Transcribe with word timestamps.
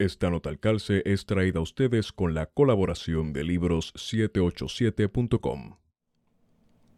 Esta 0.00 0.28
nota 0.28 0.50
al 0.50 0.58
calce 0.58 1.04
es 1.06 1.24
traída 1.24 1.60
a 1.60 1.62
ustedes 1.62 2.10
con 2.10 2.34
la 2.34 2.46
colaboración 2.46 3.32
de 3.32 3.44
libros787.com. 3.44 5.76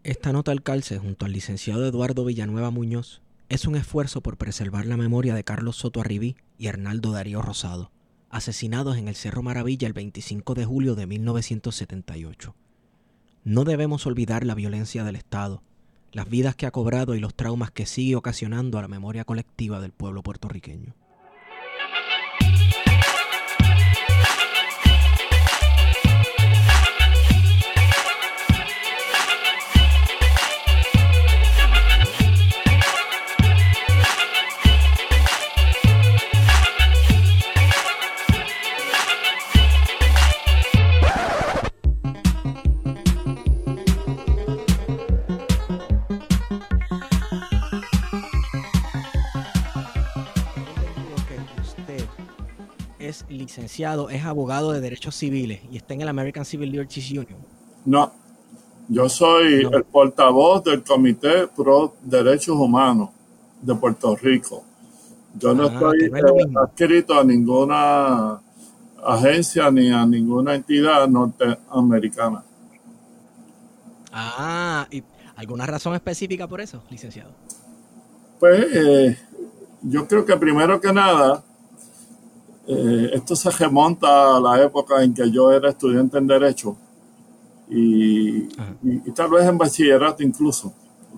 Esta 0.02 0.32
nota 0.32 0.50
al 0.50 0.62
calce 0.62 0.98
junto 0.98 1.26
al 1.26 1.32
licenciado 1.32 1.86
Eduardo 1.86 2.24
Villanueva 2.24 2.70
Muñoz 2.70 3.20
es 3.50 3.66
un 3.66 3.76
esfuerzo 3.76 4.22
por 4.22 4.38
preservar 4.38 4.86
la 4.86 4.96
memoria 4.96 5.34
de 5.34 5.44
Carlos 5.44 5.76
Soto 5.76 6.00
Arribí 6.00 6.36
y 6.56 6.68
Hernaldo 6.68 7.12
Darío 7.12 7.42
Rosado, 7.42 7.92
asesinados 8.30 8.96
en 8.96 9.08
el 9.08 9.14
Cerro 9.14 9.42
Maravilla 9.42 9.86
el 9.86 9.92
25 9.92 10.54
de 10.54 10.64
julio 10.64 10.94
de 10.94 11.06
1978. 11.06 12.54
No 13.44 13.64
debemos 13.64 14.06
olvidar 14.06 14.46
la 14.46 14.54
violencia 14.54 15.04
del 15.04 15.16
Estado, 15.16 15.62
las 16.12 16.30
vidas 16.30 16.56
que 16.56 16.64
ha 16.64 16.70
cobrado 16.70 17.14
y 17.14 17.20
los 17.20 17.34
traumas 17.34 17.72
que 17.72 17.84
sigue 17.84 18.16
ocasionando 18.16 18.78
a 18.78 18.82
la 18.82 18.88
memoria 18.88 19.26
colectiva 19.26 19.82
del 19.82 19.92
pueblo 19.92 20.22
puertorriqueño. 20.22 20.94
Es 53.08 53.24
licenciado, 53.28 54.10
es 54.10 54.24
abogado 54.24 54.72
de 54.72 54.80
derechos 54.80 55.14
civiles 55.14 55.60
y 55.70 55.76
está 55.76 55.94
en 55.94 56.02
el 56.02 56.08
American 56.08 56.44
Civil 56.44 56.70
Liberties 56.70 57.10
Union. 57.10 57.38
No, 57.84 58.12
yo 58.88 59.08
soy 59.08 59.68
el 59.72 59.84
portavoz 59.84 60.62
del 60.64 60.82
Comité 60.82 61.48
Pro 61.48 61.94
Derechos 62.02 62.56
Humanos 62.56 63.10
de 63.62 63.74
Puerto 63.74 64.14
Rico. 64.16 64.64
Yo 65.38 65.54
no 65.54 65.64
ah, 65.64 65.72
estoy 65.72 66.10
adscrito 66.62 67.18
a 67.18 67.24
ninguna 67.24 68.40
agencia 69.04 69.70
ni 69.70 69.90
a 69.90 70.06
ninguna 70.06 70.54
entidad 70.54 71.06
norteamericana. 71.08 72.42
Ah, 74.12 74.86
¿y 74.90 75.02
alguna 75.36 75.66
razón 75.66 75.94
específica 75.94 76.46
por 76.46 76.60
eso, 76.60 76.82
licenciado? 76.90 77.30
Pues 78.40 78.66
eh, 78.72 79.18
yo 79.82 80.06
creo 80.06 80.24
que 80.24 80.36
primero 80.36 80.80
que 80.80 80.92
nada, 80.92 81.44
eh, 82.68 83.10
esto 83.14 83.36
se 83.36 83.50
remonta 83.50 84.36
a 84.36 84.40
la 84.40 84.62
época 84.62 85.02
en 85.02 85.14
que 85.14 85.30
yo 85.30 85.52
era 85.52 85.70
estudiante 85.70 86.18
en 86.18 86.26
Derecho 86.26 86.76
y, 87.68 88.48
tal 89.14 89.30
vez 89.30 89.46
en 89.46 89.58
bachillerato 89.58 90.22
incluso. 90.22 90.72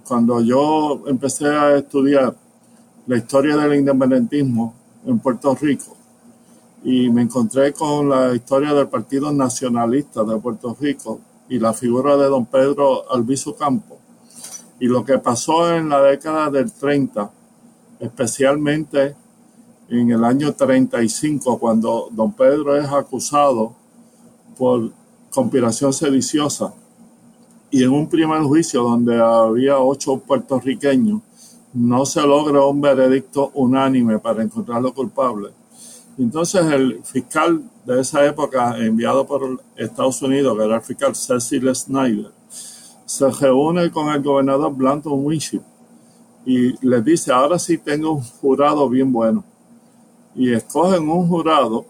Cuando 0.07 0.41
yo 0.41 1.03
empecé 1.07 1.47
a 1.47 1.77
estudiar 1.77 2.35
la 3.07 3.17
historia 3.17 3.57
del 3.57 3.79
independentismo 3.79 4.75
en 5.07 5.19
Puerto 5.19 5.55
Rico 5.55 5.97
y 6.85 7.11
me 7.11 7.23
encontré 7.23 7.73
con 7.73 8.09
la 8.09 8.35
historia 8.35 8.73
del 8.73 8.89
Partido 8.89 9.33
Nacionalista 9.33 10.25
de 10.25 10.39
Puerto 10.39 10.77
Rico 10.79 11.21
y 11.49 11.59
la 11.59 11.73
figura 11.73 12.17
de 12.17 12.27
don 12.27 12.47
Pedro 12.47 13.11
Albizu 13.11 13.57
Campo 13.57 13.99
y 14.79 14.87
lo 14.87 15.05
que 15.05 15.19
pasó 15.19 15.75
en 15.75 15.89
la 15.89 16.01
década 16.03 16.51
del 16.51 16.73
30, 16.73 17.31
especialmente 18.01 19.17
en 19.91 20.11
el 20.11 20.23
año 20.25 20.53
35, 20.53 21.59
cuando 21.59 22.09
don 22.13 22.33
Pedro 22.33 22.77
es 22.77 22.87
acusado 22.91 23.73
por 24.57 24.91
conspiración 25.31 25.93
sediciosa 25.93 26.75
y 27.71 27.83
en 27.83 27.91
un 27.91 28.09
primer 28.09 28.43
juicio 28.43 28.83
donde 28.83 29.19
había 29.19 29.79
ocho 29.79 30.19
puertorriqueños, 30.19 31.21
no 31.73 32.05
se 32.05 32.21
logra 32.23 32.65
un 32.65 32.81
veredicto 32.81 33.51
unánime 33.55 34.19
para 34.19 34.43
encontrarlo 34.43 34.93
culpable. 34.93 35.51
Entonces 36.19 36.67
el 36.67 37.01
fiscal 37.05 37.63
de 37.85 38.01
esa 38.01 38.25
época, 38.27 38.77
enviado 38.79 39.27
por 39.27 39.63
Estados 39.77 40.21
Unidos, 40.21 40.57
que 40.57 40.65
era 40.65 40.77
el 40.77 40.83
fiscal 40.83 41.15
Cecil 41.15 41.75
Snyder, 41.75 42.33
se 43.07 43.31
reúne 43.31 43.91
con 43.91 44.09
el 44.09 44.23
gobernador 44.23 44.75
Blanton 44.75 45.25
Winship 45.25 45.63
y 46.45 46.87
le 46.87 47.01
dice, 47.01 47.33
ahora 47.33 47.59
sí 47.59 47.79
tengo 47.79 48.13
un 48.13 48.23
jurado 48.23 48.89
bien 48.89 49.13
bueno 49.13 49.45
y 50.35 50.53
escogen 50.53 51.09
un 51.09 51.29
jurado 51.29 51.87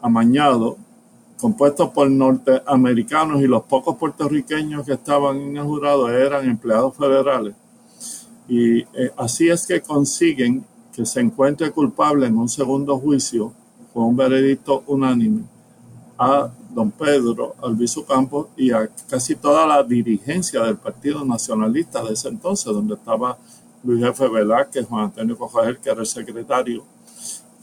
amañado 0.00 0.76
compuesto 1.38 1.92
por 1.92 2.10
norteamericanos 2.10 3.42
y 3.42 3.46
los 3.46 3.62
pocos 3.64 3.96
puertorriqueños 3.96 4.86
que 4.86 4.94
estaban 4.94 5.40
en 5.40 5.56
el 5.56 5.64
jurado 5.64 6.08
eran 6.08 6.48
empleados 6.48 6.96
federales. 6.96 7.54
Y 8.48 8.80
eh, 8.80 9.12
así 9.16 9.48
es 9.48 9.66
que 9.66 9.80
consiguen 9.80 10.64
que 10.92 11.04
se 11.04 11.20
encuentre 11.20 11.70
culpable 11.72 12.26
en 12.26 12.38
un 12.38 12.48
segundo 12.48 12.98
juicio 12.98 13.52
con 13.92 14.04
un 14.04 14.16
veredicto 14.16 14.82
unánime 14.86 15.42
a 16.18 16.50
don 16.70 16.90
Pedro 16.90 17.54
Albizu 17.62 18.04
Campos 18.04 18.48
y 18.56 18.70
a 18.70 18.88
casi 19.08 19.34
toda 19.34 19.66
la 19.66 19.82
dirigencia 19.82 20.62
del 20.62 20.76
Partido 20.76 21.24
Nacionalista 21.24 22.02
de 22.02 22.14
ese 22.14 22.28
entonces, 22.28 22.66
donde 22.66 22.94
estaba 22.94 23.36
Luis 23.82 24.02
Jefe 24.02 24.28
Velázquez, 24.28 24.86
Juan 24.86 25.04
Antonio 25.04 25.36
Cojajel, 25.36 25.78
que 25.78 25.90
era 25.90 26.00
el 26.00 26.06
secretario 26.06 26.84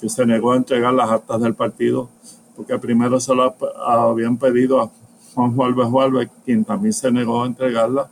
que 0.04 0.10
se 0.10 0.26
negó 0.26 0.52
a 0.52 0.58
entregar 0.58 0.94
las 0.94 1.10
actas 1.10 1.40
del 1.40 1.56
partido, 1.56 2.10
porque 2.58 2.78
primero 2.78 3.22
se 3.22 3.34
lo 3.34 3.56
habían 3.88 4.36
pedido 4.36 4.82
a 4.82 4.92
Juan 5.34 5.56
Juárez 5.56 5.88
Juárez, 5.88 6.30
quien 6.44 6.66
también 6.66 6.92
se 6.92 7.10
negó 7.10 7.42
a 7.42 7.48
entregarla 7.48 8.12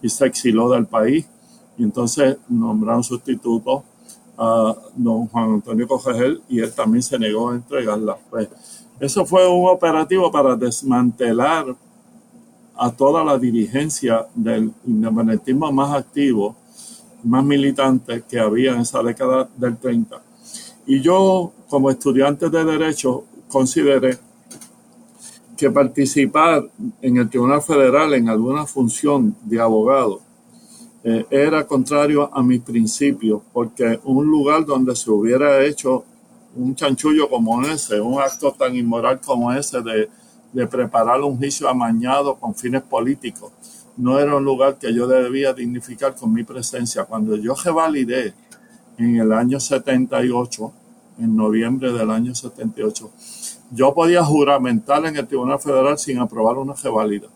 y 0.00 0.08
se 0.08 0.24
exiló 0.24 0.70
del 0.70 0.86
país. 0.86 1.26
Y 1.76 1.82
entonces 1.82 2.36
nombraron 2.48 3.02
sustituto 3.02 3.82
a 4.38 4.72
don 4.94 5.26
Juan 5.26 5.54
Antonio 5.54 5.88
Cogegel 5.88 6.40
y 6.48 6.60
él 6.60 6.72
también 6.72 7.02
se 7.02 7.18
negó 7.18 7.50
a 7.50 7.56
entregarla. 7.56 8.16
Pues 8.30 8.48
eso 9.00 9.26
fue 9.26 9.44
un 9.48 9.68
operativo 9.68 10.30
para 10.30 10.54
desmantelar 10.54 11.74
a 12.76 12.90
toda 12.92 13.24
la 13.24 13.36
dirigencia 13.36 14.28
del 14.36 14.72
independentismo 14.86 15.72
más 15.72 15.92
activo, 15.92 16.54
más 17.24 17.44
militante 17.44 18.22
que 18.28 18.38
había 18.38 18.74
en 18.74 18.82
esa 18.82 19.02
década 19.02 19.48
del 19.56 19.76
30 19.76 20.22
y 20.86 21.00
yo, 21.00 21.52
como 21.68 21.90
estudiante 21.90 22.50
de 22.50 22.64
Derecho, 22.64 23.24
consideré 23.48 24.18
que 25.56 25.70
participar 25.70 26.68
en 27.00 27.16
el 27.18 27.28
Tribunal 27.28 27.62
Federal 27.62 28.14
en 28.14 28.28
alguna 28.28 28.66
función 28.66 29.36
de 29.44 29.60
abogado 29.60 30.20
eh, 31.04 31.26
era 31.30 31.66
contrario 31.66 32.30
a 32.32 32.42
mis 32.42 32.60
principios, 32.60 33.42
porque 33.52 33.98
un 34.04 34.26
lugar 34.26 34.64
donde 34.64 34.94
se 34.94 35.10
hubiera 35.10 35.64
hecho 35.64 36.04
un 36.54 36.74
chanchullo 36.74 37.28
como 37.28 37.62
ese, 37.62 38.00
un 38.00 38.20
acto 38.20 38.52
tan 38.52 38.76
inmoral 38.76 39.20
como 39.20 39.52
ese 39.52 39.80
de, 39.82 40.08
de 40.52 40.66
preparar 40.66 41.20
un 41.22 41.36
juicio 41.38 41.68
amañado 41.68 42.36
con 42.36 42.54
fines 42.54 42.82
políticos, 42.82 43.52
no 43.96 44.18
era 44.18 44.36
un 44.36 44.44
lugar 44.44 44.78
que 44.78 44.94
yo 44.94 45.06
debía 45.06 45.52
dignificar 45.52 46.14
con 46.14 46.32
mi 46.32 46.44
presencia. 46.44 47.04
Cuando 47.04 47.36
yo 47.36 47.54
revalidé 47.54 48.34
en 48.98 49.16
el 49.16 49.32
año 49.32 49.60
78, 49.60 50.72
en 51.18 51.36
noviembre 51.36 51.92
del 51.92 52.10
año 52.10 52.34
78. 52.34 53.10
Yo 53.70 53.94
podía 53.94 54.24
juramentar 54.24 55.04
en 55.06 55.16
el 55.16 55.26
Tribunal 55.26 55.58
Federal 55.58 55.98
sin 55.98 56.18
aprobar 56.18 56.58
una 56.58 56.74
reválida. 56.74 57.28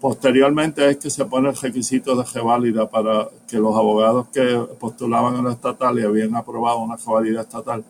Posteriormente 0.00 0.88
es 0.90 0.98
que 0.98 1.10
se 1.10 1.24
pone 1.24 1.48
el 1.48 1.56
requisito 1.56 2.14
de 2.14 2.24
reválida 2.24 2.88
para 2.88 3.28
que 3.48 3.58
los 3.58 3.74
abogados 3.74 4.28
que 4.28 4.62
postulaban 4.78 5.36
en 5.36 5.44
la 5.44 5.52
estatal 5.52 5.98
y 5.98 6.02
habían 6.02 6.34
aprobado 6.34 6.78
una 6.80 6.96
reválida 6.96 7.42
estatal 7.42 7.84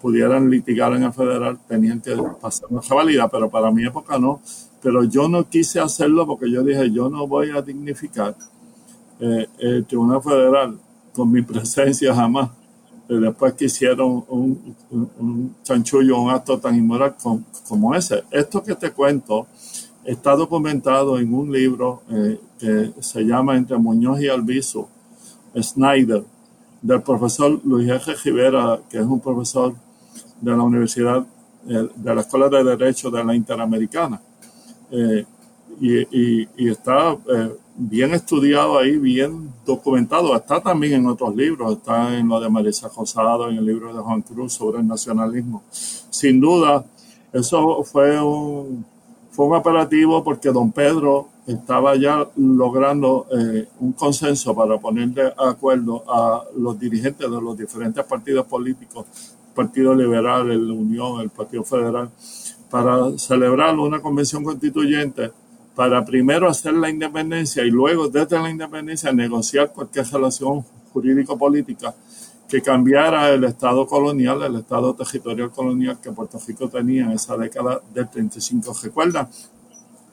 pudieran 0.00 0.48
litigar 0.48 0.94
en 0.94 1.02
el 1.02 1.12
federal, 1.12 1.58
tenían 1.68 2.00
que 2.00 2.16
pasar 2.40 2.66
una 2.70 2.80
reválida, 2.80 3.28
pero 3.28 3.50
para 3.50 3.70
mi 3.70 3.84
época 3.84 4.18
no. 4.18 4.40
Pero 4.82 5.04
yo 5.04 5.28
no 5.28 5.48
quise 5.48 5.80
hacerlo 5.80 6.26
porque 6.26 6.50
yo 6.50 6.62
dije, 6.62 6.90
yo 6.90 7.10
no 7.10 7.26
voy 7.26 7.50
a 7.50 7.60
dignificar 7.60 8.34
eh, 9.20 9.46
el 9.58 9.84
Tribunal 9.84 10.22
Federal 10.22 10.78
con 11.20 11.30
mi 11.30 11.42
presencia 11.42 12.14
jamás 12.14 12.48
después 13.06 13.52
que 13.52 13.66
hicieron 13.66 14.24
un, 14.28 15.54
chanchullo, 15.62 16.18
un 16.18 16.30
acto 16.30 16.58
tan 16.58 16.74
inmoral 16.74 17.14
como 17.68 17.94
ese. 17.94 18.24
Esto 18.30 18.62
que 18.62 18.74
te 18.74 18.90
cuento 18.90 19.46
está 20.02 20.34
documentado 20.34 21.18
en 21.18 21.34
un 21.34 21.52
libro 21.52 22.02
eh, 22.10 22.40
que 22.58 22.92
se 23.00 23.20
llama 23.22 23.54
Entre 23.54 23.76
Muñoz 23.76 24.18
y 24.22 24.28
Alviso, 24.28 24.88
Snyder, 25.54 26.24
del 26.80 27.02
profesor 27.02 27.60
Luis 27.62 27.90
Eje 27.90 28.14
Rivera, 28.14 28.80
que 28.88 28.96
es 28.96 29.04
un 29.04 29.20
profesor 29.20 29.74
de 30.40 30.50
la 30.52 30.62
Universidad, 30.62 31.26
eh, 31.68 31.86
de 31.94 32.14
la 32.14 32.22
Escuela 32.22 32.48
de 32.48 32.64
Derecho 32.64 33.10
de 33.10 33.22
la 33.22 33.34
Interamericana. 33.34 34.18
Eh, 34.90 35.26
y, 35.82 36.68
está 36.70 37.12
eh, 37.12 37.50
bien 37.76 38.12
estudiado 38.12 38.78
ahí, 38.78 38.98
bien 38.98 39.52
documentado. 39.64 40.34
Está 40.36 40.60
también 40.60 40.94
en 40.94 41.06
otros 41.06 41.34
libros, 41.34 41.72
está 41.72 42.16
en 42.16 42.28
lo 42.28 42.40
de 42.40 42.48
Marisa 42.48 42.88
Josado, 42.88 43.48
en 43.48 43.56
el 43.56 43.66
libro 43.66 43.94
de 43.94 44.00
Juan 44.00 44.22
Cruz 44.22 44.54
sobre 44.54 44.80
el 44.80 44.86
nacionalismo. 44.86 45.62
Sin 45.70 46.40
duda, 46.40 46.84
eso 47.32 47.82
fue 47.84 48.20
un, 48.20 48.84
fue 49.30 49.46
un 49.46 49.54
operativo 49.54 50.22
porque 50.22 50.50
don 50.50 50.72
Pedro 50.72 51.28
estaba 51.46 51.96
ya 51.96 52.28
logrando 52.36 53.26
eh, 53.36 53.68
un 53.80 53.92
consenso 53.92 54.54
para 54.54 54.78
poner 54.78 55.08
de 55.08 55.32
acuerdo 55.36 56.04
a 56.08 56.44
los 56.56 56.78
dirigentes 56.78 57.30
de 57.30 57.40
los 57.40 57.56
diferentes 57.56 58.04
partidos 58.04 58.46
políticos, 58.46 59.06
Partido 59.54 59.94
Liberal, 59.94 60.50
el 60.50 60.70
Unión, 60.70 61.20
el 61.20 61.30
Partido 61.30 61.64
Federal, 61.64 62.10
para 62.70 63.18
celebrar 63.18 63.76
una 63.78 64.00
convención 64.00 64.44
constituyente 64.44 65.32
para 65.74 66.04
primero 66.04 66.48
hacer 66.48 66.74
la 66.74 66.90
independencia 66.90 67.64
y 67.64 67.70
luego 67.70 68.08
desde 68.08 68.38
la 68.38 68.50
independencia 68.50 69.12
negociar 69.12 69.72
cualquier 69.72 70.06
relación 70.06 70.64
jurídico-política 70.92 71.94
que 72.48 72.60
cambiara 72.60 73.30
el 73.30 73.44
Estado 73.44 73.86
colonial, 73.86 74.42
el 74.42 74.56
Estado 74.56 74.92
territorial 74.94 75.50
colonial 75.50 75.98
que 76.02 76.10
Puerto 76.10 76.40
Rico 76.44 76.68
tenía 76.68 77.04
en 77.04 77.12
esa 77.12 77.36
década 77.36 77.80
del 77.94 78.08
35. 78.08 78.76
Recuerda 78.82 79.30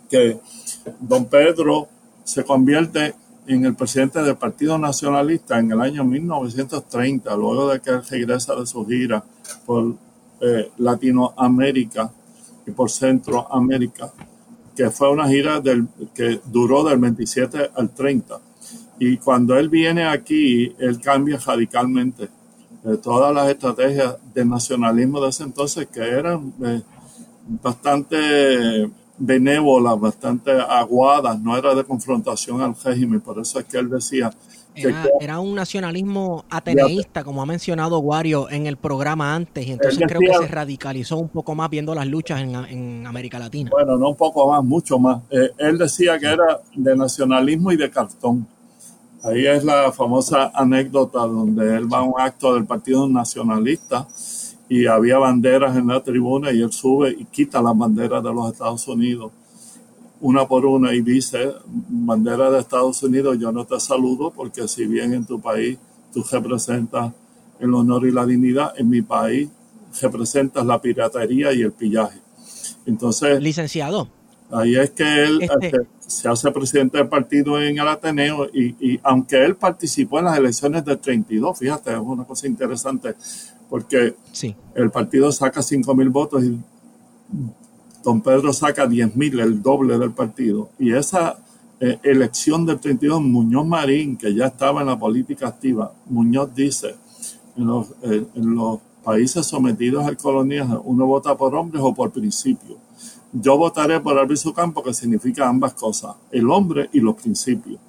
que 0.09 0.39
don 0.99 1.25
Pedro 1.25 1.87
se 2.23 2.43
convierte 2.43 3.15
en 3.47 3.65
el 3.65 3.75
presidente 3.75 4.21
del 4.21 4.35
Partido 4.35 4.77
Nacionalista 4.77 5.57
en 5.57 5.71
el 5.71 5.81
año 5.81 6.03
1930, 6.03 7.35
luego 7.35 7.69
de 7.69 7.79
que 7.79 7.89
él 7.89 8.01
regresa 8.07 8.55
de 8.55 8.67
su 8.67 8.85
gira 8.85 9.23
por 9.65 9.95
eh, 10.41 10.71
Latinoamérica 10.77 12.11
y 12.67 12.71
por 12.71 12.91
Centroamérica, 12.91 14.11
que 14.77 14.91
fue 14.91 15.09
una 15.09 15.27
gira 15.27 15.59
del, 15.59 15.87
que 16.13 16.39
duró 16.45 16.83
del 16.83 16.99
27 16.99 17.71
al 17.75 17.89
30. 17.89 18.39
Y 18.99 19.17
cuando 19.17 19.57
él 19.57 19.69
viene 19.69 20.05
aquí, 20.05 20.71
él 20.77 21.01
cambia 21.01 21.39
radicalmente 21.43 22.29
de 22.83 22.97
todas 22.97 23.33
las 23.33 23.49
estrategias 23.49 24.17
de 24.35 24.45
nacionalismo 24.45 25.19
de 25.19 25.29
ese 25.29 25.43
entonces, 25.43 25.87
que 25.87 26.01
eran 26.01 26.53
eh, 26.63 26.81
bastante 27.61 28.87
benévolas, 29.17 29.99
bastante 29.99 30.51
aguadas, 30.51 31.39
no 31.41 31.57
era 31.57 31.73
de 31.73 31.83
confrontación 31.83 32.61
al 32.61 32.75
régimen. 32.75 33.19
Por 33.19 33.39
eso 33.39 33.59
es 33.59 33.65
que 33.65 33.79
él 33.79 33.89
decía 33.89 34.31
era, 35.19 35.39
un 35.39 35.55
nacionalismo 35.55 36.45
ateneísta, 36.49 37.23
como 37.23 37.41
ha 37.41 37.45
mencionado 37.45 37.99
Wario 37.99 38.49
en 38.49 38.67
el 38.67 38.77
programa 38.77 39.33
antes, 39.33 39.67
y 39.67 39.71
entonces 39.71 40.03
creo 40.07 40.19
que 40.19 40.45
se 40.45 40.47
radicalizó 40.47 41.17
un 41.17 41.29
poco 41.29 41.55
más 41.55 41.69
viendo 41.69 41.93
las 41.95 42.07
luchas 42.07 42.41
en, 42.41 43.05
América 43.07 43.39
Latina. 43.39 43.69
Bueno, 43.71 43.97
no 43.97 44.09
un 44.09 44.15
poco 44.15 44.49
más, 44.49 44.63
mucho 44.63 44.99
más. 44.99 45.21
Eh, 45.29 45.51
él 45.57 45.77
decía 45.77 46.19
que 46.19 46.27
era 46.27 46.61
de 46.75 46.95
nacionalismo 46.95 47.71
y 47.71 47.77
de 47.77 47.89
cartón. 47.89 48.47
Ahí 49.23 49.45
es 49.47 49.63
la 49.63 49.91
famosa 49.91 50.51
anécdota 50.53 51.19
donde 51.19 51.75
él 51.75 51.91
va 51.91 51.99
a 51.99 52.03
un 52.03 52.13
acto 52.17 52.53
del 52.53 52.65
Partido 52.65 53.07
Nacionalista 53.09 54.07
y 54.69 54.85
había 54.85 55.17
banderas 55.17 55.75
en 55.75 55.87
la 55.87 56.01
tribuna 56.01 56.51
y 56.51 56.61
él 56.61 56.71
sube 56.71 57.15
y 57.17 57.25
quita 57.25 57.61
las 57.61 57.77
banderas 57.77 58.23
de 58.23 58.33
los 58.33 58.51
Estados 58.51 58.87
Unidos 58.87 59.31
una 60.21 60.47
por 60.47 60.65
una 60.65 60.93
y 60.93 61.01
dice, 61.01 61.53
bandera 61.65 62.49
de 62.49 62.59
Estados 62.59 63.01
Unidos, 63.03 63.37
yo 63.39 63.51
no 63.51 63.65
te 63.65 63.79
saludo 63.79 64.31
porque 64.31 64.67
si 64.67 64.85
bien 64.85 65.13
en 65.13 65.25
tu 65.25 65.39
país 65.39 65.77
tú 66.13 66.23
representas 66.31 67.13
el 67.59 67.73
honor 67.73 68.07
y 68.07 68.11
la 68.11 68.25
dignidad, 68.25 68.73
en 68.77 68.89
mi 68.89 69.01
país 69.01 69.49
representas 70.01 70.65
la 70.65 70.81
piratería 70.81 71.53
y 71.53 71.61
el 71.61 71.71
pillaje. 71.71 72.19
Entonces, 72.85 73.41
licenciado. 73.41 74.07
Ahí 74.49 74.75
es 74.77 74.91
que 74.91 75.23
él 75.23 75.41
este 75.41 75.67
este, 75.67 75.79
se 75.99 76.29
hace 76.29 76.51
presidente 76.51 76.97
del 76.97 77.09
partido 77.09 77.61
en 77.61 77.77
el 77.77 77.87
Ateneo 77.87 78.45
y, 78.53 78.97
aunque 79.03 79.43
él 79.43 79.55
participó 79.55 80.19
en 80.19 80.25
las 80.25 80.37
elecciones 80.37 80.85
del 80.85 80.99
32, 80.99 81.59
fíjate, 81.59 81.91
es 81.91 81.99
una 81.99 82.23
cosa 82.23 82.47
interesante, 82.47 83.13
porque 83.69 84.15
sí. 84.31 84.55
el 84.73 84.89
partido 84.89 85.31
saca 85.31 85.61
5 85.61 85.93
mil 85.95 86.09
votos 86.09 86.43
y 86.43 86.57
don 88.03 88.21
Pedro 88.21 88.53
saca 88.53 88.87
10.000, 88.87 89.41
el 89.41 89.61
doble 89.61 89.97
del 89.97 90.11
partido. 90.11 90.69
Y 90.79 90.93
esa 90.93 91.37
eh, 91.79 91.99
elección 92.03 92.65
del 92.65 92.79
32, 92.79 93.21
Muñoz 93.21 93.65
Marín, 93.65 94.17
que 94.17 94.33
ya 94.33 94.47
estaba 94.47 94.81
en 94.81 94.87
la 94.87 94.97
política 94.97 95.47
activa, 95.47 95.91
Muñoz 96.07 96.53
dice, 96.55 96.95
en 97.55 97.67
los, 97.67 97.89
eh, 98.01 98.25
en 98.33 98.55
los 98.55 98.79
países 99.03 99.45
sometidos 99.45 100.05
al 100.05 100.17
colonialismo, 100.17 100.81
uno 100.85 101.05
vota 101.05 101.35
por 101.35 101.53
hombres 101.55 101.81
o 101.83 101.93
por 101.93 102.11
principios. 102.11 102.77
Yo 103.31 103.57
votaré 103.57 103.99
por 103.99 104.17
Albizu 104.17 104.53
Campo, 104.53 104.81
que 104.81 104.93
significa 104.93 105.47
ambas 105.47 105.73
cosas, 105.73 106.15
el 106.31 106.49
hombre 106.49 106.89
y 106.93 106.99
los 106.99 107.15
principios. 107.15 107.79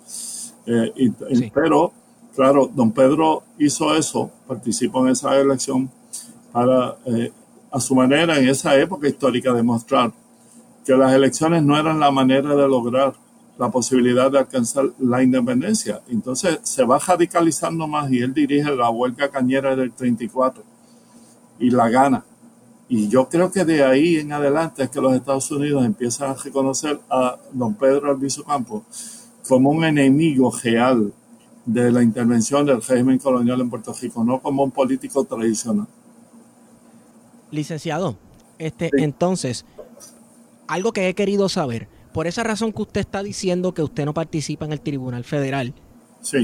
Eh, 0.66 1.12
pero, 1.54 1.92
claro, 2.34 2.70
don 2.74 2.92
Pedro 2.92 3.42
hizo 3.58 3.94
eso, 3.94 4.30
participó 4.46 5.06
en 5.06 5.12
esa 5.12 5.38
elección 5.38 5.90
para 6.52 6.96
a 7.70 7.80
su 7.80 7.94
manera 7.94 8.38
en 8.38 8.48
esa 8.48 8.76
época 8.76 9.08
histórica 9.08 9.52
demostrar 9.52 10.12
que 10.84 10.96
las 10.96 11.12
elecciones 11.12 11.62
no 11.62 11.78
eran 11.78 12.00
la 12.00 12.10
manera 12.10 12.54
de 12.54 12.66
lograr 12.66 13.14
la 13.58 13.70
posibilidad 13.70 14.30
de 14.30 14.38
alcanzar 14.38 14.86
la 14.98 15.22
independencia. 15.22 16.00
Entonces 16.08 16.60
se 16.62 16.84
va 16.84 16.98
radicalizando 16.98 17.86
más 17.86 18.10
y 18.10 18.20
él 18.20 18.32
dirige 18.32 18.74
la 18.74 18.88
huelga 18.88 19.28
cañera 19.28 19.74
del 19.74 19.92
34 19.92 20.62
y 21.58 21.70
la 21.70 21.88
gana. 21.88 22.24
Y 22.88 23.08
yo 23.08 23.28
creo 23.28 23.52
que 23.52 23.64
de 23.64 23.84
ahí 23.84 24.16
en 24.16 24.32
adelante 24.32 24.84
es 24.84 24.90
que 24.90 25.00
los 25.00 25.12
Estados 25.12 25.50
Unidos 25.50 25.84
empiezan 25.84 26.30
a 26.30 26.34
reconocer 26.34 26.98
a 27.10 27.36
don 27.52 27.74
Pedro 27.74 28.10
Albizu 28.10 28.44
Campos 28.44 28.82
como 29.46 29.70
un 29.70 29.84
enemigo 29.84 30.50
real 30.62 31.12
de 31.66 31.92
la 31.92 32.02
intervención 32.02 32.64
del 32.64 32.80
régimen 32.80 33.18
colonial 33.18 33.60
en 33.60 33.68
Puerto 33.68 33.92
Rico, 33.92 34.24
no 34.24 34.40
como 34.40 34.64
un 34.64 34.70
político 34.70 35.24
tradicional. 35.24 35.86
Licenciado, 37.50 38.18
este, 38.58 38.90
entonces, 38.98 39.64
algo 40.66 40.92
que 40.92 41.08
he 41.08 41.14
querido 41.14 41.48
saber, 41.48 41.88
por 42.12 42.26
esa 42.26 42.42
razón 42.42 42.72
que 42.72 42.82
usted 42.82 43.00
está 43.00 43.22
diciendo 43.22 43.74
que 43.74 43.82
usted 43.82 44.04
no 44.04 44.14
participa 44.14 44.64
en 44.64 44.72
el 44.72 44.80
Tribunal 44.80 45.24
Federal 45.24 45.74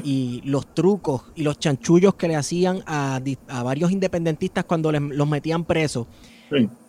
y 0.05 0.41
los 0.45 0.73
trucos 0.73 1.25
y 1.35 1.43
los 1.43 1.59
chanchullos 1.59 2.15
que 2.15 2.29
le 2.29 2.37
hacían 2.37 2.83
a, 2.87 3.21
varios 3.65 3.91
independentistas 3.91 4.65
cuando 4.65 4.93
los 4.93 5.29
metían 5.29 5.65
presos. 5.65 6.06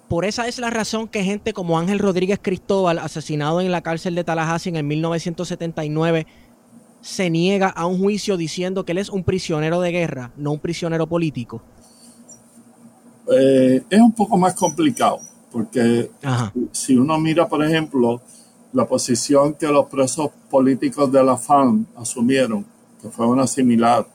Por 0.07 0.23
esa 0.23 0.47
es 0.47 0.59
la 0.59 0.69
razón 0.69 1.07
que 1.07 1.23
gente 1.23 1.51
como 1.51 1.79
Ángel 1.79 1.97
Rodríguez 1.97 2.39
Cristóbal, 2.39 2.99
asesinado 2.99 3.59
en 3.59 3.71
la 3.71 3.81
cárcel 3.81 4.13
de 4.13 4.23
Tallahassee 4.23 4.69
en 4.69 4.75
el 4.75 4.83
1979, 4.83 6.27
se 7.01 7.29
niega 7.29 7.69
a 7.69 7.87
un 7.87 7.99
juicio 7.99 8.37
diciendo 8.37 8.85
que 8.85 8.91
él 8.91 8.99
es 8.99 9.09
un 9.09 9.23
prisionero 9.23 9.81
de 9.81 9.91
guerra, 9.91 10.31
no 10.37 10.51
un 10.51 10.59
prisionero 10.59 11.07
político. 11.07 11.63
Eh, 13.31 13.83
es 13.89 13.99
un 13.99 14.11
poco 14.11 14.37
más 14.37 14.53
complicado, 14.53 15.19
porque 15.51 16.11
si 16.71 16.95
uno 16.95 17.17
mira, 17.17 17.47
por 17.47 17.63
ejemplo, 17.63 18.21
la 18.73 18.85
posición 18.85 19.53
que 19.53 19.67
los 19.67 19.85
presos 19.87 20.29
políticos 20.49 21.11
de 21.11 21.23
la 21.23 21.37
FAN 21.37 21.87
asumieron, 21.95 22.65
que 23.01 23.09
fue 23.09 23.25
una 23.25 23.47
similar 23.47 24.05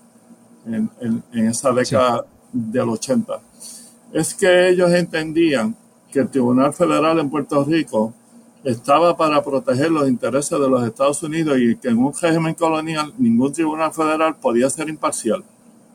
en, 0.67 0.91
esa 1.33 1.73
década 1.73 2.25
del 2.53 2.91
80, 2.91 3.41
es 4.13 4.35
que 4.35 4.69
ellos 4.69 4.93
entendían 4.93 5.75
que 6.13 6.21
el 6.21 6.29
Tribunal 6.29 6.73
Federal 6.73 7.19
en 7.19 7.31
Puerto 7.31 7.65
Rico 7.65 8.13
estaba 8.63 9.17
para 9.17 9.43
proteger 9.43 9.91
los 9.91 10.09
intereses 10.09 10.59
de 10.59 10.69
los 10.69 10.85
Estados 10.85 11.23
Unidos 11.23 11.57
y 11.59 11.77
que 11.77 11.89
en 11.89 11.99
un 11.99 12.13
régimen 12.13 12.55
colonial 12.55 13.13
ningún 13.17 13.53
tribunal 13.53 13.93
federal 13.93 14.37
podía 14.37 14.69
ser 14.69 14.89
imparcial, 14.89 15.43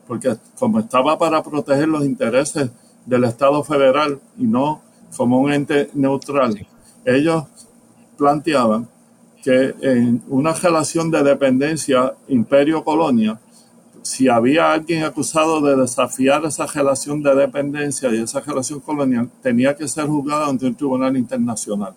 porque 0.08 0.36
como 0.58 0.80
estaba 0.80 1.16
para 1.16 1.42
proteger 1.42 1.88
los 1.88 2.04
intereses 2.04 2.70
del 3.06 3.24
Estado 3.24 3.62
federal 3.64 4.20
y 4.36 4.44
no 4.44 4.82
como 5.16 5.40
un 5.40 5.52
ente 5.52 5.88
neutral. 5.94 6.66
Ellos 7.04 7.44
planteaban 8.18 8.88
que 9.42 9.74
en 9.80 10.22
una 10.28 10.52
relación 10.52 11.10
de 11.10 11.22
dependencia 11.22 12.14
imperio-colonia, 12.28 13.38
si 14.02 14.28
había 14.28 14.72
alguien 14.72 15.04
acusado 15.04 15.60
de 15.60 15.76
desafiar 15.76 16.44
esa 16.44 16.66
relación 16.66 17.22
de 17.22 17.34
dependencia 17.34 18.12
y 18.12 18.22
esa 18.22 18.40
relación 18.40 18.80
colonial, 18.80 19.30
tenía 19.42 19.74
que 19.74 19.86
ser 19.86 20.06
juzgado 20.06 20.46
ante 20.46 20.66
un 20.66 20.74
tribunal 20.74 21.16
internacional. 21.16 21.94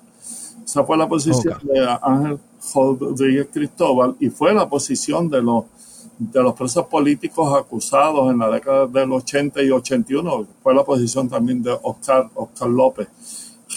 Esa 0.63 0.83
fue 0.83 0.97
la 0.97 1.09
posición 1.09 1.57
de 1.63 1.97
Ángel 2.01 2.39
Rodríguez 2.73 3.47
Cristóbal 3.51 4.15
y 4.19 4.29
fue 4.29 4.53
la 4.53 4.69
posición 4.69 5.27
de 5.29 5.41
los 5.41 5.65
de 6.19 6.43
los 6.43 6.53
presos 6.53 6.85
políticos 6.87 7.57
acusados 7.57 8.29
en 8.29 8.39
la 8.39 8.49
década 8.49 8.85
del 8.87 9.09
80 9.13 9.63
y 9.63 9.71
81, 9.71 10.47
fue 10.61 10.75
la 10.75 10.83
posición 10.83 11.29
también 11.29 11.63
de 11.63 11.71
Oscar, 11.81 12.29
Oscar 12.35 12.69
López. 12.69 13.07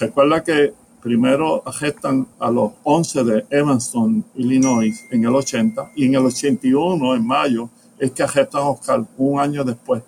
Recuerda 0.00 0.42
que 0.42 0.74
primero 1.00 1.62
arrestan 1.64 2.26
a 2.40 2.50
los 2.50 2.72
11 2.82 3.24
de 3.24 3.46
Evanston, 3.48 4.24
Illinois, 4.34 4.92
en 5.12 5.24
el 5.24 5.34
80, 5.34 5.92
y 5.94 6.06
en 6.06 6.16
el 6.16 6.26
81, 6.26 7.14
en 7.14 7.26
mayo, 7.26 7.70
es 7.96 8.10
que 8.10 8.24
arrestan 8.24 8.62
a 8.62 8.70
Oscar 8.70 9.04
un 9.16 9.38
año 9.38 9.62
después. 9.62 10.02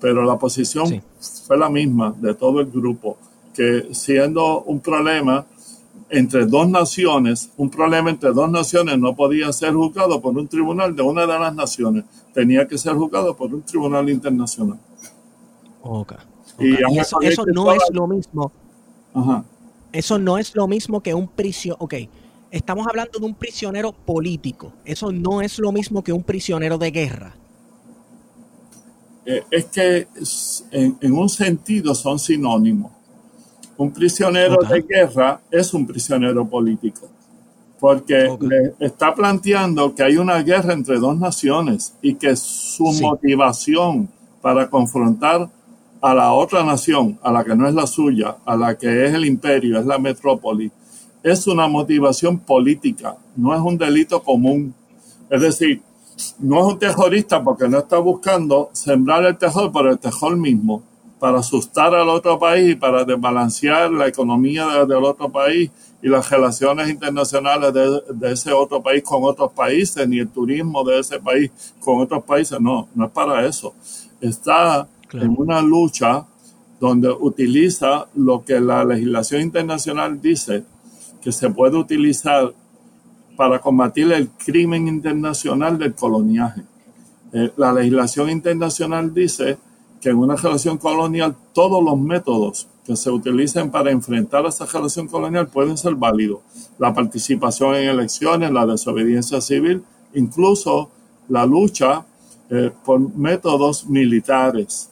Pero 0.00 0.24
la 0.24 0.36
posición 0.36 1.00
fue 1.46 1.56
la 1.56 1.70
misma 1.70 2.12
de 2.18 2.34
todo 2.34 2.60
el 2.60 2.66
grupo, 2.66 3.18
que 3.54 3.88
siendo 3.92 4.62
un 4.62 4.80
problema 4.80 5.46
entre 6.10 6.46
dos 6.46 6.68
naciones, 6.68 7.50
un 7.56 7.70
problema 7.70 8.10
entre 8.10 8.32
dos 8.32 8.50
naciones 8.50 8.98
no 8.98 9.14
podía 9.14 9.52
ser 9.52 9.74
juzgado 9.74 10.20
por 10.20 10.36
un 10.36 10.48
tribunal 10.48 10.94
de 10.96 11.02
una 11.02 11.22
de 11.22 11.38
las 11.38 11.54
naciones, 11.54 12.04
tenía 12.32 12.66
que 12.66 12.78
ser 12.78 12.94
juzgado 12.94 13.36
por 13.36 13.54
un 13.54 13.62
tribunal 13.62 14.08
internacional. 14.08 14.78
Y, 16.58 16.74
eso, 16.98 17.46
no 17.46 17.72
es 17.72 17.82
lo 17.92 18.06
mismo. 18.06 18.52
Eso 19.92 20.18
no 20.18 20.38
es 20.38 20.54
lo 20.54 20.66
mismo 20.66 21.00
que 21.00 21.14
un 21.14 21.28
prisionero. 21.28 21.84
Ok, 21.84 21.94
estamos 22.50 22.86
hablando 22.86 23.18
de 23.18 23.26
un 23.26 23.34
prisionero 23.34 23.92
político. 23.92 24.72
Eso 24.84 25.12
no 25.12 25.40
es 25.40 25.58
lo 25.58 25.72
mismo 25.72 26.02
que 26.02 26.12
un 26.12 26.22
prisionero 26.22 26.78
de 26.78 26.90
guerra. 26.90 27.34
Eh, 29.24 29.44
es 29.50 29.64
que 29.66 30.08
en, 30.72 31.12
un 31.12 31.28
sentido 31.28 31.94
son 31.94 32.18
sinónimos. 32.18 32.92
Un 33.78 33.92
prisionero 33.92 34.56
de 34.68 34.82
guerra 34.82 35.40
es 35.52 35.72
un 35.72 35.86
prisionero 35.86 36.44
político, 36.44 37.08
porque 37.78 38.28
está 38.80 39.14
planteando 39.14 39.94
que 39.94 40.02
hay 40.02 40.16
una 40.16 40.42
guerra 40.42 40.72
entre 40.72 40.98
dos 40.98 41.16
naciones 41.16 41.94
y 42.02 42.14
que 42.14 42.34
su 42.34 42.92
motivación 43.00 44.08
para 44.42 44.68
confrontar 44.68 45.48
a 46.00 46.12
la 46.12 46.32
otra 46.32 46.64
nación, 46.64 47.20
a 47.22 47.30
la 47.30 47.44
que 47.44 47.54
no 47.54 47.68
es 47.68 47.74
la 47.74 47.86
suya, 47.86 48.36
a 48.44 48.56
la 48.56 48.76
que 48.76 49.06
es 49.06 49.14
el 49.14 49.24
imperio, 49.24 49.78
es 49.78 49.86
la 49.86 49.98
metrópoli, 49.98 50.72
es 51.22 51.46
una 51.46 51.68
motivación 51.68 52.36
política, 52.40 53.16
no 53.36 53.54
es 53.54 53.60
un 53.60 53.78
delito 53.78 54.20
común. 54.24 54.74
Es 55.30 55.40
decir, 55.40 55.82
no 56.40 56.58
es 56.58 56.64
un 56.72 56.78
terrorista 56.80 57.44
porque 57.44 57.68
no 57.68 57.78
está 57.78 57.98
buscando 57.98 58.70
sembrar 58.72 59.24
el 59.24 59.38
terror 59.38 59.70
por 59.70 59.86
el 59.86 60.00
terror 60.00 60.36
mismo, 60.36 60.82
para 61.18 61.38
asustar 61.38 61.94
al 61.94 62.08
otro 62.08 62.38
país 62.38 62.72
y 62.72 62.74
para 62.76 63.04
desbalancear 63.04 63.90
la 63.90 64.06
economía 64.06 64.84
del 64.84 65.04
otro 65.04 65.28
país 65.28 65.70
y 66.00 66.08
las 66.08 66.30
relaciones 66.30 66.88
internacionales 66.88 67.72
de, 67.72 68.32
ese 68.32 68.52
otro 68.52 68.82
país 68.82 69.02
con 69.02 69.24
otros 69.24 69.52
países, 69.52 70.08
ni 70.08 70.20
el 70.20 70.28
turismo 70.28 70.84
de 70.84 71.00
ese 71.00 71.18
país 71.18 71.50
con 71.80 72.00
otros 72.00 72.22
países. 72.24 72.60
No, 72.60 72.88
no 72.94 73.06
es 73.06 73.10
para 73.10 73.44
eso. 73.46 73.74
Está 74.20 74.86
en 75.12 75.34
una 75.36 75.60
lucha 75.60 76.24
donde 76.78 77.10
utiliza 77.10 78.06
lo 78.14 78.44
que 78.44 78.60
la 78.60 78.84
legislación 78.84 79.42
internacional 79.42 80.20
dice 80.20 80.64
que 81.20 81.32
se 81.32 81.50
puede 81.50 81.76
utilizar 81.76 82.52
para 83.36 83.58
combatir 83.60 84.12
el 84.12 84.28
crimen 84.30 84.86
internacional 84.86 85.78
del 85.78 85.94
coloniaje. 85.94 86.62
Eh, 87.32 87.52
la 87.56 87.72
legislación 87.72 88.30
internacional 88.30 89.12
dice 89.12 89.58
que 90.00 90.10
en 90.10 90.18
una 90.18 90.36
relación 90.36 90.78
colonial 90.78 91.34
todos 91.52 91.82
los 91.82 91.98
métodos 91.98 92.68
que 92.84 92.96
se 92.96 93.10
utilicen 93.10 93.70
para 93.70 93.90
enfrentar 93.90 94.46
esa 94.46 94.64
relación 94.64 95.08
colonial 95.08 95.48
pueden 95.48 95.76
ser 95.76 95.94
válidos. 95.94 96.40
La 96.78 96.94
participación 96.94 97.74
en 97.74 97.88
elecciones, 97.90 98.50
la 98.50 98.64
desobediencia 98.64 99.40
civil, 99.40 99.82
incluso 100.14 100.90
la 101.28 101.44
lucha 101.44 102.06
eh, 102.48 102.70
por 102.84 102.98
métodos 102.98 103.86
militares. 103.86 104.88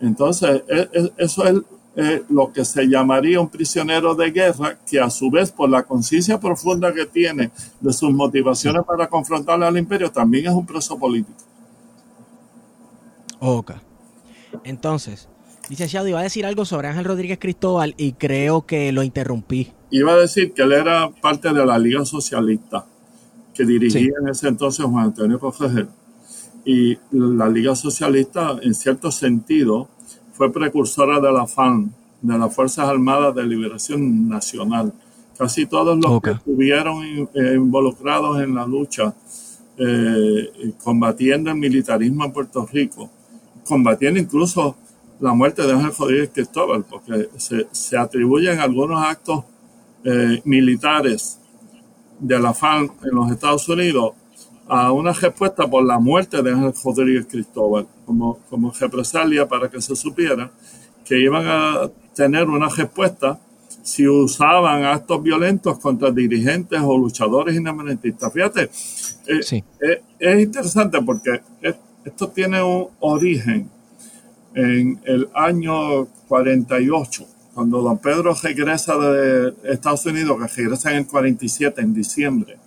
Entonces, 0.00 0.62
e, 0.68 0.88
e, 0.92 1.12
eso 1.18 1.44
es 1.44 1.62
eh, 1.94 2.24
lo 2.28 2.52
que 2.52 2.64
se 2.64 2.86
llamaría 2.86 3.40
un 3.40 3.48
prisionero 3.48 4.14
de 4.14 4.30
guerra, 4.30 4.76
que 4.84 5.00
a 5.00 5.08
su 5.08 5.30
vez, 5.30 5.50
por 5.50 5.70
la 5.70 5.82
conciencia 5.82 6.38
profunda 6.38 6.92
que 6.92 7.06
tiene 7.06 7.50
de 7.80 7.92
sus 7.92 8.12
motivaciones 8.12 8.82
para 8.84 9.06
confrontarle 9.06 9.66
al 9.66 9.78
imperio, 9.78 10.10
también 10.10 10.46
es 10.46 10.52
un 10.52 10.66
preso 10.66 10.98
político. 10.98 11.38
Ok. 13.38 13.72
Entonces, 14.64 15.28
licenciado, 15.68 16.08
iba 16.08 16.20
a 16.20 16.22
decir 16.22 16.46
algo 16.46 16.64
sobre 16.64 16.88
Ángel 16.88 17.04
Rodríguez 17.04 17.38
Cristóbal 17.38 17.94
y 17.96 18.12
creo 18.12 18.66
que 18.66 18.92
lo 18.92 19.02
interrumpí. 19.02 19.72
Iba 19.90 20.12
a 20.12 20.16
decir 20.16 20.52
que 20.52 20.62
él 20.62 20.72
era 20.72 21.10
parte 21.10 21.52
de 21.52 21.64
la 21.64 21.78
Liga 21.78 22.04
Socialista 22.04 22.86
que 23.56 23.64
dirigía 23.64 24.12
en 24.20 24.28
ese 24.28 24.48
entonces 24.48 24.84
Juan 24.84 25.06
Antonio 25.06 25.40
Cogegel. 25.40 25.88
Y 26.64 26.98
la 27.10 27.48
Liga 27.48 27.74
Socialista, 27.74 28.58
en 28.60 28.74
cierto 28.74 29.10
sentido, 29.10 29.88
fue 30.32 30.52
precursora 30.52 31.20
de 31.20 31.32
la 31.32 31.46
FAN, 31.46 31.94
de 32.20 32.38
las 32.38 32.54
Fuerzas 32.54 32.88
Armadas 32.88 33.34
de 33.34 33.44
Liberación 33.44 34.28
Nacional. 34.28 34.92
Casi 35.38 35.66
todos 35.66 35.98
los 35.98 36.20
que 36.20 36.32
estuvieron 36.32 37.02
eh, 37.04 37.54
involucrados 37.54 38.40
en 38.42 38.54
la 38.54 38.66
lucha 38.66 39.14
eh, 39.78 40.72
combatiendo 40.82 41.50
el 41.50 41.56
militarismo 41.56 42.24
en 42.24 42.32
Puerto 42.32 42.66
Rico 42.70 43.10
combatiendo 43.66 44.20
incluso 44.20 44.76
la 45.20 45.32
muerte 45.32 45.62
de 45.62 45.72
Ángel 45.72 45.92
Rodríguez 45.98 46.30
Cristóbal, 46.32 46.84
porque 46.88 47.28
se, 47.36 47.96
atribuyen 47.96 48.60
algunos 48.60 49.02
actos 49.02 49.44
eh, 50.04 50.40
militares 50.44 51.38
de 52.18 52.38
la 52.38 52.54
FAN 52.54 52.90
en 53.02 53.14
los 53.14 53.30
Estados 53.30 53.68
Unidos 53.68 54.12
a 54.68 54.92
una 54.92 55.12
respuesta 55.12 55.68
por 55.68 55.84
la 55.84 55.98
muerte 55.98 56.42
de 56.42 56.50
Ángel 56.50 56.72
Rodríguez 56.84 57.26
Cristóbal, 57.26 57.86
como, 58.04 58.38
como 58.50 58.72
represalia 58.72 59.46
para 59.46 59.70
que 59.70 59.80
se 59.80 59.94
supiera 59.94 60.50
que 61.04 61.18
iban 61.18 61.46
a 61.46 61.90
tener 62.14 62.48
una 62.48 62.68
respuesta 62.68 63.38
si 63.82 64.08
usaban 64.08 64.84
actos 64.84 65.22
violentos 65.22 65.78
contra 65.78 66.10
dirigentes 66.10 66.80
o 66.82 66.98
luchadores 66.98 67.54
independentistas. 67.54 68.32
Fíjate, 68.32 68.62
eh, 68.62 69.62
eh, 69.80 70.02
es 70.18 70.42
interesante 70.42 71.00
porque 71.02 71.40
esto 72.06 72.28
tiene 72.28 72.62
un 72.62 72.86
origen 73.00 73.68
en 74.54 75.00
el 75.04 75.28
año 75.34 76.06
48, 76.28 77.26
cuando 77.52 77.82
don 77.82 77.98
Pedro 77.98 78.32
regresa 78.40 78.96
de 78.96 79.52
Estados 79.64 80.06
Unidos, 80.06 80.38
que 80.40 80.62
regresa 80.62 80.92
en 80.92 80.98
el 80.98 81.06
47, 81.06 81.80
en 81.80 81.92
diciembre. 81.92 82.58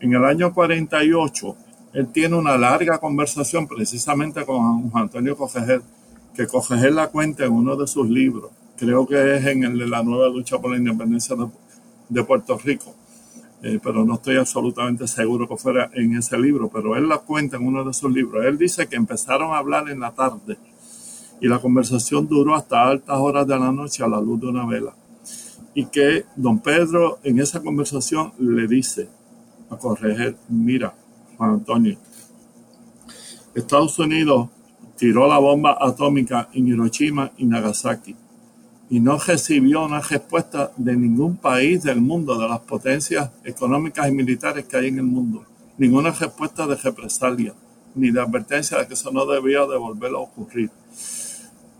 En 0.00 0.14
el 0.14 0.24
año 0.24 0.54
48, 0.54 1.56
él 1.92 2.08
tiene 2.08 2.36
una 2.36 2.56
larga 2.56 2.96
conversación 2.96 3.68
precisamente 3.68 4.46
con 4.46 4.90
Juan 4.90 5.04
Antonio 5.04 5.36
Cogegel, 5.36 5.82
que 6.34 6.46
Cogegel 6.46 6.94
la 6.94 7.08
cuenta 7.08 7.44
en 7.44 7.52
uno 7.52 7.76
de 7.76 7.86
sus 7.86 8.08
libros. 8.08 8.50
Creo 8.78 9.06
que 9.06 9.36
es 9.36 9.44
en 9.44 9.62
el 9.64 9.78
de 9.78 9.86
la 9.88 10.02
nueva 10.02 10.28
lucha 10.28 10.58
por 10.58 10.70
la 10.70 10.78
independencia 10.78 11.36
de 12.08 12.24
Puerto 12.24 12.56
Rico 12.56 12.94
eh, 13.62 13.78
pero 13.82 14.04
no 14.04 14.14
estoy 14.14 14.36
absolutamente 14.36 15.06
seguro 15.06 15.46
que 15.46 15.56
fuera 15.56 15.90
en 15.94 16.16
ese 16.16 16.38
libro, 16.38 16.70
pero 16.70 16.96
él 16.96 17.08
la 17.08 17.18
cuenta 17.18 17.58
en 17.58 17.66
uno 17.66 17.84
de 17.84 17.92
sus 17.92 18.10
libros. 18.10 18.44
Él 18.44 18.56
dice 18.56 18.88
que 18.88 18.96
empezaron 18.96 19.52
a 19.52 19.58
hablar 19.58 19.90
en 19.90 20.00
la 20.00 20.12
tarde 20.12 20.56
y 21.40 21.48
la 21.48 21.58
conversación 21.58 22.26
duró 22.26 22.54
hasta 22.54 22.82
altas 22.82 23.18
horas 23.18 23.46
de 23.46 23.58
la 23.58 23.70
noche 23.70 24.02
a 24.02 24.08
la 24.08 24.20
luz 24.20 24.40
de 24.40 24.46
una 24.46 24.64
vela. 24.66 24.94
Y 25.74 25.86
que 25.86 26.24
don 26.36 26.58
Pedro 26.60 27.18
en 27.22 27.38
esa 27.38 27.60
conversación 27.60 28.32
le 28.38 28.66
dice 28.66 29.08
a 29.68 29.76
corregir, 29.76 30.36
mira, 30.48 30.94
Juan 31.36 31.50
Antonio, 31.50 31.98
Estados 33.54 33.98
Unidos 33.98 34.48
tiró 34.96 35.28
la 35.28 35.38
bomba 35.38 35.76
atómica 35.80 36.48
en 36.54 36.66
Hiroshima 36.68 37.30
y 37.36 37.44
Nagasaki 37.44 38.16
y 38.90 38.98
no 38.98 39.18
recibió 39.18 39.84
una 39.84 40.00
respuesta 40.00 40.72
de 40.76 40.96
ningún 40.96 41.36
país 41.36 41.84
del 41.84 42.00
mundo, 42.00 42.36
de 42.36 42.48
las 42.48 42.58
potencias 42.58 43.30
económicas 43.44 44.08
y 44.08 44.10
militares 44.12 44.64
que 44.64 44.76
hay 44.76 44.88
en 44.88 44.96
el 44.96 45.04
mundo. 45.04 45.44
Ninguna 45.78 46.10
respuesta 46.10 46.66
de 46.66 46.74
represalia, 46.74 47.54
ni 47.94 48.10
de 48.10 48.20
advertencia 48.20 48.78
de 48.78 48.88
que 48.88 48.94
eso 48.94 49.12
no 49.12 49.24
debía 49.26 49.60
de 49.60 49.78
volver 49.78 50.10
a 50.10 50.18
ocurrir. 50.18 50.70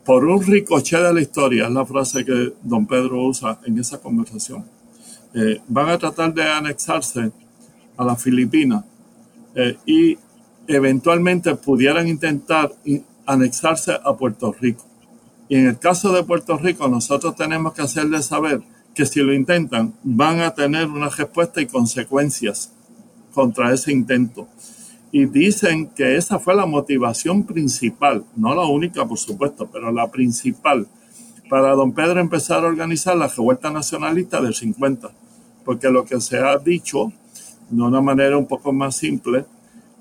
Por 0.05 0.25
un 0.25 0.41
ricochet 0.41 1.01
de 1.01 1.13
la 1.13 1.21
historia, 1.21 1.67
es 1.67 1.73
la 1.73 1.85
frase 1.85 2.25
que 2.25 2.55
don 2.63 2.87
Pedro 2.87 3.25
usa 3.25 3.59
en 3.67 3.77
esa 3.81 4.01
conversación. 4.01 4.65
Eh, 5.35 5.61
van 5.67 5.89
a 5.89 5.99
tratar 5.99 6.33
de 6.33 6.45
anexarse 6.45 7.33
a 7.97 8.05
las 8.05 8.23
Filipinas 8.23 8.85
eh, 9.57 9.77
y 9.85 10.17
eventualmente 10.69 11.57
pudieran 11.57 12.07
intentar 12.07 12.73
anexarse 13.27 13.99
a 14.03 14.17
Puerto 14.17 14.53
Rico 14.53 14.90
y 15.51 15.57
en 15.57 15.67
el 15.67 15.81
caso 15.81 16.13
de 16.13 16.23
Puerto 16.23 16.57
Rico, 16.59 16.87
nosotros 16.87 17.35
tenemos 17.35 17.75
que 17.75 17.83
hacerles 17.83 18.27
saber 18.27 18.63
que 18.95 19.05
si 19.05 19.19
lo 19.19 19.35
intentan, 19.35 19.93
van 20.05 20.39
a 20.39 20.55
tener 20.55 20.87
una 20.87 21.09
respuesta 21.09 21.61
y 21.61 21.67
consecuencias 21.67 22.73
contra 23.35 23.75
ese 23.75 23.91
intento. 23.91 24.47
Y 25.11 25.27
dicen 25.27 25.89
que 25.89 26.17
esa 26.17 26.39
fue 26.39 26.55
la 26.55 26.67
motivación 26.67 27.43
principal, 27.43 28.25
no 28.37 28.55
la 28.55 28.63
única, 28.63 29.05
por 29.05 29.19
supuesto, 29.19 29.69
pero 29.73 29.91
la 29.91 30.09
principal 30.09 30.87
para 31.49 31.73
don 31.73 31.91
Pedro 31.91 32.21
empezar 32.21 32.65
a 32.65 32.69
organizar 32.69 33.17
la 33.17 33.27
revuelta 33.27 33.73
nacionalista 33.73 34.41
del 34.41 34.55
50. 34.55 35.11
Porque 35.65 35.91
lo 35.91 36.05
que 36.05 36.21
se 36.21 36.39
ha 36.39 36.57
dicho, 36.59 37.13
de 37.69 37.83
una 37.83 38.01
manera 38.01 38.39
un 38.39 38.47
poco 38.47 38.73
más 38.73 38.95
simple, 38.95 39.47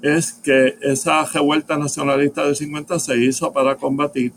es 0.03 0.31
que 0.31 0.77
esa 0.83 1.25
revuelta 1.25 1.75
nacionalista 1.75 2.45
del 2.45 2.55
50 2.55 2.99
se 2.99 3.17
hizo 3.17 3.51
para 3.51 3.77
combatir 3.77 4.31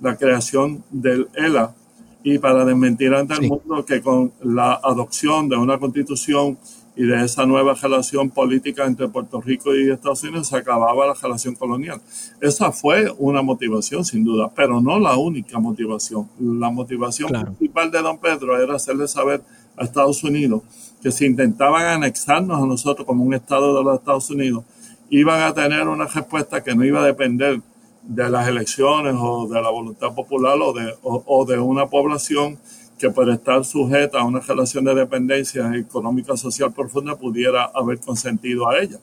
la 0.00 0.16
creación 0.16 0.84
del 0.90 1.28
ELA 1.34 1.74
y 2.22 2.38
para 2.38 2.64
desmentir 2.64 3.14
ante 3.14 3.34
el 3.34 3.48
mundo 3.48 3.84
que 3.86 4.00
con 4.00 4.32
la 4.42 4.74
adopción 4.82 5.48
de 5.48 5.56
una 5.56 5.78
constitución 5.78 6.58
y 6.98 7.04
de 7.04 7.24
esa 7.24 7.46
nueva 7.46 7.74
relación 7.74 8.28
política 8.28 8.84
entre 8.84 9.08
Puerto 9.08 9.40
Rico 9.40 9.72
y 9.74 9.88
Estados 9.88 10.24
Unidos 10.24 10.48
se 10.48 10.56
acababa 10.56 11.06
la 11.06 11.14
relación 11.14 11.54
colonial. 11.54 12.00
Esa 12.40 12.72
fue 12.72 13.08
una 13.18 13.40
motivación, 13.40 14.04
sin 14.04 14.24
duda, 14.24 14.50
pero 14.54 14.80
no 14.80 14.98
la 14.98 15.16
única 15.16 15.60
motivación. 15.60 16.28
La 16.40 16.70
motivación 16.70 17.30
principal 17.30 17.92
de 17.92 18.02
don 18.02 18.18
Pedro 18.18 18.60
era 18.60 18.74
hacerle 18.74 19.06
saber 19.06 19.42
a 19.76 19.84
Estados 19.84 20.24
Unidos, 20.24 20.62
que 21.00 21.12
si 21.12 21.24
intentaban 21.24 21.86
anexarnos 21.86 22.60
a 22.60 22.66
nosotros 22.66 23.06
como 23.06 23.22
un 23.22 23.32
Estado 23.32 23.78
de 23.78 23.84
los 23.84 24.00
Estados 24.00 24.28
Unidos, 24.30 24.64
iban 25.08 25.40
a 25.40 25.54
tener 25.54 25.86
una 25.86 26.06
respuesta 26.06 26.64
que 26.64 26.74
no 26.74 26.84
iba 26.84 27.00
a 27.00 27.06
depender 27.06 27.62
de 28.08 28.30
las 28.30 28.48
elecciones 28.48 29.14
o 29.18 29.46
de 29.46 29.60
la 29.60 29.68
voluntad 29.68 30.14
popular 30.14 30.58
o 30.60 30.72
de, 30.72 30.94
o, 31.02 31.44
de 31.44 31.58
una 31.58 31.86
población 31.86 32.58
que 32.98 33.10
por 33.10 33.28
estar 33.28 33.64
sujeta 33.66 34.20
a 34.20 34.24
una 34.24 34.40
relación 34.40 34.84
de 34.84 34.94
dependencia 34.94 35.70
económica 35.76 36.34
social 36.36 36.72
profunda 36.72 37.16
pudiera 37.16 37.64
haber 37.74 38.00
consentido 38.00 38.66
a 38.68 38.78
ella. 38.78 38.98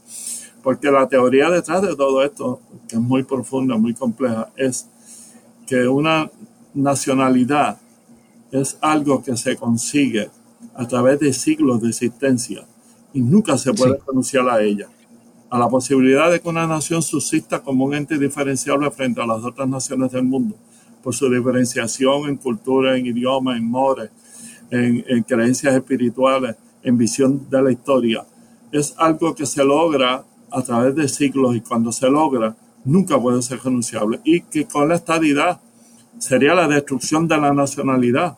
Porque 0.63 0.89
la 0.89 1.07
teoría 1.07 1.51
detrás 1.51 1.83
de 1.83 1.95
todo 1.95 2.23
esto, 2.23 2.59
que 2.89 2.95
es 2.95 3.01
muy 3.01 3.21
profunda, 3.21 3.77
muy 3.77 3.93
compleja, 3.93 4.49
es 4.57 4.89
que 5.67 5.87
una 5.87 6.31
nacionalidad 6.73 7.77
es 8.51 8.77
algo 8.81 9.23
que 9.23 9.37
se 9.37 9.55
consigue 9.55 10.31
a 10.73 10.87
través 10.87 11.19
de 11.19 11.31
siglos 11.31 11.79
de 11.79 11.89
existencia 11.89 12.65
y 13.13 13.21
nunca 13.21 13.55
se 13.57 13.71
puede 13.71 13.99
renunciar 14.05 14.49
a 14.49 14.61
ella 14.61 14.89
a 15.55 15.59
la 15.59 15.69
posibilidad 15.69 16.29
de 16.29 16.41
que 16.41 16.49
una 16.49 16.67
nación 16.67 17.01
subsista 17.01 17.63
como 17.63 17.85
un 17.85 17.93
ente 17.93 18.17
diferenciable 18.17 18.91
frente 18.91 19.21
a 19.21 19.25
las 19.25 19.41
otras 19.41 19.69
naciones 19.69 20.11
del 20.11 20.23
mundo, 20.23 20.57
por 21.01 21.15
su 21.15 21.29
diferenciación 21.29 22.27
en 22.27 22.35
cultura, 22.35 22.97
en 22.97 23.05
idioma, 23.05 23.55
en 23.55 23.63
mores, 23.63 24.09
en, 24.69 25.23
creencias 25.23 25.73
espirituales, 25.73 26.57
en 26.83 26.97
visión 26.97 27.49
de 27.49 27.61
la 27.61 27.71
historia. 27.71 28.25
Es 28.73 28.95
algo 28.97 29.33
que 29.33 29.45
se 29.45 29.63
logra 29.63 30.25
a 30.51 30.61
través 30.61 30.93
de 30.93 31.07
siglos 31.07 31.55
y 31.55 31.61
cuando 31.61 31.93
se 31.93 32.09
logra 32.09 32.53
nunca 32.83 33.17
puede 33.17 33.41
ser 33.41 33.61
renunciable 33.63 34.19
y 34.25 34.41
que 34.41 34.65
con 34.65 34.89
la 34.89 34.95
estadidad 34.95 35.61
sería 36.19 36.53
la 36.53 36.67
destrucción 36.67 37.29
de 37.29 37.37
la 37.37 37.53
nacionalidad. 37.53 38.37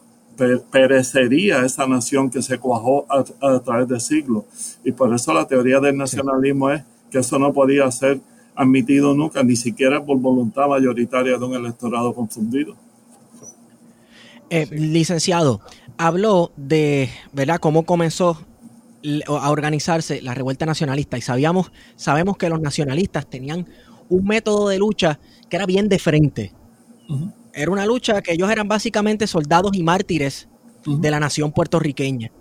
Perecería 0.71 1.65
esa 1.65 1.87
nación 1.87 2.29
que 2.29 2.43
se 2.43 2.59
cuajó 2.59 3.07
a, 3.09 3.25
a 3.41 3.59
través 3.59 3.87
de 3.87 3.99
siglos. 3.99 4.43
Y 4.83 4.91
por 4.91 5.11
eso 5.11 5.33
la 5.33 5.47
teoría 5.47 5.79
del 5.79 5.97
nacionalismo 5.97 6.69
es 6.69 6.83
que 7.11 7.19
eso 7.19 7.39
no 7.39 7.53
podía 7.53 7.89
ser 7.91 8.19
admitido 8.55 9.13
nunca, 9.13 9.43
ni 9.43 9.55
siquiera 9.55 10.03
por 10.03 10.17
voluntad 10.17 10.67
mayoritaria 10.67 11.37
de 11.37 11.45
un 11.45 11.53
electorado 11.53 12.13
confundido. 12.13 12.75
Eh, 14.49 14.67
licenciado, 14.71 15.61
habló 15.97 16.51
de 16.55 17.09
¿verdad? 17.33 17.59
cómo 17.59 17.83
comenzó 17.83 18.39
a 19.27 19.51
organizarse 19.51 20.21
la 20.21 20.33
revuelta 20.33 20.65
nacionalista 20.65 21.17
y 21.17 21.21
sabíamos, 21.21 21.71
sabemos 21.95 22.37
que 22.37 22.49
los 22.49 22.61
nacionalistas 22.61 23.29
tenían 23.29 23.67
un 24.09 24.25
método 24.25 24.69
de 24.69 24.79
lucha 24.79 25.19
que 25.49 25.55
era 25.55 25.65
bien 25.65 25.87
de 25.89 25.99
frente. 25.99 26.53
Era 27.53 27.71
una 27.71 27.85
lucha 27.85 28.21
que 28.21 28.33
ellos 28.33 28.49
eran 28.49 28.67
básicamente 28.67 29.27
soldados 29.27 29.71
y 29.73 29.83
mártires 29.83 30.47
de 30.85 31.11
la 31.11 31.19
nación 31.19 31.51
puertorriqueña. 31.51 32.31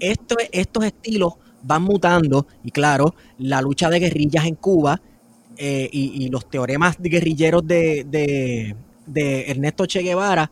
estos 0.00 0.84
estilos 0.84 1.34
van 1.62 1.82
mutando 1.82 2.46
y 2.64 2.70
claro, 2.70 3.14
la 3.38 3.60
lucha 3.60 3.90
de 3.90 4.00
guerrillas 4.00 4.46
en 4.46 4.54
Cuba 4.54 5.00
eh, 5.56 5.88
y, 5.90 6.28
los 6.28 6.48
teoremas 6.48 6.96
guerrilleros 7.00 7.66
de, 7.66 8.04
de, 9.06 9.50
Ernesto 9.50 9.86
Che 9.86 10.02
Guevara 10.02 10.50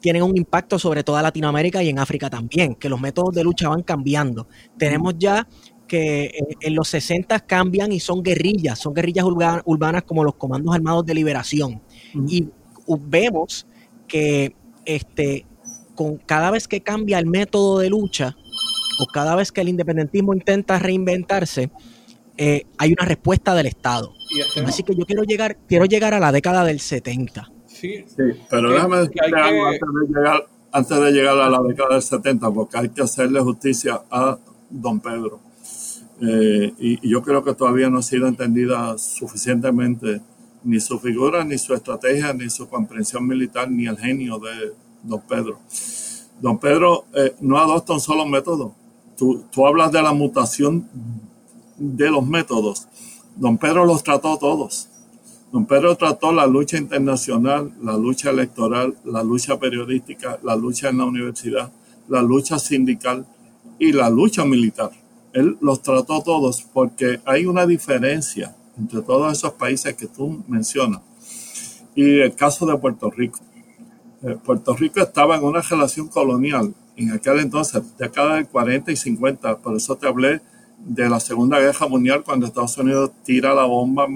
tienen 0.00 0.22
un 0.22 0.34
impacto 0.36 0.78
sobre 0.78 1.04
toda 1.04 1.20
Latinoamérica 1.20 1.82
y 1.82 1.90
en 1.90 1.98
África 1.98 2.30
también, 2.30 2.74
que 2.74 2.88
los 2.88 3.00
métodos 3.00 3.34
de 3.34 3.44
lucha 3.44 3.68
van 3.68 3.82
cambiando. 3.82 4.46
Tenemos 4.78 5.14
ya 5.18 5.46
que 5.86 6.32
en, 6.60 6.74
los 6.74 6.88
60 6.88 7.40
cambian 7.40 7.92
y 7.92 8.00
son 8.00 8.22
guerrillas, 8.22 8.78
son 8.78 8.94
guerrillas 8.94 9.26
urbanas 9.26 10.04
como 10.04 10.24
los 10.24 10.36
comandos 10.36 10.74
armados 10.74 11.04
de 11.04 11.14
liberación. 11.14 11.82
Y 12.28 12.48
vemos 12.86 13.66
que 14.08 14.54
este, 14.84 15.44
con 15.94 16.16
cada 16.16 16.50
vez 16.50 16.66
que 16.66 16.80
cambia 16.80 17.18
el 17.18 17.26
método 17.26 17.80
de 17.80 17.90
lucha, 17.90 18.36
o 19.00 19.06
cada 19.06 19.34
vez 19.34 19.50
que 19.50 19.62
el 19.62 19.70
independentismo 19.70 20.34
intenta 20.34 20.78
reinventarse, 20.78 21.70
eh, 22.36 22.66
hay 22.78 22.92
una 22.92 23.06
respuesta 23.06 23.54
del 23.54 23.66
Estado. 23.66 24.12
Así 24.64 24.82
que 24.82 24.94
yo 24.94 25.04
quiero 25.04 25.24
llegar, 25.24 25.56
quiero 25.66 25.86
llegar 25.86 26.14
a 26.14 26.20
la 26.20 26.32
década 26.32 26.64
del 26.64 26.80
70. 26.80 27.50
Sí, 27.66 28.04
pero 28.50 28.70
déjame 28.72 28.98
decirte 28.98 29.20
algo 29.34 29.66
antes, 30.72 31.00
de 31.00 31.12
llegar, 31.12 31.38
a 31.38 31.48
la 31.48 31.62
década 31.62 31.94
del 31.94 32.02
70, 32.02 32.50
porque 32.50 32.78
hay 32.78 32.88
que 32.90 33.02
hacerle 33.02 33.40
justicia 33.40 34.02
a 34.10 34.38
don 34.68 35.00
Pedro. 35.00 35.40
Eh, 36.20 36.72
y, 36.78 37.08
yo 37.08 37.22
creo 37.22 37.42
que 37.42 37.54
todavía 37.54 37.88
no 37.88 37.98
ha 37.98 38.02
sido 38.02 38.28
entendida 38.28 38.96
suficientemente 38.98 40.20
ni 40.62 40.78
su 40.78 40.98
figura, 40.98 41.42
ni 41.44 41.56
su 41.56 41.72
estrategia, 41.74 42.34
ni 42.34 42.50
su 42.50 42.68
comprensión 42.68 43.26
militar, 43.26 43.70
ni 43.70 43.86
el 43.86 43.96
genio 43.96 44.38
de 44.38 44.72
don 45.02 45.22
Pedro. 45.22 45.58
Don 46.40 46.58
Pedro 46.58 47.06
eh, 47.14 47.34
no 47.40 47.58
adopta 47.58 47.94
un 47.94 48.00
solo 48.00 48.26
método 48.26 48.74
tú, 49.20 49.66
hablas 49.66 49.92
de 49.92 50.02
la 50.02 50.12
mutación 50.12 50.88
de 51.76 52.10
los 52.10 52.26
métodos. 52.26 52.88
Don 53.36 53.58
Pedro 53.58 53.84
los 53.84 54.02
trató 54.02 54.38
todos. 54.38 54.88
Don 55.52 55.66
Pedro 55.66 55.96
trató 55.96 56.32
la 56.32 56.46
lucha 56.46 56.78
internacional, 56.78 57.72
la 57.82 57.96
lucha 57.96 58.30
electoral, 58.30 58.96
la 59.04 59.22
lucha 59.22 59.58
periodística, 59.58 60.38
la 60.42 60.56
lucha 60.56 60.88
en 60.88 60.98
la 60.98 61.04
universidad, 61.04 61.70
la 62.08 62.22
lucha 62.22 62.58
sindical 62.58 63.26
y 63.78 63.92
la 63.92 64.08
lucha 64.08 64.44
militar. 64.44 64.90
Él 65.32 65.58
los 65.60 65.82
trató 65.82 66.22
todos 66.22 66.62
porque 66.72 67.20
hay 67.24 67.46
una 67.46 67.66
diferencia 67.66 68.56
entre 68.78 69.02
todos 69.02 69.32
esos 69.32 69.52
países 69.52 69.94
que 69.94 70.06
tú 70.06 70.42
mencionas 70.48 71.02
y 71.94 72.20
el 72.20 72.34
caso 72.34 72.64
de 72.66 72.76
Puerto 72.78 73.10
Rico. 73.10 73.40
Eh, 74.22 74.36
Puerto 74.42 74.74
Rico 74.74 75.00
estaba 75.00 75.36
en 75.36 75.44
una 75.44 75.60
relación 75.60 76.08
colonial 76.08 76.74
en 77.00 77.12
aquel 77.12 77.40
entonces, 77.40 77.82
década 77.98 78.36
del 78.36 78.46
40 78.46 78.92
y 78.92 78.96
50. 78.96 79.58
Por 79.58 79.76
eso 79.76 79.96
te 79.96 80.06
hablé 80.06 80.40
de 80.78 81.08
la 81.08 81.18
Segunda 81.18 81.58
Guerra 81.58 81.88
Mundial 81.88 82.22
cuando 82.22 82.46
Estados 82.46 82.76
Unidos 82.76 83.10
tira 83.24 83.54
la 83.54 83.64
bomba 83.64 84.06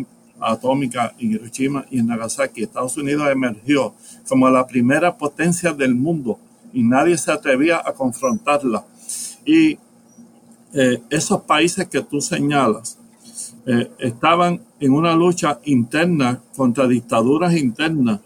atómica 0.40 1.14
en 1.18 1.32
Hiroshima 1.32 1.86
y 1.90 2.00
en 2.00 2.08
Nagasaki. 2.08 2.62
Estados 2.62 2.96
Unidos 2.96 3.28
emergió 3.30 3.94
como 4.28 4.50
la 4.50 4.66
primera 4.66 5.16
potencia 5.16 5.72
del 5.72 5.94
mundo 5.94 6.38
y 6.72 6.82
nadie 6.82 7.16
se 7.16 7.32
atrevía 7.32 7.82
a 7.84 7.92
confrontarla. 7.92 8.84
Y 9.46 9.78
eh, 10.74 11.02
esos 11.08 11.42
países 11.42 11.88
que 11.88 12.02
tú 12.02 12.20
señalas 12.20 12.98
eh, 13.66 13.90
estaban 13.98 14.60
en 14.78 14.92
una 14.92 15.14
lucha 15.14 15.58
interna 15.64 16.42
contra 16.54 16.86
dictaduras 16.86 17.56
internas 17.56 18.20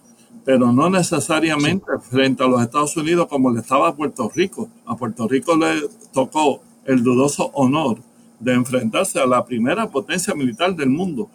pero 0.48 0.72
no 0.72 0.88
necesariamente 0.88 1.84
frente 2.00 2.42
a 2.42 2.46
los 2.46 2.62
Estados 2.62 2.96
Unidos 2.96 3.26
como 3.28 3.50
le 3.50 3.60
estaba 3.60 3.88
a 3.88 3.94
Puerto 3.94 4.32
Rico. 4.34 4.66
A 4.86 4.96
Puerto 4.96 5.28
Rico 5.28 5.54
le 5.54 5.86
tocó 6.10 6.62
el 6.86 7.02
dudoso 7.02 7.50
honor 7.52 7.98
de 8.40 8.54
enfrentarse 8.54 9.20
a 9.20 9.26
la 9.26 9.44
primera 9.44 9.90
potencia 9.90 10.34
militar 10.34 10.74
del 10.74 10.88
mundo. 10.88 11.28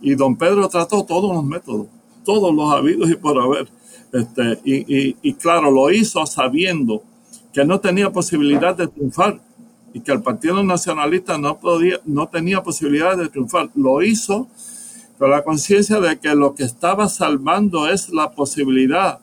Y 0.00 0.14
don 0.14 0.36
Pedro 0.36 0.68
trató 0.68 1.04
todos 1.04 1.34
los 1.34 1.44
métodos, 1.44 1.88
todos 2.24 2.54
los 2.54 2.72
habidos 2.72 3.10
y 3.10 3.16
por 3.16 3.36
haber. 3.42 3.66
Este, 4.12 4.60
y, 4.64 5.16
y 5.20 5.34
claro, 5.34 5.68
lo 5.68 5.90
hizo 5.90 6.24
sabiendo 6.24 7.02
que 7.52 7.64
no 7.64 7.80
tenía 7.80 8.12
posibilidad 8.12 8.76
de 8.76 8.86
triunfar 8.86 9.40
y 9.92 9.98
que 10.02 10.12
el 10.12 10.22
Partido 10.22 10.62
Nacionalista 10.62 11.36
no, 11.36 11.58
podía, 11.58 11.98
no 12.04 12.28
tenía 12.28 12.62
posibilidad 12.62 13.16
de 13.16 13.28
triunfar. 13.28 13.70
Lo 13.74 14.04
hizo 14.04 14.46
con 15.22 15.30
la 15.30 15.44
conciencia 15.44 16.00
de 16.00 16.18
que 16.18 16.34
lo 16.34 16.52
que 16.52 16.64
estaba 16.64 17.08
salvando 17.08 17.88
es 17.88 18.08
la 18.08 18.32
posibilidad 18.32 19.20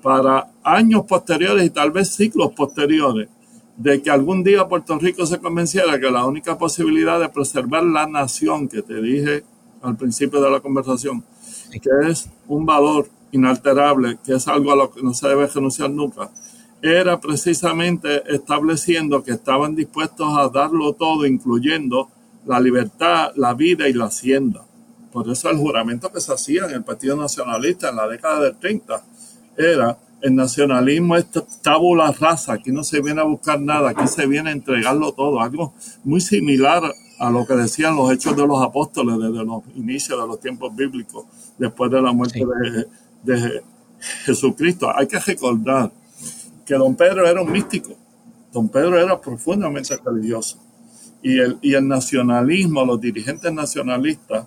para 0.00 0.52
años 0.62 1.06
posteriores 1.08 1.66
y 1.66 1.70
tal 1.70 1.90
vez 1.90 2.14
ciclos 2.14 2.52
posteriores 2.52 3.28
de 3.76 4.00
que 4.00 4.10
algún 4.10 4.44
día 4.44 4.68
Puerto 4.68 4.96
Rico 4.96 5.26
se 5.26 5.40
convenciera 5.40 5.98
que 5.98 6.08
la 6.08 6.24
única 6.24 6.56
posibilidad 6.56 7.18
de 7.18 7.28
preservar 7.30 7.82
la 7.82 8.06
nación 8.06 8.68
que 8.68 8.80
te 8.80 9.02
dije 9.02 9.42
al 9.82 9.96
principio 9.96 10.40
de 10.40 10.52
la 10.52 10.60
conversación, 10.60 11.24
que 11.72 12.08
es 12.08 12.30
un 12.46 12.64
valor 12.64 13.08
inalterable, 13.32 14.18
que 14.24 14.36
es 14.36 14.46
algo 14.46 14.70
a 14.70 14.76
lo 14.76 14.92
que 14.92 15.02
no 15.02 15.14
se 15.14 15.26
debe 15.26 15.48
renunciar 15.48 15.90
nunca, 15.90 16.30
era 16.80 17.18
precisamente 17.18 18.22
estableciendo 18.32 19.24
que 19.24 19.32
estaban 19.32 19.74
dispuestos 19.74 20.28
a 20.38 20.48
darlo 20.48 20.92
todo, 20.92 21.26
incluyendo 21.26 22.08
la 22.46 22.60
libertad, 22.60 23.32
la 23.34 23.52
vida 23.54 23.88
y 23.88 23.94
la 23.94 24.04
hacienda. 24.04 24.63
Por 25.14 25.30
eso 25.30 25.48
el 25.48 25.58
juramento 25.58 26.10
que 26.10 26.20
se 26.20 26.34
hacía 26.34 26.64
en 26.64 26.72
el 26.72 26.82
Partido 26.82 27.16
Nacionalista 27.16 27.88
en 27.88 27.94
la 27.94 28.08
década 28.08 28.40
del 28.40 28.56
30 28.56 29.00
era 29.56 29.96
el 30.20 30.34
nacionalismo 30.34 31.14
es 31.14 31.26
tabula 31.62 32.10
rasa, 32.10 32.54
aquí 32.54 32.72
no 32.72 32.82
se 32.82 33.00
viene 33.00 33.20
a 33.20 33.24
buscar 33.24 33.60
nada, 33.60 33.90
aquí 33.90 34.08
se 34.08 34.26
viene 34.26 34.50
a 34.50 34.52
entregarlo 34.52 35.12
todo, 35.12 35.40
algo 35.40 35.72
muy 36.02 36.20
similar 36.20 36.82
a 37.20 37.30
lo 37.30 37.46
que 37.46 37.54
decían 37.54 37.94
los 37.94 38.10
hechos 38.10 38.36
de 38.36 38.44
los 38.44 38.60
apóstoles 38.60 39.16
desde 39.16 39.44
los 39.44 39.62
inicios 39.76 40.20
de 40.20 40.26
los 40.26 40.40
tiempos 40.40 40.74
bíblicos, 40.74 41.26
después 41.58 41.92
de 41.92 42.02
la 42.02 42.10
muerte 42.10 42.42
de, 43.22 43.36
de 43.38 43.62
Jesucristo. 44.24 44.90
Hay 44.92 45.06
que 45.06 45.20
recordar 45.20 45.92
que 46.66 46.74
don 46.74 46.96
Pedro 46.96 47.24
era 47.24 47.40
un 47.40 47.52
místico, 47.52 47.94
don 48.52 48.68
Pedro 48.68 48.98
era 48.98 49.20
profundamente 49.20 49.96
religioso. 50.04 50.58
Y 51.22 51.38
el, 51.38 51.56
y 51.62 51.74
el 51.74 51.86
nacionalismo, 51.86 52.84
los 52.84 53.00
dirigentes 53.00 53.52
nacionalistas, 53.52 54.46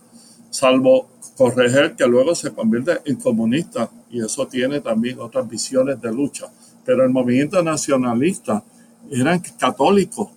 salvo 0.49 1.07
corregir 1.37 1.95
que 1.95 2.07
luego 2.07 2.33
se 2.33 2.51
convierte 2.51 2.99
en 3.05 3.15
comunista 3.17 3.89
y 4.09 4.23
eso 4.23 4.47
tiene 4.47 4.81
también 4.81 5.19
otras 5.19 5.47
visiones 5.47 6.01
de 6.01 6.11
lucha. 6.11 6.47
Pero 6.85 7.03
el 7.03 7.09
movimiento 7.09 7.61
nacionalista 7.61 8.63
eran 9.11 9.41
católicos 9.59 10.29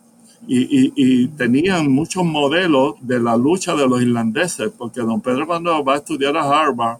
y, 0.46 1.28
tenían 1.28 1.90
muchos 1.90 2.24
modelos 2.24 2.94
de 3.00 3.20
la 3.20 3.36
lucha 3.36 3.74
de 3.74 3.86
los 3.86 4.02
irlandeses, 4.02 4.70
porque 4.76 5.00
don 5.00 5.20
Pedro 5.20 5.46
cuando 5.46 5.84
va 5.84 5.94
a 5.94 5.98
estudiar 5.98 6.36
a 6.36 6.42
Harvard 6.42 6.98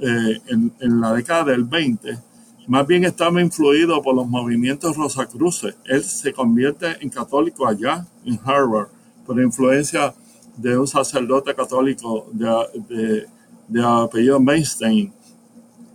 eh, 0.00 0.40
en, 0.48 1.00
la 1.00 1.12
década 1.12 1.44
del 1.44 1.64
20, 1.64 2.18
más 2.66 2.86
bien 2.86 3.04
estaba 3.04 3.40
influido 3.40 4.02
por 4.02 4.14
los 4.14 4.26
movimientos 4.26 4.96
Rosacruces. 4.96 5.76
Él 5.84 6.02
se 6.02 6.32
convierte 6.32 6.96
en 7.00 7.10
católico 7.10 7.66
allá, 7.66 8.06
en 8.24 8.38
Harvard, 8.44 8.88
por 9.24 9.40
influencia 9.40 10.14
de 10.56 10.78
un 10.78 10.86
sacerdote 10.86 11.54
católico 11.54 12.26
de, 12.32 13.26
de, 13.68 13.84
apellido 13.84 14.40
Mainstein. 14.40 15.12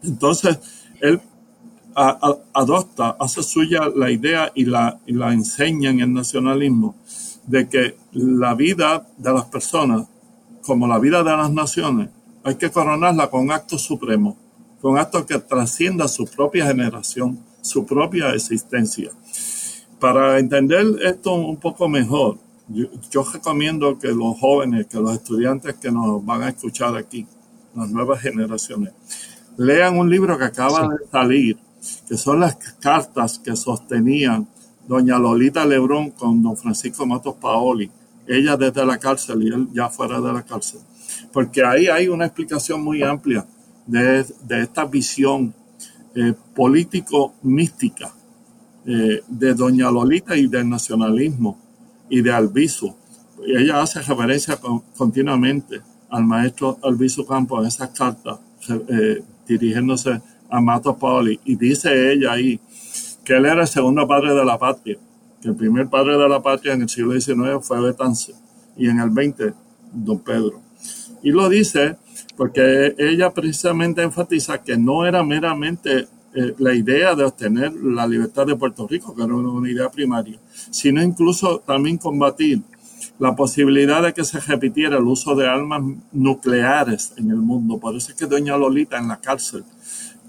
Entonces, 0.04 0.60
él 1.00 1.22
adopta, 1.96 3.18
hace 3.20 3.44
suya 3.44 3.90
la 3.94 4.10
idea 4.10 4.52
y 4.56 4.66
la, 4.66 5.00
y 5.06 5.14
la 5.14 5.34
enseña 5.34 5.90
en 5.90 6.00
el 6.00 6.14
nacionalismo 6.14 6.96
de 7.46 7.68
que 7.68 7.98
la 8.12 8.54
vida 8.54 9.08
de 9.18 9.34
las 9.34 9.46
personas, 9.46 10.08
como 10.62 10.88
la 10.88 11.00
vida 11.00 11.24
de 11.24 11.32
las 11.32 11.52
naciones, 11.52 12.10
hay 12.44 12.56
que 12.56 12.70
coronarla 12.70 13.30
con 13.30 13.52
acto 13.52 13.78
supremo, 13.78 14.38
con 14.82 14.98
acto 14.98 15.26
que 15.26 15.40
trascienda 15.40 16.08
su 16.08 16.26
propia 16.26 16.68
generación, 16.68 17.40
su 17.62 17.86
propia 17.86 18.34
existencia. 18.34 19.12
Para 20.00 20.40
entender 20.40 20.86
esto 21.04 21.34
un 21.34 21.58
poco 21.58 21.90
mejor, 21.90 22.38
yo, 22.70 23.24
recomiendo 23.34 23.98
que 23.98 24.10
los 24.10 24.40
jóvenes, 24.40 24.88
que 24.88 25.00
los 25.00 25.14
estudiantes 25.14 25.76
que 25.76 25.92
nos 25.92 26.24
van 26.24 26.44
a 26.44 26.50
escuchar 26.50 26.96
aquí, 26.96 27.26
las 27.76 27.90
nuevas 27.90 28.22
generaciones, 28.22 28.94
lean 29.58 29.98
un 29.98 30.10
libro 30.10 30.38
que 30.38 30.46
acaba 30.46 30.88
de 30.88 31.08
salir, 31.12 31.58
que 32.08 32.18
son 32.18 32.40
las 32.42 32.56
cartas 32.80 33.40
que 33.40 33.56
sostenían 33.56 34.48
doña 34.88 35.18
Lolita 35.18 35.66
Lebrón 35.66 36.12
con 36.12 36.42
don 36.42 36.58
Francisco 36.58 37.06
Matos 37.06 37.36
Paoli, 37.36 37.90
ella 38.28 38.56
desde 38.56 38.86
la 38.86 38.98
cárcel 38.98 39.44
y 39.44 39.48
él 39.48 39.68
ya 39.74 39.90
fuera 39.90 40.22
de 40.22 40.32
la 40.32 40.44
cárcel. 40.44 40.80
Porque 41.34 41.64
ahí 41.64 41.88
hay 41.88 42.08
una 42.08 42.26
explicación 42.26 42.84
muy 42.84 43.02
amplia 43.02 43.46
de, 43.88 44.26
esta 44.62 44.86
visión 44.86 45.54
eh, 46.16 46.34
político-mística 46.56 48.14
eh, 48.86 49.22
de 49.28 49.54
doña 49.54 49.90
Lolita 49.92 50.36
y 50.36 50.48
del 50.48 50.70
nacionalismo 50.70 51.69
y 52.10 52.22
de 52.22 52.32
Albizu. 52.32 52.96
Ella 53.46 53.82
hace 53.82 54.02
referencia 54.02 54.60
continuamente 54.98 55.82
al 56.10 56.26
maestro 56.26 56.78
Albizu 56.84 57.26
Campos 57.26 57.62
en 57.62 57.68
esas 57.68 57.90
cartas, 57.90 58.40
eh, 58.70 59.24
dirigiéndose 59.48 60.22
a 60.50 60.60
Matos 60.60 60.98
Paoli, 60.98 61.40
y 61.46 61.56
dice 61.56 62.12
ella 62.12 62.34
ahí 62.34 62.60
que 63.24 63.34
él 63.34 63.46
era 63.46 63.62
el 63.62 63.68
segundo 63.68 64.08
padre 64.08 64.34
de 64.34 64.44
la 64.44 64.58
patria, 64.58 64.98
que 65.42 65.50
el 65.50 65.56
primer 65.56 65.88
padre 65.88 66.18
de 66.18 66.28
la 66.28 66.42
patria 66.42 66.74
en 66.74 66.82
el 66.82 66.90
siglo 66.90 67.20
XIX 67.20 67.60
fue 67.62 67.80
Betance, 67.82 68.34
y 68.76 68.88
en 68.90 69.00
el 69.00 69.12
XX, 69.12 69.54
don 69.94 70.20
Pedro. 70.20 70.62
Y 71.22 71.32
lo 71.32 71.50
dice 71.50 71.98
porque 72.36 72.96
ella 72.98 73.32
precisamente 73.32 74.02
enfatiza 74.02 74.62
que 74.62 74.78
no 74.78 75.06
era 75.06 75.24
meramente 75.24 76.08
eh, 76.34 76.54
la 76.60 76.74
idea 76.74 77.16
de 77.16 77.24
obtener 77.24 77.74
la 77.74 78.06
libertad 78.06 78.46
de 78.46 78.56
Puerto 78.56 78.88
Rico, 78.88 79.16
que 79.16 79.24
era 79.24 79.34
una 79.34 79.70
idea 79.70 79.90
primaria, 79.90 80.40
sino 80.70 81.02
incluso 81.02 81.60
también 81.60 81.98
combatir 81.98 82.62
la 83.18 83.36
posibilidad 83.36 84.02
de 84.04 84.14
que 84.14 84.24
se 84.24 84.40
repitiera 84.40 84.98
el 84.98 85.06
uso 85.06 85.36
de 85.36 85.48
armas 85.48 85.82
nucleares 86.12 87.14
en 87.18 87.32
el 87.32 87.38
mundo. 87.38 87.80
Por 87.80 87.96
eso 87.96 88.12
es 88.12 88.18
que 88.18 88.26
doña 88.26 88.58
Lolita 88.58 88.98
en 88.98 89.08
la 89.08 89.20
cárcel 89.20 89.64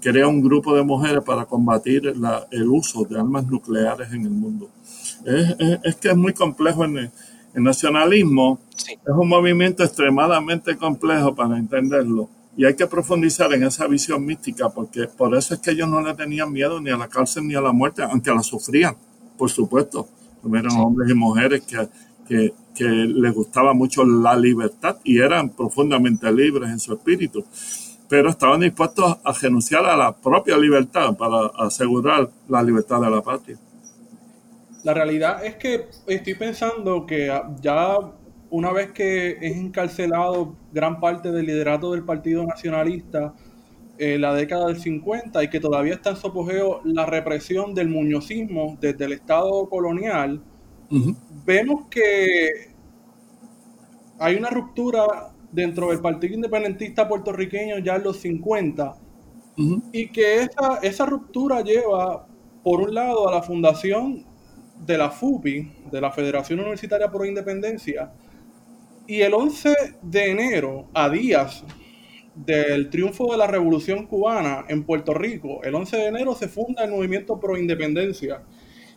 crea 0.01 0.27
un 0.27 0.41
grupo 0.41 0.75
de 0.75 0.83
mujeres 0.83 1.23
para 1.23 1.45
combatir 1.45 2.13
el 2.51 2.67
uso 2.67 3.05
de 3.05 3.19
armas 3.19 3.45
nucleares 3.45 4.11
en 4.11 4.23
el 4.23 4.31
mundo. 4.31 4.69
Es, 5.83 5.95
que 5.97 6.09
es 6.09 6.17
muy 6.17 6.33
complejo 6.33 6.83
en 6.85 6.97
el, 6.97 7.11
nacionalismo. 7.53 8.59
Es 8.77 9.13
un 9.15 9.27
movimiento 9.27 9.83
extremadamente 9.83 10.75
complejo 10.77 11.35
para 11.35 11.57
entenderlo 11.57 12.29
y 12.57 12.65
hay 12.65 12.75
que 12.75 12.87
profundizar 12.87 13.53
en 13.53 13.63
esa 13.63 13.87
visión 13.87 14.25
mística, 14.25 14.69
porque 14.69 15.07
por 15.07 15.35
eso 15.35 15.53
es 15.53 15.59
que 15.61 15.71
ellos 15.71 15.87
no 15.87 16.01
le 16.01 16.13
tenían 16.13 16.51
miedo 16.51 16.81
ni 16.81 16.89
a 16.89 16.97
la 16.97 17.07
cárcel 17.07 17.47
ni 17.47 17.55
a 17.55 17.61
la 17.61 17.71
muerte, 17.71 18.03
aunque 18.03 18.31
la 18.31 18.43
sufrían, 18.43 18.95
por 19.37 19.49
supuesto. 19.49 20.07
Eran 20.45 20.71
hombres 20.71 21.09
y 21.09 21.13
mujeres 21.13 21.61
que, 21.61 21.87
que, 22.27 22.53
que, 22.73 22.85
les 22.85 23.33
gustaba 23.33 23.73
mucho 23.73 24.03
la 24.03 24.35
libertad 24.35 24.97
y 25.03 25.19
eran 25.19 25.49
profundamente 25.49 26.31
libres 26.31 26.69
en 26.71 26.79
su 26.79 26.93
espíritu, 26.93 27.45
pero 28.09 28.29
estaban 28.29 28.59
dispuestos 28.59 29.17
a 29.23 29.33
renunciar 29.33 29.85
a 29.85 29.95
la 29.95 30.15
propia 30.15 30.57
libertad 30.57 31.15
para 31.15 31.47
asegurar 31.57 32.29
la 32.49 32.63
libertad 32.63 32.99
de 33.01 33.09
la 33.09 33.21
patria. 33.21 33.57
La 34.83 34.95
realidad 34.95 35.45
es 35.45 35.55
que 35.55 35.89
estoy 36.07 36.33
pensando 36.33 37.05
que 37.05 37.31
ya 37.61 37.99
una 38.51 38.71
vez 38.71 38.91
que 38.91 39.37
es 39.41 39.57
encarcelado 39.57 40.55
gran 40.71 40.99
parte 40.99 41.31
del 41.31 41.45
liderato 41.45 41.93
del 41.93 42.03
Partido 42.03 42.45
Nacionalista 42.45 43.33
en 43.97 44.21
la 44.21 44.33
década 44.33 44.67
del 44.67 44.79
50 44.79 45.43
y 45.43 45.49
que 45.49 45.59
todavía 45.59 45.93
está 45.93 46.11
en 46.11 46.17
su 46.17 46.27
apogeo 46.27 46.81
la 46.83 47.05
represión 47.05 47.73
del 47.73 47.87
muñozismo 47.87 48.77
desde 48.79 49.05
el 49.05 49.13
Estado 49.13 49.69
colonial, 49.69 50.43
vemos 51.45 51.87
que 51.89 52.73
hay 54.19 54.35
una 54.35 54.49
ruptura 54.49 55.33
dentro 55.51 55.89
del 55.89 56.01
Partido 56.01 56.35
Independentista 56.35 57.07
puertorriqueño 57.07 57.79
ya 57.79 57.95
en 57.95 58.03
los 58.03 58.17
50 58.17 58.95
y 59.93 60.09
que 60.09 60.41
esa, 60.41 60.79
esa 60.81 61.05
ruptura 61.05 61.61
lleva, 61.61 62.25
por 62.63 62.81
un 62.81 62.93
lado, 62.93 63.29
a 63.29 63.35
la 63.35 63.41
fundación 63.43 64.25
de 64.85 64.97
la 64.97 65.09
FUPI, 65.09 65.71
de 65.91 66.01
la 66.01 66.11
Federación 66.11 66.59
Universitaria 66.59 67.09
por 67.09 67.21
la 67.21 67.27
Independencia, 67.27 68.11
y 69.07 69.21
el 69.21 69.33
11 69.33 69.73
de 70.01 70.31
enero, 70.31 70.87
a 70.93 71.09
días 71.09 71.63
del 72.35 72.89
triunfo 72.89 73.31
de 73.31 73.37
la 73.37 73.47
Revolución 73.47 74.07
Cubana 74.07 74.65
en 74.67 74.83
Puerto 74.83 75.13
Rico, 75.13 75.63
el 75.63 75.75
11 75.75 75.97
de 75.97 76.05
enero 76.07 76.35
se 76.35 76.47
funda 76.47 76.83
el 76.83 76.91
movimiento 76.91 77.39
pro 77.39 77.57
independencia. 77.57 78.43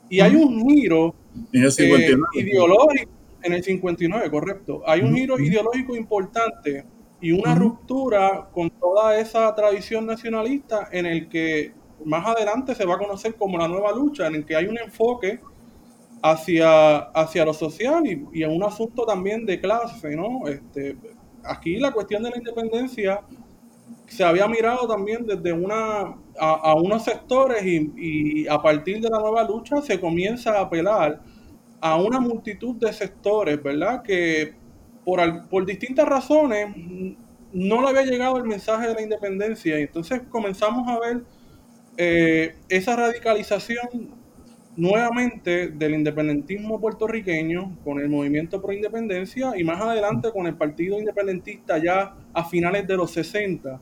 Y 0.09 0.21
hay 0.21 0.35
un 0.37 0.69
giro 0.69 1.15
eh, 1.53 2.17
ideológico 2.35 3.11
en 3.43 3.53
el 3.53 3.63
59, 3.63 4.31
correcto. 4.31 4.83
Hay 4.87 5.01
un 5.01 5.15
giro 5.15 5.39
ideológico 5.39 5.97
importante 5.97 6.85
y 7.21 7.33
una 7.33 7.55
ruptura 7.55 8.49
con 8.53 8.71
toda 8.71 9.19
esa 9.19 9.55
tradición 9.55 10.07
nacionalista 10.07 10.89
en 10.93 11.07
el 11.07 11.29
que 11.29 11.73
más 12.05 12.27
adelante 12.27 12.75
se 12.75 12.85
va 12.85 12.95
a 12.97 12.99
conocer 12.99 13.35
como 13.35 13.59
la 13.59 13.67
nueva 13.67 13.93
lucha, 13.93 14.27
en 14.27 14.37
el 14.37 14.45
que 14.45 14.57
hay 14.57 14.67
un 14.67 14.79
enfoque 14.79 15.41
hacia, 16.25 16.97
hacia 17.13 17.45
lo 17.45 17.53
social 17.53 18.03
y, 18.07 18.43
a 18.43 18.49
un 18.49 18.63
asunto 18.63 19.05
también 19.05 19.45
de 19.45 19.61
clase, 19.61 20.17
¿no? 20.17 20.49
Este, 20.49 20.97
aquí 21.43 21.77
la 21.77 21.93
cuestión 21.93 22.23
de 22.23 22.31
la 22.31 22.39
independencia 22.39 23.21
se 24.07 24.25
había 24.25 24.49
mirado 24.49 24.89
también 24.89 25.27
desde 25.27 25.53
una 25.53 26.17
a, 26.39 26.75
unos 26.77 27.05
sectores 27.05 27.63
y, 27.67 28.49
a 28.49 28.61
partir 28.63 29.03
de 29.03 29.11
la 29.11 29.19
nueva 29.19 29.45
lucha 29.45 29.83
se 29.83 30.01
comienza 30.01 30.53
a 30.59 30.63
apelar 30.63 31.21
a 31.83 31.97
una 31.97 32.21
multitud 32.21 32.77
de 32.77 32.91
sectores, 32.95 33.63
¿verdad? 33.63 34.03
Que 34.03 34.55
por, 35.05 35.21
por 35.51 35.67
distintas 35.67 36.09
razones 36.09 36.75
no 37.53 37.83
le 37.83 37.89
había 37.89 38.11
llegado 38.11 38.39
el 38.39 38.45
mensaje 38.45 38.89
de 38.89 38.95
la 38.95 39.03
independencia 39.03 39.79
y 39.79 39.83
entonces 39.83 40.23
comenzamos 40.31 40.89
a 40.89 40.99
ver 41.01 41.23
eh, 41.99 42.57
esa 42.71 42.97
radicalización 42.97 44.24
nuevamente 44.77 45.69
del 45.69 45.95
independentismo 45.95 46.81
puertorriqueño 46.81 47.79
con 47.85 48.01
el 48.01 48.09
movimiento 48.09 48.61
pro 48.61 48.73
independencia 48.73 49.53
y 49.57 49.63
más 49.63 49.81
adelante 49.81 50.31
con 50.33 50.47
el 50.47 50.57
partido 50.57 50.99
independentista 50.99 51.79
ya 51.79 52.15
a 52.33 52.45
finales 52.45 52.87
de 52.87 52.97
los 52.97 53.13
60. 53.13 53.81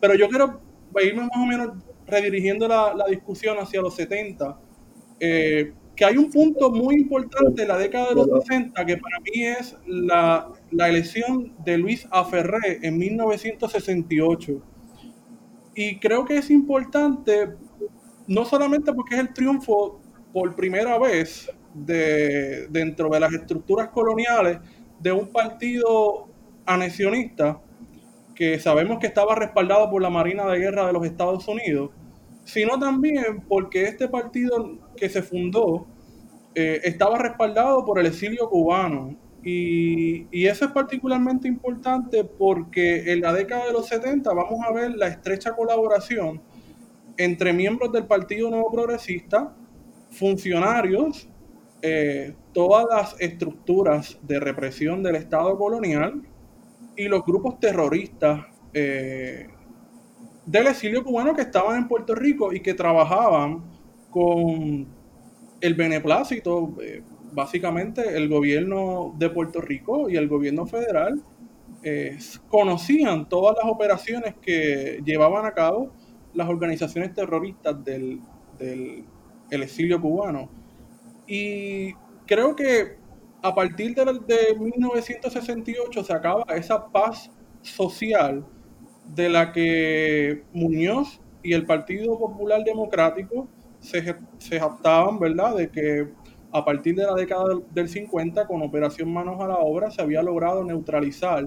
Pero 0.00 0.14
yo 0.14 0.28
quiero 0.28 0.60
irme 1.02 1.22
más 1.22 1.36
o 1.36 1.46
menos 1.46 1.70
redirigiendo 2.06 2.66
la, 2.66 3.04
discusión 3.08 3.58
hacia 3.58 3.80
los 3.80 3.94
70, 3.94 4.58
eh, 5.20 5.72
que 5.94 6.04
hay 6.04 6.16
un 6.16 6.30
punto 6.30 6.70
muy 6.70 6.96
importante 6.96 7.62
en 7.62 7.68
la 7.68 7.76
década 7.76 8.08
de 8.08 8.14
los 8.14 8.28
60 8.46 8.86
que 8.86 8.96
para 8.96 9.20
mí 9.20 9.44
es 9.44 9.76
la, 9.86 10.48
la 10.70 10.88
elección 10.88 11.52
de 11.64 11.76
Luis 11.76 12.08
Aferré 12.10 12.80
en 12.82 12.96
1968. 12.98 14.62
Y 15.74 15.98
creo 15.98 16.24
que 16.24 16.38
es 16.38 16.50
importante 16.50 17.50
no 18.26 18.44
solamente 18.44 18.92
porque 18.92 19.16
es 19.16 19.20
el 19.20 19.34
triunfo 19.34 19.99
por 20.32 20.54
primera 20.54 20.98
vez 20.98 21.50
de, 21.74 22.66
dentro 22.68 23.08
de 23.08 23.20
las 23.20 23.32
estructuras 23.32 23.88
coloniales 23.88 24.58
de 24.98 25.12
un 25.12 25.28
partido 25.28 26.28
anexionista 26.66 27.60
que 28.34 28.58
sabemos 28.58 28.98
que 28.98 29.06
estaba 29.06 29.34
respaldado 29.34 29.90
por 29.90 30.02
la 30.02 30.10
Marina 30.10 30.46
de 30.46 30.58
Guerra 30.58 30.86
de 30.86 30.92
los 30.92 31.04
Estados 31.04 31.46
Unidos, 31.46 31.90
sino 32.44 32.78
también 32.78 33.44
porque 33.48 33.84
este 33.84 34.08
partido 34.08 34.78
que 34.96 35.08
se 35.08 35.22
fundó 35.22 35.86
eh, 36.54 36.80
estaba 36.84 37.18
respaldado 37.18 37.84
por 37.84 37.98
el 37.98 38.06
exilio 38.06 38.48
cubano. 38.48 39.16
Y, 39.42 40.26
eso 40.46 40.66
es 40.66 40.72
particularmente 40.72 41.48
importante 41.48 42.24
porque 42.24 43.12
en 43.12 43.20
la 43.20 43.32
década 43.32 43.66
de 43.66 43.72
los 43.72 43.86
70 43.86 44.32
vamos 44.32 44.60
a 44.66 44.72
ver 44.72 44.96
la 44.96 45.08
estrecha 45.08 45.52
colaboración 45.52 46.42
entre 47.16 47.52
miembros 47.52 47.92
del 47.92 48.06
Partido 48.06 48.50
Nuevo 48.50 48.70
Progresista 48.70 49.54
funcionarios 50.10 51.28
eh, 51.82 52.34
todas 52.52 52.84
las 52.90 53.16
estructuras 53.20 54.18
de 54.22 54.38
represión 54.38 55.02
del 55.02 55.16
Estado 55.16 55.56
colonial 55.56 56.20
y 56.94 57.08
los 57.08 57.24
grupos 57.24 57.58
terroristas 57.58 58.44
eh, 58.74 59.48
del 60.44 60.66
exilio 60.66 61.02
cubano 61.02 61.34
que 61.34 61.42
estaban 61.42 61.78
en 61.78 61.88
Puerto 61.88 62.14
Rico 62.14 62.52
y 62.52 62.60
que 62.60 62.74
trabajaban 62.74 63.64
con 64.10 64.88
el 65.60 65.74
beneplácito, 65.74 66.74
eh, 66.82 67.02
básicamente 67.32 68.16
el 68.16 68.28
gobierno 68.28 69.14
de 69.16 69.30
Puerto 69.30 69.60
Rico 69.60 70.10
y 70.10 70.16
el 70.16 70.28
gobierno 70.28 70.66
federal 70.66 71.22
conocían 72.50 73.26
todas 73.26 73.56
las 73.56 73.72
operaciones 73.72 74.34
que 74.42 75.00
llevaban 75.02 75.46
a 75.46 75.54
cabo 75.54 75.90
las 76.34 76.46
organizaciones 76.46 77.14
terroristas 77.14 77.82
del, 77.82 78.20
del 78.58 79.06
exilio 79.50 80.00
cubano 80.00 80.48
y 81.26 81.94
creo 82.26 82.56
que 82.56 82.96
a 83.42 83.54
partir 83.54 83.94
de, 83.94 84.04
de 84.04 84.58
1968 84.58 86.04
se 86.04 86.12
acaba 86.12 86.44
esa 86.54 86.88
paz 86.88 87.30
social 87.62 88.44
de 89.14 89.28
la 89.28 89.52
que 89.52 90.44
Muñoz 90.52 91.20
y 91.42 91.52
el 91.52 91.66
Partido 91.66 92.18
Popular 92.18 92.62
Democrático 92.64 93.48
se, 93.80 94.14
se 94.38 94.60
jactaban, 94.60 95.18
¿verdad?, 95.18 95.56
de 95.56 95.70
que 95.70 96.08
a 96.52 96.64
partir 96.64 96.96
de 96.96 97.04
la 97.04 97.14
década 97.14 97.44
del 97.70 97.88
50, 97.88 98.46
con 98.46 98.62
Operación 98.62 99.12
Manos 99.12 99.40
a 99.40 99.46
la 99.46 99.58
Obra, 99.58 99.90
se 99.90 100.02
había 100.02 100.22
logrado 100.22 100.64
neutralizar 100.64 101.46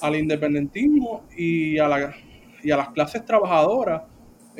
al 0.00 0.16
independentismo 0.16 1.24
y 1.36 1.78
a, 1.78 1.88
la, 1.88 2.14
y 2.62 2.70
a 2.70 2.76
las 2.76 2.90
clases 2.90 3.24
trabajadoras 3.24 4.02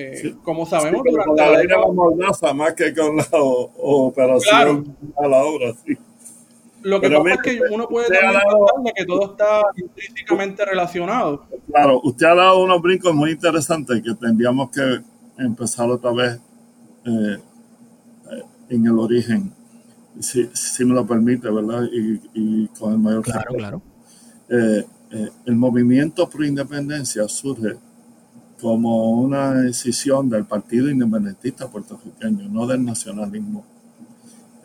eh, 0.00 0.36
como 0.44 0.64
sabemos, 0.64 1.02
durante 1.04 1.42
la, 1.42 2.38
la 2.40 2.54
más 2.54 2.74
que 2.74 2.94
con 2.94 3.16
la 3.16 3.26
operación 3.32 4.96
a 5.16 5.26
la 5.26 5.44
obra, 5.44 5.74
sí. 5.84 5.98
Lo 6.82 7.00
que 7.00 7.10
pasa 7.10 7.34
es 7.34 7.40
que 7.42 7.60
uno 7.72 7.88
puede 7.88 8.06
de 8.08 8.92
que 8.94 9.04
todo 9.04 9.32
está 9.32 9.62
intrínsecamente 9.76 10.64
relacionado. 10.64 11.44
Claro, 11.66 12.00
usted 12.04 12.26
ha 12.26 12.36
dado 12.36 12.62
unos 12.62 12.80
brincos 12.80 13.12
muy 13.12 13.32
interesantes 13.32 14.00
que 14.00 14.14
tendríamos 14.14 14.70
que 14.70 15.00
empezar 15.36 15.90
otra 15.90 16.12
vez 16.12 16.40
eh, 17.04 17.38
en 18.68 18.86
el 18.86 18.98
origen, 19.00 19.52
si, 20.20 20.48
si, 20.52 20.84
me 20.84 20.94
lo 20.94 21.04
permite, 21.04 21.50
¿verdad? 21.50 21.82
Y, 21.92 22.20
y 22.34 22.68
con 22.68 22.92
el 22.92 22.98
mayor 23.00 23.22
Claro, 23.22 23.52
claro. 23.52 23.82
Eh, 24.48 24.84
el 25.46 25.56
movimiento 25.56 26.28
pro 26.28 26.44
independencia 26.44 27.26
surge 27.26 27.76
como 28.60 29.12
una 29.12 29.54
decisión 29.54 30.28
del 30.28 30.44
Partido 30.44 30.90
Independentista 30.90 31.68
puertorriqueño, 31.68 32.48
no 32.48 32.66
del 32.66 32.84
nacionalismo. 32.84 33.64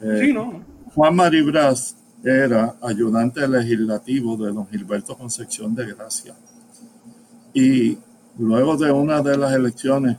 Eh, 0.02 0.20
sí, 0.22 0.34
no. 0.34 0.62
Juan 0.96 1.16
Maribras 1.16 1.96
era 2.24 2.76
ayudante 2.82 3.48
legislativo 3.48 4.38
de 4.38 4.52
don 4.52 4.68
Gilberto 4.68 5.18
Concepción 5.18 5.76
de 5.76 5.94
Gracia. 5.94 6.36
Y 7.54 7.98
luego 8.38 8.78
de 8.78 8.92
una 8.92 9.22
de 9.22 9.38
las 9.38 9.54
elecciones 9.54 10.18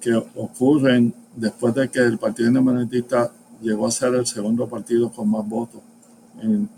que 0.00 0.14
ocurren 0.14 1.14
después 1.36 1.74
de 1.74 1.88
que 1.88 2.00
el 2.00 2.18
Partido 2.18 2.48
Independentista 2.48 3.30
llegó 3.60 3.86
a 3.86 3.90
ser 3.90 4.14
el 4.14 4.26
segundo 4.26 4.68
partido 4.68 5.12
con 5.12 5.30
más 5.30 5.46
votos 5.46 5.80
en, 6.40 6.68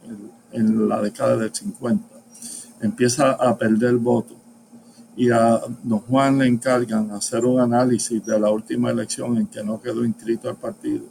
en 0.53 0.89
la 0.89 1.01
década 1.01 1.37
del 1.37 1.55
50, 1.55 2.05
empieza 2.81 3.31
a 3.31 3.57
perder 3.57 3.97
votos 3.97 4.42
y 5.17 5.31
a 5.31 5.61
don 5.83 6.01
Juan 6.01 6.39
le 6.39 6.47
encargan 6.47 7.11
hacer 7.11 7.45
un 7.45 7.61
análisis 7.61 8.25
de 8.25 8.39
la 8.39 8.51
última 8.51 8.91
elección 8.91 9.37
en 9.37 9.47
que 9.47 9.63
no 9.63 9.81
quedó 9.81 10.05
inscrito 10.05 10.49
al 10.49 10.57
partido. 10.57 11.05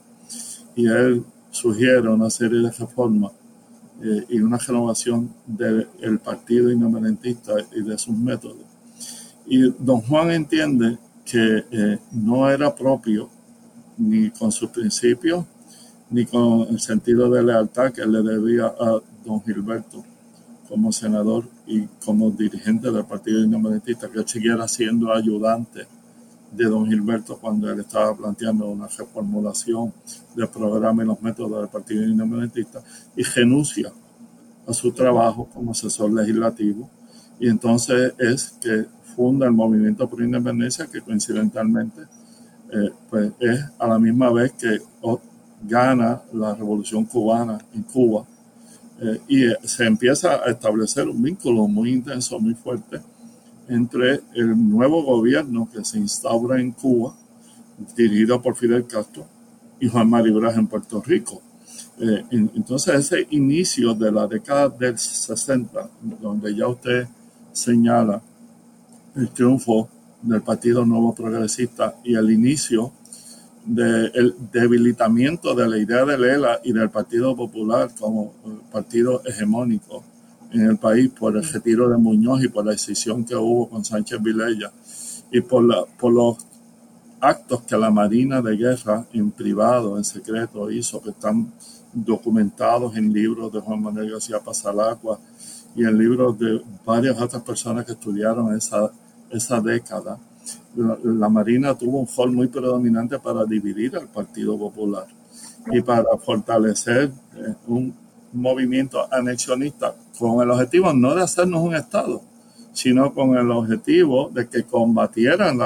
Y 0.76 0.88
él 0.88 1.24
sugiere 1.52 2.10
una 2.10 2.30
serie 2.30 2.60
de 2.60 2.72
reformas 2.72 3.34
eh, 4.02 4.26
y 4.30 4.40
una 4.40 4.58
renovación 4.58 5.32
del 5.46 6.20
partido 6.24 6.72
independentista 6.72 7.54
y 7.76 7.82
de 7.84 7.98
sus 7.98 8.18
métodos. 8.18 8.66
Y 9.46 9.70
don 9.78 10.02
Juan 10.02 10.32
entiende 10.32 10.98
que 11.26 11.66
eh, 11.72 12.00
no 12.12 12.50
era 12.50 12.74
propio 12.74 13.30
ni 13.98 14.32
con 14.32 14.52
sus 14.52 14.70
principios 14.70 15.46
ni 16.10 16.26
con 16.26 16.68
el 16.70 16.80
sentido 16.80 17.30
de 17.30 17.44
lealtad 17.44 17.92
que 17.92 18.06
le 18.06 18.22
debía 18.22 18.66
a 18.66 19.00
don 19.24 19.42
Gilberto 19.44 20.04
como 20.72 20.94
senador 20.94 21.44
y 21.68 21.86
como 22.06 22.32
dirigente 22.32 22.90
del 22.90 23.04
Partido 23.04 23.44
Independentista, 23.44 24.10
que 24.10 24.26
siguiera 24.26 24.66
siendo 24.70 25.12
ayudante 25.12 25.86
de 26.50 26.64
don 26.64 26.86
Gilberto 26.86 27.38
cuando 27.38 27.70
él 27.70 27.82
estaba 27.82 28.16
planteando 28.16 28.70
una 28.70 28.88
reformulación 28.88 29.92
del 30.34 30.48
programa 30.48 31.04
y 31.04 31.08
los 31.08 31.22
métodos 31.22 31.60
del 31.60 31.68
Partido 31.68 32.06
Independentista 32.06 32.82
y 33.18 33.24
renuncia 33.24 33.92
a 34.66 34.72
su 34.72 34.94
trabajo 34.94 35.50
como 35.54 35.72
asesor 35.72 36.14
legislativo. 36.14 36.90
Y 37.38 37.50
entonces 37.50 38.14
es 38.18 38.52
que 38.62 38.86
funda 39.14 39.48
el 39.48 39.52
Movimiento 39.52 40.10
por 40.10 40.22
Independencia, 40.22 40.88
que 40.88 41.02
coincidentalmente 41.02 42.04
eh, 42.72 42.94
pues 43.10 43.34
es 43.42 43.60
a 43.78 43.88
la 43.88 44.00
misma 44.00 44.32
vez 44.32 44.54
que 44.54 44.80
gana 45.64 46.22
la 46.32 46.56
revolución 46.56 47.04
cubana 47.04 47.60
en 47.74 47.84
Cuba 47.84 48.26
eh, 49.02 49.20
y 49.28 49.68
se 49.68 49.86
empieza 49.86 50.36
a 50.36 50.52
establecer 50.52 51.10
un 51.10 51.22
vínculo 51.22 51.68
muy 51.68 51.92
intenso, 51.92 52.40
muy 52.40 52.54
fuerte 52.54 53.02
entre 53.68 54.22
el 54.36 54.70
nuevo 54.70 55.02
gobierno 55.02 55.68
que 55.72 55.84
se 55.84 55.98
instaura 55.98 56.60
en 56.60 56.72
Cuba, 56.72 57.16
dirigido 57.96 58.42
por 58.42 58.56
Fidel 58.56 58.86
Castro, 58.86 59.26
y 59.80 59.88
Juan 59.88 60.10
Maribras 60.10 60.56
en 60.56 60.68
Puerto 60.68 61.02
Rico. 61.02 61.42
Eh, 62.00 62.24
entonces 62.32 62.94
ese 62.94 63.28
inicio 63.32 63.94
de 63.96 64.12
la 64.12 64.28
década 64.28 64.70
del 64.70 64.98
60, 64.98 65.90
donde 66.22 66.56
ya 66.56 66.68
usted 66.68 67.08
señala 67.52 68.22
el 69.16 69.30
triunfo 69.30 69.90
del 70.22 70.42
Partido 70.42 70.86
Nuevo 70.86 71.16
Progresista 71.16 71.96
y 72.04 72.16
el 72.16 72.30
inicio 72.30 72.92
del 73.66 74.36
debilitamiento 74.52 75.54
de 75.54 75.68
la 75.68 75.78
idea 75.78 76.04
de 76.06 76.18
Lela 76.18 76.60
y 76.64 76.74
del 76.74 76.90
Partido 76.90 77.36
Popular 77.36 77.92
como 78.00 78.34
partido 78.72 79.22
hegemónico 79.26 80.04
en 80.52 80.62
el 80.62 80.78
país 80.78 81.10
por 81.12 81.38
el 81.38 81.44
retiro 81.44 81.90
de 81.90 81.98
Muñoz 81.98 82.44
y 82.44 82.48
por 82.48 82.66
la 82.66 82.72
decisión 82.72 83.24
que 83.24 83.36
hubo 83.36 83.70
con 83.70 83.86
Sánchez 83.86 84.22
Vilella 84.22 84.72
y 85.32 85.42
por, 85.42 85.88
por 86.00 86.12
los 86.12 86.38
actos 87.22 87.62
que 87.62 87.78
la 87.78 87.92
Marina 87.92 88.42
de 88.42 88.58
Guerra 88.58 89.06
en 89.14 89.32
privado, 89.32 89.98
en 89.98 90.04
secreto 90.04 90.70
hizo, 90.72 91.02
que 91.02 91.12
están 91.12 91.54
documentados 91.94 92.96
en 92.98 93.14
libros 93.14 93.54
de 93.54 93.60
Juan 93.60 93.82
Manuel 93.82 94.12
García 94.12 94.40
Pasalacua 94.40 95.20
y 95.76 95.86
en 95.86 95.98
libros 95.98 96.38
de 96.38 96.62
varias 96.86 97.20
otras 97.22 97.44
personas 97.44 97.86
que 97.86 97.94
estudiaron 97.94 98.56
esa, 98.56 98.92
esa 99.30 99.62
década 99.62 100.18
la, 100.76 101.30
Marina 101.30 101.76
tuvo 101.76 102.00
un 102.00 102.08
rol 102.16 102.32
muy 102.32 102.48
predominante 102.48 103.20
para 103.20 103.46
dividir 103.46 103.96
al 103.96 104.08
Partido 104.08 104.58
Popular 104.58 105.08
y 105.72 105.82
para 105.82 106.06
fortalecer 106.18 107.12
eh, 107.36 107.54
un 107.68 107.94
movimiento 108.34 109.08
anexionista 109.12 109.96
con 110.18 110.42
el 110.42 110.52
objetivo 110.52 110.94
no 110.94 111.14
de 111.16 111.24
hacernos 111.24 111.62
un 111.62 111.76
Estado, 111.76 112.22
sino 112.74 113.14
con 113.14 113.36
el 113.36 113.52
objetivo 113.52 114.30
de 114.34 114.48
que 114.48 114.64
combatieran 114.64 115.60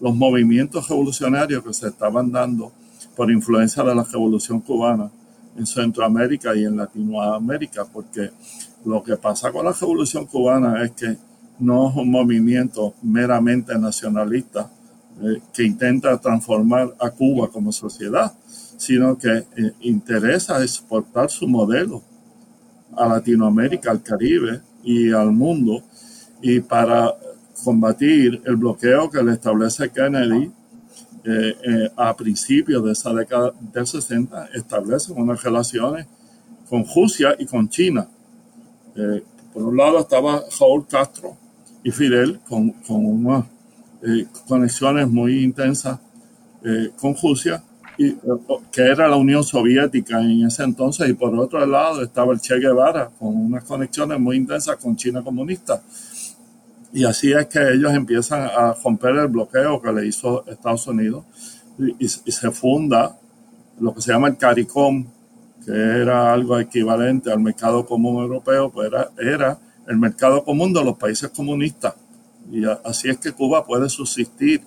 los 0.00 0.14
movimientos 0.14 0.88
revolucionarios 0.88 1.62
que 1.62 1.74
se 1.74 1.88
estaban 1.88 2.32
dando 2.32 2.72
por 3.14 3.30
influencia 3.30 3.82
de 3.82 3.94
la 3.94 4.04
revolución 4.04 4.60
cubana 4.60 5.10
en 5.56 5.66
Centroamérica 5.66 6.54
y 6.54 6.64
en 6.64 6.76
Latinoamérica, 6.76 7.84
porque 7.84 8.30
lo 8.84 9.02
que 9.02 9.16
pasa 9.16 9.52
con 9.52 9.64
la 9.64 9.72
revolución 9.72 10.26
cubana 10.26 10.82
es 10.82 10.92
que 10.92 11.16
no 11.60 11.90
es 11.90 11.96
un 11.96 12.10
movimiento 12.10 12.94
meramente 13.02 13.78
nacionalista 13.78 14.70
eh, 15.22 15.42
que 15.52 15.64
intenta 15.64 16.16
transformar 16.18 16.94
a 16.98 17.10
Cuba 17.10 17.48
como 17.48 17.72
sociedad, 17.72 18.32
sino 18.78 19.18
que 19.18 19.28
eh, 19.28 19.72
interesa 19.80 20.62
exportar 20.62 21.30
su 21.30 21.46
modelo 21.46 22.02
a 22.96 23.06
Latinoamérica, 23.06 23.90
al 23.90 24.02
Caribe 24.02 24.62
y 24.82 25.12
al 25.12 25.30
mundo, 25.30 25.82
y 26.40 26.60
para 26.60 27.14
combatir 27.62 28.40
el 28.46 28.56
bloqueo 28.56 29.10
que 29.10 29.22
le 29.22 29.32
establece 29.32 29.90
Kennedy 29.90 30.50
eh, 31.22 31.90
a 31.94 32.16
principios 32.16 32.82
de 32.82 32.92
esa 32.92 33.12
década 33.12 33.52
del 33.60 33.86
60, 33.86 34.48
establece 34.54 35.12
unas 35.12 35.42
relaciones 35.42 36.06
con 36.66 36.86
Rusia 36.94 37.36
y 37.38 37.44
con 37.44 37.68
China. 37.68 38.08
por 39.52 39.64
un 39.64 39.76
lado 39.76 39.98
estaba 39.98 40.42
Raúl 40.58 40.86
Castro, 40.86 41.36
y 41.82 41.90
Fidel 41.90 42.40
con, 42.48 42.70
con 42.70 43.04
unas 43.06 43.44
eh, 44.02 44.26
conexiones 44.46 45.08
muy 45.08 45.42
intensas 45.42 45.98
eh, 46.64 46.90
con 46.98 47.14
Rusia, 47.20 47.62
y, 47.98 48.08
eh, 48.08 48.18
que 48.72 48.82
era 48.82 49.08
la 49.08 49.16
Unión 49.16 49.44
Soviética 49.44 50.20
en 50.20 50.46
ese 50.46 50.62
entonces, 50.64 51.08
y 51.08 51.14
por 51.14 51.34
otro 51.38 51.64
lado 51.66 52.02
estaba 52.02 52.32
el 52.32 52.40
Che 52.40 52.58
Guevara 52.58 53.10
con 53.18 53.36
unas 53.36 53.64
conexiones 53.64 54.18
muy 54.18 54.36
intensas 54.36 54.76
con 54.76 54.96
China 54.96 55.22
comunista. 55.22 55.82
Y 56.92 57.04
así 57.04 57.32
es 57.32 57.46
que 57.46 57.60
ellos 57.72 57.94
empiezan 57.94 58.42
a 58.42 58.74
romper 58.74 59.14
el 59.16 59.28
bloqueo 59.28 59.80
que 59.80 59.92
le 59.92 60.06
hizo 60.06 60.44
Estados 60.46 60.86
Unidos 60.86 61.24
y, 61.78 62.04
y 62.04 62.08
se 62.08 62.50
funda 62.50 63.16
lo 63.78 63.94
que 63.94 64.02
se 64.02 64.12
llama 64.12 64.28
el 64.28 64.36
CARICOM, 64.36 65.06
que 65.64 65.72
era 65.72 66.32
algo 66.32 66.58
equivalente 66.58 67.30
al 67.30 67.40
mercado 67.40 67.86
común 67.86 68.22
europeo, 68.22 68.70
pues 68.70 68.88
era, 68.88 69.10
era 69.18 69.58
el 69.90 69.98
mercado 69.98 70.44
común 70.44 70.72
de 70.72 70.84
los 70.84 70.96
países 70.96 71.30
comunistas. 71.30 71.94
Y 72.52 72.62
así 72.84 73.10
es 73.10 73.18
que 73.18 73.32
Cuba 73.32 73.64
puede 73.64 73.88
subsistir 73.88 74.62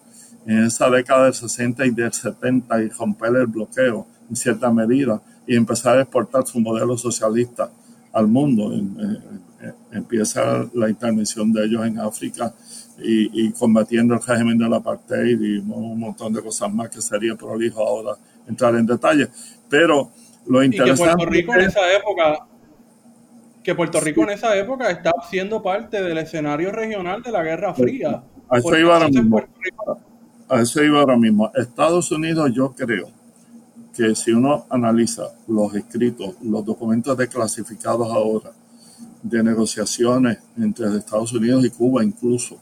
en 0.46 0.66
esa 0.66 0.90
década 0.90 1.24
del 1.26 1.34
60 1.34 1.86
y 1.86 1.92
del 1.92 2.12
70 2.12 2.84
y 2.84 2.90
romper 2.90 3.34
el 3.38 3.48
bloqueo 3.48 4.06
en 4.30 4.36
cierta 4.36 4.70
medida 4.70 5.22
y 5.48 5.56
empezar 5.56 5.98
a 5.98 6.02
exportar 6.02 6.46
su 6.46 6.60
modelo 6.60 6.98
socialista 6.98 7.72
al 8.12 8.28
mundo. 8.28 8.74
Empieza 9.94 10.66
la 10.74 10.90
intervención 10.90 11.54
de 11.54 11.66
ellos 11.68 11.86
en 11.86 12.00
África 12.00 12.54
y, 13.02 13.50
combatiendo 13.54 14.16
el 14.16 14.22
régimen 14.22 14.58
del 14.58 14.74
apartheid 14.74 15.40
y 15.40 15.58
un 15.60 16.00
montón 16.00 16.34
de 16.34 16.42
cosas 16.42 16.72
más 16.74 16.90
que 16.90 17.02
sería 17.02 17.36
prolijo 17.36 17.82
ahora 17.82 18.18
entrar 18.46 18.76
en 18.76 18.86
detalle. 18.86 19.30
Pero 19.70 20.12
lo 20.48 20.62
interesante. 20.62 21.12
que 21.12 21.16
Puerto 21.16 21.32
Rico 21.32 21.54
en 21.54 21.62
esa 21.62 21.94
época. 21.94 22.48
Que 23.64 23.76
Puerto 23.76 24.00
Rico 24.00 24.24
en 24.24 24.32
esa 24.32 24.56
época 24.58 24.90
estaba 24.90 25.24
siendo 25.30 25.64
parte 25.64 26.02
del 26.02 26.18
escenario 26.18 26.72
regional 26.72 27.22
de 27.22 27.32
la 27.32 27.44
Guerra 27.44 27.74
Fría. 27.74 28.24
A 28.50 28.58
eso 28.58 28.78
iba 28.78 28.94
ahora 28.94 29.08
mismo. 29.08 29.42
A 30.50 30.62
eso 30.62 30.84
iba 30.84 31.00
ahora 31.00 31.18
mismo. 31.18 31.50
Estados 31.56 32.12
Unidos, 32.12 32.52
yo 32.54 32.74
creo 32.74 33.10
que 33.96 34.16
si 34.16 34.32
uno 34.32 34.66
analiza 34.70 35.24
los 35.48 35.74
escritos, 35.76 36.36
los 36.42 36.66
documentos 36.66 37.16
declasificados 37.18 38.10
ahora, 38.12 38.52
de 39.22 39.42
negociaciones 39.42 40.40
entre 40.58 40.98
Estados 40.98 41.32
Unidos 41.32 41.64
y 41.64 41.70
Cuba 41.70 42.04
incluso, 42.04 42.58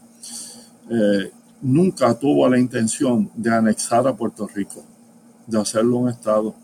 eh, 0.88 1.32
nunca 1.60 2.14
tuvo 2.14 2.48
la 2.48 2.58
intención 2.58 3.30
de 3.34 3.50
anexar 3.50 4.06
a 4.06 4.14
Puerto 4.14 4.46
Rico, 4.46 4.84
de 5.46 5.60
hacerlo 5.60 5.96
un 5.96 6.08
Estado. 6.10 6.54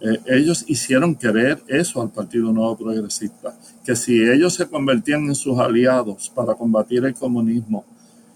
Eh, 0.00 0.18
ellos 0.26 0.64
hicieron 0.66 1.14
querer 1.14 1.62
eso 1.68 2.02
al 2.02 2.10
Partido 2.10 2.52
Nuevo 2.52 2.76
Progresista, 2.76 3.54
que 3.84 3.96
si 3.96 4.22
ellos 4.22 4.54
se 4.54 4.68
convertían 4.68 5.26
en 5.26 5.34
sus 5.34 5.58
aliados 5.58 6.30
para 6.30 6.54
combatir 6.54 7.04
el 7.04 7.14
comunismo 7.14 7.84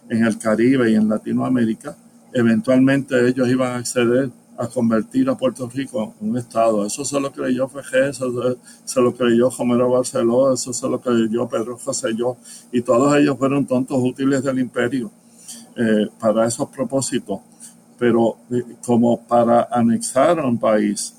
en 0.08 0.24
el 0.24 0.38
Caribe 0.38 0.90
y 0.90 0.94
en 0.94 1.08
Latinoamérica, 1.08 1.96
eventualmente 2.32 3.28
ellos 3.28 3.48
iban 3.48 3.72
a 3.72 3.76
acceder 3.76 4.30
a 4.58 4.66
convertir 4.68 5.28
a 5.28 5.36
Puerto 5.36 5.68
Rico 5.68 6.14
en 6.20 6.30
un 6.30 6.38
estado. 6.38 6.86
Eso 6.86 7.04
se 7.04 7.20
lo 7.20 7.30
creyó 7.30 7.68
FG, 7.68 8.08
eso 8.08 8.56
se 8.84 9.00
lo 9.00 9.14
creyó 9.14 9.48
Homero 9.48 9.90
Barceló, 9.90 10.52
eso 10.52 10.72
se 10.72 10.88
lo 10.88 11.00
creyó 11.00 11.48
Pedro 11.48 11.76
José 11.76 12.14
Yo, 12.16 12.36
y 12.72 12.80
todos 12.80 13.14
ellos 13.16 13.36
fueron 13.38 13.66
tontos 13.66 13.98
útiles 14.00 14.42
del 14.42 14.58
imperio 14.58 15.10
eh, 15.76 16.08
para 16.18 16.46
esos 16.46 16.68
propósitos. 16.70 17.40
Pero 17.98 18.36
eh, 18.50 18.62
como 18.84 19.26
para 19.26 19.68
anexar 19.70 20.38
a 20.38 20.46
un 20.46 20.58
país, 20.58 21.14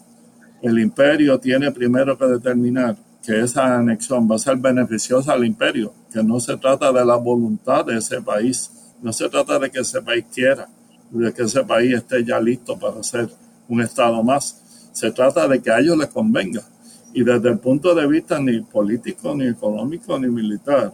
el 0.61 0.79
imperio 0.79 1.39
tiene 1.39 1.71
primero 1.71 2.17
que 2.17 2.25
determinar 2.25 2.97
que 3.27 3.41
esa 3.41 3.77
anexión 3.77 4.25
va 4.31 4.37
a 4.37 4.39
ser 4.39 4.55
beneficiosa 4.55 5.33
al 5.33 5.43
imperio, 5.43 5.93
que 6.13 6.23
no 6.23 6.39
se 6.39 6.55
trata 6.55 6.93
de 6.93 7.03
la 7.03 7.17
voluntad 7.17 7.83
de 7.83 7.97
ese 7.97 8.21
país, 8.21 8.71
no 9.01 9.11
se 9.11 9.27
trata 9.27 9.59
de 9.59 9.69
que 9.69 9.81
ese 9.81 10.01
país 10.01 10.23
quiera, 10.33 10.69
de 11.11 11.33
que 11.33 11.43
ese 11.43 11.61
país 11.65 11.93
esté 11.93 12.23
ya 12.23 12.39
listo 12.39 12.79
para 12.79 13.03
ser 13.03 13.29
un 13.67 13.81
Estado 13.81 14.23
más. 14.23 14.89
Se 14.93 15.11
trata 15.11 15.45
de 15.45 15.61
que 15.61 15.69
a 15.69 15.79
ellos 15.79 15.97
les 15.97 16.07
convenga. 16.07 16.61
Y 17.13 17.25
desde 17.25 17.49
el 17.49 17.59
punto 17.59 17.93
de 17.93 18.07
vista 18.07 18.39
ni 18.39 18.61
político, 18.61 19.35
ni 19.35 19.47
económico, 19.47 20.17
ni 20.17 20.29
militar, 20.29 20.93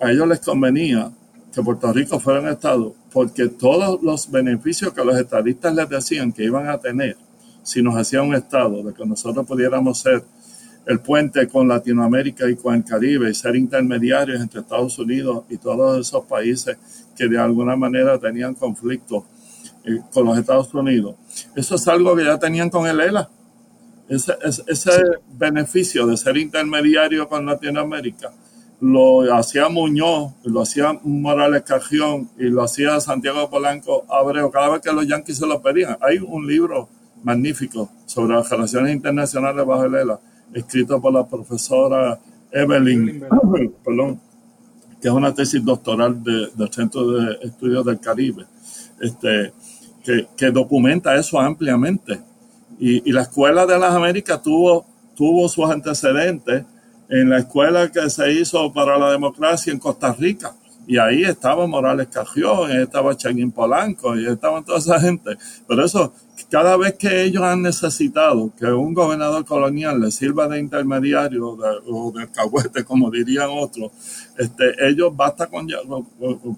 a 0.00 0.12
ellos 0.12 0.28
les 0.28 0.38
convenía 0.38 1.10
que 1.52 1.60
Puerto 1.60 1.92
Rico 1.92 2.20
fuera 2.20 2.40
un 2.40 2.48
Estado, 2.50 2.94
porque 3.12 3.48
todos 3.48 4.00
los 4.00 4.30
beneficios 4.30 4.92
que 4.92 5.04
los 5.04 5.18
estadistas 5.18 5.74
les 5.74 5.88
decían 5.88 6.32
que 6.32 6.44
iban 6.44 6.68
a 6.68 6.78
tener 6.78 7.16
si 7.64 7.82
nos 7.82 7.96
hacía 7.96 8.22
un 8.22 8.32
Estado, 8.32 8.80
de 8.84 8.94
que 8.94 9.04
nosotros 9.04 9.44
pudiéramos 9.44 9.98
ser 9.98 10.22
el 10.86 11.00
puente 11.00 11.48
con 11.48 11.68
Latinoamérica 11.68 12.48
y 12.48 12.56
con 12.56 12.74
el 12.74 12.84
Caribe 12.84 13.30
y 13.30 13.34
ser 13.34 13.56
intermediarios 13.56 14.40
entre 14.40 14.60
Estados 14.60 14.98
Unidos 14.98 15.44
y 15.48 15.56
todos 15.56 16.06
esos 16.06 16.24
países 16.26 16.76
que 17.16 17.28
de 17.28 17.38
alguna 17.38 17.76
manera 17.76 18.18
tenían 18.18 18.54
conflicto 18.54 19.24
eh, 19.84 20.00
con 20.12 20.26
los 20.26 20.38
Estados 20.38 20.72
Unidos. 20.74 21.16
Eso 21.54 21.74
es 21.76 21.88
algo 21.88 22.14
que 22.16 22.24
ya 22.24 22.38
tenían 22.38 22.70
con 22.70 22.86
el 22.86 23.00
ELA. 23.00 23.28
Ese, 24.08 24.34
ese, 24.66 24.90
beneficio 25.38 26.06
de 26.06 26.16
ser 26.16 26.36
intermediario 26.36 27.26
con 27.26 27.46
Latinoamérica 27.46 28.32
lo 28.80 29.34
hacía 29.34 29.70
Muñoz, 29.70 30.32
lo 30.42 30.60
hacía 30.60 30.98
Morales 31.04 31.62
Cajión 31.62 32.28
y 32.38 32.44
lo 32.44 32.62
hacía 32.62 33.00
Santiago 33.00 33.48
Polanco 33.48 34.04
Abreu 34.10 34.50
cada 34.50 34.68
vez 34.68 34.82
que 34.82 34.92
los 34.92 35.06
yanquis 35.06 35.38
se 35.38 35.46
lo 35.46 35.62
pedían. 35.62 35.96
Hay 36.02 36.18
un 36.18 36.46
libro 36.46 36.90
magnífico 37.22 37.90
sobre 38.04 38.34
las 38.34 38.50
relaciones 38.50 38.94
internacionales 38.94 39.64
bajo 39.64 39.84
el 39.84 39.94
ELA, 39.94 40.20
escrito 40.54 41.00
por 41.00 41.12
la 41.12 41.26
profesora 41.26 42.18
Evelyn, 42.50 43.24
perdón, 43.84 44.20
que 45.00 45.08
es 45.08 45.14
una 45.14 45.34
tesis 45.34 45.62
doctoral 45.62 46.22
del 46.22 46.72
Centro 46.72 47.10
de 47.10 47.38
Estudios 47.42 47.84
del 47.84 48.00
Caribe. 48.00 48.46
Este, 49.00 49.52
que, 50.36 50.50
documenta 50.50 51.16
eso 51.16 51.38
ampliamente. 51.40 52.20
Y, 52.78 53.10
la 53.12 53.22
Escuela 53.22 53.66
de 53.66 53.78
las 53.78 53.92
Américas 53.94 54.42
tuvo, 54.42 54.86
tuvo 55.14 55.48
sus 55.48 55.68
antecedentes 55.68 56.64
en 57.08 57.30
la 57.30 57.38
escuela 57.38 57.90
que 57.90 58.08
se 58.08 58.32
hizo 58.32 58.72
para 58.72 58.98
la 58.98 59.10
democracia 59.10 59.72
en 59.72 59.78
Costa 59.78 60.12
Rica. 60.12 60.54
Y 60.86 60.98
ahí 60.98 61.24
estaba 61.24 61.66
Morales 61.66 62.08
Cajión, 62.08 62.70
estaba 62.70 63.16
Chaguín 63.16 63.50
Polanco, 63.50 64.16
y 64.16 64.26
estaban 64.26 64.64
toda 64.64 64.78
esa 64.78 65.00
gente. 65.00 65.36
Pero 65.66 65.84
eso, 65.84 66.12
cada 66.50 66.76
vez 66.76 66.94
que 66.94 67.22
ellos 67.22 67.42
han 67.42 67.62
necesitado 67.62 68.52
que 68.58 68.66
un 68.66 68.92
gobernador 68.92 69.44
colonial 69.44 70.00
les 70.00 70.14
sirva 70.14 70.46
de 70.48 70.58
intermediario 70.58 71.56
o 71.86 72.12
de 72.12 72.28
cahuete, 72.30 72.84
como 72.84 73.10
dirían 73.10 73.48
otros, 73.50 73.92
este, 74.36 74.74
ellos 74.86 75.14
basta 75.16 75.46
con, 75.46 75.66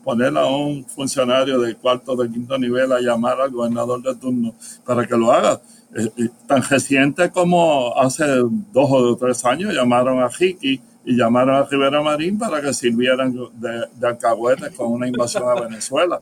poner 0.02 0.36
a 0.36 0.46
un 0.46 0.84
funcionario 0.86 1.60
de 1.60 1.76
cuarto, 1.76 2.16
de 2.16 2.30
quinto 2.30 2.58
nivel 2.58 2.92
a 2.92 3.00
llamar 3.00 3.40
al 3.40 3.50
gobernador 3.50 4.02
de 4.02 4.14
turno 4.16 4.54
para 4.84 5.06
que 5.06 5.16
lo 5.16 5.30
haga. 5.30 5.60
Eh, 5.94 6.10
eh, 6.16 6.28
tan 6.46 6.62
reciente 6.62 7.30
como 7.30 7.96
hace 7.96 8.24
dos 8.26 8.88
o 8.90 9.16
tres 9.16 9.44
años 9.44 9.72
llamaron 9.72 10.20
a 10.22 10.28
Hiki 10.28 10.80
y 11.06 11.16
llamaron 11.16 11.54
a 11.54 11.62
Rivera 11.62 12.02
Marín 12.02 12.36
para 12.36 12.60
que 12.60 12.74
sirvieran 12.74 13.32
de, 13.32 13.86
de 13.94 14.06
alcahuetes 14.06 14.74
con 14.74 14.92
una 14.92 15.06
invasión 15.06 15.44
a 15.48 15.54
Venezuela. 15.60 16.20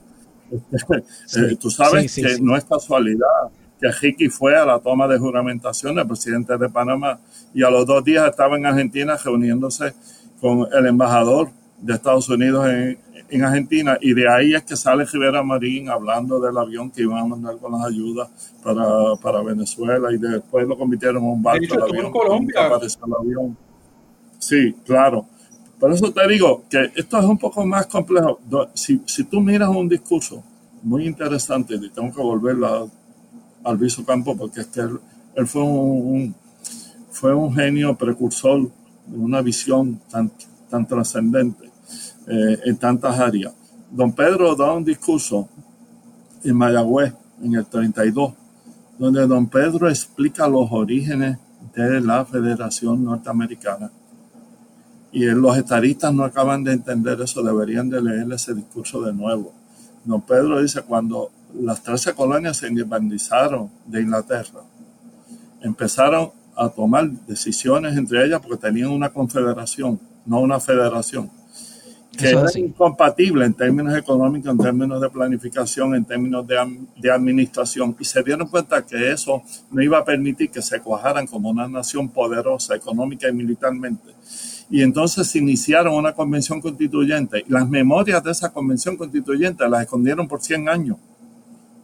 Eh, 0.53 1.57
tú 1.59 1.70
sabes 1.70 2.14
que 2.14 2.38
no 2.40 2.55
es 2.55 2.64
casualidad 2.64 3.51
que 3.81 3.90
Ricky 3.90 4.29
fue 4.29 4.57
a 4.57 4.64
la 4.64 4.79
toma 4.79 5.09
de 5.09 5.18
juramentación 5.18 5.97
del 5.97 6.07
presidente 6.07 6.57
de 6.57 6.68
Panamá 6.68 7.18
y 7.55 7.62
a 7.62 7.70
los 7.70 7.87
dos 7.87 8.05
días 8.05 8.29
estaba 8.29 8.57
en 8.57 8.66
Argentina 8.66 9.16
reuniéndose 9.16 9.94
con 10.40 10.68
el 10.70 10.87
embajador 10.87 11.49
de 11.81 11.94
Estados 11.94 12.29
Unidos 12.29 12.66
en, 12.68 12.99
en 13.31 13.42
Argentina 13.42 13.97
y 14.01 14.12
de 14.12 14.29
ahí 14.29 14.55
es 14.55 14.62
que 14.64 14.77
sale 14.77 15.07
Rivera 15.07 15.42
Marín 15.42 15.88
hablando 15.88 16.38
del 16.38 16.57
avión 16.57 16.90
que 16.90 17.03
iban 17.03 17.18
a 17.18 17.25
mandar 17.25 17.57
con 17.57 17.73
las 17.73 17.87
ayudas 17.87 18.29
para, 18.62 19.16
para 19.20 19.42
Venezuela 19.42 20.12
y 20.12 20.18
después 20.18 20.68
lo 20.68 20.77
convirtieron 20.77 21.23
en 21.23 21.31
un 21.31 21.42
barco. 21.42 21.75
De 21.75 21.83
avión, 21.83 22.07
en 22.07 22.12
Colombia. 22.12 22.66
El 22.66 23.14
avión. 23.18 23.57
Sí, 24.44 24.74
claro. 24.85 25.26
Por 25.80 25.90
eso 25.90 26.12
te 26.12 26.28
digo 26.28 26.64
que 26.68 26.92
esto 26.94 27.18
es 27.18 27.24
un 27.24 27.38
poco 27.38 27.64
más 27.64 27.87
complejo. 27.87 28.38
Si, 28.74 29.00
si 29.07 29.24
tú 29.24 29.40
miras 29.40 29.70
un 29.70 29.88
discurso 29.88 30.42
muy 30.83 31.07
interesante, 31.07 31.76
y 31.76 31.88
tengo 31.88 32.14
que 32.14 32.20
volver 32.20 32.57
al 33.64 33.78
Viso 33.78 34.04
Campo 34.04 34.37
porque 34.37 34.61
es 34.61 34.66
que 34.66 34.80
él, 34.80 35.46
fue, 35.46 35.62
un, 35.62 36.35
fue 37.11 37.35
un 37.35 37.54
genio 37.54 37.94
precursor 37.96 38.70
de 39.07 39.16
una 39.16 39.40
visión 39.40 39.98
tan, 40.11 40.30
tan 40.68 40.87
trascendente 40.87 41.70
eh, 42.26 42.61
en 42.66 42.76
tantas 42.76 43.18
áreas. 43.18 43.54
Don 43.90 44.12
Pedro 44.12 44.54
da 44.54 44.74
un 44.74 44.85
discurso 44.85 45.48
en 46.44 46.54
Mayagüez 46.54 47.14
en 47.42 47.54
el 47.54 47.64
32, 47.64 48.35
donde 48.98 49.26
don 49.26 49.46
Pedro 49.46 49.88
explica 49.88 50.46
los 50.46 50.70
orígenes 50.70 51.38
de 51.74 52.02
la 52.02 52.26
Federación 52.26 53.04
Norteamericana 53.04 53.90
y 55.14 55.27
los 55.27 55.57
estadistas 55.57 56.12
no 56.12 56.24
acaban 56.24 56.64
de 56.64 56.72
entender 56.72 57.20
eso, 57.20 57.40
deberían 57.40 57.89
de 57.89 58.03
leer 58.03 58.26
ese 58.32 58.53
discurso 58.53 59.01
de 59.01 59.12
nuevo. 59.12 59.53
Don 60.05 60.20
Pedro 60.20 60.61
dice, 60.61 60.82
cuando 60.82 61.30
las 61.55 61.84
13 61.84 62.14
colonias 62.14 62.57
se 62.57 62.66
independizaron 62.66 63.70
de 63.86 64.03
Inglaterra, 64.03 64.62
empezaron 65.61 66.32
a 66.57 66.68
tomar 66.68 67.09
decisiones 67.28 67.97
entre 67.97 68.24
ellas 68.24 68.41
porque 68.41 68.57
tenían 68.57 68.91
una 68.91 69.09
confederación, 69.09 70.01
no 70.26 70.41
una 70.41 70.59
federación, 70.59 71.30
que 72.18 72.30
era 72.30 72.47
incompatible 72.57 73.45
en 73.45 73.55
términos 73.55 73.97
económicos, 73.97 74.51
en 74.51 74.59
términos 74.59 75.01
de 75.01 75.11
planificación, 75.11 75.95
en 75.95 76.05
términos 76.05 76.45
de, 76.45 76.57
de, 76.97 77.11
administración, 77.12 77.95
y 78.01 78.05
se 78.05 78.20
dieron 78.24 78.49
cuenta 78.49 78.84
que 78.84 79.12
eso 79.12 79.43
no 79.70 79.80
iba 79.80 79.99
a 79.99 80.05
permitir 80.05 80.51
que 80.51 80.61
se 80.61 80.80
cuajaran 80.80 81.28
como 81.28 81.51
una 81.51 81.68
nación 81.68 82.09
poderosa 82.09 82.74
económica 82.74 83.28
y 83.28 83.32
militarmente 83.32 84.12
y 84.71 84.83
entonces 84.83 85.29
se 85.29 85.39
iniciaron 85.39 85.95
una 85.95 86.12
convención 86.12 86.61
constituyente. 86.61 87.45
Las 87.49 87.69
memorias 87.69 88.23
de 88.25 88.33
esa 88.33 88.53
convención 88.53 88.97
constituyente 88.97 89.69
las 89.69 89.83
escondieron 89.83 90.27
por 90.27 90.43
100 90.43 90.69
años. 90.69 90.97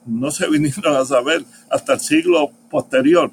No 0.07 0.31
se 0.31 0.49
vinieron 0.51 0.97
a 0.97 1.05
saber 1.05 1.45
hasta 1.71 1.95
el 1.95 2.01
siglo 2.01 2.51
posterior. 2.71 3.31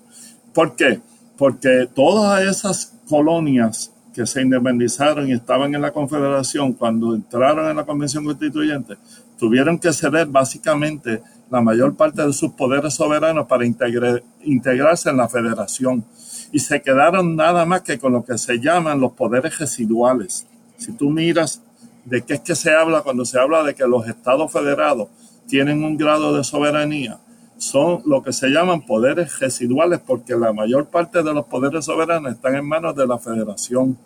¿Por 0.54 0.76
qué? 0.76 1.00
Porque 1.38 1.88
todas 1.94 2.44
esas 2.44 2.94
colonias 3.08 3.92
que 4.14 4.26
se 4.26 4.42
independizaron 4.42 5.28
y 5.28 5.34
estaban 5.34 5.76
en 5.76 5.82
la 5.82 5.92
Confederación, 5.92 6.74
cuando 6.74 7.14
entraron 7.14 7.70
en 7.70 7.78
la 7.78 7.86
Convención 7.86 8.26
Constituyente, 8.26 8.98
tuvieron 9.38 9.78
que 9.78 9.94
ceder 9.94 10.26
básicamente 10.26 11.22
la 11.52 11.62
mayor 11.62 11.96
parte 11.96 12.26
de 12.26 12.34
sus 12.34 12.52
poderes 12.54 12.96
soberanos 12.96 13.46
para 13.46 13.66
integrarse 13.66 15.10
en 15.12 15.18
la 15.18 15.30
federación. 15.30 16.04
Y 16.52 16.60
se 16.60 16.82
quedaron 16.82 17.36
nada 17.36 17.66
más 17.66 17.82
que 17.82 18.00
con 18.00 18.14
lo 18.14 18.24
que 18.24 18.38
se 18.38 18.60
llaman 18.60 19.00
los 19.00 19.14
poderes 19.14 19.58
residuales. 19.58 20.48
Si 20.78 20.92
tú 20.94 21.10
miras 21.10 21.62
de 22.06 22.22
qué 22.22 22.36
es 22.36 22.42
que 22.42 22.56
se 22.56 22.72
habla 22.72 23.02
cuando 23.02 23.26
se 23.26 23.40
habla 23.40 23.64
de 23.64 23.76
que 23.76 23.86
los 23.86 24.08
estados 24.08 24.52
federados 24.52 25.10
tienen 25.48 25.84
un 25.84 25.98
grado 25.98 26.36
de 26.36 26.44
soberanía, 26.44 27.20
son 27.58 28.02
lo 28.06 28.22
que 28.22 28.32
se 28.32 28.50
llaman 28.50 28.86
poderes 28.86 29.40
residuales 29.40 30.00
porque 30.06 30.36
la 30.36 30.54
mayor 30.54 30.88
parte 30.88 31.24
de 31.24 31.34
los 31.34 31.46
poderes 31.46 31.86
soberanos 31.86 32.34
están 32.34 32.56
en 32.56 32.66
manos 32.66 32.96
de 32.96 33.08
la 33.08 33.18
federación 33.18 33.98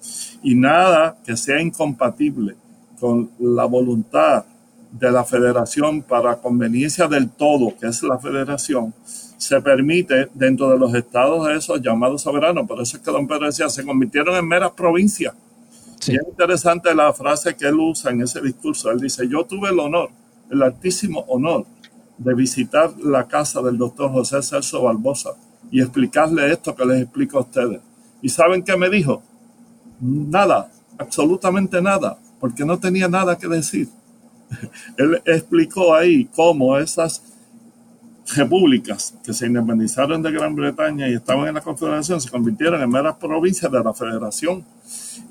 y 0.42 0.56
nada 0.56 1.18
que 1.24 1.36
sea 1.36 1.62
incompatible 1.62 2.56
con 3.00 3.32
la 3.39 3.66
voluntad 3.66 4.46
de 4.92 5.12
la 5.12 5.24
federación 5.24 6.02
para 6.02 6.38
conveniencia 6.38 7.08
del 7.08 7.30
todo, 7.30 7.74
que 7.80 7.88
es 7.88 8.04
la 8.04 8.20
federación, 8.20 8.94
se 9.42 9.60
permite 9.60 10.30
dentro 10.36 10.70
de 10.70 10.78
los 10.78 10.94
estados 10.94 11.50
esos 11.50 11.82
llamados 11.82 12.22
soberanos. 12.22 12.68
Por 12.68 12.80
eso 12.80 12.98
es 12.98 13.04
que 13.04 13.10
don 13.10 13.28
Pedro 13.28 13.48
decía, 13.48 13.68
se 13.70 13.84
convirtieron 13.84 14.36
en 14.36 14.48
meras 14.48 14.70
provincias. 14.72 15.34
Y 16.08 16.16
es 16.16 16.22
interesante 16.28 16.94
la 16.94 17.12
frase 17.12 17.56
que 17.56 17.68
él 17.68 17.80
usa 17.80 18.12
en 18.12 18.22
ese 18.22 18.39
discurso. 18.39 18.92
Él 18.92 19.00
dice, 19.00 19.28
yo 19.28 19.44
tuve 19.44 19.70
el 19.70 19.80
honor, 19.80 20.12
el 20.52 20.62
altísimo 20.62 21.22
honor 21.22 21.66
de 22.20 22.36
visitar 22.36 22.94
la 23.00 23.28
casa 23.28 23.64
del 23.64 23.80
doctor 23.80 24.12
José 24.12 24.44
Celso 24.44 24.84
Barbosa 24.84 25.32
y 25.72 25.82
explicarle 25.82 26.52
esto 26.52 26.76
que 26.76 26.86
les 26.86 27.02
explico 27.02 27.39
a 27.39 27.42
ustedes. 27.42 27.82
¿Y 28.22 28.30
saben 28.30 28.62
qué 28.62 28.78
me 28.78 28.92
dijo? 28.92 29.24
Nada, 30.00 30.70
absolutamente 31.00 31.82
nada, 31.82 32.20
porque 32.39 32.64
no 32.64 32.78
tenía 32.78 33.08
nada 33.08 33.39
que 33.39 33.48
decir. 33.48 33.89
Él 34.98 35.20
explicó 35.26 35.96
ahí 35.96 36.26
cómo 36.26 36.78
esas 36.78 37.24
repúblicas 38.36 39.13
que 39.23 39.34
se 39.34 39.47
independizaron 39.47 40.21
de 40.21 40.32
Gran 40.32 40.55
Bretaña 40.55 41.07
y 41.09 41.13
estaban 41.13 41.47
en 41.47 41.55
la 41.55 41.61
Confederación 41.61 42.21
se 42.21 42.29
convirtieron 42.29 42.82
en 42.82 42.89
meras 42.89 43.15
provincias 43.15 43.71
de 43.71 43.84
la 43.84 43.93
Federación. 43.93 44.65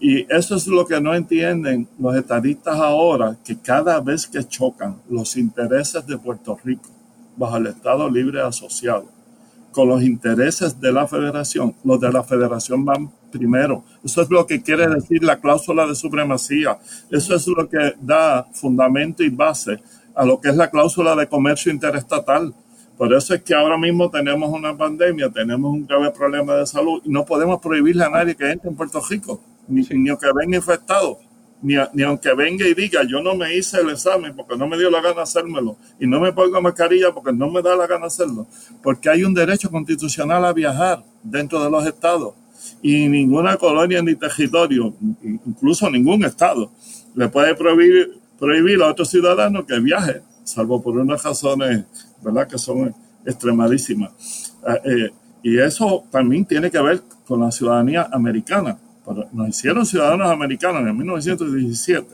Y 0.01 0.21
eso 0.33 0.57
es 0.57 0.67
lo 0.67 0.87
que 0.87 1.01
no 1.01 1.15
entienden 1.15 1.89
los 1.99 2.17
estadistas 2.17 2.77
ahora, 2.77 3.37
que 3.45 3.59
cada 3.59 4.01
vez 4.01 4.27
que 4.27 4.43
chocan 4.45 4.97
los 5.09 5.37
intereses 5.37 6.07
de 6.07 6.19
Puerto 6.19 6.59
Rico 6.65 6.89
bajo 7.37 7.57
el 7.57 7.69
Estado 7.69 8.09
Libre 8.09 8.41
Asociado 8.43 9.07
con 9.73 9.89
los 9.89 10.03
intereses 10.03 10.81
de 10.81 10.93
la 10.93 11.07
Federación, 11.07 11.75
los 11.85 12.01
de 12.01 12.13
la 12.13 12.25
Federación 12.25 12.85
van 12.85 13.11
primero. 13.31 13.85
Eso 14.05 14.23
es 14.23 14.31
lo 14.31 14.47
que 14.47 14.63
quiere 14.63 14.89
decir 14.89 15.23
la 15.23 15.41
cláusula 15.41 15.87
de 15.87 15.95
supremacía. 15.95 16.79
Eso 17.11 17.37
es 17.37 17.47
lo 17.47 17.69
que 17.69 17.95
da 18.01 18.47
fundamento 18.53 19.23
y 19.23 19.29
base 19.29 19.81
a 20.15 20.25
lo 20.25 20.41
que 20.41 20.49
es 20.49 20.57
la 20.57 20.71
cláusula 20.71 21.15
de 21.15 21.29
comercio 21.29 21.71
interestatal 21.73 22.53
por 23.01 23.15
eso 23.15 23.33
es 23.33 23.43
que 23.43 23.55
ahora 23.55 23.79
mismo 23.79 24.11
tenemos 24.11 24.51
una 24.51 24.77
pandemia, 24.77 25.31
tenemos 25.31 25.73
un 25.73 25.87
grave 25.87 26.11
problema 26.11 26.55
de 26.57 26.67
salud 26.67 27.01
y 27.03 27.09
no 27.09 27.25
podemos 27.25 27.59
prohibirle 27.59 28.05
a 28.05 28.11
nadie 28.11 28.35
que 28.35 28.51
entre 28.51 28.69
en 28.69 28.77
Puerto 28.77 29.01
Rico, 29.09 29.43
ni, 29.69 29.81
ni 29.93 30.11
aunque 30.11 30.27
venga 30.37 30.59
infectado, 30.59 31.19
ni, 31.63 31.77
ni, 31.95 32.03
aunque 32.03 32.35
venga 32.35 32.69
y 32.69 32.75
diga 32.75 33.03
yo 33.05 33.23
no 33.23 33.35
me 33.35 33.57
hice 33.57 33.81
el 33.81 33.89
examen 33.89 34.37
porque 34.37 34.55
no 34.55 34.69
me 34.69 34.77
dio 34.77 34.91
la 34.91 35.01
gana 35.01 35.23
hacérmelo 35.23 35.79
y 35.99 36.07
no 36.07 36.21
me 36.21 36.35
pongo 36.35 36.61
mascarilla 36.61 37.11
porque 37.11 37.33
no 37.33 37.51
me 37.51 37.63
da 37.63 37.75
la 37.75 37.87
gana 37.87 38.05
hacerlo, 38.05 38.47
porque 38.83 39.09
hay 39.09 39.25
un 39.25 39.33
derecho 39.33 39.71
constitucional 39.71 40.45
a 40.45 40.53
viajar 40.53 41.03
dentro 41.23 41.65
de 41.65 41.71
los 41.71 41.87
estados 41.87 42.35
y 42.83 43.09
ninguna 43.09 43.57
colonia 43.57 44.03
ni 44.03 44.15
territorio, 44.15 44.95
incluso 45.23 45.91
ningún 45.91 46.23
estado, 46.27 46.71
le 47.15 47.31
puede 47.31 47.55
prohibir, 47.55 48.21
prohibir 48.39 48.83
a 48.83 48.89
otro 48.89 49.07
ciudadano 49.07 49.65
que 49.65 49.81
viaje, 49.81 50.21
salvo 50.45 50.83
por 50.83 50.99
unas 50.99 51.23
razones 51.23 51.87
¿verdad? 52.23 52.47
Que 52.47 52.59
son 52.59 52.95
extremadísimas. 53.25 54.55
Eh, 54.67 54.81
eh, 54.85 55.11
y 55.43 55.59
eso 55.59 56.05
también 56.11 56.45
tiene 56.45 56.71
que 56.71 56.81
ver 56.81 57.03
con 57.27 57.41
la 57.41 57.51
ciudadanía 57.51 58.09
americana. 58.13 58.79
Nos 59.33 59.49
hicieron 59.49 59.87
ciudadanos 59.87 60.31
americanos 60.31 60.83
en 60.87 60.97
1917 60.97 62.07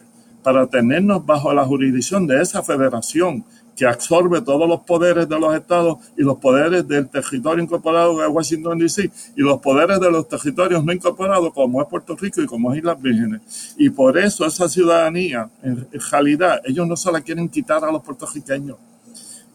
para 0.43 0.67
tenernos 0.67 1.27
bajo 1.27 1.53
la 1.53 1.65
jurisdicción 1.65 2.27
de 2.27 2.41
esa 2.41 2.63
federación 2.63 3.45
que 3.77 3.85
absorbe 3.85 4.41
todos 4.41 4.67
los 4.67 4.81
poderes 4.81 5.29
de 5.29 5.39
los 5.39 5.55
estados 5.55 5.99
y 6.17 6.23
los 6.23 6.39
poderes 6.39 6.89
del 6.89 7.09
territorio 7.09 7.63
incorporado 7.63 8.19
de 8.19 8.27
Washington, 8.27 8.79
D.C. 8.79 9.11
y 9.37 9.43
los 9.43 9.61
poderes 9.61 10.01
de 10.01 10.11
los 10.11 10.27
territorios 10.27 10.83
no 10.83 10.93
incorporados 10.93 11.53
como 11.53 11.83
es 11.83 11.89
Puerto 11.89 12.17
Rico 12.17 12.41
y 12.41 12.47
como 12.47 12.73
es 12.73 12.79
Islas 12.79 13.03
Vírgenes. 13.03 13.75
Y 13.77 13.91
por 13.91 14.17
eso 14.17 14.47
esa 14.47 14.69
ciudadanía, 14.69 15.51
en 15.63 15.87
realidad, 16.11 16.63
ellos 16.65 16.87
no 16.87 16.97
se 16.97 17.13
la 17.13 17.21
quieren 17.21 17.51
quitar 17.51 17.85
a 17.85 17.93
los 17.93 18.03
puertorriqueños 18.03 18.79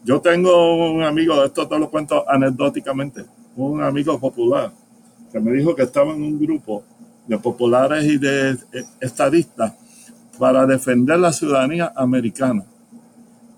yo 0.04 0.20
tengo 0.20 0.92
un 0.92 1.02
amigo, 1.02 1.44
esto 1.44 1.68
te 1.68 1.78
lo 1.78 1.90
cuento 1.90 2.28
anecdóticamente, 2.28 3.24
un 3.56 3.82
amigo 3.82 4.18
popular 4.18 4.72
que 5.30 5.40
me 5.40 5.52
dijo 5.52 5.74
que 5.74 5.82
estaba 5.82 6.12
en 6.12 6.22
un 6.22 6.38
grupo 6.38 6.84
de 7.26 7.38
populares 7.38 8.04
y 8.04 8.18
de 8.18 8.50
eh, 8.50 8.84
estadistas 9.00 9.72
para 10.38 10.66
defender 10.66 11.18
la 11.18 11.32
ciudadanía 11.32 11.92
americana. 11.96 12.64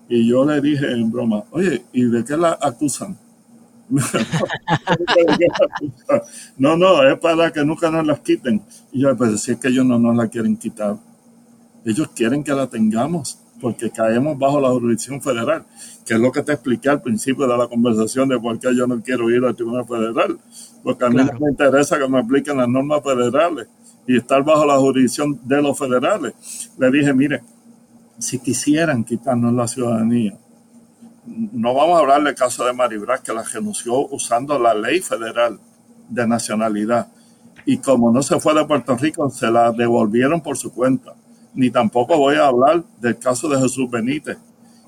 Y 0.07 0.29
yo 0.29 0.45
le 0.45 0.61
dije 0.61 0.89
en 0.91 1.11
broma, 1.11 1.43
oye, 1.51 1.83
¿y 1.91 2.03
de 2.03 2.23
qué 2.23 2.37
la 2.37 2.57
acusan? 2.61 3.17
no, 6.57 6.77
no, 6.77 7.07
es 7.07 7.19
para 7.19 7.51
que 7.51 7.65
nunca 7.65 7.91
nos 7.91 8.05
las 8.05 8.19
quiten. 8.19 8.61
Y 8.91 9.01
yo, 9.01 9.17
pues 9.17 9.41
si 9.41 9.51
es 9.51 9.57
que 9.57 9.69
ellos 9.69 9.85
no 9.85 9.97
nos 9.99 10.15
la 10.15 10.27
quieren 10.27 10.57
quitar, 10.57 10.97
ellos 11.83 12.09
quieren 12.15 12.43
que 12.43 12.53
la 12.53 12.67
tengamos 12.67 13.39
porque 13.59 13.89
caemos 13.89 14.37
bajo 14.37 14.59
la 14.59 14.69
jurisdicción 14.69 15.19
federal, 15.21 15.65
que 16.05 16.13
es 16.13 16.19
lo 16.19 16.31
que 16.31 16.43
te 16.43 16.53
expliqué 16.53 16.89
al 16.89 17.01
principio 17.01 17.47
de 17.47 17.57
la 17.57 17.67
conversación 17.67 18.29
de 18.29 18.39
por 18.39 18.59
qué 18.59 18.75
yo 18.75 18.85
no 18.85 19.01
quiero 19.01 19.29
ir 19.31 19.43
al 19.43 19.55
Tribunal 19.55 19.85
Federal, 19.85 20.39
porque 20.83 21.05
a 21.05 21.09
mí 21.09 21.17
me 21.17 21.49
interesa 21.49 21.97
que 21.97 22.07
me 22.07 22.19
apliquen 22.19 22.57
las 22.57 22.69
normas 22.69 23.01
federales 23.03 23.67
y 24.07 24.17
estar 24.17 24.43
bajo 24.43 24.65
la 24.65 24.77
jurisdicción 24.77 25.39
de 25.43 25.61
los 25.61 25.77
federales. 25.77 26.33
Le 26.77 26.91
dije, 26.91 27.13
mire, 27.13 27.41
si 28.19 28.39
quisieran 28.39 29.03
quitarnos 29.03 29.51
la 29.53 29.67
ciudadanía, 29.67 30.37
no 31.25 31.73
vamos 31.73 31.97
a 31.97 32.01
hablar 32.01 32.23
del 32.23 32.35
caso 32.35 32.65
de 32.65 32.73
Maribras, 32.73 33.21
que 33.21 33.33
la 33.33 33.41
renunció 33.41 34.07
usando 34.09 34.59
la 34.59 34.75
ley 34.75 35.01
federal 35.01 35.59
de 36.07 36.27
nacionalidad. 36.27 37.07
Y 37.65 37.79
como 37.79 38.11
no 38.11 38.21
se 38.21 38.39
fue 38.39 38.53
de 38.53 38.63
Puerto 38.65 38.95
Rico, 38.95 39.27
se 39.31 39.49
la 39.49 39.71
devolvieron 39.71 40.39
por 40.41 40.55
su 40.55 40.71
cuenta 40.71 41.15
ni 41.55 41.71
tampoco 41.71 42.17
voy 42.17 42.35
a 42.35 42.47
hablar 42.47 42.83
del 42.99 43.17
caso 43.17 43.47
de 43.47 43.59
Jesús 43.59 43.89
Benítez, 43.89 44.37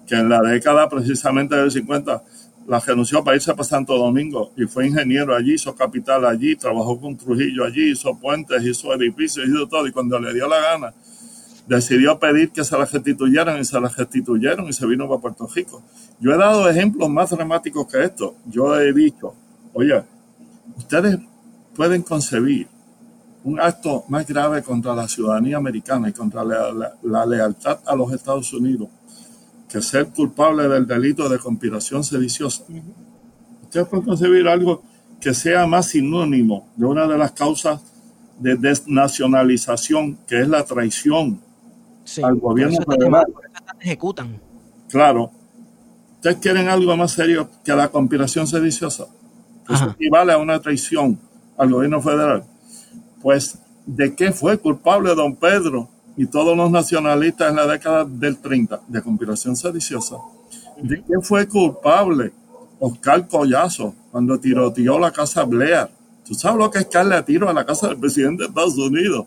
que 0.07 0.15
en 0.15 0.29
la 0.29 0.41
década 0.41 0.89
precisamente 0.89 1.55
del 1.55 1.69
50 1.69 2.23
la 2.67 2.79
renunció 2.79 3.23
para 3.23 3.35
irse 3.35 3.53
para 3.53 3.63
Santo 3.63 3.97
Domingo 3.97 4.51
y 4.57 4.65
fue 4.65 4.87
ingeniero 4.87 5.35
allí, 5.35 5.53
hizo 5.53 5.75
capital 5.75 6.25
allí, 6.25 6.55
trabajó 6.55 6.99
con 6.99 7.15
Trujillo 7.15 7.63
allí, 7.63 7.91
hizo 7.91 8.17
puentes, 8.17 8.63
hizo 8.63 8.93
edificios, 8.93 9.47
hizo 9.47 9.67
todo 9.67 9.87
y 9.87 9.91
cuando 9.91 10.19
le 10.19 10.33
dio 10.33 10.47
la 10.47 10.59
gana 10.59 10.93
decidió 11.67 12.17
pedir 12.17 12.51
que 12.51 12.63
se 12.63 12.77
la 12.77 12.85
restituyeran 12.85 13.59
y 13.59 13.65
se 13.65 13.79
la 13.79 13.89
restituyeron 13.89 14.67
y 14.67 14.73
se 14.73 14.85
vino 14.85 15.07
para 15.07 15.19
Puerto 15.19 15.47
Rico. 15.53 15.83
Yo 16.19 16.31
he 16.31 16.37
dado 16.37 16.67
ejemplos 16.69 17.09
más 17.09 17.29
dramáticos 17.29 17.87
que 17.87 18.03
esto. 18.03 18.35
Yo 18.45 18.79
he 18.79 18.93
dicho, 18.93 19.33
oye, 19.73 20.01
ustedes 20.77 21.19
pueden 21.75 22.01
concebir 22.03 22.67
un 23.43 23.59
acto 23.59 24.05
más 24.07 24.25
grave 24.25 24.63
contra 24.63 24.95
la 24.95 25.07
ciudadanía 25.07 25.57
americana 25.57 26.09
y 26.09 26.13
contra 26.13 26.43
la, 26.43 27.25
lealtad 27.25 27.79
a 27.85 27.95
los 27.95 28.11
Estados 28.13 28.51
Unidos 28.53 28.89
que 29.69 29.81
ser 29.81 30.07
culpable 30.07 30.67
del 30.67 30.87
delito 30.87 31.27
de 31.27 31.39
conspiración 31.39 32.03
sediciosa. 32.03 32.63
Ustedes 33.63 33.87
pueden 33.87 34.05
concebir 34.05 34.47
algo 34.47 34.83
que 35.19 35.33
sea 35.33 35.67
más 35.67 35.87
sinónimo 35.87 36.69
de 36.75 36.85
una 36.85 37.07
de 37.07 37.17
las 37.17 37.31
causas 37.31 37.81
de 38.39 38.55
desnacionalización, 38.55 40.17
que 40.27 40.41
es 40.41 40.47
la 40.47 40.63
traición 40.63 41.41
al 42.23 42.35
gobierno 42.35 42.77
federal. 42.87 43.25
ejecutan. 43.79 44.39
Claro. 44.89 45.31
¿Ustedes 46.15 46.37
quieren 46.37 46.67
algo 46.67 46.95
más 46.95 47.11
serio 47.11 47.49
que 47.63 47.73
la 47.73 47.89
conspiración 47.89 48.47
sediciosa? 48.47 49.07
Eso 49.69 49.89
equivale 49.91 50.31
a 50.31 50.37
una 50.37 50.59
traición 50.59 51.19
al 51.57 51.71
gobierno 51.71 52.01
federal. 52.01 52.43
Pues, 53.21 53.59
¿de 53.85 54.15
qué 54.15 54.31
fue 54.31 54.57
culpable 54.57 55.13
don 55.13 55.35
Pedro 55.35 55.89
y 56.17 56.25
todos 56.25 56.57
los 56.57 56.69
nacionalistas 56.69 57.49
en 57.49 57.55
la 57.55 57.67
década 57.67 58.03
del 58.03 58.37
30 58.37 58.81
de 58.87 59.01
conspiración 59.01 59.55
sediciosa? 59.55 60.17
¿De 60.81 60.97
qué 60.97 61.13
fue 61.21 61.47
culpable 61.47 62.33
Oscar 62.79 63.27
Collazo 63.27 63.95
cuando 64.11 64.37
tiroteó 64.39 64.99
la 64.99 65.11
casa 65.11 65.43
Blair? 65.43 65.87
¿Tú 66.25 66.33
sabes 66.33 66.57
lo 66.57 66.69
que 66.69 66.79
es 66.79 66.89
darle 66.89 67.15
a 67.15 67.23
tiro 67.23 67.49
a 67.49 67.53
la 67.53 67.65
casa 67.65 67.87
del 67.87 67.97
presidente 67.97 68.43
de 68.43 68.49
Estados 68.49 68.77
Unidos? 68.77 69.25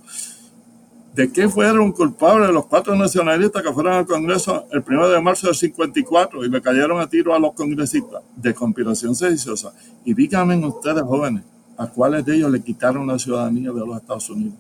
¿De 1.14 1.32
qué 1.32 1.48
fueron 1.48 1.92
culpables 1.92 2.50
los 2.50 2.66
cuatro 2.66 2.94
nacionalistas 2.94 3.62
que 3.62 3.72
fueron 3.72 3.94
al 3.94 4.06
Congreso 4.06 4.66
el 4.70 4.84
1 4.86 5.08
de 5.08 5.20
marzo 5.20 5.46
del 5.46 5.56
54 5.56 6.44
y 6.44 6.50
le 6.50 6.60
cayeron 6.60 7.00
a 7.00 7.08
tiro 7.08 7.34
a 7.34 7.38
los 7.38 7.52
congresistas? 7.54 8.22
De 8.36 8.52
conspiración 8.52 9.14
sediciosa. 9.14 9.72
Y 10.04 10.14
díganme 10.14 10.64
ustedes, 10.64 11.02
jóvenes, 11.02 11.42
¿A 11.80 11.86
cuáles 11.86 12.26
de 12.26 12.36
ellos 12.36 12.50
le 12.50 12.60
quitaron 12.60 13.06
la 13.06 13.18
ciudadanía 13.18 13.72
de 13.72 13.80
los 13.80 13.96
Estados 13.96 14.28
Unidos? 14.28 14.58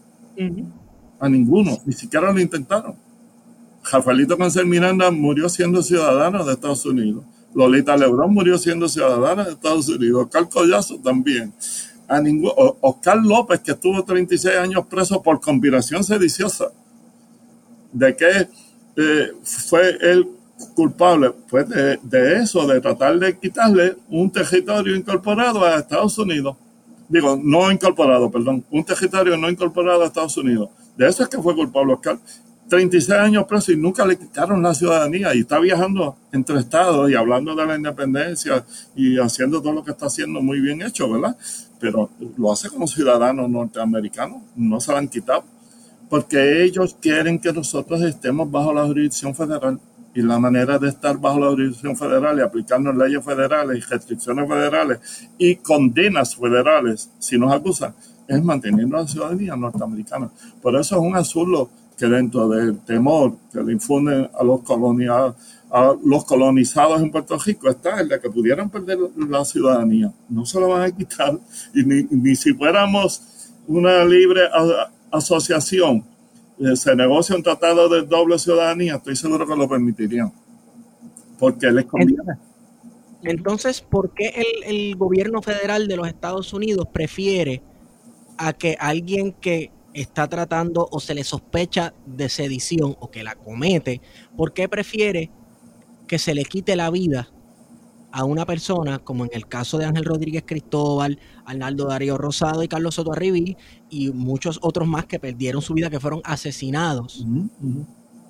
A 1.20 1.28
ninguno, 1.28 1.78
ni 1.84 1.92
siquiera 1.92 2.32
lo 2.32 2.40
intentaron. 2.40 2.96
Rafaelito 3.92 4.36
Cancel 4.36 4.66
Miranda 4.66 5.10
murió 5.10 5.48
siendo 5.48 5.82
ciudadano 5.82 6.44
de 6.44 6.54
Estados 6.54 6.84
Unidos. 6.86 7.24
Lolita 7.54 7.96
Lebrón 7.96 8.32
murió 8.32 8.58
siendo 8.58 8.88
ciudadana 8.88 9.44
de 9.44 9.52
Estados 9.52 9.88
Unidos. 9.88 10.24
Oscar 10.24 10.48
Collazo 10.48 10.98
también. 10.98 11.52
Oscar 12.80 13.18
López, 13.18 13.60
que 13.60 13.72
estuvo 13.72 14.02
36 14.02 14.56
años 14.56 14.86
preso 14.86 15.22
por 15.22 15.40
conspiración 15.40 16.02
sediciosa. 16.02 16.66
¿De 17.92 18.16
qué 18.16 18.48
eh, 18.96 19.32
fue 19.42 19.96
él 20.00 20.28
culpable? 20.74 21.32
Pues 21.48 21.68
de, 21.68 22.36
eso, 22.36 22.66
de 22.66 22.80
tratar 22.80 23.18
de 23.18 23.38
quitarle 23.38 23.96
un 24.08 24.30
territorio 24.30 24.96
incorporado 24.96 25.64
a 25.64 25.76
Estados 25.76 26.18
Unidos. 26.18 26.56
Digo, 27.08 27.38
no 27.42 27.70
incorporado, 27.70 28.30
perdón. 28.30 28.64
Un 28.70 28.84
territorio 28.84 29.36
no 29.36 29.48
incorporado 29.48 30.02
a 30.02 30.06
Estados 30.06 30.36
Unidos. 30.36 30.68
De 31.00 31.08
eso 31.08 31.22
es 31.22 31.30
que 31.30 31.40
fue 31.40 31.54
culpable 31.54 31.94
Oscar. 31.94 32.18
36 32.68 33.10
años 33.18 33.46
preso 33.46 33.72
y 33.72 33.76
nunca 33.78 34.04
le 34.04 34.18
quitaron 34.18 34.62
la 34.62 34.74
ciudadanía 34.74 35.34
y 35.34 35.40
está 35.40 35.58
viajando 35.58 36.18
entre 36.30 36.58
estados 36.58 37.10
y 37.10 37.14
hablando 37.14 37.56
de 37.56 37.64
la 37.64 37.74
independencia 37.74 38.66
y 38.94 39.18
haciendo 39.18 39.62
todo 39.62 39.72
lo 39.72 39.82
que 39.82 39.92
está 39.92 40.06
haciendo 40.08 40.42
muy 40.42 40.60
bien 40.60 40.82
hecho, 40.82 41.10
¿verdad? 41.10 41.38
Pero 41.80 42.10
lo 42.36 42.52
hace 42.52 42.68
como 42.68 42.86
ciudadano 42.86 43.48
norteamericano, 43.48 44.42
no 44.56 44.78
se 44.78 44.92
lo 44.92 44.98
han 44.98 45.08
quitado, 45.08 45.42
porque 46.10 46.64
ellos 46.64 46.94
quieren 47.00 47.38
que 47.38 47.50
nosotros 47.50 48.02
estemos 48.02 48.50
bajo 48.50 48.74
la 48.74 48.84
jurisdicción 48.84 49.34
federal 49.34 49.80
y 50.14 50.20
la 50.20 50.38
manera 50.38 50.78
de 50.78 50.90
estar 50.90 51.16
bajo 51.16 51.40
la 51.40 51.48
jurisdicción 51.48 51.96
federal 51.96 52.38
y 52.38 52.42
aplicarnos 52.42 52.94
leyes 52.94 53.24
federales 53.24 53.78
y 53.78 53.80
restricciones 53.80 54.46
federales 54.46 54.98
y 55.38 55.56
condenas 55.56 56.36
federales 56.36 57.10
si 57.18 57.38
nos 57.38 57.54
acusan 57.54 57.94
es 58.30 58.44
manteniendo 58.44 58.96
la 58.96 59.06
ciudadanía 59.06 59.56
norteamericana. 59.56 60.30
Por 60.62 60.76
eso 60.76 60.94
es 60.96 61.02
un 61.02 61.16
absurdo 61.16 61.68
que 61.98 62.06
dentro 62.06 62.48
del 62.48 62.78
temor 62.78 63.34
que 63.52 63.60
le 63.60 63.72
infunden 63.72 64.30
a 64.32 64.44
los, 64.44 64.60
a 65.70 65.94
los 66.02 66.24
colonizados 66.24 67.02
en 67.02 67.10
Puerto 67.10 67.36
Rico 67.38 67.68
está 67.68 68.00
el 68.00 68.08
de 68.08 68.20
que 68.20 68.30
pudieran 68.30 68.70
perder 68.70 68.98
la 69.16 69.44
ciudadanía. 69.44 70.12
No 70.28 70.46
se 70.46 70.60
lo 70.60 70.68
van 70.68 70.82
a 70.82 70.90
quitar. 70.90 71.38
Y 71.74 71.82
ni, 71.84 72.36
si 72.36 72.54
fuéramos 72.54 73.20
una 73.66 74.04
libre 74.04 74.42
asociación, 75.10 76.04
eh, 76.58 76.76
se 76.76 76.94
negocia 76.94 77.34
un 77.34 77.42
tratado 77.42 77.88
de 77.88 78.02
doble 78.02 78.38
ciudadanía, 78.38 78.96
estoy 78.96 79.16
seguro 79.16 79.46
que 79.46 79.56
lo 79.56 79.68
permitirían. 79.68 80.32
Porque 81.38 81.70
les 81.70 81.84
conviene. 81.84 82.22
Entonces, 83.22 83.80
¿por 83.80 84.14
qué 84.14 84.28
el, 84.28 84.74
el 84.74 84.96
gobierno 84.96 85.42
federal 85.42 85.88
de 85.88 85.96
los 85.96 86.06
Estados 86.06 86.52
Unidos 86.54 86.86
prefiere 86.90 87.60
a 88.40 88.54
que 88.54 88.76
alguien 88.80 89.32
que 89.32 89.70
está 89.92 90.26
tratando 90.26 90.88
o 90.90 90.98
se 90.98 91.14
le 91.14 91.24
sospecha 91.24 91.92
de 92.06 92.30
sedición 92.30 92.96
o 92.98 93.10
que 93.10 93.22
la 93.22 93.34
comete, 93.34 94.00
¿por 94.36 94.54
qué 94.54 94.68
prefiere 94.68 95.30
que 96.08 96.18
se 96.18 96.34
le 96.34 96.44
quite 96.44 96.74
la 96.74 96.90
vida 96.90 97.28
a 98.12 98.24
una 98.24 98.46
persona, 98.46 98.98
como 98.98 99.24
en 99.24 99.30
el 99.34 99.46
caso 99.46 99.76
de 99.76 99.84
Ángel 99.84 100.04
Rodríguez 100.04 100.42
Cristóbal, 100.46 101.18
Arnaldo 101.44 101.84
Darío 101.84 102.16
Rosado 102.16 102.62
y 102.62 102.68
Carlos 102.68 102.94
Soto 102.94 103.12
Arribí, 103.12 103.56
y 103.90 104.10
muchos 104.10 104.58
otros 104.62 104.88
más 104.88 105.04
que 105.04 105.20
perdieron 105.20 105.60
su 105.60 105.74
vida, 105.74 105.90
que 105.90 106.00
fueron 106.00 106.22
asesinados? 106.24 107.24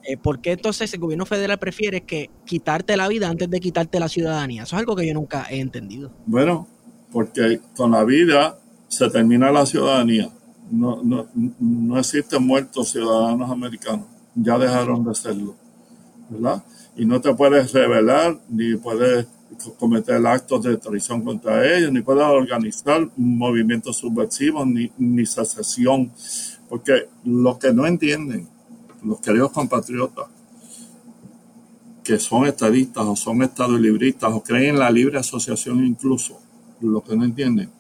Eh, 0.03 0.17
¿Por 0.17 0.41
qué 0.41 0.53
entonces 0.53 0.93
el 0.93 1.01
gobierno 1.01 1.25
federal 1.25 1.59
prefiere 1.59 2.03
que 2.03 2.31
quitarte 2.45 2.97
la 2.97 3.07
vida 3.07 3.29
antes 3.29 3.49
de 3.49 3.61
quitarte 3.61 4.01
la 4.01 4.09
ciudadanía? 4.09 4.65
Eso 4.65 4.75
es 4.75 4.81
algo 4.81 4.97
que 4.97 5.07
yo 5.07 5.15
nunca 5.15 5.47
he 5.49 5.61
entendido. 5.61 6.11
Bueno, 6.27 6.67
porque 7.13 7.61
con 7.77 7.93
la 7.93 8.05
vida 8.05 8.59
se 8.91 9.09
termina 9.09 9.53
la 9.53 9.65
ciudadanía. 9.65 10.29
No, 10.71 11.01
no, 11.03 11.27
no 11.59 11.99
existen 11.99 12.47
muertos 12.47 12.91
ciudadanos 12.91 13.51
americanos, 13.51 14.07
ya 14.35 14.59
dejaron 14.59 15.05
de 15.05 15.15
serlo, 15.15 15.57
¿verdad? 16.29 16.63
Y 16.97 17.07
no 17.07 17.21
te 17.21 17.35
puedes 17.35 17.73
rebelar, 17.73 18.39
ni 18.49 18.77
puedes 18.77 19.27
cometer 19.79 20.25
actos 20.27 20.63
de 20.63 20.77
traición 20.77 21.23
contra 21.23 21.67
ellos, 21.77 21.93
ni 21.93 22.03
puedes 22.03 22.25
organizar 22.25 23.09
movimientos 23.17 23.97
subversivos, 23.97 24.67
ni, 24.67 24.93
ni 24.99 25.27
secesión, 25.27 26.13
porque 26.69 27.09
los 27.25 27.59
que 27.59 27.73
no 27.73 27.87
entienden, 27.87 28.49
los 29.03 29.21
queridos 29.21 29.51
compatriotas, 29.51 30.27
que 32.05 32.19
son 32.19 32.47
estadistas 32.47 33.05
o 33.05 33.17
son 33.17 33.43
estadolibristas 33.43 34.33
o 34.33 34.43
creen 34.43 34.75
en 34.75 34.79
la 34.79 34.91
libre 34.91 35.19
asociación 35.19 35.85
incluso, 35.85 36.41
los 36.81 37.03
que 37.03 37.17
no 37.17 37.25
entienden, 37.25 37.71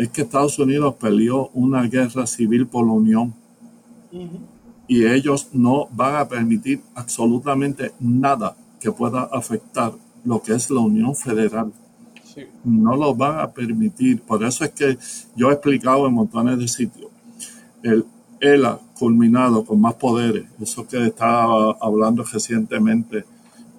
es 0.00 0.08
que 0.08 0.22
Estados 0.22 0.58
Unidos 0.58 0.94
peleó 0.94 1.50
una 1.52 1.82
guerra 1.82 2.26
civil 2.26 2.66
por 2.66 2.86
la 2.86 2.92
Unión. 2.92 3.34
Y 4.88 5.04
ellos 5.04 5.48
no 5.52 5.88
van 5.92 6.16
a 6.16 6.26
permitir 6.26 6.80
absolutamente 6.94 7.92
nada 8.00 8.56
que 8.80 8.90
pueda 8.90 9.24
afectar 9.24 9.92
lo 10.24 10.40
que 10.42 10.54
es 10.54 10.70
la 10.70 10.80
Unión 10.80 11.14
Federal. 11.14 11.70
No 12.64 12.96
lo 12.96 13.14
van 13.14 13.40
a 13.40 13.50
permitir. 13.50 14.22
Por 14.22 14.42
eso 14.42 14.64
es 14.64 14.70
que 14.70 14.96
yo 15.36 15.50
he 15.50 15.52
explicado 15.52 16.06
en 16.06 16.14
montones 16.14 16.58
de 16.58 16.66
sitios. 16.66 17.10
El 17.82 18.06
ELA 18.40 18.80
culminado 18.98 19.66
con 19.66 19.82
más 19.82 19.94
poderes, 19.94 20.46
eso 20.62 20.88
que 20.88 21.08
estaba 21.08 21.76
hablando 21.78 22.24
recientemente 22.24 23.26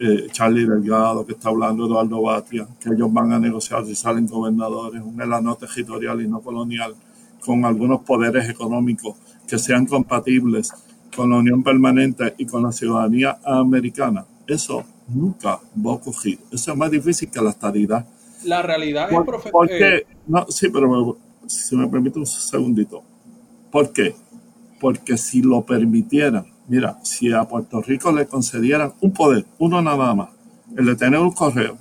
eh, 0.03 0.29
Charlie 0.31 0.65
Delgado, 0.65 1.23
que 1.23 1.33
está 1.33 1.49
hablando 1.49 1.85
Eduardo 1.85 2.23
Batia, 2.23 2.67
que 2.79 2.89
ellos 2.89 3.13
van 3.13 3.33
a 3.33 3.39
negociar 3.39 3.85
si 3.85 3.93
salen 3.93 4.25
gobernadores, 4.25 4.99
un 4.99 5.21
elano 5.21 5.55
territorial 5.55 6.19
y 6.21 6.27
no 6.27 6.41
colonial, 6.41 6.95
con 7.39 7.63
algunos 7.65 8.01
poderes 8.01 8.49
económicos 8.49 9.15
que 9.47 9.59
sean 9.59 9.85
compatibles 9.85 10.71
con 11.15 11.29
la 11.29 11.37
unión 11.37 11.61
permanente 11.61 12.33
y 12.39 12.47
con 12.47 12.63
la 12.63 12.71
ciudadanía 12.71 13.37
americana. 13.43 14.25
Eso 14.47 14.83
nunca 15.07 15.59
va 15.77 15.91
a 15.91 15.93
ocurrir. 15.93 16.39
Eso 16.51 16.71
es 16.71 16.77
más 16.77 16.89
difícil 16.89 17.29
que 17.29 17.39
la 17.39 17.51
estadidad. 17.51 18.03
La 18.43 18.63
realidad 18.63 19.07
es, 19.11 19.19
profesor. 19.23 19.51
Porque, 19.51 19.97
eh, 19.97 20.07
no, 20.25 20.47
sí, 20.49 20.69
pero 20.69 21.15
si 21.45 21.75
me 21.75 21.87
permite 21.87 22.17
un 22.17 22.25
segundito. 22.25 23.03
¿Por 23.71 23.93
qué? 23.93 24.15
Porque 24.79 25.15
si 25.15 25.43
lo 25.43 25.63
permitieran, 25.63 26.47
Mira, 26.71 26.97
si 27.03 27.33
a 27.33 27.43
Puerto 27.43 27.81
Rico 27.81 28.13
le 28.13 28.25
concedieran 28.25 28.93
un 29.01 29.11
poder, 29.11 29.45
uno 29.59 29.81
nada 29.81 30.15
más, 30.15 30.29
el 30.77 30.85
de 30.85 30.95
tener 30.95 31.19
un 31.19 31.33
correo, 31.33 31.77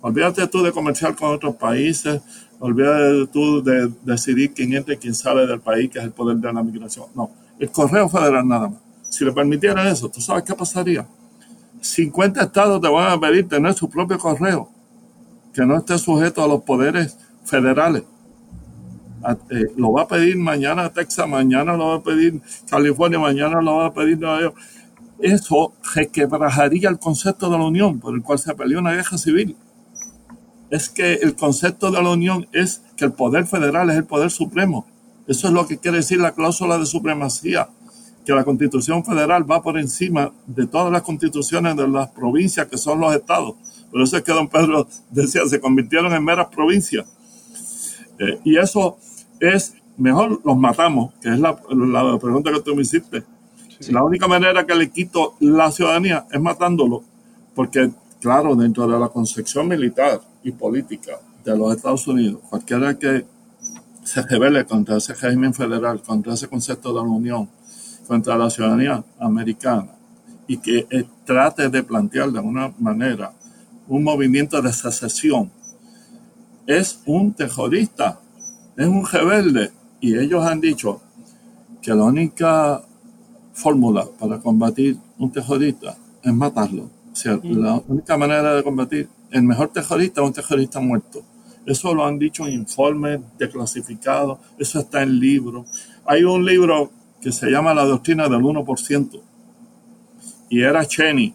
olvídate 0.00 0.48
tú 0.48 0.60
de 0.64 0.72
comerciar 0.72 1.14
con 1.14 1.30
otros 1.30 1.54
países, 1.54 2.20
olvídate 2.58 3.28
tú 3.28 3.62
de 3.62 3.92
decidir 4.02 4.52
quién 4.52 4.72
entra 4.74 4.94
y 4.94 4.96
quién 4.96 5.14
sale 5.14 5.46
del 5.46 5.60
país, 5.60 5.88
que 5.88 6.00
es 6.00 6.04
el 6.04 6.10
poder 6.10 6.38
de 6.38 6.52
la 6.52 6.64
migración. 6.64 7.06
No, 7.14 7.30
el 7.56 7.70
correo 7.70 8.08
federal 8.08 8.44
nada 8.48 8.70
más. 8.70 8.80
Si 9.08 9.24
le 9.24 9.30
permitieran 9.30 9.86
eso, 9.86 10.08
¿tú 10.08 10.20
sabes 10.20 10.42
qué 10.42 10.54
pasaría? 10.56 11.06
50 11.80 12.42
estados 12.42 12.80
te 12.80 12.88
van 12.88 13.12
a 13.12 13.20
pedir 13.20 13.46
tener 13.48 13.72
su 13.74 13.88
propio 13.88 14.18
correo, 14.18 14.68
que 15.52 15.64
no 15.64 15.76
esté 15.76 15.96
sujeto 15.96 16.42
a 16.42 16.48
los 16.48 16.64
poderes 16.64 17.16
federales. 17.44 18.02
Eh, 19.50 19.72
lo 19.76 19.92
va 19.92 20.02
a 20.02 20.08
pedir 20.08 20.36
mañana 20.36 20.92
Texas, 20.92 21.26
mañana 21.26 21.76
lo 21.76 21.88
va 21.88 21.94
a 21.96 22.02
pedir 22.02 22.40
California, 22.68 23.18
mañana 23.18 23.62
lo 23.62 23.76
va 23.76 23.86
a 23.86 23.94
pedir 23.94 24.18
Nueva 24.18 24.40
York. 24.42 24.56
Eso 25.18 25.72
requebrajaría 25.94 26.88
el 26.88 26.98
concepto 26.98 27.48
de 27.48 27.56
la 27.56 27.64
Unión 27.64 28.00
por 28.00 28.14
el 28.14 28.22
cual 28.22 28.38
se 28.38 28.54
peleó 28.54 28.80
una 28.80 28.92
guerra 28.92 29.16
civil. 29.16 29.56
Es 30.70 30.90
que 30.90 31.14
el 31.14 31.36
concepto 31.36 31.90
de 31.90 32.02
la 32.02 32.10
Unión 32.10 32.46
es 32.52 32.82
que 32.96 33.04
el 33.06 33.12
poder 33.12 33.46
federal 33.46 33.88
es 33.90 33.96
el 33.96 34.04
poder 34.04 34.30
supremo. 34.30 34.86
Eso 35.26 35.48
es 35.48 35.54
lo 35.54 35.66
que 35.66 35.78
quiere 35.78 35.98
decir 35.98 36.18
la 36.18 36.32
cláusula 36.32 36.76
de 36.76 36.84
supremacía, 36.84 37.68
que 38.26 38.32
la 38.32 38.44
constitución 38.44 39.04
federal 39.04 39.50
va 39.50 39.62
por 39.62 39.78
encima 39.78 40.32
de 40.46 40.66
todas 40.66 40.92
las 40.92 41.02
constituciones 41.02 41.76
de 41.76 41.88
las 41.88 42.10
provincias 42.10 42.66
que 42.66 42.76
son 42.76 43.00
los 43.00 43.14
estados. 43.14 43.54
Por 43.90 44.02
eso 44.02 44.16
es 44.18 44.22
que 44.22 44.32
don 44.32 44.48
Pedro 44.48 44.86
decía, 45.10 45.46
se 45.46 45.60
convirtieron 45.60 46.12
en 46.12 46.22
meras 46.24 46.48
provincias. 46.48 47.06
Eh, 48.18 48.40
y 48.44 48.58
eso 48.58 48.98
es 49.52 49.74
mejor 49.96 50.40
los 50.44 50.56
matamos, 50.56 51.14
que 51.20 51.28
es 51.28 51.38
la, 51.38 51.56
pregunta 51.56 52.52
que 52.52 52.60
tú 52.60 52.74
me 52.74 52.82
hiciste. 52.82 53.24
La 53.90 54.02
única 54.02 54.26
manera 54.26 54.64
que 54.64 54.74
le 54.74 54.90
quito 54.90 55.34
la 55.40 55.70
ciudadanía 55.70 56.26
es 56.30 56.40
matándolo, 56.40 57.02
porque 57.54 57.90
claro, 58.20 58.54
dentro 58.56 58.86
de 58.86 58.98
la 58.98 59.08
concepción 59.08 59.68
militar 59.68 60.20
y 60.42 60.52
política 60.52 61.18
de 61.44 61.56
los 61.56 61.76
Estados 61.76 62.06
Unidos, 62.06 62.40
cualquiera 62.48 62.98
que 62.98 63.26
se 64.02 64.22
revele 64.22 64.64
contra 64.64 64.96
ese 64.96 65.14
régimen 65.14 65.52
federal, 65.52 66.00
contra 66.02 66.34
ese 66.34 66.48
concepto 66.48 66.90
de 66.90 66.94
la 66.96 67.08
Unión, 67.08 67.48
contra 68.06 68.36
la 68.36 68.48
ciudadanía 68.50 69.04
americana, 69.18 69.92
y 70.46 70.58
que 70.58 70.86
eh, 70.90 71.04
trate 71.24 71.68
de 71.68 71.82
plantear 71.82 72.30
de 72.30 72.38
alguna 72.38 72.72
manera 72.78 73.32
un 73.88 74.02
movimiento 74.02 74.60
de 74.60 74.72
secesión, 74.72 75.50
es 76.66 77.00
un 77.06 77.32
terrorista 77.34 78.20
es 78.76 78.86
un 78.86 79.06
rebelde 79.06 79.70
y 80.00 80.18
ellos 80.18 80.44
han 80.44 80.60
dicho 80.60 81.00
que 81.80 81.94
la 81.94 82.04
única 82.04 82.82
fórmula 83.52 84.06
para 84.18 84.40
combatir 84.40 84.96
un 85.18 85.30
terrorista 85.30 85.96
es 86.22 86.32
matarlo. 86.32 86.90
O 87.12 87.16
sea, 87.16 87.38
la 87.42 87.80
única 87.86 88.16
manera 88.16 88.54
de 88.54 88.62
combatir 88.62 89.08
el 89.30 89.42
mejor 89.42 89.68
terrorista 89.68 90.20
es 90.20 90.26
un 90.26 90.32
terrorista 90.32 90.80
muerto. 90.80 91.22
Eso 91.66 91.94
lo 91.94 92.04
han 92.04 92.18
dicho 92.18 92.46
en 92.46 92.54
informes 92.54 93.20
declasificados, 93.38 94.38
eso 94.58 94.80
está 94.80 95.02
en 95.02 95.18
libros. 95.18 95.66
Hay 96.04 96.24
un 96.24 96.44
libro 96.44 96.90
que 97.20 97.32
se 97.32 97.50
llama 97.50 97.72
La 97.72 97.84
doctrina 97.84 98.28
del 98.28 98.40
1%, 98.40 99.20
y 100.50 100.60
era 100.60 100.84
Cheney, 100.84 101.34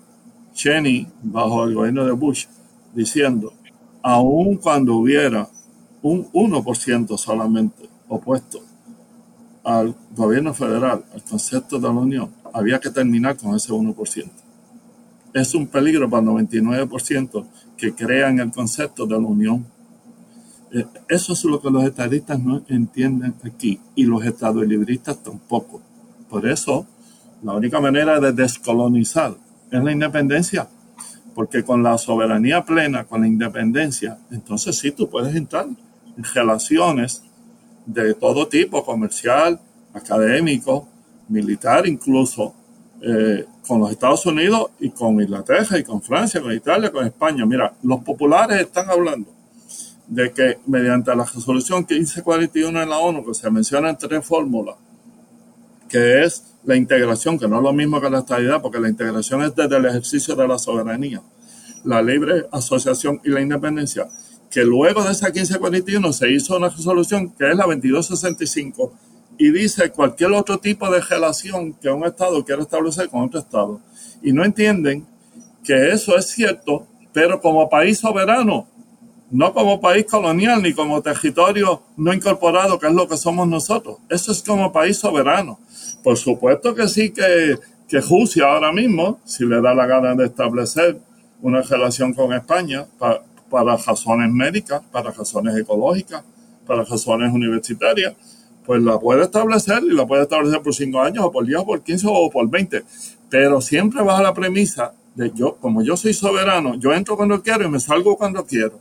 Cheney, 0.54 1.08
bajo 1.24 1.64
el 1.64 1.74
gobierno 1.74 2.06
de 2.06 2.12
Bush, 2.12 2.46
diciendo, 2.94 3.54
aun 4.04 4.58
cuando 4.58 4.96
hubiera 4.96 5.50
un 6.02 6.32
1% 6.32 7.18
solamente 7.18 7.90
opuesto 8.08 8.62
al 9.64 9.96
gobierno 10.16 10.54
federal, 10.54 11.04
al 11.14 11.24
concepto 11.24 11.78
de 11.78 11.88
la 11.88 11.90
Unión, 11.94 12.32
había 12.54 12.80
que 12.80 12.90
terminar 12.90 13.38
con 13.38 13.56
ese 13.56 13.72
1%. 13.72 14.30
Es 15.34 15.54
un 15.54 15.68
peligro 15.68 16.10
para 16.10 16.24
el 16.24 16.30
99% 16.30 17.46
que 17.78 17.94
crean 17.94 18.40
el 18.40 18.52
concepto 18.52 19.06
de 19.06 19.14
la 19.14 19.28
Unión. 19.28 19.66
Eh, 20.72 20.86
eso 21.08 21.34
es 21.34 21.44
lo 21.46 21.62
que 21.62 21.70
los 21.70 21.84
estadistas 21.84 22.40
no 22.40 22.64
entienden 22.68 23.36
aquí 23.44 23.80
y 23.96 24.06
los 24.06 24.26
estadolibristas 24.26 25.22
tampoco. 25.22 25.82
Por 26.30 26.48
eso, 26.48 26.88
la 27.44 27.54
única 27.54 27.80
manera 27.80 28.20
de 28.20 28.32
descolonizar 28.32 29.36
es 29.72 29.84
la 29.84 29.92
independencia. 29.92 30.68
Porque 31.36 31.64
con 31.64 31.84
la 31.84 31.98
soberanía 31.98 32.66
plena, 32.66 33.06
con 33.06 33.22
la 33.22 33.28
independencia, 33.28 34.18
entonces 34.32 34.78
sí 34.78 34.92
tú 34.92 35.10
puedes 35.10 35.36
entrar 35.36 35.68
en 35.68 35.78
relaciones 36.34 37.24
de 37.86 38.14
todo 38.14 38.48
tipo, 38.48 38.86
comercial, 38.86 39.60
académico, 39.94 40.88
militar 41.28 41.88
incluso, 41.88 42.54
eh, 43.02 43.46
con 43.68 43.80
los 43.80 43.92
Estados 43.92 44.26
Unidos 44.26 44.72
y 44.80 44.90
con 44.90 45.22
Inglaterra 45.22 45.78
y 45.78 45.84
con 45.84 46.02
Francia, 46.02 46.42
con 46.42 46.52
Italia, 46.52 46.92
con 46.92 47.06
España. 47.06 47.46
Mira, 47.46 47.74
los 47.84 48.04
populares 48.04 48.62
están 48.62 48.90
hablando 48.90 49.32
de 50.08 50.32
que 50.32 50.58
mediante 50.66 51.16
la 51.16 51.24
resolución 51.24 51.86
1541 51.88 52.82
en 52.82 52.90
la 52.90 52.98
ONU, 52.98 53.24
que 53.24 53.34
se 53.34 53.50
mencionan 53.50 53.98
tres 53.98 54.26
fórmulas, 54.26 54.76
que 55.88 56.24
es 56.24 56.44
la 56.64 56.76
integración, 56.76 57.38
que 57.38 57.48
no 57.48 57.58
es 57.58 57.64
lo 57.64 57.74
mismo 57.74 58.02
que 58.02 58.10
la 58.10 58.20
estabilidad, 58.20 58.62
porque 58.62 58.80
la 58.80 58.90
integración 58.90 59.44
es 59.44 59.56
desde 59.56 59.78
el 59.78 59.86
ejercicio 59.86 60.36
de 60.36 60.48
la 60.48 60.58
soberanía, 60.58 61.22
la 61.84 62.02
libre 62.02 62.48
asociación 62.52 63.22
y 63.24 63.30
la 63.30 63.42
independencia, 63.42 64.08
que 64.50 64.64
luego 64.64 65.04
de 65.04 65.12
esa 65.12 65.28
1541 65.28 66.14
se 66.14 66.32
hizo 66.32 66.58
una 66.58 66.70
resolución 66.70 67.30
que 67.30 67.50
es 67.50 67.56
la 67.56 67.66
2265 67.66 68.94
y 69.38 69.52
dice 69.52 69.90
cualquier 69.92 70.34
otro 70.34 70.58
tipo 70.58 70.90
de 70.90 71.00
relación 71.02 71.74
que 71.74 71.90
un 71.90 72.04
Estado 72.04 72.44
quiera 72.44 72.62
establecer 72.62 73.10
con 73.10 73.24
otro 73.24 73.40
Estado. 73.40 73.80
Y 74.22 74.34
no 74.34 74.44
entienden 74.44 75.08
que 75.64 75.92
eso 75.92 76.18
es 76.18 76.28
cierto, 76.28 76.88
pero 77.14 77.40
como 77.40 77.70
país 77.70 78.00
soberano, 78.00 78.68
no 79.32 79.54
como 79.54 79.80
país 79.80 80.06
colonial 80.06 80.62
ni 80.62 80.74
como 80.74 81.02
territorio 81.02 81.84
no 81.96 82.14
incorporado, 82.14 82.80
que 82.80 82.88
es 82.88 82.94
lo 82.94 83.08
que 83.08 83.16
somos 83.16 83.48
nosotros. 83.48 83.98
Eso 84.10 84.32
es 84.32 84.42
como 84.42 84.72
país 84.72 84.98
soberano. 84.98 85.60
Por 86.04 86.18
supuesto 86.18 86.74
que 86.74 86.88
sí 86.88 87.12
que, 87.12 87.58
que 87.88 88.02
ahora 88.44 88.72
mismo, 88.72 89.20
si 89.24 89.46
le 89.46 89.62
da 89.62 89.74
la 89.74 89.86
gana 89.86 90.16
de 90.16 90.26
establecer 90.26 91.00
una 91.42 91.62
relación 91.62 92.14
con 92.14 92.34
España 92.34 92.88
para 92.98 93.22
razones 93.52 94.32
médicas, 94.32 94.82
para 94.92 95.12
razones 95.12 95.58
ecológicas, 95.58 96.24
para 96.66 96.84
razones 96.84 97.34
universitarias, 97.34 98.14
pues 98.66 98.82
la 98.84 99.00
puede 99.00 99.24
establecer 99.24 99.82
y 99.84 99.96
la 99.96 100.06
puede 100.06 100.24
establecer 100.24 100.62
por 100.62 100.76
cinco 100.76 101.02
años 101.02 101.26
o 101.26 101.32
por 101.32 101.46
10 101.46 101.60
o 101.62 101.66
por 101.66 101.82
15 101.82 102.08
o 102.08 102.30
por 102.30 102.50
20. 102.50 102.84
Pero 103.30 103.62
siempre 103.62 104.04
bajo 104.04 104.22
la 104.22 104.34
premisa 104.34 104.94
de 105.16 105.32
yo, 105.34 105.56
como 105.56 105.82
yo 105.82 105.98
soy 105.98 106.14
soberano, 106.14 106.76
yo 106.76 106.94
entro 106.94 107.18
cuando 107.18 107.42
quiero 107.42 107.66
y 107.66 107.70
me 107.70 107.80
salgo 107.80 108.16
cuando 108.16 108.46
quiero. 108.46 108.80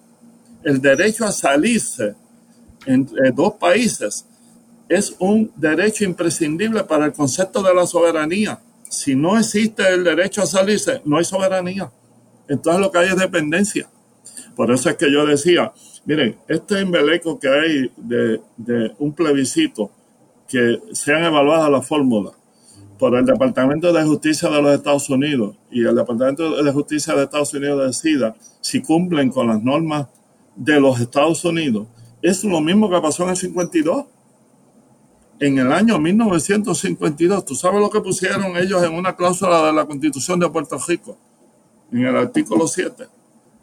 El 0.62 0.80
derecho 0.80 1.24
a 1.24 1.32
salirse 1.32 2.14
entre 2.84 3.30
dos 3.30 3.54
países 3.54 4.26
es 4.88 5.14
un 5.18 5.50
derecho 5.56 6.04
imprescindible 6.04 6.84
para 6.84 7.06
el 7.06 7.12
concepto 7.12 7.62
de 7.62 7.74
la 7.74 7.86
soberanía. 7.86 8.60
Si 8.88 9.14
no 9.14 9.38
existe 9.38 9.86
el 9.88 10.04
derecho 10.04 10.42
a 10.42 10.46
salirse, 10.46 11.02
no 11.04 11.18
hay 11.18 11.24
soberanía. 11.24 11.90
Entonces 12.48 12.80
lo 12.80 12.90
que 12.90 12.98
hay 12.98 13.08
es 13.08 13.16
dependencia. 13.16 13.88
Por 14.58 14.72
eso 14.72 14.90
es 14.90 14.96
que 14.96 15.08
yo 15.12 15.24
decía, 15.24 15.72
miren, 16.04 16.36
este 16.48 16.80
embeleco 16.80 17.38
que 17.38 17.48
hay 17.48 17.92
de, 17.96 18.40
un 18.98 19.12
plebiscito 19.12 19.92
que 20.48 20.80
sean 20.90 21.22
evaluadas 21.22 21.70
las 21.70 21.86
fórmulas 21.86 22.34
por 22.98 23.14
el 23.14 23.24
Departamento 23.24 23.92
de 23.92 24.02
Justicia 24.02 24.48
de 24.48 24.60
los 24.60 24.74
Estados 24.74 25.08
Unidos 25.10 25.54
y 25.70 25.86
el 25.86 25.94
Departamento 25.94 26.60
de 26.60 26.72
Justicia 26.72 27.14
de 27.14 27.22
Estados 27.22 27.54
Unidos 27.54 27.86
decida 27.86 28.34
si 28.60 28.82
cumplen 28.82 29.30
con 29.30 29.46
las 29.46 29.62
normas 29.62 30.08
de 30.56 30.80
los 30.80 30.98
Estados 30.98 31.44
Unidos, 31.44 31.86
es 32.20 32.42
lo 32.42 32.60
mismo 32.60 32.90
que 32.90 33.00
pasó 33.00 33.22
en 33.22 33.30
el 33.30 33.36
52 33.36 34.06
en 35.38 35.58
el 35.58 35.70
año 35.70 36.00
1952, 36.00 37.44
¿tú 37.44 37.54
sabes 37.54 37.80
lo 37.80 37.90
que 37.90 38.00
pusieron 38.00 38.56
ellos 38.56 38.82
en 38.82 38.92
una 38.92 39.14
cláusula 39.14 39.66
de 39.66 39.72
la 39.72 39.86
Constitución 39.86 40.40
de 40.40 40.50
Puerto 40.50 40.76
Rico? 40.84 41.16
En 41.92 42.04
el 42.04 42.16
artículo 42.16 42.66
7, 42.66 43.06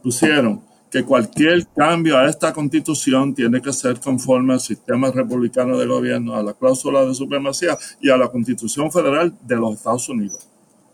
pusieron 0.01 0.61
que 0.89 1.03
cualquier 1.03 1.67
cambio 1.75 2.17
a 2.17 2.29
esta 2.29 2.53
constitución 2.53 3.33
tiene 3.33 3.61
que 3.61 3.73
ser 3.73 3.99
conforme 3.99 4.53
al 4.53 4.59
sistema 4.59 5.11
republicano 5.11 5.77
de 5.77 5.85
gobierno, 5.85 6.35
a 6.35 6.43
la 6.43 6.53
cláusula 6.53 7.05
de 7.05 7.13
supremacía 7.13 7.77
y 7.99 8.09
a 8.09 8.17
la 8.17 8.29
constitución 8.29 8.91
federal 8.91 9.35
de 9.41 9.55
los 9.55 9.75
Estados 9.75 10.07
Unidos. 10.09 10.47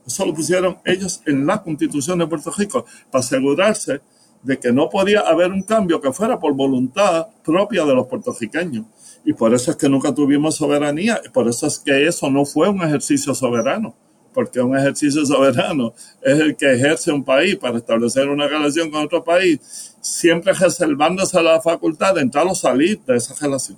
Eso 0.06 0.26
lo 0.26 0.34
pusieron 0.34 0.78
ellos 0.86 1.22
en 1.26 1.46
la 1.46 1.62
constitución 1.62 2.20
de 2.20 2.28
Puerto 2.28 2.52
Rico 2.58 2.86
para 3.12 3.20
asegurarse 3.20 4.02
de 4.44 4.60
que 4.60 4.72
no 4.72 4.90
podía 4.90 5.22
haber 5.22 5.52
un 5.52 5.64
cambio 5.64 6.02
que 6.02 6.12
fuera 6.12 6.40
por 6.40 6.54
voluntad 6.54 7.28
propia 7.44 7.86
de 7.86 7.94
los 7.94 8.08
puertorriqueños. 8.08 8.86
Y 9.24 9.34
por 9.34 9.54
eso 9.54 9.72
es 9.72 9.78
que 9.78 9.88
nunca 9.88 10.14
tuvimos 10.14 10.56
soberanía, 10.56 11.22
y 11.24 11.30
por 11.30 11.48
eso 11.48 11.68
es 11.68 11.78
que 11.78 12.08
eso 12.08 12.30
no 12.32 12.44
fue 12.44 12.70
un 12.70 12.82
ejercicio 12.82 13.36
soberano, 13.36 13.94
porque 14.34 14.60
un 14.62 14.78
ejercicio 14.78 15.26
soberano 15.26 15.94
es 16.22 16.40
el 16.40 16.56
que 16.56 16.74
ejerce 16.74 17.12
un 17.12 17.24
país 17.24 17.56
para 17.58 17.78
establecer 17.78 18.30
una 18.30 18.48
relación 18.48 18.90
con 18.90 19.04
otro 19.04 19.24
país, 19.24 19.96
siempre 20.00 20.54
reservándose 20.54 21.42
la 21.42 21.62
facultad 21.62 22.16
de 22.16 22.22
entrar 22.22 22.46
o 22.48 22.56
salir 22.56 23.00
de 23.02 23.18
esa 23.18 23.34
relación. 23.40 23.78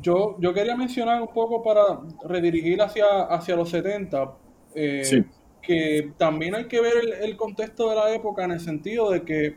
Yo, 0.00 0.36
yo 0.38 0.54
quería 0.54 0.76
mencionar 0.76 1.20
un 1.20 1.28
poco 1.28 1.62
para 1.62 2.00
redirigir 2.24 2.80
hacia, 2.80 3.22
hacia 3.24 3.54
los 3.54 3.68
70, 3.68 4.32
eh, 4.74 5.24
que 5.60 6.12
también 6.16 6.54
hay 6.54 6.66
que 6.66 6.80
ver 6.80 6.94
el, 7.02 7.12
el 7.12 7.36
contexto 7.36 7.90
de 7.90 7.96
la 7.96 8.14
época 8.14 8.44
en 8.44 8.52
el 8.52 8.60
sentido 8.60 9.10
de 9.10 9.22
que 9.22 9.56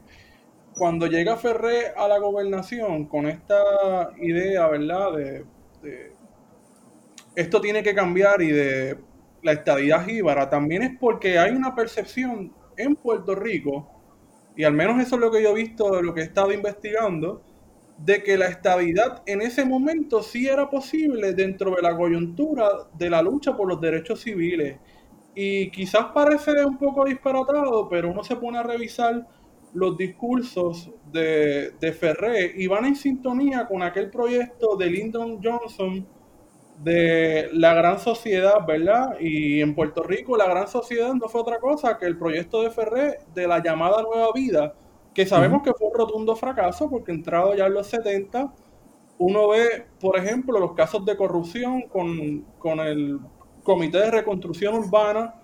cuando 0.76 1.08
llega 1.08 1.38
Ferré 1.38 1.94
a 1.96 2.08
la 2.08 2.18
gobernación 2.18 3.06
con 3.06 3.28
esta 3.28 4.12
idea, 4.20 4.68
¿verdad? 4.68 5.14
De, 5.14 6.13
esto 7.36 7.62
tiene 7.62 7.84
que 7.84 7.96
cambiar 7.96 8.42
y 8.42 8.52
de 8.52 8.98
la 9.42 9.54
estadidad 9.54 10.06
jíbara, 10.06 10.50
también 10.50 10.84
es 10.84 10.92
porque 11.00 11.38
hay 11.38 11.52
una 11.52 11.76
percepción 11.76 12.54
en 12.78 12.96
Puerto 12.96 13.36
Rico, 13.36 13.90
y 14.56 14.64
al 14.64 14.74
menos 14.74 15.02
eso 15.02 15.16
es 15.16 15.22
lo 15.22 15.32
que 15.32 15.42
yo 15.42 15.50
he 15.50 15.56
visto 15.56 15.96
de 15.96 16.04
lo 16.04 16.14
que 16.14 16.22
he 16.22 16.24
estado 16.24 16.54
investigando, 16.54 17.42
de 17.98 18.24
que 18.24 18.38
la 18.38 18.48
estabilidad 18.48 19.24
en 19.26 19.42
ese 19.42 19.66
momento 19.66 20.22
sí 20.24 20.48
era 20.48 20.70
posible 20.70 21.34
dentro 21.34 21.76
de 21.76 21.82
la 21.82 21.96
coyuntura 21.96 22.70
de 22.98 23.10
la 23.10 23.22
lucha 23.22 23.56
por 23.56 23.68
los 23.68 23.80
derechos 23.80 24.22
civiles. 24.22 24.78
Y 25.36 25.70
quizás 25.72 26.08
parece 26.14 26.64
un 26.66 26.78
poco 26.78 27.06
disparatado, 27.06 27.88
pero 27.90 28.12
uno 28.12 28.24
se 28.24 28.36
pone 28.36 28.58
a 28.58 28.64
revisar 28.64 29.28
los 29.74 29.98
discursos 29.98 30.92
de, 31.12 31.72
de 31.80 31.94
Ferré 31.94 32.54
y 32.56 32.68
van 32.68 32.86
en 32.86 32.96
sintonía 32.96 33.66
con 33.66 33.82
aquel 33.82 34.10
proyecto 34.12 34.76
de 34.76 34.88
Lyndon 34.88 35.40
Johnson 35.44 36.08
de 36.80 37.50
la 37.54 37.74
gran 37.74 38.00
sociedad, 38.00 38.66
¿verdad? 38.68 39.18
Y 39.20 39.62
en 39.62 39.76
Puerto 39.76 40.04
Rico 40.04 40.38
la 40.38 40.48
gran 40.48 40.68
sociedad 40.68 41.14
no 41.14 41.30
fue 41.30 41.42
otra 41.42 41.60
cosa 41.60 41.98
que 41.98 42.06
el 42.06 42.18
proyecto 42.18 42.62
de 42.62 42.72
Ferré 42.72 43.20
de 43.34 43.48
la 43.48 43.62
llamada 43.62 44.02
Nueva 44.02 44.30
Vida, 44.34 44.74
que 45.14 45.26
sabemos 45.26 45.62
que 45.62 45.74
fue 45.74 45.88
un 45.88 45.94
rotundo 45.94 46.36
fracaso 46.36 46.90
porque 46.90 47.12
entrado 47.12 47.56
ya 47.56 47.68
en 47.68 47.74
los 47.74 47.88
70, 47.88 48.54
uno 49.20 49.48
ve, 49.50 49.86
por 50.00 50.18
ejemplo, 50.18 50.60
los 50.60 50.74
casos 50.74 51.06
de 51.06 51.16
corrupción 51.16 51.84
con, 51.84 52.42
con 52.58 52.80
el 52.80 53.20
Comité 53.64 54.00
de 54.00 54.12
Reconstrucción 54.12 54.74
Urbana, 54.76 55.36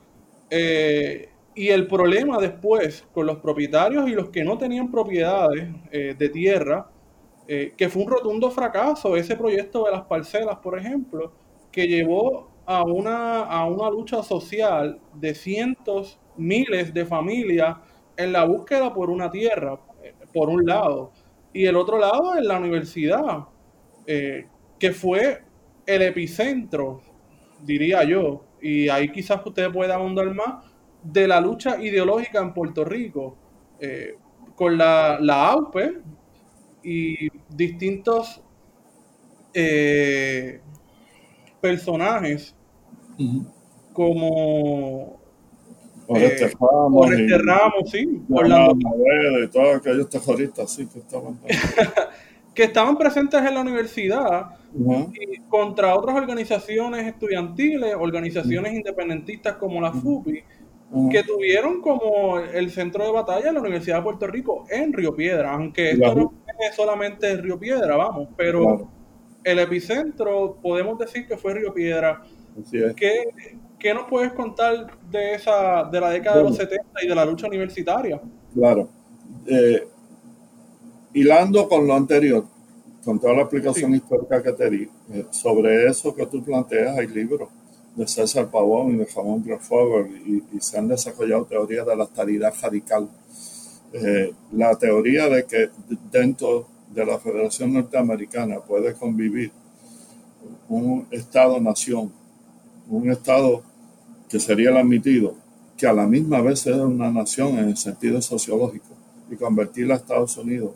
eh, 0.50 1.30
y 1.56 1.70
el 1.70 1.88
problema 1.88 2.38
después 2.38 3.06
con 3.14 3.26
los 3.26 3.40
propietarios 3.40 4.08
y 4.10 4.14
los 4.14 4.30
que 4.30 4.44
no 4.44 4.58
tenían 4.58 4.90
propiedades 4.90 5.68
eh, 5.92 6.16
de 6.18 6.30
tierra, 6.30 6.90
eh, 7.52 7.74
que 7.76 7.90
fue 7.90 8.04
un 8.04 8.12
rotundo 8.12 8.52
fracaso 8.52 9.16
ese 9.16 9.36
proyecto 9.36 9.86
de 9.86 9.92
las 9.92 10.04
parcelas, 10.04 10.58
por 10.60 10.78
ejemplo, 10.78 11.34
que 11.72 11.88
llevó 11.88 12.48
a 12.68 12.84
una, 12.84 13.44
a 13.44 13.66
una 13.66 13.90
lucha 13.90 14.22
social 14.22 15.00
de 15.16 15.34
cientos, 15.34 16.20
miles 16.38 16.94
de 16.94 17.08
familias 17.08 17.78
en 18.16 18.34
la 18.34 18.44
búsqueda 18.46 18.94
por 18.94 19.10
una 19.10 19.32
tierra, 19.32 19.80
eh, 20.04 20.14
por 20.32 20.50
un 20.50 20.64
lado, 20.64 21.12
y 21.52 21.66
el 21.66 21.76
otro 21.76 21.98
lado 21.98 22.38
en 22.38 22.48
la 22.48 22.60
universidad, 22.60 23.46
que 24.06 24.92
fue 24.92 25.44
el 25.86 26.02
epicentro, 26.04 27.02
diría 27.64 28.04
yo, 28.04 28.44
y 28.62 28.90
ahí 28.90 29.10
quizás 29.10 29.42
usted 29.46 29.72
pueda 29.72 29.96
ahondar 29.96 30.34
más, 30.34 30.66
de 31.02 31.28
la 31.28 31.40
lucha 31.42 31.82
ideológica 31.82 32.40
en 32.40 32.54
Puerto 32.54 32.84
Rico, 32.86 33.38
eh, 33.80 34.18
con 34.56 34.78
la, 34.78 35.18
la 35.22 35.48
AUPE 35.52 36.02
y 36.84 37.30
distintos 37.50 38.42
eh, 39.54 40.62
personajes 41.62 42.56
como 43.94 45.20
Oreste 46.08 46.46
eh, 46.46 46.52
Ramos, 46.60 47.06
Oreste 47.06 47.38
Ramos, 47.38 47.92
sí, 47.92 48.22
Orlando. 48.30 48.78
Y 49.44 49.48
todos 49.48 49.76
aquellos 49.78 50.10
terroristas 50.10 50.72
sí, 50.72 50.88
que 50.88 51.00
estaban 51.00 51.40
que 52.54 52.64
estaban 52.64 52.98
presentes 52.98 53.42
en 53.42 53.54
la 53.54 53.62
universidad 53.62 54.48
y 54.74 55.40
contra 55.48 55.96
otras 55.96 56.16
organizaciones 56.16 57.08
estudiantiles, 57.08 57.96
organizaciones 57.98 58.74
independentistas 58.74 59.56
como 59.56 59.80
la 59.80 59.94
FUPI, 59.94 60.44
que 61.12 61.24
tuvieron 61.24 61.82
como 61.82 62.40
el 62.40 62.72
centro 62.72 63.06
de 63.06 63.12
batalla 63.12 63.50
en 63.50 63.56
la 63.56 63.62
Universidad 63.62 63.98
de 63.98 64.04
Puerto 64.04 64.28
Rico 64.28 64.66
en 64.70 64.92
Río 64.92 65.16
Piedra, 65.16 65.54
aunque 65.54 65.92
esto 65.92 66.16
no 66.16 66.34
es 66.60 66.76
solamente 66.76 67.36
Río 67.38 67.60
Piedra, 67.60 67.96
vamos, 67.96 68.30
pero 68.36 68.90
el 69.44 69.60
epicentro 69.60 70.58
podemos 70.62 70.98
decir 71.00 71.28
que 71.28 71.38
fue 71.38 71.54
Río 71.54 71.74
Piedra. 71.74 72.22
¿Qué, 72.96 73.24
¿Qué, 73.80 73.94
nos 73.94 74.10
puedes 74.10 74.34
contar 74.34 74.98
de 75.10 75.36
esa 75.36 75.86
de 75.86 76.02
la 76.02 76.10
década 76.10 76.38
de 76.38 76.44
los 76.44 76.58
70 76.58 77.04
y 77.04 77.08
de 77.08 77.16
la 77.16 77.26
lucha 77.26 77.48
universitaria? 77.48 78.22
Claro. 78.54 78.90
Eh, 79.48 79.88
hilando 81.14 81.68
con 81.70 81.88
lo 81.88 81.96
anterior, 81.96 82.46
con 83.04 83.20
toda 83.20 83.34
la 83.34 83.42
explicación 83.42 83.96
histórica 83.96 84.44
que 84.44 84.52
te 84.52 84.70
di, 84.70 84.90
eh, 85.14 85.26
sobre 85.32 85.88
eso 85.88 86.14
que 86.14 86.26
tú 86.26 86.44
planteas, 86.44 86.98
hay 86.98 87.08
libros 87.08 87.50
de 87.96 88.08
César 88.08 88.50
Pavón 88.50 88.96
y 88.96 88.98
de 88.98 89.06
Jamón 89.06 89.44
Grafogel 89.44 90.22
y, 90.26 90.56
y, 90.56 90.62
se 90.62 90.78
han 90.78 90.88
desarrollado 90.88 91.46
teorías 91.46 91.86
de 91.86 91.96
la 91.96 92.04
estabilidad 92.04 92.54
radical. 92.62 93.10
Eh, 93.92 94.34
la 94.52 94.78
teoría 94.78 95.28
de 95.30 95.46
que 95.46 95.70
dentro 96.12 96.68
de 96.94 97.06
la 97.06 97.18
Federación 97.20 97.74
Norteamericana 97.74 98.60
puede 98.60 98.94
convivir 98.94 99.52
un 100.68 101.08
Estado-nación, 101.12 102.12
un 102.90 103.12
Estado 103.12 103.64
que 104.30 104.40
sería 104.40 104.70
el 104.70 104.78
admitido, 104.78 105.36
que 105.76 105.88
a 105.88 105.94
la 105.94 106.06
misma 106.06 106.42
vez 106.42 106.68
es 106.68 106.76
una 106.76 107.12
nación 107.12 107.58
en 107.58 107.70
el 107.70 107.78
sentido 107.78 108.22
sociológico, 108.22 108.96
y 109.32 109.36
convertir 109.36 109.92
a 109.92 109.96
Estados 109.96 110.38
Unidos 110.38 110.72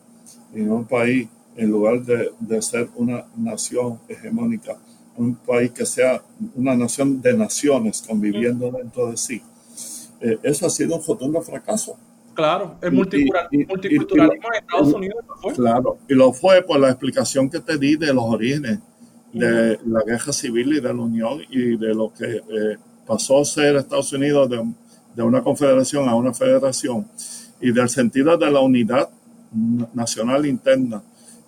en 0.54 0.72
un 0.72 0.86
país, 0.86 1.28
en 1.56 1.70
lugar 1.70 2.04
de, 2.04 2.32
de 2.40 2.62
ser 2.62 2.90
una 2.96 3.26
nación 3.36 4.00
hegemónica, 4.08 4.78
un 5.18 5.36
país 5.36 5.72
que 5.72 5.86
sea 5.86 6.24
una 6.56 6.76
nación 6.76 7.22
de 7.22 7.34
naciones 7.36 8.02
conviviendo 8.02 8.72
dentro 8.72 9.12
de 9.12 9.18
sí. 9.18 9.42
Eh, 10.22 10.40
eso 10.44 10.66
ha 10.66 10.70
sido 10.70 10.96
un 10.96 11.04
rotundo 11.04 11.42
fracaso. 11.42 11.98
Claro, 12.34 12.78
el 12.82 12.92
multiculturalismo 12.92 14.48
en 14.54 14.60
Estados 14.60 14.94
Unidos 14.94 15.24
fue. 15.42 15.54
Claro, 15.54 15.98
y 16.10 16.14
lo 16.14 16.34
fue 16.34 16.62
por 16.64 16.80
la 16.80 16.90
explicación 16.90 17.50
que 17.50 17.60
te 17.60 17.78
di 17.78 17.96
de 17.96 18.14
los 18.14 18.24
orígenes 18.24 18.80
de 19.32 19.80
la 19.86 20.02
guerra 20.06 20.32
civil 20.32 20.74
y 20.78 20.80
de 20.80 20.94
la 20.94 21.02
Unión 21.02 21.42
y 21.50 21.76
de 21.76 21.94
lo 21.94 22.14
que 22.14 22.38
eh, 22.38 22.78
pasó 23.06 23.42
a 23.42 23.46
ser 23.46 23.76
Estados 23.76 24.14
Unidos 24.14 24.50
de, 24.50 24.64
de, 25.16 25.24
una 25.24 25.42
confederación 25.42 26.08
a 26.08 26.16
una 26.16 26.34
federación 26.34 27.08
y 27.60 27.72
del 27.72 27.90
sentido 27.90 28.38
de 28.38 28.52
la 28.52 28.60
unidad 28.60 29.10
nacional 29.94 30.46
interna 30.46 31.02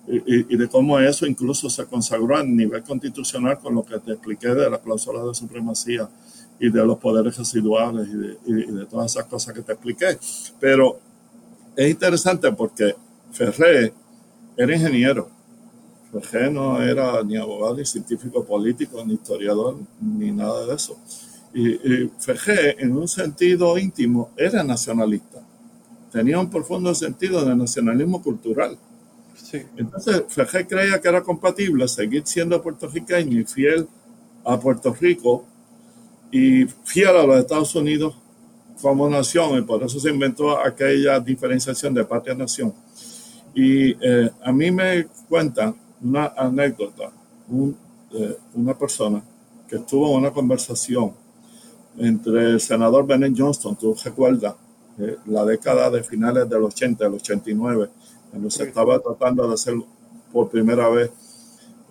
y, 0.08 0.56
de 0.56 0.68
cómo 0.68 0.98
eso 1.00 1.26
incluso 1.26 1.68
se 1.68 1.84
consagró 1.84 2.36
a 2.36 2.44
nivel 2.44 2.82
constitucional 2.82 3.58
con 3.58 3.74
lo 3.74 3.84
que 3.84 3.98
te 3.98 4.12
expliqué 4.12 4.48
de 4.48 4.70
la 4.70 4.78
cláusula 4.78 5.24
de 5.24 5.34
supremacía 5.34 6.08
y 6.58 6.70
de 6.70 6.84
los 6.84 6.98
poderes 6.98 7.36
residuales 7.36 8.08
y 8.46 8.52
de, 8.72 8.86
todas 8.86 9.12
esas 9.12 9.26
cosas 9.26 9.54
que 9.54 9.62
te 9.62 9.72
expliqué. 9.72 10.18
Pero 10.58 10.98
es 11.74 11.90
interesante 11.90 12.50
porque 12.52 12.94
Ferré 13.32 13.92
era 14.56 14.74
ingeniero. 14.74 15.28
Ferré 16.12 16.50
no 16.50 16.82
era 16.82 17.22
ni 17.22 17.36
abogado, 17.36 17.76
ni 17.76 17.84
científico 17.84 18.44
político, 18.44 19.04
ni 19.04 19.14
historiador, 19.14 19.76
ni 20.00 20.30
nada 20.30 20.66
de 20.66 20.74
eso. 20.74 20.98
Y, 21.52 21.68
y 21.68 22.12
Ferré, 22.18 22.76
en 22.78 22.96
un 22.96 23.08
sentido 23.08 23.76
íntimo, 23.76 24.30
era 24.36 24.62
nacionalista. 24.62 25.40
Tenía 26.10 26.38
un 26.38 26.48
profundo 26.48 26.94
sentido 26.94 27.44
de 27.44 27.54
nacionalismo 27.54 28.22
cultural 28.22 28.78
entonces, 29.76 30.24
Ferrer 30.28 30.66
creía 30.66 31.00
que 31.00 31.08
era 31.08 31.22
compatible 31.22 31.86
seguir 31.88 32.22
siendo 32.26 32.60
puertorriqueño 32.62 33.40
y 33.40 33.44
fiel 33.44 33.88
a 34.44 34.58
Puerto 34.58 34.94
Rico 34.94 35.44
y 36.30 36.64
fiel 36.84 37.16
a 37.16 37.24
los 37.24 37.38
Estados 37.38 37.74
Unidos 37.74 38.16
como 38.80 39.08
nación, 39.08 39.58
y 39.58 39.62
por 39.62 39.82
eso 39.82 39.98
se 39.98 40.10
inventó 40.10 40.58
aquella 40.58 41.18
diferenciación 41.20 41.94
de 41.94 42.04
patria-nación. 42.04 42.74
Y 43.54 43.92
eh, 43.92 44.30
a 44.42 44.52
mí 44.52 44.70
me 44.70 45.06
cuenta 45.28 45.74
una 46.02 46.26
anécdota, 46.36 47.10
eh, 48.12 48.36
una 48.54 48.76
persona 48.76 49.22
que 49.66 49.76
estuvo 49.76 50.10
en 50.10 50.18
una 50.18 50.30
conversación 50.30 51.12
entre 51.98 52.50
el 52.50 52.60
senador 52.60 53.06
Bennett 53.06 53.34
Johnston, 53.36 53.76
tú 53.76 53.96
recuerdas, 54.04 54.54
eh, 54.98 55.16
la 55.26 55.44
década 55.44 55.90
de 55.90 56.02
finales 56.02 56.48
del 56.48 56.62
80, 56.62 57.04
del 57.04 57.14
89, 57.14 57.88
cuando 58.30 58.50
se 58.50 58.64
estaba 58.64 58.98
tratando 58.98 59.46
de 59.48 59.54
hacer 59.54 59.74
por 60.32 60.48
primera 60.48 60.88
vez 60.88 61.10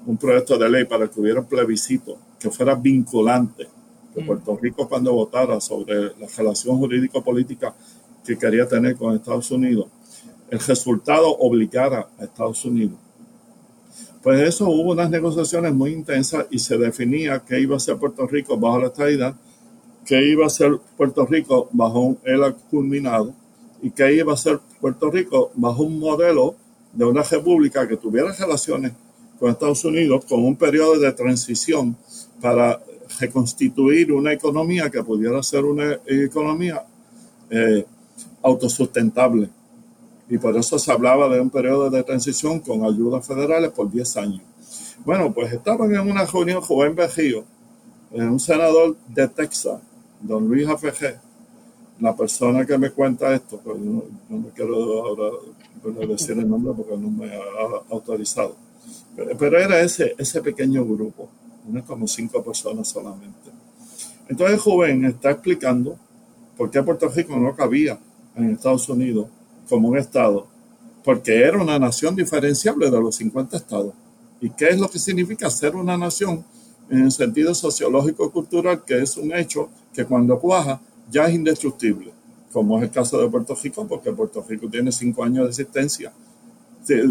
un 0.06 0.18
proyecto 0.18 0.58
de 0.58 0.70
ley 0.70 0.86
para 0.86 1.08
que 1.08 1.20
hubiera 1.20 1.40
un 1.40 1.48
plebiscito 1.48 2.18
que 2.40 2.50
fuera 2.50 2.76
vinculante, 2.76 3.68
que 4.16 4.22
mm. 4.22 4.26
Puerto 4.26 4.58
Rico 4.60 4.88
cuando 4.88 5.14
votara 5.14 5.60
sobre 5.60 5.96
la 6.18 6.28
relación 6.36 6.78
jurídico-política 6.78 7.76
que 8.26 8.38
quería 8.38 8.68
tener 8.68 8.96
con 8.96 9.14
Estados 9.14 9.52
Unidos, 9.52 9.88
el 10.50 10.60
resultado 10.60 11.30
obligara 11.30 12.08
a 12.18 12.24
Estados 12.24 12.64
Unidos. 12.66 12.98
Pues 14.24 14.42
eso 14.42 14.68
hubo 14.68 14.94
unas 14.94 15.10
negociaciones 15.12 15.74
muy 15.74 15.92
intensas 15.92 16.48
y 16.50 16.58
se 16.58 16.78
definía 16.78 17.44
que 17.48 17.60
iba 17.60 17.76
a 17.76 17.80
ser 17.80 17.98
Puerto 17.98 18.26
Rico 18.26 18.58
bajo 18.58 18.80
la 18.80 18.88
estadidad, 18.88 19.36
que 20.04 20.28
iba 20.28 20.48
a 20.48 20.50
ser 20.50 20.80
Puerto 20.98 21.26
Rico 21.26 21.70
bajo 21.72 22.00
un 22.00 22.18
ELA 22.24 22.54
culminado 22.72 23.34
y 23.84 23.92
que 23.92 24.14
iba 24.16 24.34
a 24.34 24.38
ser 24.38 24.60
Puerto 24.82 25.12
Rico 25.12 25.52
bajo 25.54 25.84
un 25.84 26.00
modelo 26.00 26.56
de 26.94 27.06
una 27.06 27.22
república 27.22 27.88
que 27.88 27.98
tuviera 27.98 28.32
relaciones 28.32 28.94
con 29.40 29.52
Estados 29.52 29.84
Unidos 29.86 30.26
con 30.26 30.44
un 30.44 30.56
periodo 30.56 30.98
de 30.98 31.12
transición 31.12 31.96
para 32.42 32.82
reconstituir 33.20 34.12
una 34.12 34.34
economía 34.34 34.90
que 34.90 35.04
pudiera 35.04 35.42
ser 35.44 35.66
una 35.66 36.00
economía 36.06 36.86
eh, 37.50 37.86
autosustentable. 38.42 39.50
Y 40.30 40.38
por 40.38 40.58
eso 40.58 40.80
se 40.80 40.92
hablaba 40.92 41.30
de 41.30 41.40
un 41.40 41.50
periodo 41.50 41.90
de 41.90 42.04
transición 42.04 42.60
con 42.60 42.84
ayudas 42.84 43.26
federales 43.26 43.72
por 43.72 43.92
10 43.92 44.18
años. 44.18 44.42
Bueno, 45.06 45.32
pues 45.32 45.54
estaban 45.54 45.94
en 45.94 46.02
una 46.02 46.26
reunión 46.26 46.62
joven 46.62 46.96
Bejío, 46.96 47.44
un 48.12 48.40
senador 48.40 48.96
de 49.08 49.28
Texas, 49.28 49.80
don 50.22 50.48
Luis 50.48 50.68
Afeje, 50.68 51.20
la 52.00 52.16
persona 52.16 52.66
que 52.66 52.78
me 52.78 52.90
cuenta 52.90 53.34
esto, 53.34 53.60
pues 53.64 53.78
no, 53.78 54.04
me 54.30 54.50
quiero 54.50 55.06
ahora 55.06 55.38
decir 56.08 56.38
el 56.38 56.50
nombre 56.50 56.74
porque 56.76 56.98
no 56.98 57.10
me 57.10 57.28
ha 57.28 57.40
autorizado, 57.90 58.56
pero, 59.16 59.58
era 59.58 59.80
ese, 59.82 60.16
ese 60.18 60.42
pequeño 60.42 60.84
grupo, 60.86 61.30
unas 61.68 61.84
como 61.84 62.08
cinco 62.08 62.44
personas 62.44 62.88
solamente. 62.88 63.52
Entonces 64.28 64.60
joven 64.60 65.06
está 65.06 65.32
explicando 65.32 65.98
por 66.58 66.72
qué 66.72 66.82
Puerto 66.82 67.08
Rico 67.10 67.36
no 67.38 67.56
cabía 67.56 68.00
en 68.36 68.52
Estados 68.52 68.88
Unidos 68.90 69.28
como 69.70 69.90
un 69.90 69.98
estado, 69.98 70.48
porque 71.04 71.44
era 71.44 71.62
una 71.62 71.78
nación 71.78 72.16
diferenciable 72.16 72.90
de 72.90 73.00
los 73.00 73.16
50 73.16 73.58
estados. 73.58 73.94
¿Y 74.42 74.50
qué 74.50 74.70
es 74.70 74.80
lo 74.80 74.90
que 74.90 75.00
significa 75.00 75.50
ser 75.50 75.76
una 75.76 75.98
nación 75.98 76.44
en 76.90 77.06
el 77.06 77.12
sentido 77.12 77.54
sociológico-cultural, 77.54 78.84
que 78.84 79.02
es 79.02 79.18
un 79.18 79.34
hecho 79.34 79.70
que 79.94 80.06
cuando 80.06 80.40
cuaja 80.40 80.80
ya 81.10 81.26
es 81.26 81.36
indestructible, 81.36 82.12
como 82.52 82.78
es 82.78 82.84
el 82.84 82.92
caso 82.92 83.20
de 83.20 83.30
Puerto 83.30 83.56
Rico, 83.62 83.88
porque 83.88 84.12
Puerto 84.12 84.44
Rico 84.48 84.70
tiene 84.70 84.92
cinco 84.92 85.24
años 85.24 85.46
de 85.46 85.50
existencia, 85.50 86.12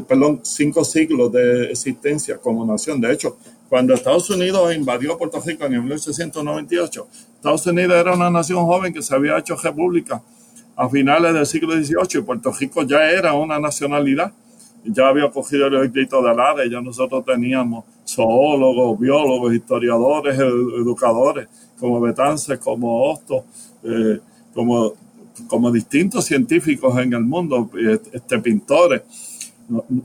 perdón, 0.07 0.41
cinco 0.43 0.85
siglos 0.85 1.33
de 1.33 1.71
existencia 1.71 2.39
como 2.39 2.65
nación. 2.65 3.01
De 3.01 3.13
hecho, 3.13 3.37
cuando 3.69 3.95
Estados 3.95 4.29
Unidos 4.31 4.75
invadió 4.75 5.17
Puerto 5.17 5.41
Rico 5.45 5.65
en 5.65 5.85
1898, 5.85 7.09
Estados 7.37 7.67
Unidos 7.67 7.97
era 7.97 8.15
una 8.15 8.31
nación 8.31 8.65
joven 8.65 8.93
que 8.93 9.03
se 9.03 9.15
había 9.15 9.39
hecho 9.39 9.57
república 9.57 10.23
a 10.77 10.89
finales 10.89 11.35
del 11.35 11.47
siglo 11.47 11.75
XVIII 11.75 12.21
y 12.21 12.23
Puerto 12.23 12.53
Rico 12.53 12.83
ya 12.83 13.11
era 13.11 13.35
una 13.35 13.59
nacionalidad. 13.59 14.33
Ya 14.87 15.09
había 15.09 15.31
cogido 15.31 15.67
el 15.67 15.91
grito 15.91 16.23
de 16.23 16.31
ARE, 16.31 16.69
ya 16.69 16.79
nosotros 16.81 17.25
teníamos 17.25 17.85
zoólogos, 18.07 18.99
biólogos, 18.99 19.55
historiadores, 19.55 20.39
educadores, 20.39 21.49
como 21.79 22.01
Betances, 22.01 22.59
como 22.59 23.11
Hostos, 23.11 23.45
eh, 23.83 24.21
como, 24.53 24.93
como 25.49 25.73
distintos 25.73 26.27
científicos 26.27 26.99
en 26.99 27.15
el 27.15 27.23
mundo, 27.23 27.71
este, 28.12 28.39
pintores. 28.41 29.03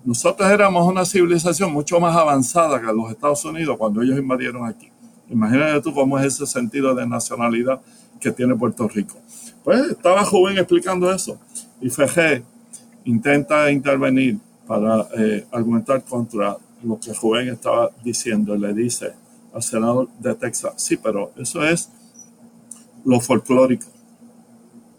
Nosotros 0.06 0.50
éramos 0.50 0.88
una 0.88 1.06
civilización 1.06 1.74
mucho 1.74 2.00
más 2.00 2.16
avanzada 2.16 2.80
que 2.80 2.88
los 2.88 3.12
Estados 3.12 3.44
Unidos 3.46 3.78
cuando 3.78 4.02
ellos 4.02 4.18
invadieron 4.18 4.66
aquí. 4.66 4.90
Imagínate 5.30 5.82
tú 5.82 5.94
cómo 5.94 6.18
es 6.18 6.26
ese 6.26 6.46
sentido 6.46 6.96
de 6.96 7.06
nacionalidad 7.06 7.80
que 8.20 8.32
tiene 8.32 8.56
Puerto 8.56 8.88
Rico. 8.88 9.16
Pues 9.64 9.92
estaba 9.92 10.24
joven 10.24 10.58
explicando 10.58 11.12
eso 11.12 11.38
y 11.82 11.90
Fejé 11.90 12.44
intenta 13.06 13.70
intervenir 13.72 14.40
para 14.66 15.08
eh, 15.18 15.46
argumentar 15.52 16.04
contra 16.04 16.58
lo 16.84 17.00
que 17.00 17.14
Joven 17.14 17.50
estaba 17.50 17.90
diciendo. 18.04 18.56
Le 18.56 18.74
dice 18.74 19.14
al 19.54 19.64
senador 19.64 20.10
de 20.20 20.36
Texas, 20.36 20.74
sí, 20.78 20.98
pero 20.98 21.32
eso 21.38 21.64
es 21.64 21.90
lo 23.04 23.20
folclórico, 23.20 23.88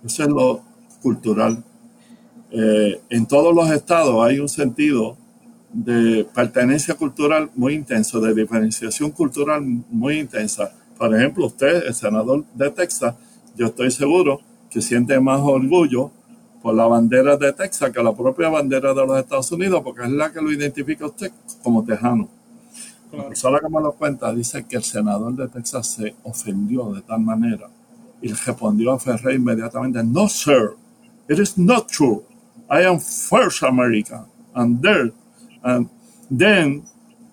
eso 0.04 0.22
es 0.24 0.28
lo 0.28 0.62
cultural. 1.02 1.62
Eh, 2.52 3.00
en 3.10 3.26
todos 3.26 3.54
los 3.54 3.70
estados 3.70 4.24
hay 4.26 4.40
un 4.40 4.48
sentido 4.48 5.16
de 5.72 6.26
pertenencia 6.34 6.94
cultural 6.94 7.50
muy 7.54 7.74
intenso, 7.74 8.20
de 8.20 8.34
diferenciación 8.34 9.10
cultural 9.12 9.62
muy 9.62 10.18
intensa. 10.18 10.72
Por 10.98 11.14
ejemplo, 11.14 11.46
usted, 11.46 11.86
el 11.86 11.94
senador 11.94 12.44
de 12.54 12.70
Texas, 12.70 13.14
yo 13.56 13.66
estoy 13.66 13.90
seguro 13.90 14.40
que 14.68 14.82
siente 14.82 15.18
más 15.20 15.40
orgullo 15.40 16.10
por 16.62 16.74
la 16.74 16.86
bandera 16.86 17.36
de 17.36 17.52
Texas 17.52 17.90
que 17.90 18.02
la 18.02 18.14
propia 18.14 18.48
bandera 18.48 18.92
de 18.92 19.06
los 19.06 19.18
Estados 19.18 19.50
Unidos, 19.52 19.80
porque 19.82 20.02
es 20.02 20.10
la 20.10 20.32
que 20.32 20.40
lo 20.40 20.52
identifica 20.52 21.06
usted 21.06 21.32
como 21.62 21.84
tejano. 21.84 22.28
La 23.12 23.26
persona 23.26 23.58
que 23.58 23.68
me 23.68 23.80
lo 23.80 23.92
cuenta 23.92 24.32
dice 24.32 24.64
que 24.64 24.76
el 24.76 24.84
senador 24.84 25.34
de 25.34 25.48
Texas 25.48 25.86
se 25.88 26.14
ofendió 26.22 26.92
de 26.92 27.02
tal 27.02 27.20
manera 27.20 27.68
y 28.22 28.32
respondió 28.32 28.92
a 28.92 28.98
Ferrer 28.98 29.36
inmediatamente, 29.36 30.02
no, 30.04 30.28
sir, 30.28 30.74
it 31.28 31.38
is 31.38 31.56
not 31.56 31.90
true. 31.90 32.22
I 32.70 32.82
am 32.82 33.00
first 33.00 33.62
American, 33.62 34.26
and 34.54 34.80
there, 34.80 35.10
and 35.62 35.88
then 36.30 36.84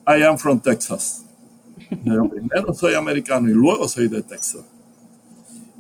I 0.06 0.24
am 0.24 0.38
from 0.38 0.60
Texas. 0.60 1.24
primero 1.90 2.74
soy 2.74 2.96
americano 2.96 3.48
y 3.50 3.54
luego 3.54 3.88
soy 3.88 4.08
de 4.08 4.22
Texas. 4.24 4.66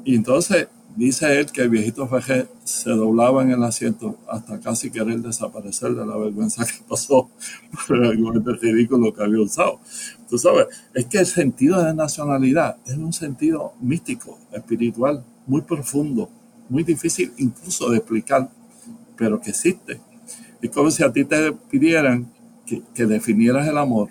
Y 0.05 0.16
entonces 0.16 0.68
Dice 0.97 1.39
él 1.39 1.51
que 1.51 1.62
el 1.62 1.70
viejito 1.70 2.08
Fejé 2.08 2.47
se 2.64 2.89
doblaba 2.89 3.43
en 3.43 3.51
el 3.51 3.64
asiento 3.64 4.18
hasta 4.28 4.60
casi 4.60 4.89
querer 4.89 5.20
desaparecer 5.20 5.93
de 5.93 6.03
la 6.03 6.18
vergüenza 6.18 6.66
que 6.66 6.84
pasó 6.89 7.30
por 7.88 7.97
el 7.97 8.05
argumento 8.05 8.51
ridículo 8.53 9.14
que 9.14 9.24
había 9.24 9.39
usado. 9.39 9.80
Tú 10.28 10.39
sabes, 10.39 10.66
es 10.95 11.05
que 11.05 11.20
el 11.20 11.28
sentido 11.28 11.84
de 11.84 11.93
nacionalidad 11.93 12.78
es 12.88 12.97
un 12.97 13.14
sentido 13.14 13.74
místico, 13.80 14.39
espiritual, 14.51 15.24
muy 15.45 15.62
profundo, 15.62 16.32
muy 16.68 16.82
difícil 16.82 17.32
incluso 17.38 17.91
de 17.91 17.97
explicar, 17.97 18.49
pero 19.18 19.41
que 19.41 19.49
existe. 19.49 19.99
Es 20.61 20.70
como 20.72 20.91
si 20.91 21.03
a 21.03 21.11
ti 21.11 21.26
te 21.26 21.51
pidieran 21.51 22.32
que, 22.65 22.82
que 22.93 23.05
definieras 23.05 23.68
el 23.68 23.78
amor. 23.78 24.09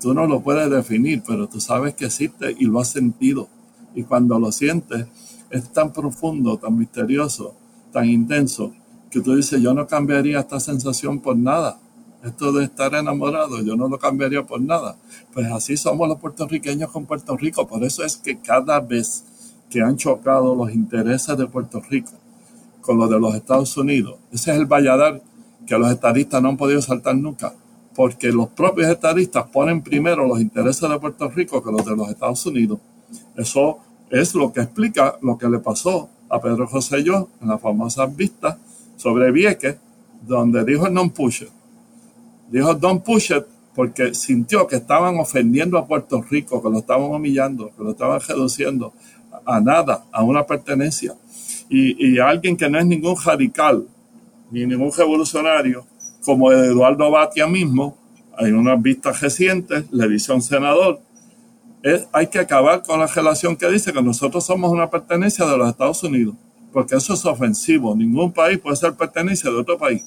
Tú 0.00 0.14
no 0.14 0.26
lo 0.26 0.42
puedes 0.42 0.68
definir, 0.70 1.22
pero 1.26 1.48
tú 1.48 1.60
sabes 1.60 1.94
que 1.94 2.06
existe 2.06 2.54
y 2.58 2.64
lo 2.64 2.80
has 2.80 2.90
sentido. 2.90 3.48
Y 3.94 4.02
cuando 4.04 4.38
lo 4.38 4.50
sientes, 4.50 5.06
es 5.50 5.72
tan 5.72 5.92
profundo, 5.92 6.56
tan 6.56 6.76
misterioso, 6.76 7.54
tan 7.92 8.08
intenso, 8.08 8.72
que 9.10 9.20
tú 9.20 9.36
dices, 9.36 9.60
yo 9.60 9.74
no 9.74 9.86
cambiaría 9.86 10.40
esta 10.40 10.58
sensación 10.58 11.20
por 11.20 11.36
nada. 11.36 11.78
Esto 12.24 12.52
de 12.52 12.64
estar 12.64 12.94
enamorado, 12.94 13.60
yo 13.62 13.76
no 13.76 13.88
lo 13.88 13.98
cambiaría 13.98 14.42
por 14.44 14.60
nada. 14.60 14.96
Pues 15.34 15.46
así 15.52 15.76
somos 15.76 16.08
los 16.08 16.18
puertorriqueños 16.18 16.90
con 16.90 17.04
Puerto 17.04 17.36
Rico. 17.36 17.66
Por 17.66 17.84
eso 17.84 18.04
es 18.04 18.16
que 18.16 18.38
cada 18.38 18.80
vez 18.80 19.24
que 19.68 19.82
han 19.82 19.96
chocado 19.96 20.54
los 20.54 20.72
intereses 20.72 21.36
de 21.36 21.46
Puerto 21.46 21.82
Rico 21.90 22.12
con 22.82 22.98
los 22.98 23.08
de 23.08 23.18
los 23.18 23.34
Estados 23.34 23.74
Unidos, 23.78 24.16
ese 24.30 24.50
es 24.50 24.58
el 24.58 24.66
valladar 24.66 25.22
que 25.66 25.78
los 25.78 25.90
estadistas 25.90 26.42
no 26.42 26.50
han 26.50 26.56
podido 26.58 26.82
saltar 26.82 27.16
nunca. 27.16 27.54
Porque 27.94 28.32
los 28.32 28.48
propios 28.48 28.88
estadistas 28.88 29.46
ponen 29.48 29.82
primero 29.82 30.26
los 30.26 30.40
intereses 30.40 30.88
de 30.88 30.98
Puerto 30.98 31.28
Rico 31.28 31.62
que 31.62 31.70
los 31.70 31.84
de 31.84 31.96
los 31.96 32.08
Estados 32.08 32.44
Unidos. 32.46 32.78
Eso 33.36 33.78
es 34.10 34.34
lo 34.34 34.52
que 34.52 34.60
explica 34.60 35.16
lo 35.22 35.38
que 35.38 35.48
le 35.48 35.58
pasó 35.58 36.08
a 36.28 36.40
Pedro 36.40 36.66
José 36.66 37.02
Yo 37.04 37.28
en 37.40 37.48
la 37.48 37.58
famosa 37.58 38.06
vista 38.06 38.58
sobre 38.96 39.30
Vieques, 39.30 39.76
donde 40.26 40.64
dijo 40.64 40.88
non 40.88 41.10
push 41.10 41.44
Dijo 42.50 42.74
don't 42.74 43.04
push 43.04 43.32
porque 43.74 44.14
sintió 44.14 44.66
que 44.66 44.76
estaban 44.76 45.18
ofendiendo 45.18 45.78
a 45.78 45.86
Puerto 45.86 46.22
Rico, 46.22 46.62
que 46.62 46.68
lo 46.68 46.78
estaban 46.78 47.10
humillando, 47.10 47.70
que 47.76 47.82
lo 47.82 47.90
estaban 47.92 48.20
reduciendo 48.20 48.92
a 49.46 49.60
nada, 49.60 50.04
a 50.12 50.22
una 50.22 50.46
pertenencia. 50.46 51.14
Y, 51.74 52.18
alguien 52.18 52.54
que 52.54 52.68
no 52.68 52.78
es 52.78 52.84
ningún 52.84 53.16
radical 53.24 53.86
ni 54.50 54.66
ningún 54.66 54.92
revolucionario, 54.94 55.86
como 56.22 56.52
Eduardo 56.52 57.10
Batia 57.10 57.46
mismo, 57.46 57.96
hay 58.36 58.52
unas 58.52 58.80
vistas 58.82 59.18
recientes, 59.22 59.86
le 59.90 60.06
dice 60.08 60.30
a 60.30 60.34
un 60.34 60.42
senador, 60.42 61.00
hay 62.12 62.26
que 62.26 62.38
acabar 62.38 62.82
con 62.82 63.00
la 63.00 63.06
relación 63.06 63.56
que 63.56 63.70
dice 63.70 63.90
que 63.90 64.02
nosotros 64.02 64.44
somos 64.44 64.70
una 64.70 64.90
pertenencia 64.90 65.46
de 65.46 65.56
los 65.56 65.70
Estados 65.70 66.02
Unidos, 66.02 66.34
porque 66.74 66.96
eso 66.96 67.14
es 67.14 67.24
ofensivo. 67.24 67.96
Ningún 67.96 68.32
país 68.32 68.58
puede 68.58 68.76
ser 68.76 68.92
pertenencia 68.92 69.50
de 69.50 69.56
otro 69.56 69.78
país. 69.78 70.04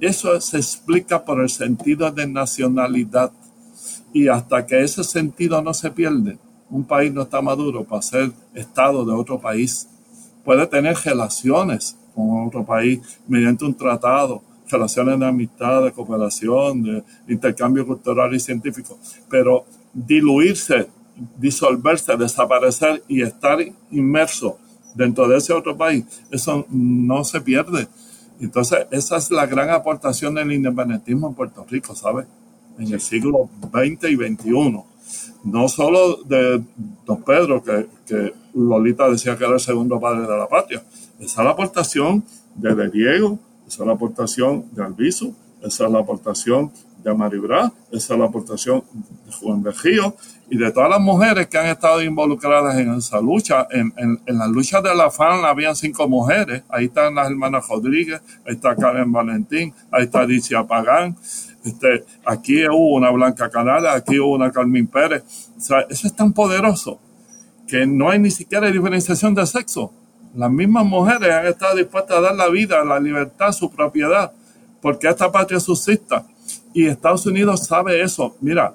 Eso 0.00 0.40
se 0.40 0.58
explica 0.58 1.24
por 1.24 1.40
el 1.40 1.48
sentido 1.48 2.08
de 2.12 2.28
nacionalidad. 2.28 3.32
Y 4.12 4.28
hasta 4.28 4.64
que 4.64 4.80
ese 4.80 5.02
sentido 5.02 5.60
no 5.60 5.74
se 5.74 5.90
pierde, 5.90 6.38
un 6.70 6.84
país 6.84 7.12
no 7.12 7.22
está 7.22 7.42
maduro 7.42 7.82
para 7.82 8.00
ser 8.00 8.30
Estado 8.54 9.04
de 9.04 9.12
otro 9.12 9.40
país. 9.40 9.88
Puede 10.44 10.66
tener 10.66 10.96
relaciones 10.96 11.96
con 12.14 12.46
otro 12.46 12.64
país 12.64 13.00
mediante 13.26 13.64
un 13.64 13.74
tratado, 13.74 14.42
relaciones 14.68 15.18
de 15.18 15.26
amistad, 15.26 15.84
de 15.84 15.92
cooperación, 15.92 16.82
de 16.82 17.04
intercambio 17.28 17.86
cultural 17.86 18.34
y 18.34 18.40
científico, 18.40 18.98
pero 19.28 19.64
diluirse, 19.92 20.88
disolverse, 21.38 22.16
desaparecer 22.16 23.02
y 23.08 23.22
estar 23.22 23.58
inmerso 23.90 24.58
dentro 24.94 25.28
de 25.28 25.38
ese 25.38 25.52
otro 25.52 25.76
país, 25.76 26.04
eso 26.30 26.66
no 26.70 27.24
se 27.24 27.40
pierde. 27.40 27.88
Entonces, 28.40 28.86
esa 28.90 29.16
es 29.16 29.30
la 29.30 29.46
gran 29.46 29.70
aportación 29.70 30.34
del 30.34 30.52
independentismo 30.52 31.28
en 31.28 31.34
Puerto 31.34 31.64
Rico, 31.68 31.94
¿sabes? 31.94 32.26
En 32.78 32.92
el 32.92 33.00
siglo 33.00 33.48
XX 33.72 34.10
y 34.10 34.16
XXI. 34.16 34.93
No 35.44 35.68
solo 35.68 36.22
de 36.24 36.62
don 37.04 37.22
Pedro, 37.22 37.62
que, 37.62 37.86
que 38.06 38.34
Lolita 38.54 39.08
decía 39.08 39.36
que 39.36 39.44
era 39.44 39.54
el 39.54 39.60
segundo 39.60 40.00
padre 40.00 40.26
de 40.26 40.36
la 40.36 40.48
patria. 40.48 40.82
Esa 41.20 41.40
es 41.42 41.44
la 41.44 41.50
aportación 41.50 42.24
de 42.54 42.74
De 42.74 42.90
Diego, 42.90 43.38
esa 43.66 43.82
es 43.82 43.86
la 43.86 43.92
aportación 43.92 44.64
de 44.72 44.84
Alviso, 44.84 45.34
esa 45.62 45.86
es 45.86 45.92
la 45.92 46.00
aportación 46.00 46.72
de 47.02 47.14
Maribra, 47.14 47.70
esa 47.92 48.14
es 48.14 48.18
la 48.18 48.26
aportación 48.26 48.82
de 49.26 49.32
Juan 49.32 49.62
Bejío 49.62 50.16
y 50.48 50.56
de 50.56 50.72
todas 50.72 50.88
las 50.90 51.00
mujeres 51.00 51.46
que 51.48 51.58
han 51.58 51.66
estado 51.66 52.02
involucradas 52.02 52.78
en 52.78 52.94
esa 52.94 53.20
lucha. 53.20 53.66
En, 53.70 53.92
en, 53.96 54.52
lucha 54.52 54.80
de 54.80 54.94
la 54.94 55.10
FAN 55.10 55.44
habían 55.44 55.76
cinco 55.76 56.08
mujeres. 56.08 56.62
Ahí 56.68 56.86
están 56.86 57.14
las 57.14 57.28
hermanas 57.30 57.66
Rodríguez, 57.68 58.20
ahí 58.46 58.54
está 58.54 58.74
Karen 58.74 59.12
Valentín, 59.12 59.74
ahí 59.90 60.04
está 60.04 60.20
Alicia 60.20 60.64
Pagán. 60.64 61.16
Este, 61.64 62.04
aquí 62.26 62.66
hubo 62.66 62.94
una 62.94 63.10
Blanca 63.10 63.48
Canada, 63.48 63.94
aquí 63.94 64.18
hubo 64.20 64.34
una 64.34 64.52
Carmen 64.52 64.86
Pérez. 64.86 65.24
Eso 65.56 66.06
es 66.06 66.14
tan 66.14 66.32
poderoso 66.32 67.00
que 67.66 67.86
no 67.86 68.10
hay 68.10 68.18
ni 68.18 68.30
siquiera 68.30 68.70
diferenciación 68.70 69.34
de 69.34 69.46
sexo. 69.46 69.90
Las 70.34 70.50
mismas 70.50 70.84
mujeres 70.84 71.32
han 71.32 71.46
estado 71.46 71.76
dispuestas 71.76 72.18
a 72.18 72.20
dar 72.20 72.34
la 72.34 72.48
vida, 72.48 72.84
la 72.84 73.00
libertad, 73.00 73.52
su 73.52 73.70
propiedad, 73.70 74.32
porque 74.82 75.08
esta 75.08 75.32
patria 75.32 75.58
subsista. 75.58 76.26
Y 76.74 76.86
Estados 76.86 77.24
Unidos 77.24 77.66
sabe 77.66 78.02
eso. 78.02 78.36
Mira, 78.40 78.74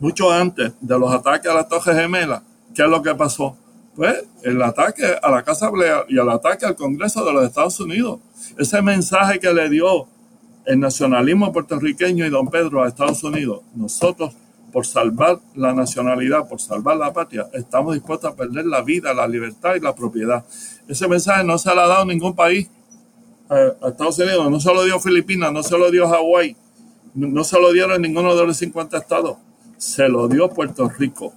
mucho 0.00 0.32
antes 0.32 0.72
de 0.80 0.98
los 0.98 1.12
ataques 1.12 1.50
a 1.50 1.54
la 1.54 1.68
Torre 1.68 1.94
Gemela, 1.94 2.42
¿qué 2.74 2.82
es 2.82 2.88
lo 2.88 3.02
que 3.02 3.14
pasó? 3.14 3.56
Pues 3.94 4.24
el 4.42 4.60
ataque 4.62 5.04
a 5.22 5.30
la 5.30 5.42
Casa 5.42 5.68
Blanca 5.70 6.04
y 6.08 6.18
el 6.18 6.28
ataque 6.28 6.64
al 6.64 6.74
Congreso 6.74 7.24
de 7.24 7.32
los 7.32 7.44
Estados 7.44 7.78
Unidos. 7.80 8.20
Ese 8.56 8.80
mensaje 8.80 9.38
que 9.38 9.52
le 9.52 9.68
dio 9.68 10.08
el 10.68 10.78
nacionalismo 10.78 11.50
puertorriqueño 11.50 12.26
y 12.26 12.30
don 12.30 12.48
Pedro 12.48 12.84
a 12.84 12.88
Estados 12.88 13.24
Unidos, 13.24 13.62
nosotros 13.74 14.34
por 14.70 14.84
salvar 14.84 15.40
la 15.54 15.72
nacionalidad, 15.72 16.46
por 16.46 16.60
salvar 16.60 16.98
la 16.98 17.10
patria, 17.10 17.48
estamos 17.54 17.94
dispuestos 17.94 18.30
a 18.30 18.36
perder 18.36 18.66
la 18.66 18.82
vida, 18.82 19.14
la 19.14 19.26
libertad 19.26 19.76
y 19.76 19.80
la 19.80 19.94
propiedad. 19.94 20.44
Ese 20.86 21.08
mensaje 21.08 21.42
no 21.42 21.56
se 21.56 21.74
lo 21.74 21.80
ha 21.80 21.86
dado 21.86 22.04
ningún 22.04 22.36
país 22.36 22.68
a, 23.48 23.88
Estados 23.88 24.18
Unidos, 24.18 24.50
no 24.50 24.60
se 24.60 24.74
lo 24.74 24.84
dio 24.84 25.00
Filipinas, 25.00 25.50
no 25.54 25.62
se 25.62 25.78
lo 25.78 25.90
dio 25.90 26.06
Hawái, 26.06 26.54
no 27.14 27.44
se 27.44 27.58
lo 27.58 27.72
dieron 27.72 28.02
ninguno 28.02 28.36
de 28.36 28.46
los 28.46 28.58
50 28.58 28.98
estados, 28.98 29.38
se 29.78 30.06
lo 30.06 30.28
dio 30.28 30.50
Puerto 30.50 30.86
Rico. 30.90 31.32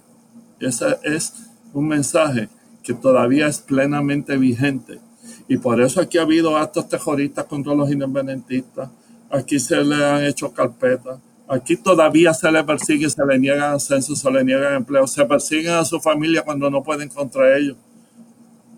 Ese 0.60 0.98
es 1.04 1.32
un 1.72 1.88
mensaje 1.88 2.50
que 2.82 2.92
todavía 2.92 3.46
es 3.46 3.60
plenamente 3.60 4.36
vigente. 4.36 5.00
Y 5.48 5.56
por 5.56 5.80
eso 5.80 6.02
aquí 6.02 6.18
ha 6.18 6.22
habido 6.22 6.58
actos 6.58 6.86
terroristas 6.90 7.46
contra 7.46 7.74
los 7.74 7.90
independentistas, 7.90 8.90
aquí 9.32 9.58
se 9.58 9.82
le 9.82 9.96
han 10.04 10.24
hecho 10.24 10.52
carpetas, 10.52 11.18
aquí 11.48 11.76
todavía 11.76 12.34
se 12.34 12.52
le 12.52 12.62
persigue, 12.62 13.08
se 13.08 13.24
le 13.24 13.38
niegan 13.38 13.74
ascensos, 13.74 14.18
se 14.18 14.30
le 14.30 14.44
niegan 14.44 14.74
empleos, 14.74 15.10
se 15.10 15.24
persiguen 15.24 15.72
a 15.72 15.84
su 15.84 15.98
familia 15.98 16.42
cuando 16.42 16.70
no 16.70 16.82
pueden 16.82 17.08
contra 17.08 17.56
ellos. 17.56 17.76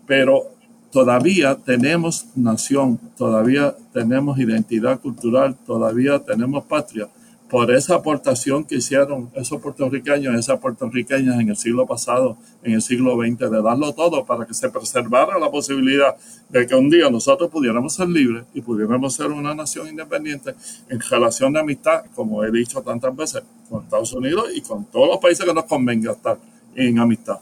Pero 0.07 0.43
todavía 0.91 1.55
tenemos 1.55 2.27
nación, 2.35 2.97
todavía 3.17 3.75
tenemos 3.91 4.39
identidad 4.39 4.99
cultural, 4.99 5.55
todavía 5.65 6.19
tenemos 6.19 6.63
patria, 6.65 7.09
por 7.49 7.71
esa 7.71 7.95
aportación 7.95 8.63
que 8.63 8.75
hicieron 8.75 9.29
esos 9.35 9.61
puertorriqueños, 9.61 10.35
esas 10.35 10.59
puertorriqueñas 10.59 11.39
en 11.39 11.49
el 11.49 11.57
siglo 11.57 11.85
pasado, 11.85 12.37
en 12.63 12.73
el 12.73 12.81
siglo 12.81 13.15
XX, 13.15 13.51
de 13.51 13.61
darlo 13.61 13.93
todo 13.93 14.25
para 14.25 14.45
que 14.45 14.53
se 14.53 14.69
preservara 14.69 15.37
la 15.37 15.51
posibilidad 15.51 16.15
de 16.49 16.65
que 16.65 16.75
un 16.75 16.89
día 16.89 17.09
nosotros 17.09 17.51
pudiéramos 17.51 17.93
ser 17.93 18.09
libres 18.09 18.45
y 18.53 18.61
pudiéramos 18.61 19.13
ser 19.13 19.27
una 19.27 19.53
nación 19.53 19.87
independiente 19.87 20.55
en 20.89 20.99
relación 20.99 21.53
de 21.53 21.59
amistad, 21.59 22.05
como 22.15 22.43
he 22.43 22.51
dicho 22.51 22.81
tantas 22.81 23.15
veces, 23.15 23.43
con 23.69 23.83
Estados 23.83 24.13
Unidos 24.13 24.49
y 24.53 24.61
con 24.61 24.85
todos 24.85 25.07
los 25.07 25.17
países 25.19 25.45
que 25.45 25.53
nos 25.53 25.65
convenga 25.65 26.13
estar 26.13 26.37
en 26.75 26.99
amistad. 26.99 27.39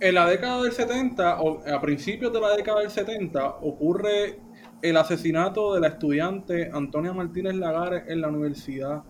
En 0.00 0.14
la 0.14 0.28
década 0.28 0.62
del 0.62 0.72
70, 0.72 1.40
o 1.40 1.62
a 1.66 1.80
principios 1.80 2.32
de 2.32 2.40
la 2.40 2.54
década 2.54 2.80
del 2.80 2.90
70, 2.90 3.46
ocurre 3.62 4.38
el 4.82 4.96
asesinato 4.96 5.74
de 5.74 5.80
la 5.80 5.88
estudiante 5.88 6.70
Antonia 6.72 7.12
Martínez 7.12 7.54
Lagares 7.54 8.04
en 8.08 8.20
la 8.20 8.28
universidad. 8.28 9.02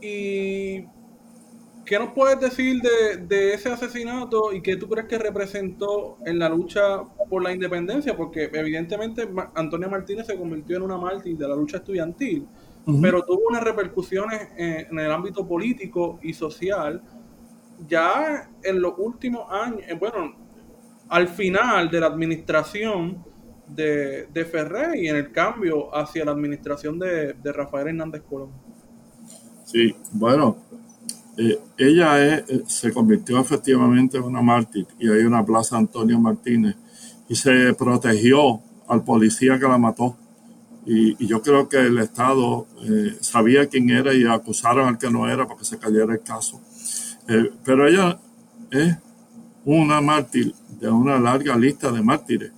¿Y 0.00 0.84
qué 1.84 1.98
nos 1.98 2.12
puedes 2.14 2.40
decir 2.40 2.80
de, 2.80 3.54
ese 3.54 3.70
asesinato 3.70 4.52
y 4.52 4.62
qué 4.62 4.76
tú 4.76 4.88
crees 4.88 5.06
que 5.06 5.18
representó 5.18 6.16
en 6.24 6.38
la 6.38 6.48
lucha 6.48 7.02
por 7.28 7.42
la 7.42 7.52
independencia? 7.52 8.16
Porque 8.16 8.50
evidentemente 8.52 9.28
Antonia 9.54 9.88
Martínez 9.88 10.26
se 10.26 10.36
convirtió 10.36 10.76
en 10.76 10.82
una 10.82 10.96
mártir 10.96 11.36
de 11.36 11.46
la 11.46 11.54
lucha 11.54 11.76
estudiantil, 11.76 12.46
pero 13.00 13.22
tuvo 13.22 13.48
unas 13.48 13.62
repercusiones 13.62 14.48
en, 14.56 14.98
el 14.98 15.12
ámbito 15.12 15.46
político 15.46 16.18
y 16.22 16.32
social 16.32 17.02
ya 17.88 18.50
en 18.62 18.80
los 18.80 18.94
últimos 18.98 19.46
años, 19.50 19.80
eh, 19.86 19.94
bueno, 19.98 20.34
al 21.08 21.28
final 21.28 21.90
de 21.90 22.00
la 22.00 22.06
administración 22.06 23.24
de, 23.66 24.26
de 24.32 24.44
Ferrer 24.44 24.96
y 24.96 25.08
en 25.08 25.16
el 25.16 25.32
cambio 25.32 25.94
hacia 25.94 26.24
la 26.24 26.32
administración 26.32 26.98
de, 26.98 27.34
Rafael 27.44 27.88
Hernández 27.88 28.22
Colón. 28.28 28.50
Sí, 29.64 29.94
bueno, 30.12 30.56
eh, 31.36 31.58
ella 31.78 32.38
eh, 32.38 32.44
se 32.66 32.92
convirtió 32.92 33.38
efectivamente 33.40 34.18
en 34.18 34.24
una 34.24 34.42
mártir 34.42 34.86
y 34.98 35.08
hay 35.08 35.24
una 35.24 35.44
plaza 35.44 35.76
Antonio 35.76 36.18
Martínez 36.18 36.76
y 37.28 37.34
se 37.34 37.72
protegió 37.74 38.60
al 38.88 39.04
policía 39.04 39.58
que 39.58 39.66
la 39.66 39.78
mató. 39.78 40.16
Y, 40.84 41.26
yo 41.26 41.40
creo 41.40 41.68
que 41.68 41.78
el 41.78 41.98
Estado 41.98 42.66
sabía 43.20 43.68
quién 43.68 43.88
era 43.90 44.12
y 44.12 44.24
acusaron 44.24 44.88
al 44.88 44.98
que 44.98 45.08
no 45.08 45.28
era 45.28 45.46
para 45.46 45.58
que 45.58 45.64
se 45.64 45.78
cayera 45.78 46.12
el 46.12 46.22
caso. 46.22 46.60
Pero 47.64 47.86
ella 47.88 48.18
es 48.70 48.96
una 49.64 50.00
mártir 50.00 50.54
de 50.80 50.90
una 50.90 51.18
larga 51.18 51.56
lista 51.56 51.92
de 51.92 52.02
mártires 52.02 52.52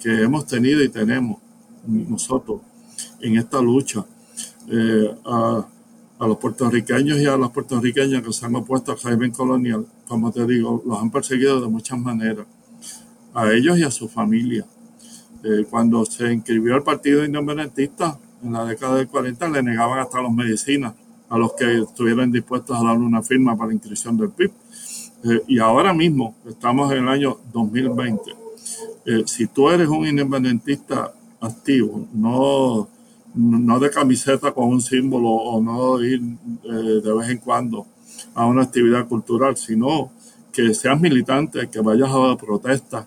que 0.00 0.22
hemos 0.22 0.46
tenido 0.46 0.82
y 0.82 0.88
tenemos 0.88 1.38
nosotros 1.86 2.60
en 3.20 3.36
esta 3.36 3.60
lucha. 3.60 4.04
Eh, 4.68 5.14
a, 5.24 5.66
los 6.18 6.38
puertorriqueños 6.38 7.18
y 7.18 7.26
a 7.26 7.36
las 7.36 7.50
puertorriqueñas 7.50 8.22
que 8.22 8.32
se 8.32 8.46
han 8.46 8.56
opuesto 8.56 8.92
al 8.92 8.98
régimen 8.98 9.30
colonial, 9.32 9.86
como 10.08 10.32
te 10.32 10.46
digo, 10.46 10.82
los 10.86 10.98
han 10.98 11.10
perseguido 11.10 11.60
de 11.60 11.68
muchas 11.68 11.98
maneras, 11.98 12.46
a 13.34 13.52
ellos 13.52 13.78
y 13.78 13.84
a 13.84 13.90
su 13.90 14.08
familia. 14.08 14.64
Eh, 15.44 15.66
cuando 15.68 16.04
se 16.06 16.32
inscribió 16.32 16.74
el 16.74 16.82
Partido 16.82 17.22
Independentista 17.22 18.18
en 18.42 18.54
la 18.54 18.64
década 18.64 18.96
del 18.96 19.08
40, 19.08 19.48
le 19.50 19.62
negaban 19.62 19.98
hasta 19.98 20.22
las 20.22 20.32
medicinas 20.32 20.94
a 21.28 21.38
los 21.38 21.52
que 21.54 21.82
estuvieran 21.82 22.30
dispuestos 22.30 22.78
a 22.78 22.84
darle 22.84 23.04
una 23.04 23.22
firma 23.22 23.56
para 23.56 23.68
la 23.68 23.74
inscripción 23.74 24.16
del 24.16 24.30
PIB. 24.30 24.52
Eh, 25.24 25.42
y 25.48 25.58
ahora 25.58 25.92
mismo, 25.92 26.36
estamos 26.46 26.92
en 26.92 26.98
el 26.98 27.08
año 27.08 27.38
2020, 27.52 28.46
eh, 29.06 29.22
si 29.26 29.46
tú 29.46 29.70
eres 29.70 29.88
un 29.88 30.06
independentista 30.06 31.12
activo, 31.40 32.08
no, 32.12 32.88
no 33.34 33.78
de 33.78 33.90
camiseta 33.90 34.52
con 34.52 34.68
un 34.68 34.80
símbolo 34.80 35.28
o 35.28 35.62
no 35.62 36.02
ir 36.02 36.20
eh, 36.64 37.00
de 37.04 37.14
vez 37.14 37.30
en 37.30 37.38
cuando 37.38 37.86
a 38.34 38.46
una 38.46 38.62
actividad 38.62 39.06
cultural, 39.06 39.56
sino 39.56 40.10
que 40.52 40.74
seas 40.74 41.00
militante, 41.00 41.68
que 41.68 41.80
vayas 41.80 42.10
a 42.10 42.18
la 42.18 42.36
protesta, 42.36 43.06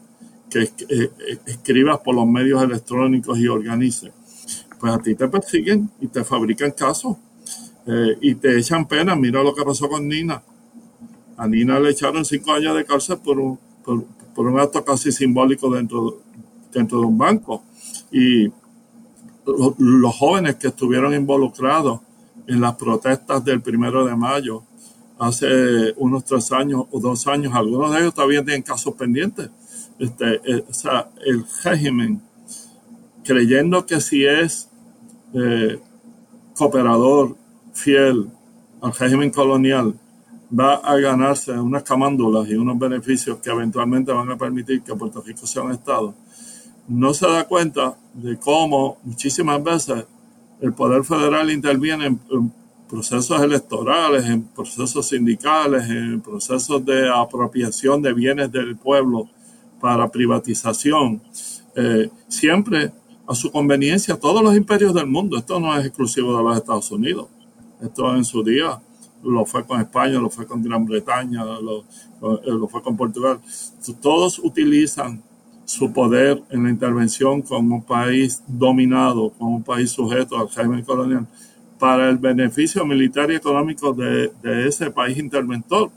que 0.49 0.69
eh, 0.89 1.11
escribas 1.45 1.99
por 1.99 2.15
los 2.15 2.27
medios 2.27 2.61
electrónicos 2.63 3.37
y 3.37 3.47
organices, 3.47 4.11
pues 4.79 4.93
a 4.93 4.99
ti 4.99 5.15
te 5.15 5.27
persiguen 5.27 5.89
y 5.99 6.07
te 6.07 6.23
fabrican 6.23 6.71
casos 6.71 7.17
y 8.21 8.35
te 8.35 8.57
echan 8.57 8.87
pena. 8.87 9.15
Mira 9.15 9.43
lo 9.43 9.53
que 9.53 9.63
pasó 9.63 9.89
con 9.89 10.07
Nina. 10.07 10.43
A 11.37 11.47
Nina 11.47 11.79
le 11.79 11.91
echaron 11.91 12.25
cinco 12.25 12.51
años 12.51 12.75
de 12.75 12.85
cárcel 12.85 13.17
por, 13.17 13.39
un, 13.39 13.57
por, 13.83 14.03
por 14.35 14.47
un 14.47 14.59
acto 14.59 14.83
casi 14.83 15.11
simbólico 15.11 15.69
dentro, 15.73 16.21
dentro 16.73 16.99
de 16.99 17.05
un 17.05 17.17
banco. 17.17 17.63
Y 18.11 18.51
los 19.77 20.15
jóvenes 20.15 20.55
que 20.55 20.67
estuvieron 20.67 21.13
involucrados 21.13 22.01
en 22.47 22.61
las 22.61 22.75
protestas 22.75 23.43
del 23.43 23.61
primero 23.61 24.05
de 24.05 24.15
mayo 24.15 24.63
hace 25.19 25.93
unos 25.97 26.23
tres 26.23 26.51
años 26.51 26.85
o 26.91 26.99
dos 26.99 27.27
años, 27.27 27.53
algunos 27.53 27.91
de 27.91 27.99
ellos 27.99 28.13
todavía 28.13 28.43
tienen 28.43 28.61
casos 28.61 28.93
pendientes. 28.95 29.49
Este, 29.99 30.35
eh, 30.45 30.63
o 30.67 30.73
sea, 30.73 31.09
el 31.25 31.45
régimen, 31.63 32.21
creyendo 33.23 33.85
que 33.85 33.99
si 33.99 34.25
es 34.25 34.69
eh, 35.33 35.79
cooperador 36.55 37.35
fiel 37.79 38.29
al 38.81 38.93
régimen 38.93 39.31
colonial, 39.31 39.93
va 40.57 40.75
a 40.75 40.97
ganarse 40.97 41.51
unas 41.51 41.83
camándulas 41.83 42.47
y 42.49 42.55
unos 42.55 42.77
beneficios 42.77 43.37
que 43.39 43.49
eventualmente 43.49 44.11
van 44.11 44.29
a 44.31 44.37
permitir 44.37 44.81
que 44.81 44.95
Puerto 44.95 45.21
Rico 45.21 45.45
sea 45.45 45.63
un 45.63 45.71
Estado, 45.71 46.13
no 46.87 47.13
se 47.13 47.27
da 47.27 47.47
cuenta 47.47 47.97
de 48.13 48.37
cómo 48.37 48.97
muchísimas 49.03 49.63
veces 49.63 50.05
el 50.59 50.73
Poder 50.73 51.03
Federal 51.03 51.51
interviene 51.51 52.07
en, 52.07 52.19
procesos 52.89 53.39
electorales, 53.39 54.25
en 54.25 54.41
procesos 54.41 55.07
sindicales, 55.07 55.87
en 55.87 56.21
procesos 56.21 56.83
de 56.83 57.07
apropiación 57.07 58.01
de 58.01 58.11
bienes 58.13 58.51
del 58.51 58.75
pueblo 58.75 59.29
para 59.79 60.09
privatización, 60.09 61.21
eh, 61.75 62.09
siempre 62.27 62.91
a 63.27 63.35
su 63.35 63.51
conveniencia, 63.51 64.19
todos 64.19 64.41
los 64.41 64.57
imperios 64.57 64.91
del 64.95 65.05
mundo, 65.05 65.37
esto 65.37 65.59
no 65.59 65.77
es 65.77 65.85
exclusivo 65.85 66.35
de 66.35 66.43
los 66.43 66.57
Estados 66.57 66.89
Unidos, 66.89 67.27
esto 67.81 68.15
en 68.15 68.25
su 68.25 68.43
día 68.43 68.79
lo 69.23 69.45
fue 69.45 69.65
con 69.65 69.81
España, 69.81 70.19
lo 70.19 70.29
fue 70.29 70.45
con 70.45 70.63
Gran 70.63 70.85
Bretaña, 70.85 71.43
lo, 71.43 71.83
lo, 72.21 72.67
fue 72.67 72.81
con 72.81 72.95
Portugal. 72.95 73.39
Todos 74.01 74.39
utilizan 74.39 75.21
su 75.65 75.91
poder 75.91 76.41
en 76.49 76.63
la 76.63 76.69
intervención 76.69 77.41
como 77.41 77.75
un 77.75 77.83
país 77.83 78.41
dominado, 78.47 79.31
como 79.37 79.57
un 79.57 79.63
país 79.63 79.91
sujeto 79.91 80.37
al 80.37 80.49
régimen 80.49 80.83
colonial, 80.83 81.27
para 81.77 82.09
el 82.09 82.17
beneficio 82.17 82.85
militar 82.85 83.29
y 83.31 83.35
económico 83.35 83.93
de, 83.93 84.31
de 84.41 84.67
ese 84.67 84.89
país 84.91 85.17
interventor. 85.17 85.91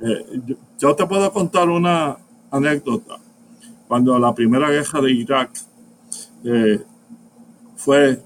Eh, 0.00 0.56
yo, 0.78 0.94
te 0.94 1.06
puedo 1.06 1.30
contar 1.32 1.68
una 1.68 2.16
anécdota. 2.50 3.16
Cuando 3.86 4.18
la 4.18 4.34
primera 4.34 4.70
guerra 4.70 5.00
de 5.00 5.12
Irak 5.12 5.50
eh, 6.44 6.80
fue 7.76 8.22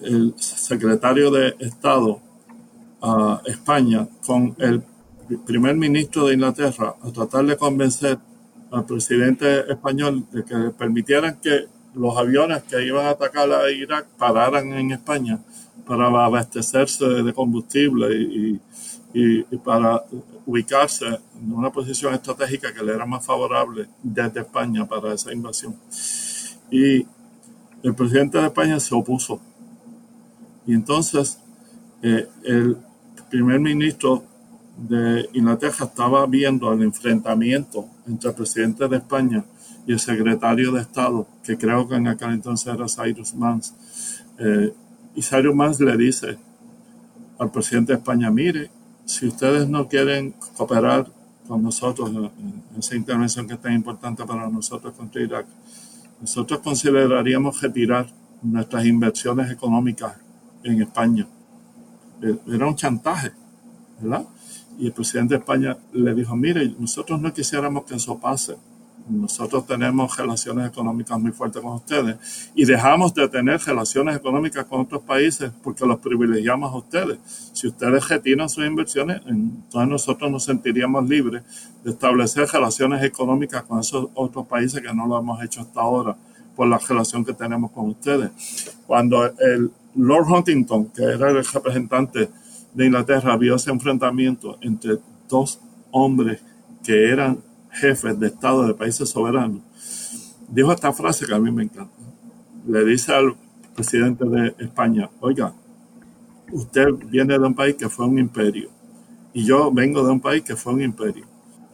el 0.00 0.34
secretario 0.36 1.30
de 1.30 1.56
Estado 1.58 2.20
a 3.00 3.40
España 3.46 4.08
con 4.26 4.54
el 4.58 4.82
primer 5.46 5.76
ministro 5.76 6.26
de 6.26 6.34
Inglaterra 6.34 6.94
a 7.02 7.10
tratar 7.12 7.44
de 7.44 7.56
convencer 7.56 8.18
al 8.70 8.84
presidente 8.84 9.70
español 9.70 10.26
de 10.30 10.44
que 10.44 10.56
permitieran 10.76 11.38
que 11.40 11.66
los 11.94 12.16
aviones 12.16 12.62
que 12.64 12.84
iban 12.84 13.06
a 13.06 13.10
atacar 13.10 13.50
a 13.50 13.70
Irak 13.70 14.06
pararan 14.18 14.72
en 14.72 14.92
España 14.92 15.38
para 15.86 16.06
abastecerse 16.06 17.04
de 17.06 17.32
combustible 17.32 18.14
y, 18.14 18.60
para 19.64 20.04
ubicarse 20.46 21.06
en 21.06 21.52
una 21.52 21.70
posición 21.72 22.14
estratégica 22.14 22.72
que 22.72 22.84
le 22.84 22.92
era 22.92 23.06
más 23.06 23.24
favorable 23.24 23.88
desde 24.02 24.40
España 24.40 24.86
para 24.86 25.14
esa 25.14 25.32
invasión. 25.32 25.74
Y 26.70 27.06
el 27.82 27.94
presidente 27.94 28.38
de 28.38 28.46
España 28.46 28.78
se 28.78 28.94
opuso. 28.94 29.40
Y 30.68 30.74
entonces 30.74 31.38
eh, 32.02 32.28
el 32.44 32.76
primer 33.30 33.58
ministro 33.58 34.22
de 34.76 35.26
Inglaterra 35.32 35.86
estaba 35.86 36.26
viendo 36.26 36.70
el 36.70 36.82
enfrentamiento 36.82 37.88
entre 38.06 38.28
el 38.28 38.36
presidente 38.36 38.86
de 38.86 38.98
España 38.98 39.42
y 39.86 39.92
el 39.92 39.98
secretario 39.98 40.70
de 40.72 40.82
Estado, 40.82 41.26
que 41.42 41.56
creo 41.56 41.88
que 41.88 41.94
en 41.94 42.08
aquel 42.08 42.32
entonces 42.34 42.66
era 42.66 42.86
Cyrus 42.86 43.34
Mans. 43.34 43.74
Eh, 44.38 44.74
y 45.14 45.22
Cyrus 45.22 45.54
Mans 45.54 45.80
le 45.80 45.96
dice 45.96 46.36
al 47.38 47.50
presidente 47.50 47.94
de 47.94 47.98
España, 48.00 48.30
mire, 48.30 48.70
si 49.06 49.26
ustedes 49.26 49.66
no 49.66 49.88
quieren 49.88 50.34
cooperar 50.54 51.10
con 51.48 51.62
nosotros 51.62 52.10
en, 52.10 52.78
esa 52.78 52.94
intervención 52.94 53.48
que 53.48 53.54
es 53.54 53.62
tan 53.62 53.72
importante 53.72 54.22
para 54.26 54.50
nosotros 54.50 54.92
contra 54.92 55.22
Irak, 55.22 55.46
nosotros 56.20 56.60
consideraríamos 56.60 57.58
retirar 57.62 58.06
nuestras 58.42 58.84
inversiones 58.84 59.50
económicas 59.50 60.27
en 60.62 60.82
España 60.82 61.26
eh, 62.22 62.36
era 62.48 62.66
un 62.66 62.74
chantaje, 62.74 63.32
¿verdad? 64.00 64.26
Y 64.78 64.86
el 64.86 64.92
presidente 64.92 65.34
de 65.34 65.40
España 65.40 65.76
le 65.92 66.14
dijo, 66.14 66.36
mire, 66.36 66.74
nosotros 66.78 67.20
no 67.20 67.32
quisiéramos 67.32 67.84
que 67.84 67.96
eso 67.96 68.18
pase, 68.18 68.56
nosotros 69.08 69.66
tenemos 69.66 70.16
relaciones 70.16 70.68
económicas 70.68 71.18
muy 71.18 71.32
fuertes 71.32 71.62
con 71.62 71.72
ustedes 71.72 72.50
y 72.54 72.64
dejamos 72.64 73.14
de 73.14 73.28
tener 73.28 73.60
relaciones 73.60 74.16
económicas 74.16 74.66
con 74.66 74.82
otros 74.82 75.02
países 75.02 75.50
porque 75.62 75.86
los 75.86 75.98
privilegiamos 75.98 76.72
a 76.72 76.76
ustedes. 76.76 77.18
Si 77.52 77.66
ustedes 77.66 78.06
retiran 78.08 78.48
sus 78.48 78.66
inversiones, 78.66 79.22
entonces 79.26 79.88
nosotros 79.88 80.30
nos 80.30 80.44
sentiríamos 80.44 81.08
libres 81.08 81.42
de 81.82 81.90
establecer 81.90 82.46
relaciones 82.48 83.02
económicas 83.02 83.62
con 83.62 83.80
esos 83.80 84.08
otros 84.14 84.46
países 84.46 84.82
que 84.82 84.92
no 84.92 85.06
lo 85.06 85.18
hemos 85.18 85.42
hecho 85.42 85.62
hasta 85.62 85.80
ahora 85.80 86.16
por 86.54 86.68
la 86.68 86.78
relación 86.78 87.24
que 87.24 87.32
tenemos 87.32 87.70
con 87.70 87.88
ustedes. 87.88 88.30
Cuando 88.86 89.24
el 89.24 89.70
Lord 89.98 90.30
Huntington, 90.30 90.86
que 90.94 91.02
era 91.02 91.30
el 91.30 91.44
representante 91.44 92.30
de 92.72 92.86
Inglaterra, 92.86 93.36
vio 93.36 93.56
ese 93.56 93.70
enfrentamiento 93.70 94.56
entre 94.60 94.98
dos 95.28 95.60
hombres 95.90 96.40
que 96.84 97.10
eran 97.10 97.38
jefes 97.72 98.18
de 98.18 98.28
Estado 98.28 98.66
de 98.66 98.74
países 98.74 99.08
soberanos, 99.08 99.60
dijo 100.48 100.72
esta 100.72 100.92
frase 100.92 101.26
que 101.26 101.34
a 101.34 101.38
mí 101.38 101.50
me 101.50 101.64
encanta. 101.64 101.92
Le 102.66 102.84
dice 102.84 103.12
al 103.12 103.34
presidente 103.74 104.24
de 104.24 104.54
España, 104.58 105.10
oiga, 105.20 105.52
usted 106.52 106.86
viene 107.06 107.38
de 107.38 107.46
un 107.46 107.54
país 107.54 107.74
que 107.74 107.88
fue 107.88 108.06
un 108.06 108.18
imperio 108.18 108.70
y 109.32 109.44
yo 109.44 109.70
vengo 109.72 110.04
de 110.04 110.12
un 110.12 110.20
país 110.20 110.42
que 110.42 110.56
fue 110.56 110.74
un 110.74 110.82
imperio. 110.82 111.26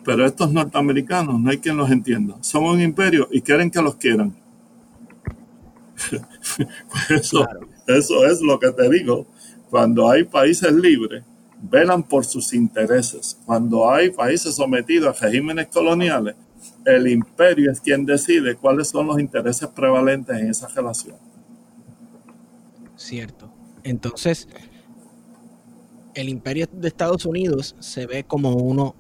Pero 0.05 0.25
estos 0.27 0.53
norteamericanos 0.53 1.41
no 1.41 1.51
hay 1.51 1.59
quien 1.59 1.77
los 1.77 1.91
entienda. 1.91 2.37
Somos 2.41 2.75
un 2.75 2.81
imperio 2.81 3.29
y 3.31 3.41
quieren 3.41 3.71
que 3.71 3.83
los 3.83 3.97
quieran. 3.97 4.35
Pues 6.91 7.11
eso, 7.11 7.47
eso 7.87 8.27
es 8.27 8.41
lo 8.41 8.59
que 8.59 8.71
te 8.73 8.89
digo. 8.89 9.27
Cuando 9.71 10.09
hay 10.11 10.25
países 10.25 10.73
libres, 10.73 11.25
velan 11.61 12.03
por 12.03 12.25
sus 12.25 12.53
intereses. 12.53 13.39
Cuando 13.45 13.91
hay 13.91 14.11
países 14.11 14.55
sometidos 14.55 15.23
a 15.23 15.27
regímenes 15.27 15.69
coloniales, 15.69 16.37
el 16.85 17.09
imperio 17.09 17.71
es 17.71 17.81
quien 17.81 18.05
decide 18.05 18.57
cuáles 18.57 18.89
son 18.89 19.07
los 19.07 19.19
intereses 19.19 19.69
prevalentes 19.69 20.37
en 20.39 20.51
esa 20.51 20.69
relación. 20.69 21.17
Cierto. 22.97 23.51
Entonces, 23.83 24.49
el 26.15 26.29
imperio 26.29 26.67
de 26.73 26.89
Estados 26.89 27.27
Unidos 27.27 27.75
se 27.81 28.07
ve 28.07 28.25
como 28.25 28.55
uno 28.55 28.95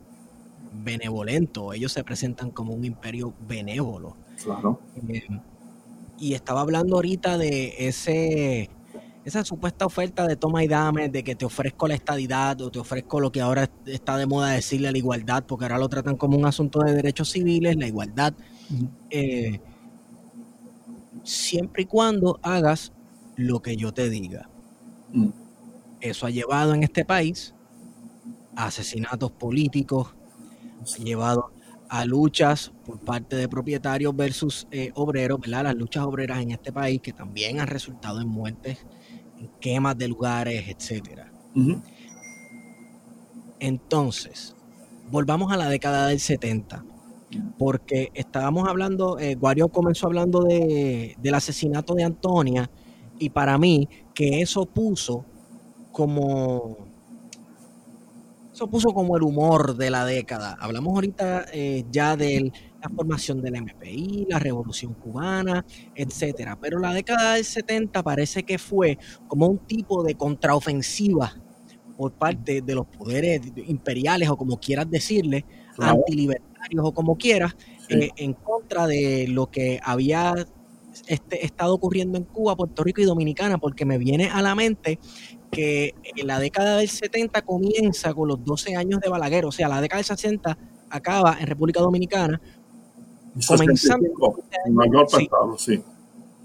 benevolento. 0.72 1.72
Ellos 1.72 1.92
se 1.92 2.02
presentan 2.04 2.50
como 2.50 2.74
un 2.74 2.84
imperio 2.84 3.34
benévolo. 3.46 4.16
Claro. 4.42 4.80
Eh, 5.08 5.26
y 6.18 6.34
estaba 6.34 6.60
hablando 6.60 6.96
ahorita 6.96 7.38
de 7.38 7.74
ese 7.78 8.70
esa 9.24 9.42
supuesta 9.42 9.86
oferta 9.86 10.26
de 10.26 10.36
toma 10.36 10.62
y 10.62 10.68
dame, 10.68 11.08
de 11.08 11.24
que 11.24 11.34
te 11.34 11.46
ofrezco 11.46 11.88
la 11.88 11.94
estadidad 11.94 12.60
o 12.60 12.70
te 12.70 12.78
ofrezco 12.78 13.20
lo 13.20 13.32
que 13.32 13.40
ahora 13.40 13.70
está 13.86 14.18
de 14.18 14.26
moda 14.26 14.50
decirle 14.50 14.92
la 14.92 14.98
igualdad, 14.98 15.44
porque 15.46 15.64
ahora 15.64 15.78
lo 15.78 15.88
tratan 15.88 16.16
como 16.16 16.36
un 16.36 16.44
asunto 16.44 16.80
de 16.80 16.92
derechos 16.92 17.30
civiles, 17.30 17.76
la 17.76 17.86
igualdad, 17.86 18.34
eh, 19.08 19.60
siempre 21.22 21.84
y 21.84 21.86
cuando 21.86 22.38
hagas 22.42 22.92
lo 23.36 23.62
que 23.62 23.76
yo 23.76 23.92
te 23.92 24.10
diga. 24.10 24.48
Mm. 25.12 25.28
Eso 26.02 26.26
ha 26.26 26.30
llevado 26.30 26.74
en 26.74 26.82
este 26.82 27.06
país 27.06 27.54
a 28.54 28.66
asesinatos 28.66 29.32
políticos, 29.32 30.08
ha 30.82 31.02
llevado 31.02 31.50
a 31.88 32.04
luchas 32.04 32.72
por 32.84 32.98
parte 33.00 33.36
de 33.36 33.48
propietarios 33.48 34.14
versus 34.16 34.66
eh, 34.70 34.90
obreros, 34.94 35.40
¿verdad? 35.40 35.64
Las 35.64 35.76
luchas 35.76 36.04
obreras 36.04 36.40
en 36.40 36.50
este 36.50 36.72
país 36.72 37.00
que 37.00 37.12
también 37.12 37.60
han 37.60 37.66
resultado 37.66 38.20
en 38.20 38.28
muertes 38.28 38.78
quemas 39.60 39.96
de 39.96 40.08
lugares, 40.08 40.68
etcétera. 40.68 41.30
Entonces, 43.60 44.54
volvamos 45.10 45.52
a 45.52 45.56
la 45.56 45.68
década 45.68 46.08
del 46.08 46.20
70, 46.20 46.84
porque 47.58 48.10
estábamos 48.14 48.68
hablando, 48.68 49.18
eh, 49.18 49.34
Guario 49.34 49.68
comenzó 49.68 50.06
hablando 50.06 50.42
de, 50.42 51.16
del 51.18 51.34
asesinato 51.34 51.94
de 51.94 52.04
Antonia, 52.04 52.70
y 53.18 53.30
para 53.30 53.56
mí 53.58 53.88
que 54.12 54.40
eso 54.40 54.66
puso 54.66 55.24
como 55.92 56.76
eso 58.54 58.68
puso 58.68 58.90
como 58.90 59.16
el 59.16 59.24
humor 59.24 59.76
de 59.76 59.90
la 59.90 60.06
década. 60.06 60.56
Hablamos 60.60 60.94
ahorita 60.94 61.46
eh, 61.52 61.84
ya 61.90 62.16
de 62.16 62.52
la 62.80 62.88
formación 62.88 63.42
del 63.42 63.60
MPI, 63.60 64.28
la 64.30 64.38
revolución 64.38 64.94
cubana, 64.94 65.66
etcétera. 65.96 66.56
Pero 66.60 66.78
la 66.78 66.94
década 66.94 67.34
del 67.34 67.44
70 67.44 68.04
parece 68.04 68.44
que 68.44 68.58
fue 68.58 68.96
como 69.26 69.48
un 69.48 69.58
tipo 69.58 70.04
de 70.04 70.14
contraofensiva 70.14 71.34
por 71.96 72.12
parte 72.12 72.62
de 72.62 72.74
los 72.76 72.86
poderes 72.86 73.40
imperiales 73.66 74.28
o 74.28 74.36
como 74.36 74.60
quieras 74.60 74.88
decirle, 74.88 75.44
antilibertarios 75.76 76.84
o 76.84 76.94
como 76.94 77.18
quieras, 77.18 77.56
eh, 77.88 78.10
en 78.16 78.34
contra 78.34 78.86
de 78.86 79.26
lo 79.28 79.50
que 79.50 79.80
había 79.82 80.32
este, 81.08 81.44
estado 81.44 81.74
ocurriendo 81.74 82.18
en 82.18 82.24
Cuba, 82.24 82.56
Puerto 82.56 82.84
Rico 82.84 83.00
y 83.00 83.04
Dominicana, 83.04 83.58
porque 83.58 83.84
me 83.84 83.98
viene 83.98 84.30
a 84.30 84.42
la 84.42 84.54
mente 84.54 84.98
que 85.54 85.94
en 86.02 86.26
la 86.26 86.38
década 86.38 86.78
del 86.78 86.88
70 86.88 87.42
comienza 87.42 88.12
con 88.12 88.28
los 88.28 88.44
12 88.44 88.76
años 88.76 89.00
de 89.00 89.08
Balaguer, 89.08 89.44
o 89.46 89.52
sea, 89.52 89.68
la 89.68 89.80
década 89.80 89.98
del 89.98 90.06
60 90.06 90.58
acaba 90.90 91.36
en 91.40 91.46
República 91.46 91.80
Dominicana, 91.80 92.40
comenzando... 93.46 94.06
sí. 95.58 95.82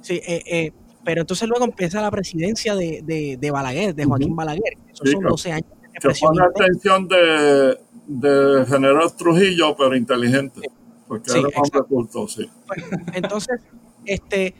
sí. 0.02 0.22
Eh, 0.26 0.44
eh, 0.46 0.72
pero 1.04 1.22
entonces 1.22 1.48
luego 1.48 1.66
empieza 1.66 2.02
la 2.02 2.12
presidencia 2.12 2.76
de, 2.76 3.38
de, 3.40 3.52
Balaguer, 3.52 3.96
de 3.96 4.06
Joaquín 4.06 4.36
Balaguer. 4.36 4.74
Esos 4.92 5.10
son 5.10 5.24
12 5.24 5.52
años. 5.54 5.70
De 5.82 6.00
que 6.00 6.14
fue 6.14 6.30
una 6.30 6.46
extensión 6.46 7.08
de, 7.08 7.80
de 8.06 8.66
General 8.68 9.16
Trujillo, 9.16 9.76
pero 9.76 9.96
inteligente. 9.96 10.62
Porque 11.08 11.32
era 11.32 11.48
un 11.48 11.84
culto, 11.88 12.28
sí. 12.28 12.48
Pues, 12.68 12.84
entonces, 13.16 13.60
este, 14.06 14.54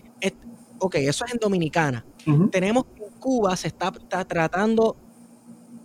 ok, 0.80 0.96
eso 0.96 1.26
es 1.26 1.34
en 1.34 1.40
Dominicana. 1.40 2.06
Tenemos 2.52 2.86
que 2.86 2.99
en 2.99 2.99
Cuba 3.20 3.56
se 3.56 3.68
está, 3.68 3.92
tratando 4.26 4.96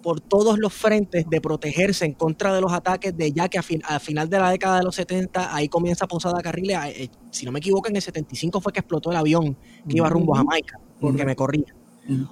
por 0.03 0.21
todos 0.21 0.59
los 0.59 0.73
frentes 0.73 1.29
de 1.29 1.41
protegerse 1.41 2.05
en 2.05 2.13
contra 2.13 2.53
de 2.55 2.61
los 2.61 2.73
ataques 2.73 3.17
de 3.17 3.33
ya 3.33 3.49
que 3.49 3.59
a, 3.59 3.63
final 3.63 4.29
de 4.29 4.39
la 4.39 4.51
década 4.51 4.79
de 4.79 4.85
los 4.85 4.95
70 4.97 5.55
ahí 5.55 5.69
comienza 5.69 6.07
Posada 6.07 6.43
Carriles, 6.43 6.79
eh, 6.87 7.11
si 7.31 7.47
no 7.47 7.53
me 7.53 7.59
equivoco 7.59 7.89
en 7.89 7.97
el 7.97 8.03
75 8.03 8.61
fue 8.61 8.73
que 8.73 8.81
explotó 8.81 9.11
el 9.11 9.17
avión 9.17 9.57
que 9.89 9.97
iba 9.97 10.09
rumbo 10.11 10.35
a 10.35 10.39
Jamaica, 10.39 10.79
porque 11.01 11.25
me 11.25 11.35
corría. 11.35 11.75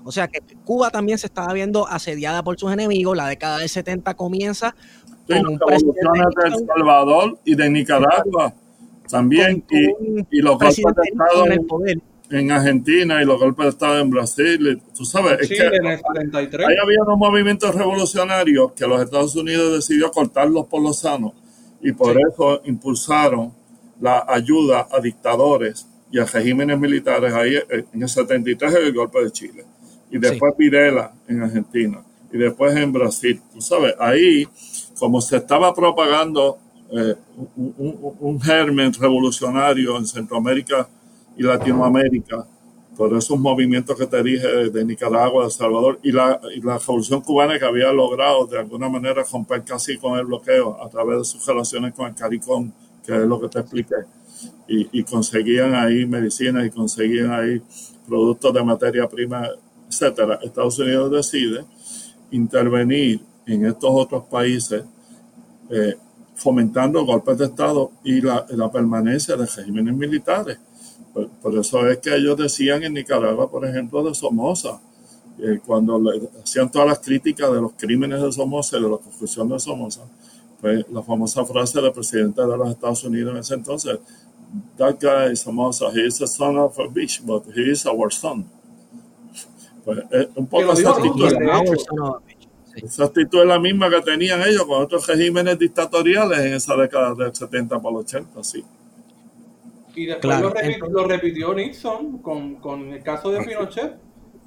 O 0.04 0.12
sea 0.12 0.28
que 0.28 0.40
Cuba 0.64 0.90
también 0.90 1.16
se 1.16 1.26
estaba 1.26 1.50
viendo 1.54 1.86
asediada 1.88 2.42
por 2.44 2.58
sus 2.58 2.70
enemigos, 2.72 3.16
la 3.16 3.26
década 3.26 3.58
del 3.58 3.70
70 3.70 4.14
comienza 4.14 4.74
con 5.26 5.46
un 5.46 5.58
de 5.58 6.46
El 6.46 6.66
Salvador 6.66 7.38
y 7.44 7.54
de 7.54 7.70
Nicaragua 7.70 8.54
también 9.08 9.64
y, 10.30 10.40
los 10.40 10.58
golpes 10.58 10.76
de 10.76 11.02
Estado 11.04 11.46
en, 11.86 12.02
Argentina 12.50 13.22
y 13.22 13.26
los 13.26 13.38
golpes 13.38 13.64
de 13.64 13.70
Estado 13.70 13.98
en 13.98 14.10
Brasil. 14.10 14.82
Tú 14.96 15.04
sabes, 15.04 15.40
es 15.40 15.48
que 15.48 15.62
ahí 15.62 16.76
había 16.82 17.02
unos 17.06 17.18
movimientos 17.18 17.74
revolucionarios 17.74 18.72
que 18.72 18.86
los 18.86 19.02
Estados 19.02 19.36
Unidos 19.36 19.74
decidió 19.74 20.10
cortarlos 20.10 20.66
por 20.66 20.82
los 20.82 21.00
sanos 21.00 21.32
y 21.82 21.92
por 21.92 22.16
eso 22.16 22.62
impulsaron 22.64 23.52
la 24.00 24.24
ayuda 24.28 24.88
a 24.90 25.00
dictadores 25.00 25.86
y 26.10 26.18
a 26.18 26.24
regímenes 26.24 26.78
militares 26.78 27.32
ahí 27.32 27.56
en 27.70 28.02
el 28.02 28.08
73 28.08 28.74
el 28.74 28.92
golpe 28.92 29.22
de 29.24 29.30
Chile 29.30 29.64
y 30.10 30.18
después 30.18 30.54
Videla 30.56 31.12
en 31.26 31.42
Argentina 31.42 32.02
y 32.32 32.38
después 32.38 32.76
en 32.76 32.92
Brasil. 32.92 33.40
Tú 33.52 33.60
sabes, 33.60 33.94
ahí 33.98 34.46
como 34.98 35.20
se 35.20 35.38
estaba 35.38 35.74
propagando 35.74 36.58
eh, 36.90 37.14
un, 37.56 38.40
germen 38.40 38.92
revolucionario 38.92 39.96
en 39.96 40.06
Centroamérica 40.06 40.86
y 41.36 41.42
Latinoamérica 41.42 42.46
por 42.96 43.16
esos 43.16 43.38
movimientos 43.38 43.96
que 43.96 44.06
te 44.06 44.22
dije 44.22 44.70
de 44.70 44.84
Nicaragua, 44.84 45.42
de 45.42 45.46
El 45.46 45.52
Salvador 45.52 45.98
y 46.02 46.12
la, 46.12 46.40
revolución 46.62 47.22
cubana 47.22 47.58
que 47.58 47.64
había 47.64 47.90
logrado 47.92 48.46
de 48.46 48.58
alguna 48.58 48.88
manera 48.88 49.24
romper 49.30 49.62
casi 49.64 49.96
con 49.96 50.18
el 50.18 50.26
bloqueo 50.26 50.82
a 50.82 50.88
través 50.90 51.18
de 51.18 51.24
sus 51.24 51.46
relaciones 51.46 51.94
con 51.94 52.08
el 52.08 52.14
CARICOM, 52.14 52.70
que 53.04 53.14
es 53.14 53.26
lo 53.26 53.40
que 53.40 53.48
te 53.48 53.60
expliqué. 53.60 53.96
Y, 54.68 55.00
y 55.00 55.04
conseguían 55.04 55.74
ahí 55.74 56.06
medicinas 56.06 56.66
y 56.66 56.70
conseguían 56.70 57.32
ahí 57.32 57.62
productos 58.06 58.52
de 58.52 58.62
materia 58.62 59.08
prima, 59.08 59.48
etcétera. 59.88 60.38
Estados 60.42 60.78
Unidos 60.78 61.10
decide 61.10 61.64
intervenir 62.30 63.20
en 63.46 63.66
estos 63.66 63.90
otros 63.90 64.24
países 64.24 64.84
eh, 65.70 65.96
fomentando 66.34 67.04
golpes 67.04 67.38
de 67.38 67.44
Estado 67.46 67.92
y 68.04 68.20
la, 68.20 68.44
permanencia 68.72 69.36
de 69.36 69.46
regímenes 69.46 69.94
militares. 69.94 70.58
Por, 71.12 71.58
eso 71.58 71.86
es 71.88 71.98
que 71.98 72.14
ellos 72.14 72.36
decían 72.36 72.82
en 72.82 72.94
Nicaragua, 72.94 73.50
por 73.50 73.66
ejemplo, 73.66 74.02
de 74.02 74.14
Somoza, 74.14 74.80
eh, 75.38 75.60
cuando 75.64 76.00
le 76.00 76.28
hacían 76.42 76.70
todas 76.70 76.88
las 76.88 76.98
críticas 77.00 77.52
de 77.52 77.60
los 77.60 77.72
crímenes 77.72 78.22
de 78.22 78.32
Somoza 78.32 78.78
y 78.78 78.82
de 78.82 78.88
la 78.88 78.96
construcción 78.96 79.48
de 79.48 79.58
Somoza, 79.58 80.02
pues 80.60 80.86
la 80.90 81.02
famosa 81.02 81.44
frase 81.44 81.80
del 81.80 81.92
presidente 81.92 82.40
de 82.40 82.56
los 82.56 82.70
Estados 82.70 83.04
Unidos 83.04 83.32
en 83.32 83.40
ese 83.40 83.54
entonces, 83.54 83.98
that 84.76 84.98
guy 85.00 85.34
Somoza, 85.36 85.90
he 85.92 86.06
is 86.06 86.20
a 86.22 86.26
son 86.26 86.56
of 86.58 86.78
a 86.78 86.88
bitch, 86.88 87.20
but 87.24 87.44
he 87.54 87.70
is 87.70 87.84
our 87.86 88.10
son. 88.10 88.46
Pues 89.84 89.98
es 90.10 90.28
un 90.36 90.46
poco 90.46 90.72
esa 90.72 90.90
actitud. 90.90 91.28
Esa 92.74 93.04
actitud 93.04 93.40
es 93.40 93.46
la 93.46 93.58
misma 93.58 93.90
que 93.90 94.00
tenían 94.00 94.40
ellos 94.42 94.64
con 94.64 94.82
otros 94.82 95.06
regímenes 95.06 95.58
dictatoriales 95.58 96.38
en 96.38 96.54
esa 96.54 96.74
década 96.74 97.14
del 97.14 97.34
70 97.34 97.80
para 97.80 97.90
el 97.90 97.96
80, 97.96 98.44
sí. 98.44 98.64
Y 99.94 100.06
después 100.06 100.40
lo, 100.40 101.06
repitió 101.06 101.52
Nixon 101.54 102.18
con, 102.18 102.56
con, 102.56 102.92
el 102.92 103.02
caso 103.02 103.30
de 103.30 103.44
Pinochet. 103.44 103.98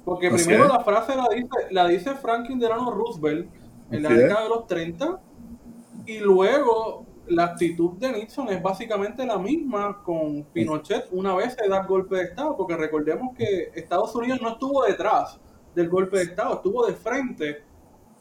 Porque 0.04 0.30
primero 0.30 0.68
la 0.68 0.80
frase 0.80 1.16
la 1.16 1.28
dice, 1.34 1.48
la 1.70 1.88
dice 1.88 2.14
Franklin 2.14 2.60
Delano 2.60 2.92
Roosevelt 2.92 3.48
en 3.90 4.02
la 4.02 4.10
década 4.10 4.44
de 4.44 4.48
los 4.48 4.66
30 4.66 5.20
y 6.06 6.18
luego 6.18 7.04
la 7.28 7.44
actitud 7.44 7.92
de 7.94 8.12
Nixon 8.12 8.48
es 8.50 8.62
básicamente 8.62 9.26
la 9.26 9.38
misma 9.38 10.02
con 10.04 10.44
Pinochet 10.52 11.08
una 11.10 11.34
vez 11.34 11.56
se 11.58 11.68
da 11.68 11.80
el 11.80 11.86
golpe 11.86 12.16
de 12.16 12.22
Estado, 12.22 12.56
porque 12.56 12.76
recordemos 12.76 13.34
que 13.36 13.72
Estados 13.74 14.14
Unidos 14.14 14.40
no 14.40 14.50
estuvo 14.50 14.84
detrás 14.84 15.40
del 15.74 15.88
golpe 15.88 16.18
de 16.18 16.22
Estado, 16.24 16.54
estuvo 16.54 16.86
de 16.86 16.94
frente 16.94 17.62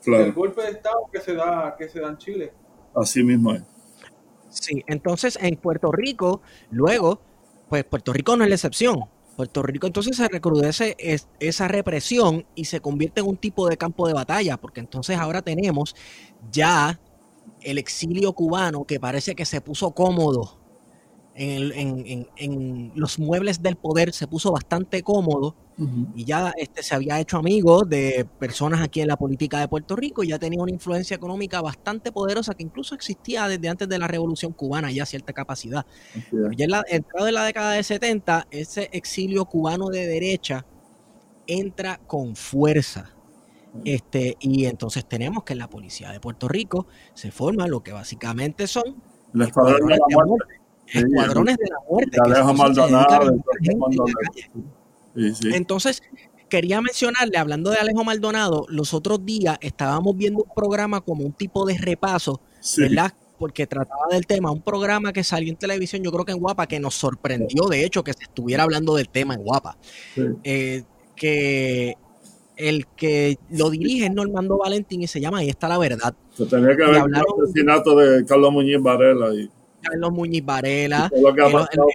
del 0.05 0.33
golpe 0.33 0.61
de 0.61 0.71
Estado 0.71 0.97
que 1.11 1.19
se 1.19 1.33
da, 1.33 1.75
que 1.77 1.87
se 1.87 1.99
da 1.99 2.09
en 2.09 2.17
Chile. 2.17 2.53
Así 2.95 3.23
mismo 3.23 3.53
es. 3.53 3.63
Sí, 4.61 4.83
entonces 4.87 5.37
en 5.41 5.57
Puerto 5.57 5.91
Rico, 5.91 6.41
luego, 6.71 7.19
pues 7.67 7.83
Puerto 7.83 8.13
Rico 8.13 8.37
no 8.37 8.43
es 8.43 8.49
la 8.49 8.55
excepción. 8.55 9.01
Puerto 9.35 9.61
Rico 9.61 9.85
entonces 9.85 10.15
se 10.15 10.29
recrudece 10.29 10.95
esa 11.39 11.67
represión 11.67 12.45
y 12.55 12.65
se 12.65 12.79
convierte 12.79 13.19
en 13.19 13.27
un 13.27 13.35
tipo 13.35 13.67
de 13.67 13.75
campo 13.75 14.07
de 14.07 14.13
batalla, 14.13 14.55
porque 14.55 14.79
entonces 14.79 15.17
ahora 15.17 15.41
tenemos 15.41 15.93
ya 16.51 16.99
el 17.61 17.77
exilio 17.77 18.31
cubano 18.31 18.85
que 18.85 18.99
parece 18.99 19.35
que 19.35 19.45
se 19.45 19.59
puso 19.59 19.91
cómodo 19.91 20.57
en, 21.35 22.91
los 22.95 23.19
muebles 23.19 23.61
del 23.61 23.75
poder, 23.75 24.13
se 24.13 24.27
puso 24.27 24.51
bastante 24.51 25.03
cómodo 25.03 25.55
y 26.15 26.23
ya 26.23 26.53
este, 26.57 26.81
se 26.81 26.95
había 26.95 27.19
hecho 27.19 27.37
amigo 27.37 27.83
de 27.83 28.25
personas 28.39 28.81
aquí 28.81 29.01
en 29.01 29.09
la 29.09 29.17
política 29.17 29.59
de 29.59 29.67
Puerto 29.67 29.97
Rico 29.97 30.23
y 30.23 30.29
ya 30.29 30.39
tenía 30.39 30.61
una 30.61 30.71
influencia 30.71 31.15
económica 31.15 31.61
bastante 31.61 32.13
poderosa 32.13 32.53
que 32.53 32.63
incluso 32.63 32.95
existía 32.95 33.49
desde 33.49 33.67
antes 33.67 33.89
de 33.89 33.99
la 33.99 34.07
Revolución 34.07 34.53
Cubana, 34.53 34.89
ya 34.91 35.05
cierta 35.05 35.33
capacidad. 35.33 35.85
Pero 36.31 36.51
ya 36.53 36.65
en 36.65 36.71
la 36.71 36.83
entrada 36.87 37.25
de 37.25 37.31
la 37.33 37.43
década 37.43 37.71
de 37.73 37.83
70, 37.83 38.47
ese 38.51 38.89
exilio 38.93 39.45
cubano 39.45 39.89
de 39.89 40.07
derecha 40.07 40.65
entra 41.47 41.99
con 42.07 42.35
fuerza. 42.37 43.11
Este, 43.83 44.37
y 44.39 44.67
entonces 44.67 45.05
tenemos 45.05 45.43
que 45.43 45.51
en 45.51 45.59
la 45.59 45.69
policía 45.69 46.09
de 46.11 46.21
Puerto 46.21 46.47
Rico 46.47 46.87
se 47.13 47.31
forma 47.31 47.67
lo 47.67 47.83
que 47.83 47.91
básicamente 47.91 48.67
son 48.67 48.95
escuadrones, 49.33 49.99
de 50.07 50.15
muerte. 50.15 50.64
Escuadrones 50.87 51.57
de 51.57 51.65
la 51.69 51.77
muerte. 51.89 52.17
Entonces, 55.55 56.01
quería 56.49 56.81
mencionarle, 56.81 57.37
hablando 57.37 57.71
de 57.71 57.77
Alejo 57.77 58.03
Maldonado, 58.03 58.65
los 58.69 58.93
otros 58.93 59.25
días 59.25 59.57
estábamos 59.61 60.15
viendo 60.15 60.43
un 60.43 60.53
programa 60.55 61.01
como 61.01 61.23
un 61.23 61.33
tipo 61.33 61.65
de 61.65 61.77
repaso, 61.77 62.41
¿verdad? 62.77 63.13
Porque 63.37 63.67
trataba 63.67 64.07
del 64.11 64.25
tema, 64.25 64.51
un 64.51 64.61
programa 64.61 65.11
que 65.11 65.23
salió 65.23 65.49
en 65.49 65.57
televisión, 65.57 66.03
yo 66.03 66.11
creo 66.11 66.25
que 66.25 66.31
en 66.31 66.39
Guapa, 66.39 66.67
que 66.67 66.79
nos 66.79 66.95
sorprendió, 66.95 67.67
de 67.69 67.83
hecho, 67.83 68.03
que 68.03 68.13
se 68.13 68.23
estuviera 68.23 68.63
hablando 68.63 68.95
del 68.95 69.09
tema 69.09 69.33
en 69.33 69.43
Guapa. 69.43 69.77
Eh, 70.43 70.83
que 71.15 71.95
el 72.57 72.87
que 72.95 73.37
lo 73.49 73.69
dirige 73.69 74.05
es 74.05 74.13
Normando 74.13 74.57
Valentín 74.57 75.01
y 75.01 75.07
se 75.07 75.19
llama 75.19 75.39
Ahí 75.39 75.49
está 75.49 75.67
la 75.67 75.77
verdad. 75.77 76.15
Se 76.33 76.45
tenía 76.45 76.75
que 76.75 76.83
ver 76.83 77.03
el 77.05 77.15
asesinato 77.15 77.95
de 77.95 78.25
Carlos 78.25 78.51
Muñiz 78.51 78.81
Varela. 78.81 79.33
Y... 79.33 79.49
Carlos 79.89 80.11
Muñiz 80.11 80.43
Varela, 80.43 81.09
el, 81.13 81.25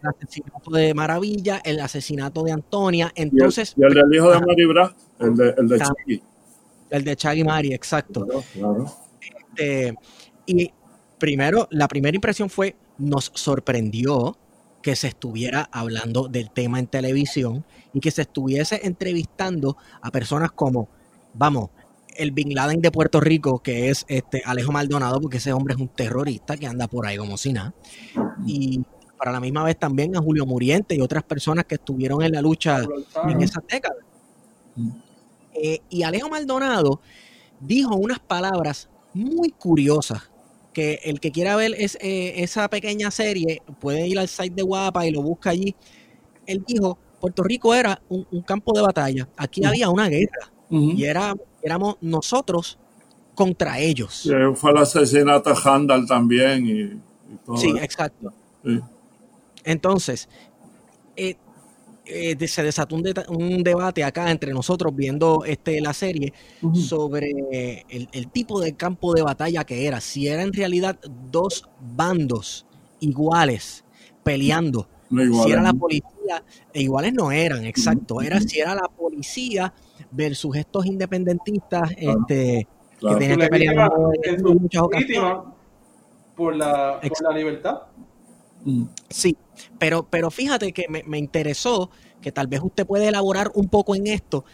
asesinato 0.08 0.70
de 0.70 0.94
Maravilla, 0.94 1.60
el 1.64 1.80
asesinato 1.80 2.42
de 2.44 2.52
Antonia. 2.52 3.12
Entonces, 3.14 3.74
y 3.76 3.84
el, 3.84 3.94
del 3.94 4.14
hijo 4.14 4.30
de 4.30 4.40
Maribra, 4.40 4.94
el 5.18 5.36
de, 5.36 5.54
el 5.58 5.68
de 5.68 5.78
Chagui. 5.78 6.22
El 6.90 7.04
de 7.04 7.16
Chagui 7.16 7.44
Mari, 7.44 7.74
exacto. 7.74 8.26
Este, 9.20 9.94
y 10.46 10.72
primero, 11.18 11.68
la 11.70 11.88
primera 11.88 12.14
impresión 12.14 12.50
fue, 12.50 12.76
nos 12.98 13.30
sorprendió 13.34 14.36
que 14.82 14.96
se 14.96 15.08
estuviera 15.08 15.68
hablando 15.72 16.28
del 16.28 16.50
tema 16.50 16.78
en 16.78 16.86
televisión 16.86 17.64
y 17.92 18.00
que 18.00 18.10
se 18.10 18.22
estuviese 18.22 18.80
entrevistando 18.84 19.76
a 20.00 20.10
personas 20.10 20.52
como, 20.52 20.88
vamos, 21.34 21.70
el 22.16 22.32
Bin 22.32 22.54
Laden 22.54 22.80
de 22.80 22.90
Puerto 22.90 23.20
Rico, 23.20 23.60
que 23.60 23.90
es 23.90 24.04
este 24.08 24.42
Alejo 24.44 24.72
Maldonado, 24.72 25.20
porque 25.20 25.38
ese 25.38 25.52
hombre 25.52 25.74
es 25.74 25.80
un 25.80 25.88
terrorista 25.88 26.56
que 26.56 26.66
anda 26.66 26.88
por 26.88 27.06
ahí 27.06 27.16
como 27.16 27.36
si 27.36 27.52
nada. 27.52 27.74
Y 28.46 28.82
para 29.16 29.32
la 29.32 29.40
misma 29.40 29.64
vez 29.64 29.78
también 29.78 30.16
a 30.16 30.20
Julio 30.20 30.46
Muriente 30.46 30.94
y 30.94 31.00
otras 31.00 31.22
personas 31.22 31.66
que 31.66 31.74
estuvieron 31.74 32.22
en 32.22 32.32
la 32.32 32.40
lucha 32.40 32.82
en 33.28 33.42
esa 33.42 33.62
década. 33.68 33.96
Eh, 35.54 35.80
y 35.90 36.02
Alejo 36.02 36.30
Maldonado 36.30 37.00
dijo 37.60 37.94
unas 37.96 38.18
palabras 38.18 38.88
muy 39.12 39.50
curiosas 39.50 40.30
que 40.72 41.00
el 41.04 41.20
que 41.20 41.32
quiera 41.32 41.56
ver 41.56 41.74
es, 41.76 41.98
eh, 42.00 42.42
esa 42.42 42.68
pequeña 42.68 43.10
serie 43.10 43.62
puede 43.80 44.06
ir 44.06 44.18
al 44.18 44.28
site 44.28 44.54
de 44.54 44.62
Guapa 44.62 45.06
y 45.06 45.10
lo 45.10 45.22
busca 45.22 45.50
allí. 45.50 45.74
Él 46.46 46.64
dijo, 46.66 46.96
Puerto 47.20 47.42
Rico 47.42 47.74
era 47.74 48.00
un, 48.08 48.42
campo 48.42 48.72
de 48.72 48.82
batalla, 48.82 49.28
aquí 49.36 49.64
había 49.64 49.90
una 49.90 50.08
guerra 50.08 50.50
y 50.70 51.04
era, 51.04 51.34
éramos 51.62 51.96
nosotros 52.00 52.78
contra 53.34 53.78
ellos. 53.78 54.28
fue 54.54 54.70
el 54.70 54.76
asesinato 54.78 55.50
de 55.50 55.56
Handal 55.64 56.06
también. 56.06 56.66
Y, 56.66 57.56
sí, 57.56 57.72
exacto. 57.80 58.32
Entonces, 59.64 60.28
eh, 61.16 61.36
eh, 62.06 62.48
se 62.48 62.62
desató 62.62 62.96
un, 62.96 63.62
debate 63.62 64.02
acá 64.02 64.30
entre 64.30 64.52
nosotros 64.52 64.94
viendo 64.94 65.44
este, 65.44 65.80
la 65.80 65.92
serie 65.92 66.32
sobre 66.74 67.84
el, 67.88 68.28
tipo 68.28 68.60
de 68.60 68.74
campo 68.74 69.14
de 69.14 69.22
batalla 69.22 69.64
que 69.64 69.86
era. 69.86 70.00
Si 70.00 70.26
era 70.26 70.42
en 70.42 70.52
realidad 70.52 70.98
dos 71.30 71.68
bandos 71.80 72.66
iguales 73.00 73.84
peleando. 74.22 74.88
Si 75.10 75.50
era 75.50 75.62
la 75.62 75.72
policía, 75.72 76.42
e 76.72 76.82
iguales 76.82 77.12
no 77.12 77.32
eran, 77.32 77.64
exacto. 77.64 78.20
Era 78.20 78.40
si 78.40 78.60
era 78.60 78.74
la 78.74 78.88
policía 78.88 79.72
versus 80.10 80.56
estos 80.56 80.86
independentistas 80.86 81.90
este, 81.96 82.66
que 83.00 83.14
tenían 83.16 83.40
que 83.40 83.48
pelear 83.48 83.90
en 84.22 84.42
muchas 84.42 84.82
ocasiones. 84.82 85.38
Por 86.36 86.56
la, 86.56 87.00
por 87.00 87.22
la 87.22 87.36
libertad. 87.36 87.82
Sí, 89.08 89.36
pero, 89.78 90.06
pero 90.08 90.30
fíjate 90.30 90.72
que 90.72 90.86
me, 90.88 91.18
interesó 91.18 91.90
que 92.20 92.32
tal 92.32 92.46
vez 92.46 92.60
usted 92.62 92.86
puede 92.86 93.08
elaborar 93.08 93.50
un 93.54 93.68
poco 93.68 93.94
en 93.94 94.06
esto 94.06 94.44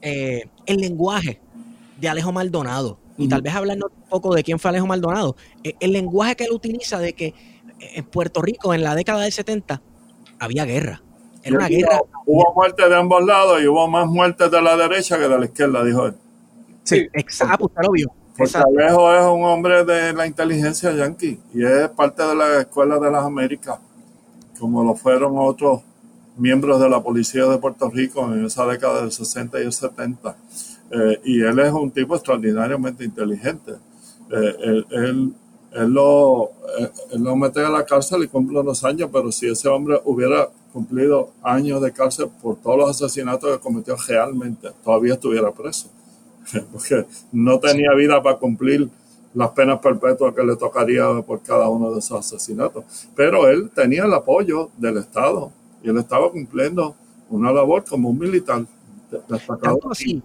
eh, 0.00 0.48
el 0.66 0.76
lenguaje 0.76 1.40
de 1.98 2.08
Alejo 2.08 2.32
Maldonado 2.32 2.98
y 3.16 3.26
tal 3.26 3.42
vez 3.42 3.54
hablarnos 3.54 3.90
un 3.90 4.08
poco 4.08 4.34
de 4.34 4.44
quién 4.44 4.58
fue 4.60 4.68
Alejo 4.68 4.86
Maldonado. 4.86 5.36
Eh, 5.64 5.74
el 5.80 5.92
lenguaje 5.92 6.36
que 6.36 6.44
él 6.44 6.52
utiliza 6.52 7.00
de 7.00 7.14
que 7.14 7.34
en 7.80 8.04
Puerto 8.04 8.42
Rico 8.42 8.74
en 8.74 8.82
la 8.82 8.94
década 8.94 9.22
del 9.22 9.32
70 9.32 9.80
había 10.38 10.64
guerra. 10.64 11.02
Era 11.42 11.56
una 11.56 11.68
guerra. 11.68 12.00
Hubo 12.26 12.54
muertes 12.54 12.88
de 12.88 12.96
ambos 12.96 13.24
lados 13.24 13.62
y 13.62 13.66
hubo 13.66 13.88
más 13.88 14.06
muertes 14.06 14.50
de 14.50 14.62
la 14.62 14.76
derecha 14.76 15.18
que 15.18 15.28
de 15.28 15.38
la 15.38 15.44
izquierda, 15.44 15.84
dijo 15.84 16.06
él. 16.06 16.14
Sí, 16.84 17.08
exacto, 17.12 17.66
usted 17.66 17.82
lo 17.82 17.92
vio. 17.92 18.12
Porque 18.36 18.56
Alejo 18.56 19.14
es 19.14 19.24
un 19.24 19.44
hombre 19.44 19.84
de 19.84 20.12
la 20.12 20.26
inteligencia 20.26 20.92
yankee 20.92 21.40
y 21.52 21.64
es 21.64 21.88
parte 21.90 22.22
de 22.22 22.34
la 22.34 22.60
Escuela 22.60 22.98
de 22.98 23.10
las 23.10 23.24
Américas, 23.24 23.80
como 24.58 24.84
lo 24.84 24.94
fueron 24.94 25.34
otros 25.38 25.82
miembros 26.36 26.80
de 26.80 26.88
la 26.88 27.02
Policía 27.02 27.46
de 27.46 27.58
Puerto 27.58 27.90
Rico 27.90 28.32
en 28.32 28.44
esa 28.44 28.64
década 28.66 29.00
del 29.00 29.10
60 29.10 29.60
y 29.60 29.64
el 29.64 29.72
70. 29.72 30.36
Eh, 30.90 31.20
y 31.24 31.40
él 31.42 31.58
es 31.58 31.72
un 31.72 31.90
tipo 31.90 32.14
extraordinariamente 32.14 33.04
inteligente. 33.04 33.72
Eh, 34.30 34.84
él, 34.90 35.34
lo, 35.72 36.50
eh, 36.78 36.90
él 37.12 37.22
lo 37.22 37.36
mete 37.36 37.60
a 37.60 37.68
la 37.68 37.84
cárcel 37.84 38.24
y 38.24 38.28
cumple 38.28 38.60
unos 38.60 38.84
años, 38.84 39.10
pero 39.12 39.30
si 39.30 39.48
ese 39.48 39.68
hombre 39.68 40.00
hubiera 40.04 40.48
cumplido 40.72 41.30
años 41.42 41.80
de 41.82 41.92
cárcel 41.92 42.28
por 42.42 42.56
todos 42.56 42.78
los 42.78 42.90
asesinatos 42.90 43.50
que 43.50 43.62
cometió 43.62 43.96
realmente, 43.96 44.68
todavía 44.82 45.14
estuviera 45.14 45.52
preso. 45.52 45.88
porque 46.72 47.06
no 47.32 47.58
tenía 47.58 47.92
vida 47.94 48.22
para 48.22 48.36
cumplir 48.36 48.88
las 49.34 49.50
penas 49.50 49.78
perpetuas 49.80 50.34
que 50.34 50.42
le 50.42 50.56
tocaría 50.56 51.04
por 51.22 51.42
cada 51.42 51.68
uno 51.68 51.92
de 51.92 51.98
esos 51.98 52.18
asesinatos. 52.18 52.84
Pero 53.14 53.48
él 53.48 53.70
tenía 53.74 54.04
el 54.04 54.14
apoyo 54.14 54.70
del 54.76 54.98
Estado 54.98 55.52
y 55.82 55.90
él 55.90 55.98
estaba 55.98 56.30
cumpliendo 56.30 56.96
una 57.28 57.52
labor 57.52 57.84
como 57.84 58.08
un 58.08 58.18
militar 58.18 58.64
Tanto 59.60 59.90
así, 59.90 60.22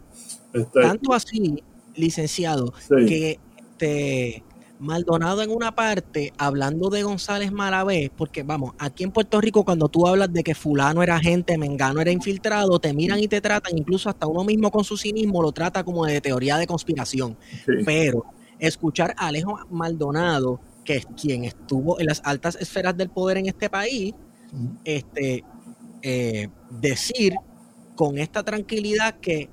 este, 0.51 0.81
tanto 0.81 1.13
así 1.13 1.63
licenciado, 1.95 2.73
que 2.89 3.39
este, 3.71 4.43
Maldonado 4.83 5.41
en 5.41 5.49
una 5.49 5.73
parte, 5.73 6.33
hablando 6.37 6.89
de 6.89 7.03
González 7.03 7.51
Maravé, 7.51 8.11
porque 8.15 8.43
vamos, 8.43 8.73
aquí 8.77 9.03
en 9.03 9.11
Puerto 9.11 9.39
Rico 9.39 9.63
cuando 9.63 9.87
tú 9.87 10.05
hablas 10.05 10.31
de 10.33 10.43
que 10.43 10.53
fulano 10.53 11.01
era 11.01 11.19
gente, 11.19 11.57
mengano 11.57 12.01
era 12.01 12.11
infiltrado, 12.11 12.79
te 12.79 12.93
miran 12.93 13.19
y 13.19 13.27
te 13.27 13.39
tratan, 13.39 13.77
incluso 13.77 14.09
hasta 14.09 14.27
uno 14.27 14.43
mismo 14.43 14.71
con 14.71 14.83
su 14.83 14.97
cinismo 14.97 15.41
lo 15.41 15.53
trata 15.53 15.83
como 15.83 16.05
de 16.05 16.19
teoría 16.19 16.57
de 16.57 16.67
conspiración. 16.67 17.37
Pero 17.85 18.25
escuchar 18.59 19.15
a 19.17 19.27
Alejo 19.27 19.57
Maldonado, 19.71 20.59
que 20.83 20.97
es 20.97 21.05
quien 21.19 21.45
estuvo 21.45 21.99
en 21.99 22.07
las 22.07 22.21
altas 22.25 22.57
esferas 22.59 22.97
del 22.97 23.09
poder 23.09 23.37
en 23.37 23.47
este 23.47 23.69
país, 23.69 24.13
este, 24.83 25.45
eh, 26.01 26.49
decir 26.69 27.35
con 27.95 28.17
esta 28.17 28.43
tranquilidad 28.43 29.15
que 29.15 29.49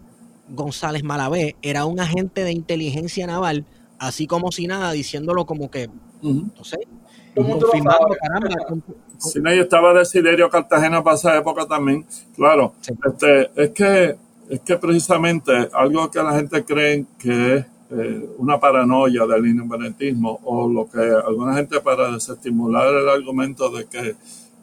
González 0.49 1.05
Malavé 1.05 1.55
era 1.63 1.85
un 1.85 2.01
agente 2.01 2.43
de 2.43 2.51
inteligencia 2.51 3.27
naval, 3.27 3.65
así 4.01 4.27
como 4.27 4.51
si 4.51 4.67
nada, 4.67 4.91
diciéndolo 4.93 5.45
como 5.47 5.71
que, 5.71 5.89
no 6.23 6.65
sé, 6.65 6.79
confirmando, 7.37 8.09
caramba, 8.21 8.49
con- 8.69 8.83
Sí, 9.19 9.39
no, 9.41 9.51
estaba 9.51 9.93
Desiderio 9.93 10.49
Cartagena 10.49 11.05
para 11.05 11.17
esa 11.17 11.37
época 11.37 11.67
también. 11.67 12.07
Claro, 12.35 12.73
Sí. 12.81 12.95
este, 13.07 13.51
es 13.63 13.71
que 13.71 14.17
es 14.49 14.61
que 14.63 14.77
precisamente 14.79 15.53
algo 15.73 16.11
que 16.11 16.21
la 16.21 16.33
gente 16.33 16.65
cree 16.65 17.05
que 17.19 17.57
es 17.57 17.67
eh, 17.93 18.31
una 18.39 18.59
paranoia 18.59 19.25
del 19.27 19.47
independentismo 19.47 20.41
o 20.43 20.69
lo 20.69 20.91
que 20.91 20.99
alguna 20.99 21.55
gente 21.55 21.79
para 21.81 22.11
desestimular 22.13 22.89
el 22.93 23.09
argumento 23.09 23.71
de 23.71 23.85
que 23.87 24.17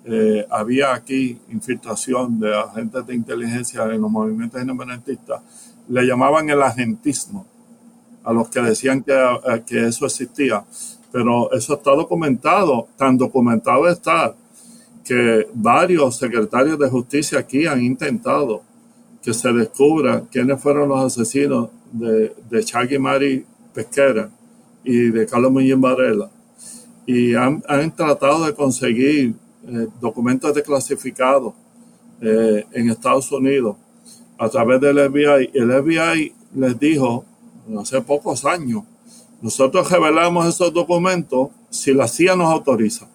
eh, 0.05 0.45
había 0.49 0.93
aquí 0.93 1.39
infiltración 1.49 2.38
de 2.39 2.53
agentes 2.57 3.05
de 3.05 3.15
inteligencia 3.15 3.84
en 3.84 4.01
los 4.01 4.09
movimientos 4.11 4.59
independentistas, 4.61 5.41
le 5.88 6.03
llamaban 6.05 6.49
el 6.49 6.61
agentismo 6.61 7.45
a 8.27 8.33
los 8.33 8.49
que 8.49 8.61
decían 8.61 9.03
que, 9.03 9.13
eh, 9.13 9.63
que 9.65 9.87
eso 9.87 10.05
existía. 10.05 10.61
Pero 11.13 11.49
eso 11.53 11.75
está 11.75 11.91
documentado, 11.91 12.89
tan 12.97 13.17
documentado 13.17 13.87
está 13.87 14.35
que 15.05 15.47
varios 15.53 16.17
secretarios 16.17 16.77
de 16.77 16.89
justicia 16.89 17.39
aquí 17.39 17.65
han 17.65 17.81
intentado 17.81 18.61
que 19.23 19.33
se 19.33 19.53
descubra 19.53 20.23
quiénes 20.29 20.61
fueron 20.61 20.89
los 20.89 21.05
asesinos 21.05 21.69
de, 21.93 22.35
de 22.49 22.63
Chagui 22.65 22.99
Mari 22.99 23.45
Pesquera 23.73 24.29
y 24.83 25.09
de 25.09 25.25
Carlos 25.25 25.51
Muñoz 25.53 25.79
Varela. 25.79 26.29
Y 27.05 27.33
han, 27.33 27.63
han 27.65 27.95
tratado 27.95 28.45
de 28.45 28.53
conseguir 28.53 29.35
eh, 29.65 29.87
documentos 30.01 30.53
desclasificados 30.53 31.53
eh, 32.19 32.65
en 32.73 32.89
Estados 32.89 33.31
Unidos 33.31 33.77
a 34.37 34.49
través 34.49 34.81
del 34.81 34.97
FBI. 34.97 35.49
El 35.53 35.71
FBI 35.71 36.33
les 36.55 36.77
dijo 36.77 37.23
hace 37.80 38.02
pocos 38.02 38.45
años, 38.45 38.84
nosotros 39.41 39.89
revelamos 39.91 40.45
esos 40.48 40.73
documentos 40.73 41.49
si 41.69 41.94
la 41.94 42.07
CIA 42.07 42.35
nos 42.35 42.52
autoriza. 42.52 43.07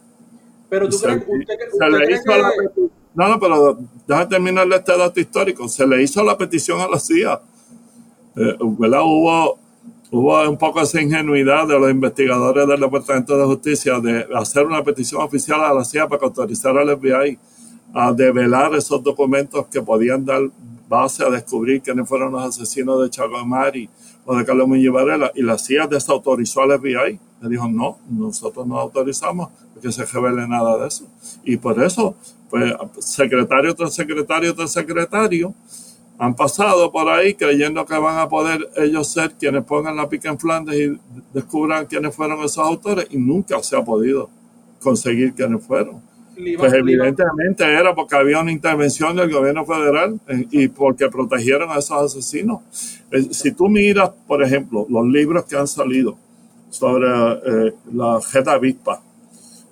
Pero 0.68 0.88
tú 0.88 0.96
Se- 0.98 1.06
crees, 1.06 1.22
usted, 1.28 1.54
se 1.58 1.68
usted 1.72 1.86
le 1.98 2.04
cree 2.04 2.16
hizo 2.18 2.36
la 2.36 2.50
que... 2.50 2.68
peti- 2.80 2.90
no, 3.14 3.28
no, 3.28 3.38
pero 3.40 3.78
déjame 4.06 4.26
terminarle 4.26 4.76
este 4.76 4.96
dato 4.96 5.20
histórico. 5.20 5.68
Se 5.68 5.86
le 5.86 6.02
hizo 6.02 6.22
la 6.24 6.38
petición 6.38 6.80
a 6.80 6.88
la 6.88 6.98
CIA. 6.98 7.40
Eh, 8.36 8.56
¿verdad? 8.78 9.02
Hubo, 9.02 9.58
hubo 10.10 10.48
un 10.48 10.56
poco 10.56 10.80
esa 10.80 10.98
ingenuidad 11.02 11.66
de 11.68 11.78
los 11.78 11.90
investigadores 11.90 12.66
del 12.66 12.80
Departamento 12.80 13.36
de 13.36 13.44
Justicia 13.44 14.00
de 14.00 14.26
hacer 14.34 14.64
una 14.66 14.82
petición 14.82 15.20
oficial 15.20 15.62
a 15.62 15.74
la 15.74 15.84
CIA 15.84 16.08
para 16.08 16.20
que 16.20 16.24
autorizara 16.26 16.80
al 16.80 16.96
FBI 16.98 17.38
a 17.92 18.12
develar 18.14 18.74
esos 18.74 19.02
documentos 19.02 19.66
que 19.66 19.82
podían 19.82 20.24
dar 20.24 20.40
base 20.88 21.22
a 21.22 21.28
descubrir 21.28 21.82
quiénes 21.82 22.08
fueron 22.08 22.32
los 22.32 22.42
asesinos 22.42 23.02
de 23.02 23.10
Chago 23.10 23.44
Mari 24.26 24.36
o 24.36 24.36
de 24.36 24.44
Carlos 24.44 24.68
Muñoz 24.68 24.94
Varela. 24.94 25.32
Y 25.34 25.42
la 25.42 25.58
CIA 25.58 25.86
desautorizó 25.86 26.62
al 26.62 26.78
FBI. 26.78 27.18
Le 27.40 27.48
dijo, 27.48 27.68
no, 27.68 27.98
nosotros 28.08 28.66
no 28.66 28.78
autorizamos 28.78 29.50
que 29.80 29.90
se 29.90 30.04
revele 30.04 30.46
nada 30.46 30.78
de 30.78 30.88
eso. 30.88 31.04
Y 31.44 31.56
por 31.56 31.82
eso, 31.82 32.14
pues, 32.48 32.72
secretario 33.00 33.74
tras 33.74 33.94
secretario 33.94 34.54
tras 34.54 34.72
secretario 34.72 35.54
han 36.18 36.36
pasado 36.36 36.92
por 36.92 37.08
ahí 37.08 37.34
creyendo 37.34 37.84
que 37.84 37.98
van 37.98 38.18
a 38.18 38.28
poder 38.28 38.70
ellos 38.76 39.08
ser 39.08 39.32
quienes 39.32 39.64
pongan 39.64 39.96
la 39.96 40.08
pica 40.08 40.28
en 40.28 40.38
Flandes 40.38 40.76
y 40.76 41.00
descubran 41.34 41.86
quiénes 41.86 42.14
fueron 42.14 42.38
esos 42.44 42.58
autores 42.58 43.08
y 43.10 43.16
nunca 43.16 43.60
se 43.62 43.76
ha 43.76 43.82
podido 43.82 44.30
conseguir 44.80 45.34
quiénes 45.34 45.64
fueron. 45.66 46.00
Le 46.42 46.58
Pues 46.58 46.72
le 46.72 46.78
evidentemente 46.78 47.64
era 47.64 47.94
porque 47.94 48.16
había 48.16 48.40
una 48.40 48.52
intervención 48.52 49.16
del 49.16 49.30
gobierno 49.32 49.64
federal 49.64 50.20
eh, 50.28 50.46
y 50.50 50.68
porque 50.68 51.08
protegieron 51.08 51.70
a 51.70 51.78
esos 51.78 51.98
asesinos. 52.16 52.60
Eh, 53.10 53.28
Si 53.30 53.52
tú 53.52 53.68
miras, 53.68 54.10
por 54.26 54.42
ejemplo, 54.42 54.86
los 54.88 55.06
libros 55.06 55.44
que 55.44 55.56
han 55.56 55.66
salido 55.68 56.16
sobre 56.70 57.06
eh, 57.08 57.74
la 57.92 58.20
Jeta 58.20 58.52
Avispa, 58.52 59.02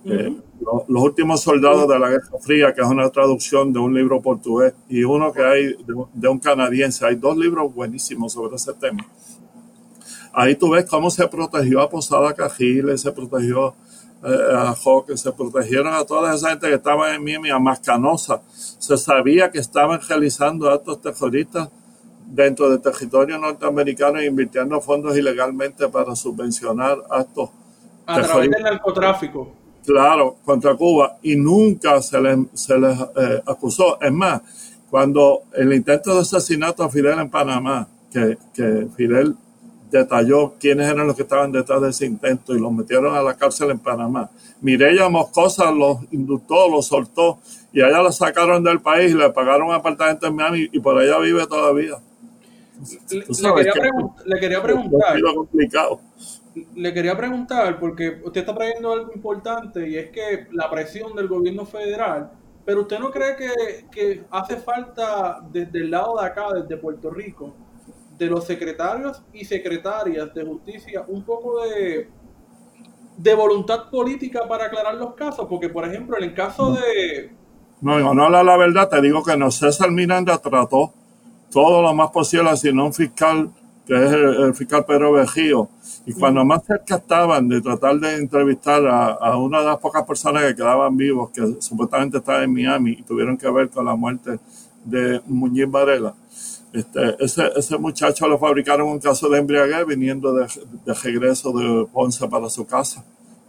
eh, 0.05 0.35
lo- 0.61 0.85
los 0.89 1.03
últimos 1.03 1.41
soldados 1.41 1.89
de 1.89 1.99
la 1.99 2.09
Guerra 2.11 2.39
Fría, 2.41 2.75
que 2.75 2.81
es 2.83 2.87
una 2.87 3.09
traducción 3.11 3.73
de 3.73 3.79
un 3.79 3.95
libro 3.95 4.21
portugués, 4.21 4.75
y 4.89 5.03
uno 5.05 5.33
que 5.33 5.43
hay 5.43 5.67
de, 5.69 5.95
de 6.15 6.29
un 6.29 6.39
canadiense. 6.39 7.05
Hay 7.07 7.17
dos 7.17 7.37
libros 7.37 7.75
buenísimos 7.75 8.33
sobre 8.35 8.57
ese 8.57 8.73
tema. 8.75 9.07
Ahí 10.33 10.55
tú 10.55 10.71
ves 10.71 10.85
cómo 10.85 11.11
se 11.11 11.27
protegió 11.27 11.81
a 11.81 11.91
Posada 11.91 12.33
Cajiles, 12.35 13.01
se 13.01 13.11
protegió 13.13 13.75
a 14.23 14.75
Joque, 14.75 15.17
se 15.17 15.33
protegieron 15.33 15.95
a 15.95 16.05
toda 16.05 16.35
esa 16.35 16.51
gente 16.51 16.69
que 16.69 16.75
estaba 16.75 17.15
en 17.15 17.25
Miami, 17.25 17.51
a 17.51 17.59
Mascanosa. 17.59 18.43
Se 18.55 18.97
sabía 18.97 19.51
que 19.51 19.59
estaban 19.59 20.01
realizando 20.07 20.71
actos 20.71 21.01
terroristas 21.01 21.69
dentro 22.27 22.71
del 22.71 22.81
territorio 22.81 23.39
norteamericano 23.39 24.19
e 24.19 24.27
invirtiendo 24.27 24.81
fondos 24.81 25.17
ilegalmente 25.17 25.89
para 25.89 26.15
subvencionar 26.15 26.99
actos 27.11 27.51
a 28.07 28.23
través 28.23 28.51
del 28.51 28.63
narcotráfico. 28.63 29.53
claro, 29.85 30.37
contra 30.45 30.75
Cuba 30.75 31.19
y 31.23 31.37
nunca 31.37 32.01
se 32.03 32.21
les, 32.21 32.39
se 32.55 32.79
les 32.79 32.99
eh, 33.17 33.43
acusó. 33.47 34.01
Es 34.01 34.13
más, 34.13 34.43
cuando 34.91 35.43
el 35.55 35.73
intento 35.73 36.15
de 36.15 36.21
asesinato 36.21 36.83
a 36.83 36.91
Fidel 36.91 37.19
en 37.19 37.31
Panamá, 37.31 37.89
que, 38.13 38.37
que 38.53 38.89
Fidel 38.97 39.37
detalló 39.91 40.55
quiénes 40.59 40.89
eran 40.89 41.07
los 41.07 41.17
que 41.17 41.23
estaban 41.23 41.51
detrás 41.53 41.81
de 41.83 41.91
ese 41.91 42.07
intento 42.07 42.55
y 42.55 42.61
los 42.61 42.73
metieron 42.73 43.15
a 43.15 43.23
la 43.23 43.35
cárcel 43.35 43.71
en 43.71 43.79
Panamá. 43.79 44.31
Mireya 44.61 45.09
Moscosa 45.09 45.71
los 45.71 45.99
indultó, 46.13 46.69
los 46.71 46.87
soltó 46.87 47.39
y 47.73 47.81
allá 47.83 48.03
la 48.03 48.13
sacaron 48.13 48.63
del 48.65 48.81
país 48.81 49.13
y 49.13 49.15
le 49.15 49.31
pagaron 49.31 49.69
un 49.69 49.75
apartamento 49.75 50.27
en 50.27 50.35
Miami 50.37 50.69
y 50.73 50.81
por 50.81 50.99
allá 50.99 51.19
vive 51.19 51.47
todavía. 51.47 51.97
Le, 53.11 53.25
quería, 53.27 53.73
que- 53.73 53.81
pregun- 53.81 54.15
le 54.25 54.41
quería 54.41 54.59
Ha 54.59 54.63
preguntar, 54.63 55.21
complicado. 55.35 56.01
le 56.75 56.95
quería 56.95 57.17
preguntar, 57.17 57.79
porque 57.79 58.21
usted 58.25 58.41
está 58.41 58.55
trayendo 58.55 58.93
algo 58.93 59.13
importante 59.15 59.87
y 59.89 59.97
es 59.97 60.11
que 60.11 60.47
la 60.53 60.71
presión 60.71 61.15
del 61.15 61.29
gobierno 61.29 61.67
federal, 61.67 62.31
pero 62.65 62.83
usted 62.83 62.99
no 62.99 63.11
cree 63.11 63.37
que, 63.37 63.85
que 63.91 64.23
hace 64.31 64.57
falta 64.57 65.41
desde 65.53 65.81
el 65.81 65.91
lado 65.91 66.19
de 66.21 66.27
acá, 66.27 66.47
desde 66.55 66.77
Puerto 66.79 67.11
Rico, 67.11 67.55
de 68.21 68.27
los 68.27 68.45
secretarios 68.45 69.23
y 69.33 69.47
secretarias 69.47 70.35
de 70.35 70.45
justicia, 70.45 71.03
un 71.09 71.25
poco 71.25 71.63
de, 71.65 72.07
de 73.17 73.35
voluntad 73.35 73.89
política 73.91 74.47
para 74.47 74.67
aclarar 74.67 74.95
los 74.97 75.15
casos, 75.15 75.47
porque 75.49 75.71
por 75.71 75.87
ejemplo, 75.87 76.19
en 76.19 76.25
el 76.25 76.35
caso 76.35 76.75
de... 76.75 77.33
No, 77.81 77.99
en 77.99 78.05
honor 78.05 78.35
a 78.35 78.45
la 78.45 78.59
verdad, 78.59 78.91
te 78.91 79.01
digo 79.01 79.25
que 79.25 79.39
no. 79.39 79.51
César 79.51 79.91
Miranda 79.91 80.37
trató 80.37 80.93
todo 81.51 81.81
lo 81.81 81.95
más 81.95 82.11
posible, 82.11 82.55
sino 82.59 82.85
un 82.85 82.93
fiscal, 82.93 83.51
que 83.87 83.95
es 83.95 84.13
el, 84.13 84.45
el 84.45 84.55
fiscal 84.55 84.85
Pedro 84.85 85.13
Vejío. 85.13 85.71
Y 86.05 86.13
cuando 86.13 86.45
más 86.45 86.63
cerca 86.67 86.97
estaban 86.97 87.49
de 87.49 87.63
tratar 87.63 87.99
de 88.01 88.17
entrevistar 88.17 88.87
a, 88.87 89.13
a 89.13 89.39
una 89.39 89.61
de 89.61 89.67
las 89.67 89.79
pocas 89.79 90.05
personas 90.05 90.45
que 90.45 90.57
quedaban 90.57 90.95
vivos, 90.95 91.31
que 91.31 91.57
supuestamente 91.61 92.19
estaba 92.19 92.45
en 92.45 92.53
Miami 92.53 92.97
y 92.99 93.03
tuvieron 93.03 93.39
que 93.39 93.51
ver 93.51 93.71
con 93.71 93.87
la 93.87 93.97
muerte 93.97 94.39
de 94.85 95.23
Muñiz 95.27 95.71
Varela, 95.71 96.15
este, 96.73 97.17
ese, 97.25 97.51
ese 97.57 97.79
muchacho 97.79 98.29
lo 98.29 98.39
fabricaron 98.39 98.89
un 98.89 98.99
caso 99.01 99.29
de 99.29 99.39
embriaguez 99.39 99.87
viniendo 99.87 100.33
de, 100.35 100.47
de 100.85 100.95
regreso 100.95 101.53
de 101.53 101.87
Ponce 101.93 102.27
para 102.29 102.49
su 102.49 102.67
casa. 102.67 103.05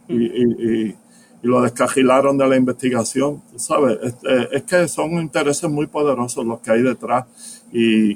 Y, 0.08 0.16
y- 0.16 0.56
y- 0.88 0.96
y 1.44 1.48
lo 1.48 1.60
descajilaron 1.60 2.38
de 2.38 2.46
la 2.46 2.56
investigación, 2.56 3.42
tú 3.50 3.58
¿sabes? 3.58 3.98
Este, 4.02 4.56
es 4.56 4.62
que 4.62 4.86
son 4.86 5.10
intereses 5.14 5.68
muy 5.68 5.88
poderosos 5.88 6.46
los 6.46 6.60
que 6.60 6.70
hay 6.70 6.82
detrás 6.82 7.24
y, 7.72 8.12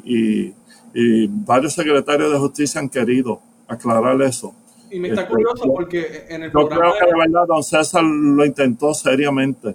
y- 0.47 0.55
y 0.95 1.27
varios 1.27 1.75
secretarios 1.75 2.31
de 2.33 2.39
justicia 2.39 2.81
han 2.81 2.89
querido 2.89 3.41
aclarar 3.67 4.21
eso. 4.23 4.55
Y 4.93 5.01
me 5.01 5.09
está 5.09 5.23
Este, 5.23 5.33
curioso 5.33 5.65
yo- 5.67 5.75
porque 5.75 6.27
en 6.29 6.45
el 6.45 6.49
Yo 6.51 6.53
programa... 6.53 6.93
creo 6.93 6.95
que 7.01 7.07
de 7.15 7.19
verdad 7.19 7.47
don 7.49 7.63
César 7.65 8.05
lo 8.05 8.45
intentó 8.45 8.95
seriamente 8.95 9.75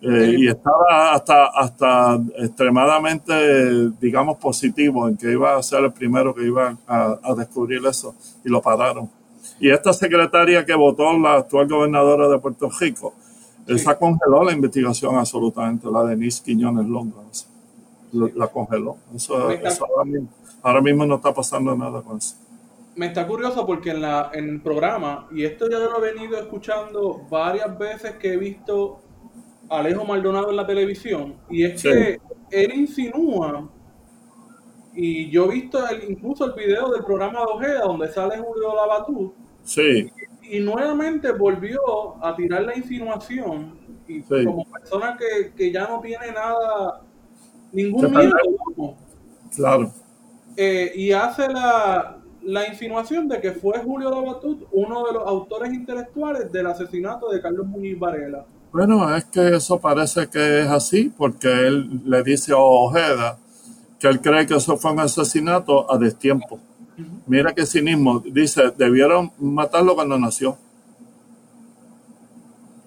eh, 0.00 0.34
y 0.38 0.48
estaba 0.48 1.12
hasta, 1.12 1.46
hasta 1.46 2.20
extremadamente, 2.36 3.90
digamos, 4.00 4.38
positivo 4.38 5.08
en 5.08 5.16
que 5.16 5.32
iba 5.32 5.56
a 5.56 5.62
ser 5.62 5.84
el 5.84 5.92
primero 5.92 6.34
que 6.34 6.44
iba 6.46 6.76
a, 6.86 7.18
a 7.22 7.34
descubrir 7.34 7.84
eso 7.86 8.14
y 8.44 8.48
lo 8.48 8.62
pararon. 8.62 9.10
Y 9.60 9.70
esta 9.70 9.92
secretaria 9.92 10.64
que 10.64 10.74
votó, 10.74 11.16
la 11.18 11.34
actual 11.38 11.68
gobernadora 11.68 12.28
de 12.28 12.38
Puerto 12.38 12.70
Rico, 12.80 13.14
esa 13.66 13.98
congeló 13.98 14.44
la 14.44 14.52
investigación 14.52 15.16
absolutamente, 15.16 15.88
la 15.90 16.04
de 16.04 16.10
Denise 16.10 16.42
Quiñones 16.44 16.86
Longa. 16.86 17.22
La, 18.12 18.28
la 18.34 18.46
congeló. 18.48 18.96
Eso, 19.14 19.50
eso 19.50 19.84
ahora, 19.86 20.04
mismo, 20.04 20.28
ahora 20.62 20.80
mismo 20.80 21.06
no 21.06 21.16
está 21.16 21.34
pasando 21.34 21.76
nada 21.76 22.02
con 22.02 22.18
eso. 22.18 22.36
me 22.94 23.06
está 23.06 23.26
curioso 23.26 23.64
porque 23.66 23.90
en, 23.90 24.00
la, 24.02 24.30
en 24.34 24.48
el 24.48 24.60
programa, 24.60 25.28
y 25.30 25.44
esto 25.44 25.68
ya 25.70 25.78
yo 25.78 25.90
lo 25.90 26.04
he 26.04 26.12
venido 26.12 26.36
escuchando 26.38 27.26
varias 27.30 27.78
veces 27.78 28.16
que 28.16 28.32
he 28.34 28.36
visto 28.36 29.00
Alejo 29.70 30.04
Maldonado 30.04 30.50
en 30.50 30.56
la 30.56 30.66
televisión, 30.66 31.34
y 31.50 31.64
es 31.64 31.80
Sí. 31.80 31.88
que 31.88 32.20
él 32.50 32.72
insinúa, 32.74 33.68
y 34.94 35.30
yo 35.30 35.44
he 35.46 35.54
visto 35.54 35.86
el- 35.88 36.10
incluso 36.10 36.44
el 36.46 36.52
video 36.52 36.90
del 36.90 37.04
programa 37.04 37.40
de 37.40 37.46
Ojeda 37.46 37.80
donde 37.82 38.08
sale 38.08 38.38
Julio 38.38 38.74
Labatú, 38.74 39.32
Sí, 39.62 40.10
y 40.42 40.60
nuevamente 40.60 41.30
volvió 41.32 41.78
a 42.24 42.34
tirar 42.34 42.62
la 42.62 42.76
insinuación, 42.76 43.78
y 44.08 44.22
Sí. 44.22 44.44
como 44.44 44.64
persona 44.70 45.16
que, 45.18 45.52
que 45.54 45.70
ya 45.70 45.86
no 45.86 46.00
tiene 46.00 46.32
nada, 46.32 47.02
ningún 47.72 48.10
miedo, 48.10 48.94
claro. 49.54 49.92
eh, 50.56 50.90
y 50.96 51.12
hace 51.12 51.46
la, 51.48 52.16
la 52.42 52.66
insinuación 52.66 53.28
de 53.28 53.40
que 53.40 53.52
fue 53.52 53.78
Julio 53.80 54.10
Labatut 54.10 54.66
uno 54.72 55.04
de 55.06 55.12
los 55.12 55.26
autores 55.28 55.72
intelectuales 55.74 56.50
del 56.50 56.66
asesinato 56.66 57.28
de 57.30 57.42
Carlos 57.42 57.66
Muñiz 57.66 57.98
Varela. 57.98 58.46
Bueno, 58.72 59.14
es 59.16 59.24
que 59.24 59.56
eso 59.56 59.78
parece 59.80 60.28
que 60.28 60.60
es 60.60 60.68
así, 60.68 61.12
porque 61.16 61.48
él 61.48 62.02
le 62.04 62.22
dice 62.22 62.52
a 62.52 62.58
Ojeda 62.58 63.38
que 63.98 64.08
él 64.08 64.20
cree 64.20 64.46
que 64.46 64.54
eso 64.54 64.76
fue 64.76 64.92
un 64.92 65.00
asesinato 65.00 65.90
a 65.90 65.98
destiempo. 65.98 66.60
Mira 67.26 67.54
qué 67.54 67.64
cinismo. 67.64 68.20
Dice, 68.20 68.72
debieron 68.76 69.32
matarlo 69.38 69.94
cuando 69.94 70.18
nació. 70.18 70.56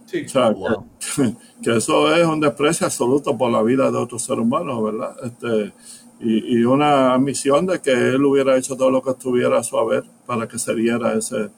Sí. 0.06 0.26
O 0.26 0.30
sea, 0.30 0.54
que, 0.54 1.36
que 1.64 1.78
eso 1.78 2.14
es 2.14 2.26
un 2.26 2.40
desprecio 2.40 2.86
absoluto 2.86 3.38
por 3.38 3.52
la 3.52 3.62
vida 3.62 3.90
de 3.90 3.98
otro 3.98 4.20
ser 4.20 4.40
humano, 4.40 4.82
¿verdad? 4.84 5.16
Este, 5.24 5.74
y, 6.20 6.60
y 6.60 6.64
una 6.64 7.18
misión 7.18 7.66
de 7.66 7.80
que 7.80 7.92
él 7.92 8.24
hubiera 8.26 8.58
hecho 8.58 8.76
todo 8.76 8.92
lo 8.92 9.02
que 9.02 9.12
estuviera 9.12 9.60
a 9.60 9.64
su 9.64 9.78
haber 9.78 10.04
para 10.26 10.48
que 10.48 10.60
se 10.60 10.76
diera 10.76 11.14
ese 11.14 11.50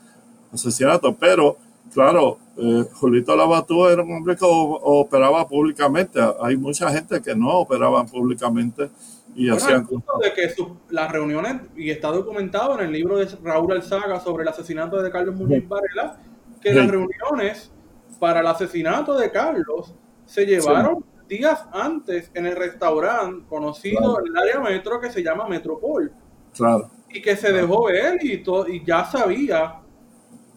asesinato. 0.51 1.15
Pero, 1.15 1.57
claro, 1.94 2.38
eh, 2.57 2.84
Julito 2.94 3.36
Labatú 3.36 3.86
era 3.88 4.02
un 4.03 4.11
hombre 4.15 4.36
que 4.36 4.45
operaba 4.45 5.48
públicamente. 5.48 6.20
Hay 6.41 6.57
mucha 6.57 6.90
gente 6.91 7.22
que 7.22 7.36
no 7.36 7.49
operaban 7.60 8.07
públicamente 8.07 8.90
y 9.36 9.49
Bueno, 9.49 9.56
hacían 9.56 9.88
punto 9.88 10.14
de 10.22 10.34
que 10.34 10.49
sus- 10.49 10.68
las 10.90 11.11
reuniones, 11.11 11.61
y 11.76 11.90
está 11.90 12.10
documentado 12.10 12.80
en 12.80 12.86
el 12.88 12.91
libro 12.91 13.18
de 13.18 13.28
Raúl 13.44 13.72
Alzaga 13.74 14.20
sobre 14.20 14.44
el 14.44 14.49
asesinato 14.49 15.02
de 15.02 15.10
Carlos 15.11 15.36
Muñiz 15.36 15.68
Varela, 15.68 16.20
que 16.61 16.70
Sí. 16.70 16.76
las 16.76 16.88
reuniones 16.88 17.72
para 18.20 18.41
el 18.41 18.48
asesinato 18.48 19.18
de 19.18 19.32
Carlos 19.32 19.94
se 20.26 20.45
llevaron 20.45 21.03
días 21.28 21.65
antes 21.72 22.30
en 22.36 22.45
el 22.45 22.56
restaurante 22.56 23.45
conocido 23.49 23.99
Claro. 23.99 24.20
en 24.20 24.28
el 24.28 24.38
área 24.38 24.60
metro 24.60 24.99
que 24.99 25.10
se 25.10 25.24
llama 25.24 25.48
Metropol. 25.48 26.11
Claro, 26.56 26.91
y 27.10 27.22
que 27.22 27.36
se 27.36 27.52
dejó 27.52 27.86
ver 27.86 28.18
y, 28.24 28.44
y 28.72 28.86
ya 28.86 29.06
sabía 29.06 29.80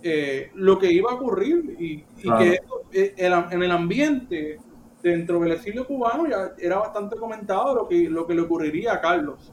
eh, 0.09 0.51
lo 0.55 0.78
que 0.78 0.93
iba 0.93 1.11
a 1.11 1.15
ocurrir 1.15 1.77
y, 1.78 2.07
y 2.24 2.33
Claro. 2.33 2.39
que 2.39 2.61
eh, 2.93 3.15
el 3.16 3.33
en 3.51 3.62
el 3.62 3.70
ambiente 3.70 4.62
dentro 5.03 5.41
del 5.41 5.53
exilio 5.53 5.87
cubano 5.87 6.27
ya 6.28 6.53
era 6.59 6.78
bastante 6.78 7.16
comentado 7.16 7.74
lo 7.74 7.89
que, 7.89 8.09
lo 8.11 8.27
que 8.27 8.35
le 8.35 8.43
ocurriría 8.43 8.95
a 8.95 9.01
Carlos. 9.01 9.53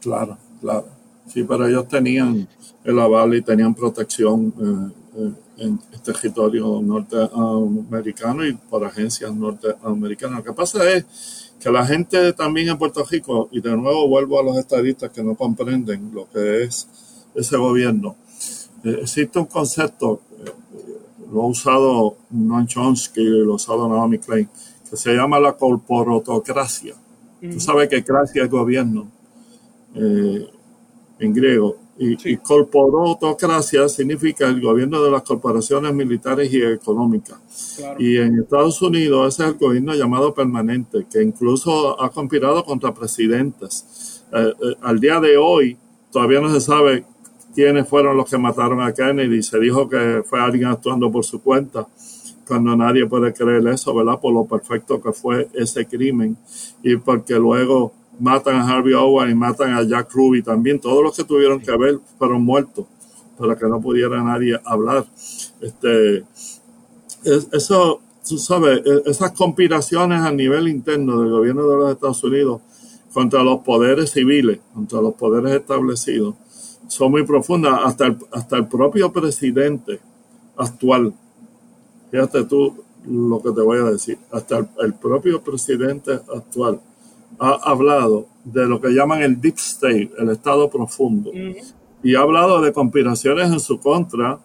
claro, 0.00 0.38
claro. 0.60 0.88
Sí, 1.26 1.44
pero 1.44 1.66
ellos 1.66 1.86
tenían 1.86 2.48
el 2.84 2.98
aval 2.98 3.34
y 3.34 3.42
tenían 3.42 3.74
protección 3.74 4.52
eh, 4.58 5.22
eh, 5.22 5.32
en 5.58 5.78
territorio 6.02 6.80
norteamericano 6.82 8.44
y 8.46 8.54
por 8.54 8.84
agencias 8.84 9.32
norteamericanas. 9.34 10.38
Lo 10.38 10.44
que 10.44 10.52
pasa 10.52 10.90
es 10.90 11.52
que 11.60 11.70
la 11.70 11.86
gente 11.86 12.32
también 12.32 12.68
en 12.70 12.78
Puerto 12.78 13.04
Rico, 13.08 13.48
y 13.52 13.60
de 13.60 13.76
nuevo 13.76 14.08
vuelvo 14.08 14.40
a 14.40 14.42
los 14.42 14.56
estadistas 14.58 15.10
que 15.12 15.22
no 15.22 15.34
comprenden 15.36 16.10
lo 16.12 16.28
que 16.30 16.64
es 16.64 16.88
ese 17.34 17.56
gobierno, 17.58 18.16
existe 18.84 19.38
un 19.38 19.46
concepto, 19.46 20.20
eh, 20.44 20.50
lo 21.32 21.42
ha 21.42 21.46
usado 21.46 22.16
Noam 22.30 22.66
Chomsky, 22.66 23.22
lo 23.24 23.52
ha 23.52 23.56
usado 23.56 23.88
Naomi 23.88 24.18
Klein, 24.18 24.48
que 24.88 24.96
se 24.96 25.14
llama 25.14 25.38
la 25.38 25.52
corporotocracia. 25.52 26.94
Tú 27.40 27.58
sabes 27.58 27.88
que 27.88 28.04
cracia 28.04 28.44
es 28.44 28.50
gobierno 28.50 29.08
eh, 29.94 30.46
en 31.18 31.32
griego. 31.32 31.76
Y, 31.98 32.16
Sí. 32.16 32.30
y 32.30 32.36
corporotocracia 32.38 33.88
significa 33.88 34.46
el 34.48 34.60
gobierno 34.60 35.02
de 35.02 35.10
las 35.10 35.22
corporaciones 35.22 35.92
militares 35.94 36.52
y 36.52 36.62
económicas. 36.62 37.74
Claro. 37.76 38.00
Y 38.00 38.16
en 38.16 38.40
Estados 38.40 38.80
Unidos 38.82 39.34
ese 39.34 39.44
es 39.44 39.48
el 39.52 39.58
gobierno 39.58 39.94
llamado 39.94 40.32
permanente, 40.32 41.06
que 41.10 41.22
incluso 41.22 42.00
ha 42.02 42.08
conspirado 42.10 42.64
contra 42.64 42.92
presidentes. 42.94 44.22
Eh, 44.32 44.38
eh, 44.62 44.74
al 44.82 44.98
día 44.98 45.20
de 45.20 45.36
hoy 45.36 45.76
todavía 46.10 46.40
no 46.40 46.50
se 46.52 46.60
sabe 46.60 47.04
quiénes 47.60 47.86
fueron 47.86 48.16
los 48.16 48.30
que 48.30 48.38
mataron 48.38 48.80
a 48.80 48.92
Kennedy. 48.94 49.42
Se 49.42 49.58
dijo 49.60 49.86
que 49.88 50.22
fue 50.24 50.40
alguien 50.40 50.68
actuando 50.68 51.10
por 51.12 51.24
su 51.24 51.42
cuenta, 51.42 51.86
cuando 52.46 52.74
nadie 52.74 53.06
puede 53.06 53.34
creer 53.34 53.66
eso, 53.68 53.94
¿verdad? 53.94 54.18
Por 54.18 54.32
lo 54.32 54.46
perfecto 54.46 55.00
que 55.00 55.12
fue 55.12 55.46
ese 55.52 55.84
crimen 55.86 56.36
y 56.82 56.96
porque 56.96 57.34
luego 57.34 57.92
matan 58.18 58.56
a 58.56 58.66
Harvey 58.66 58.94
Owen 58.94 59.30
y 59.30 59.34
matan 59.34 59.74
a 59.74 59.82
Jack 59.82 60.10
Ruby 60.12 60.42
también. 60.42 60.78
Todos 60.80 61.02
los 61.02 61.14
que 61.14 61.24
tuvieron 61.24 61.60
que 61.60 61.76
ver 61.76 61.98
fueron 62.18 62.42
muertos 62.42 62.86
para 63.38 63.54
que 63.56 63.66
no 63.66 63.78
pudiera 63.80 64.22
nadie 64.22 64.58
hablar. 64.64 65.04
Este, 65.60 66.24
es- 67.24 67.48
eso, 67.52 68.00
tú 68.26 68.38
sabes, 68.38 68.80
e- 68.84 69.02
esas 69.10 69.32
conspiraciones 69.32 70.20
a 70.22 70.32
nivel 70.32 70.66
interno 70.68 71.20
del 71.20 71.30
gobierno 71.30 71.68
de 71.68 71.76
los 71.76 71.92
Estados 71.92 72.24
Unidos 72.24 72.62
contra 73.12 73.42
los 73.42 73.60
poderes 73.60 74.10
civiles, 74.12 74.60
contra 74.74 75.00
los 75.00 75.14
poderes 75.14 75.52
establecidos, 75.52 76.34
son 76.90 77.12
muy 77.12 77.24
profundas. 77.24 77.80
Hasta 77.84 78.06
el, 78.06 78.16
hasta 78.32 78.56
el 78.56 78.66
propio 78.66 79.12
presidente 79.12 80.00
actual, 80.56 81.14
fíjate 82.10 82.44
tú 82.44 82.84
lo 83.06 83.40
que 83.40 83.50
te 83.52 83.62
voy 83.62 83.78
a 83.78 83.84
decir, 83.84 84.18
hasta 84.30 84.58
el, 84.58 84.68
el 84.82 84.94
propio 84.94 85.40
presidente 85.40 86.12
actual 86.12 86.80
ha 87.38 87.58
hablado 87.70 88.26
de 88.44 88.66
lo 88.66 88.80
que 88.80 88.90
llaman 88.90 89.22
el 89.22 89.40
deep 89.40 89.56
state, 89.56 90.10
el 90.18 90.30
estado 90.30 90.68
profundo. 90.68 91.30
Y 92.02 92.14
ha 92.14 92.20
hablado 92.20 92.60
de 92.60 92.72
conspiraciones 92.72 93.50
en 93.50 93.60
su 93.60 93.78
contra 93.78 94.38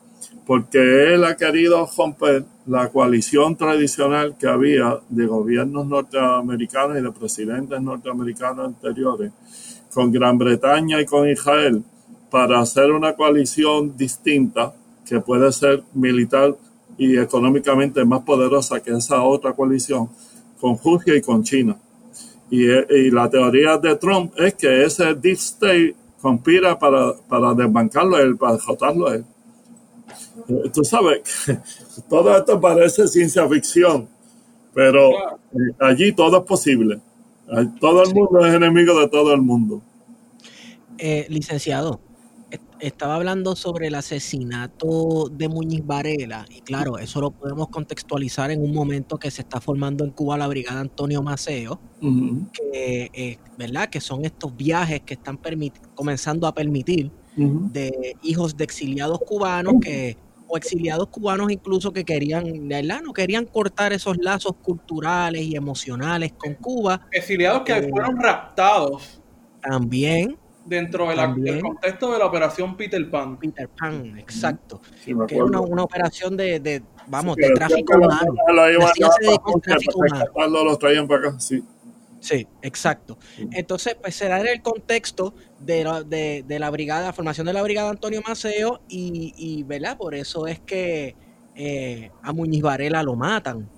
porque 0.45 1.13
él 1.13 1.23
ha 1.25 1.35
querido 1.35 1.87
romper 1.97 2.45
la 2.67 2.89
coalición 2.89 3.55
tradicional 3.55 4.37
que 4.37 4.47
había 4.47 4.99
de 5.09 5.25
gobiernos 5.25 5.87
norteamericanos 5.87 6.97
y 6.97 7.01
de 7.01 7.11
presidentes 7.11 7.81
norteamericanos 7.81 8.67
anteriores 8.67 9.31
con 9.93 10.11
Gran 10.11 10.37
Bretaña 10.37 11.01
y 11.01 11.05
con 11.05 11.27
Israel 11.27 11.83
para 12.35 12.59
hacer 12.59 12.91
una 12.91 13.15
coalición 13.15 13.95
distinta 13.95 14.73
que 15.07 15.21
puede 15.21 15.49
ser 15.53 15.83
militar 15.93 16.53
y 16.97 17.17
económicamente 17.17 18.03
más 18.03 18.23
poderosa 18.23 18.81
que 18.81 18.91
esa 18.91 19.23
otra 19.23 19.53
coalición 19.53 20.09
con 20.59 20.77
Rusia 20.77 21.15
y 21.15 21.21
con 21.21 21.45
China. 21.45 21.77
Y, 22.49 22.65
y 22.65 23.09
la 23.09 23.29
teoría 23.29 23.77
de 23.77 23.95
Trump 23.95 24.33
es 24.37 24.53
que 24.55 24.83
ese 24.83 25.13
deep 25.13 25.37
state 25.37 25.95
conspira 26.21 26.77
para, 26.77 27.13
para 27.13 27.53
desbancarlo 27.53 28.17
a 28.17 28.21
él, 28.21 28.35
para 28.35 28.57
derrotarlo 28.57 29.07
a 29.07 29.15
él. 29.15 29.25
Eh, 30.49 30.69
Tú 30.73 30.83
sabes, 30.83 31.21
que 31.45 31.57
todo 32.09 32.37
esto 32.37 32.59
parece 32.59 33.07
ciencia 33.07 33.47
ficción, 33.47 34.09
pero 34.73 35.09
eh, 35.11 35.73
allí 35.79 36.11
todo 36.11 36.39
es 36.39 36.43
posible. 36.43 36.99
Todo 37.79 38.03
el 38.03 38.13
mundo 38.13 38.45
es 38.45 38.53
enemigo 38.53 38.99
de 38.99 39.07
todo 39.07 39.33
el 39.33 39.41
mundo. 39.41 39.81
Eh, 40.97 41.25
licenciado, 41.29 41.99
estaba 42.79 43.15
hablando 43.15 43.55
sobre 43.55 43.87
el 43.87 43.95
asesinato 43.95 45.29
de 45.31 45.47
Muñiz 45.49 45.85
Varela 45.85 46.45
y 46.49 46.61
claro, 46.61 46.97
eso 46.97 47.21
lo 47.21 47.31
podemos 47.31 47.69
contextualizar 47.69 48.51
en 48.51 48.61
un 48.61 48.73
momento 48.73 49.17
que 49.17 49.31
se 49.31 49.41
está 49.41 49.61
formando 49.61 50.03
en 50.03 50.11
Cuba 50.11 50.37
la 50.37 50.47
brigada 50.47 50.81
Antonio 50.81 51.21
Maceo, 51.23 51.79
que, 52.53 53.09
eh, 53.13 53.37
¿verdad? 53.57 53.89
que 53.89 54.01
son 54.01 54.25
estos 54.25 54.55
viajes 54.55 55.01
que 55.01 55.13
están 55.15 55.39
comenzando 55.95 56.47
a 56.47 56.53
permitir 56.53 57.11
de 57.37 58.15
hijos 58.21 58.55
de 58.55 58.63
exiliados 58.63 59.19
cubanos 59.19 59.75
que 59.81 60.17
o 60.47 60.57
exiliados 60.57 61.07
cubanos 61.07 61.51
incluso 61.51 61.91
que 61.91 62.05
querían, 62.05 62.67
¿verdad? 62.67 63.01
No 63.03 63.13
querían 63.13 63.45
cortar 63.45 63.93
esos 63.93 64.15
lazos 64.17 64.53
culturales 64.61 65.41
y 65.41 65.55
emocionales 65.55 66.33
con 66.37 66.53
Cuba. 66.53 67.01
Exiliados 67.11 67.63
que 67.63 67.73
Eh. 67.73 67.87
fueron 67.89 68.17
raptados 68.21 69.21
También 69.61 70.37
dentro 70.65 71.07
de 71.09 71.15
la- 71.15 71.27
del 71.33 71.61
contexto 71.61 72.11
de 72.11 72.19
la 72.19 72.25
operación 72.25 72.75
Peter 72.75 73.09
Pan. 73.09 73.37
Peter 73.37 73.69
Pan, 73.69 74.17
exacto. 74.17 74.81
Sí, 75.03 75.13
Que 75.27 75.35
era 75.35 75.45
una, 75.45 75.61
una 75.61 75.83
operación 75.83 76.35
de, 76.35 76.59
de, 76.59 76.81
vamos, 77.07 77.35
Sí, 77.35 77.41
de 77.43 77.53
tráfico 77.53 77.97
humano. 77.97 78.33
La 78.53 78.67
rescatarlo, 78.67 80.63
los 80.63 80.79
traían 80.79 81.07
para 81.07 81.29
acá. 81.29 81.39
Sí. 81.39 81.63
Sí, 82.19 82.47
exacto. 82.63 83.19
Entonces, 83.51 83.95
pues 84.01 84.15
se 84.15 84.27
da 84.27 84.39
en 84.41 84.47
el 84.47 84.61
contexto 84.63 85.35
de 85.59 85.83
la, 85.83 86.01
de, 86.01 86.43
de 86.47 86.59
la 86.59 86.71
brigada, 86.71 87.13
formación 87.13 87.45
de 87.45 87.53
la 87.53 87.61
brigada 87.61 87.91
Antonio 87.91 88.21
Maceo 88.27 88.81
y, 88.89 89.33
y 89.37 89.61
¿verdad? 89.63 89.95
Por 89.97 90.15
eso 90.15 90.47
es 90.47 90.59
que 90.59 91.15
eh, 91.55 92.09
a 92.23 92.33
Muñiz 92.33 92.63
Varela 92.63 93.03
lo 93.03 93.15
matan, 93.15 93.69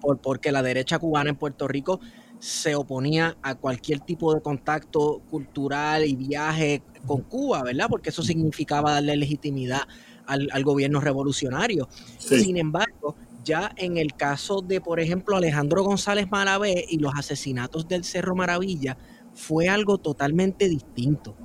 por, 0.00 0.18
porque 0.18 0.50
la 0.50 0.62
derecha 0.62 0.98
cubana 0.98 1.30
en 1.30 1.36
Puerto 1.36 1.68
Rico 1.68 2.00
se 2.42 2.74
oponía 2.74 3.36
a 3.40 3.54
cualquier 3.54 4.00
tipo 4.00 4.34
de 4.34 4.40
contacto 4.40 5.22
cultural 5.30 6.04
y 6.04 6.16
viaje 6.16 6.82
con 7.06 7.22
Cuba, 7.22 7.62
¿verdad? 7.62 7.86
Porque 7.88 8.10
eso 8.10 8.20
significaba 8.24 8.94
darle 8.94 9.16
legitimidad 9.16 9.82
al, 10.26 10.48
al 10.50 10.64
gobierno 10.64 11.00
revolucionario. 11.00 11.88
Sí. 12.18 12.40
Sin 12.40 12.56
embargo, 12.56 13.14
ya 13.44 13.70
en 13.76 13.96
el 13.96 14.14
caso 14.16 14.60
de, 14.60 14.80
por 14.80 14.98
ejemplo, 14.98 15.36
Alejandro 15.36 15.84
González 15.84 16.26
Malavé 16.32 16.84
y 16.88 16.98
los 16.98 17.12
asesinatos 17.14 17.86
del 17.86 18.02
Cerro 18.02 18.34
Maravilla, 18.34 18.98
fue 19.32 19.68
algo 19.68 19.98
totalmente 19.98 20.68
distinto. 20.68 21.36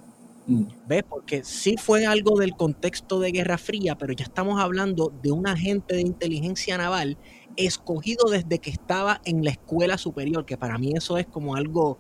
Ujú. 0.47 0.67
¿Ves? 0.87 1.03
Porque 1.07 1.43
sí 1.43 1.75
fue 1.77 2.07
algo 2.07 2.39
del 2.39 2.53
contexto 2.53 3.19
de 3.19 3.31
Guerra 3.31 3.59
Fría, 3.59 3.95
pero 3.99 4.13
ya 4.13 4.23
estamos 4.23 4.59
hablando 4.59 5.13
de 5.21 5.29
un 5.29 5.47
agente 5.47 5.93
de 5.93 6.01
inteligencia 6.01 6.75
naval 6.75 7.19
escogido 7.57 8.29
desde 8.29 8.59
que 8.59 8.69
estaba 8.69 9.21
en 9.25 9.43
la 9.43 9.51
escuela 9.51 9.97
superior, 9.97 10.45
que 10.45 10.57
para 10.57 10.77
mí 10.77 10.93
eso 10.95 11.17
es 11.17 11.25
como 11.25 11.55
algo 11.55 11.97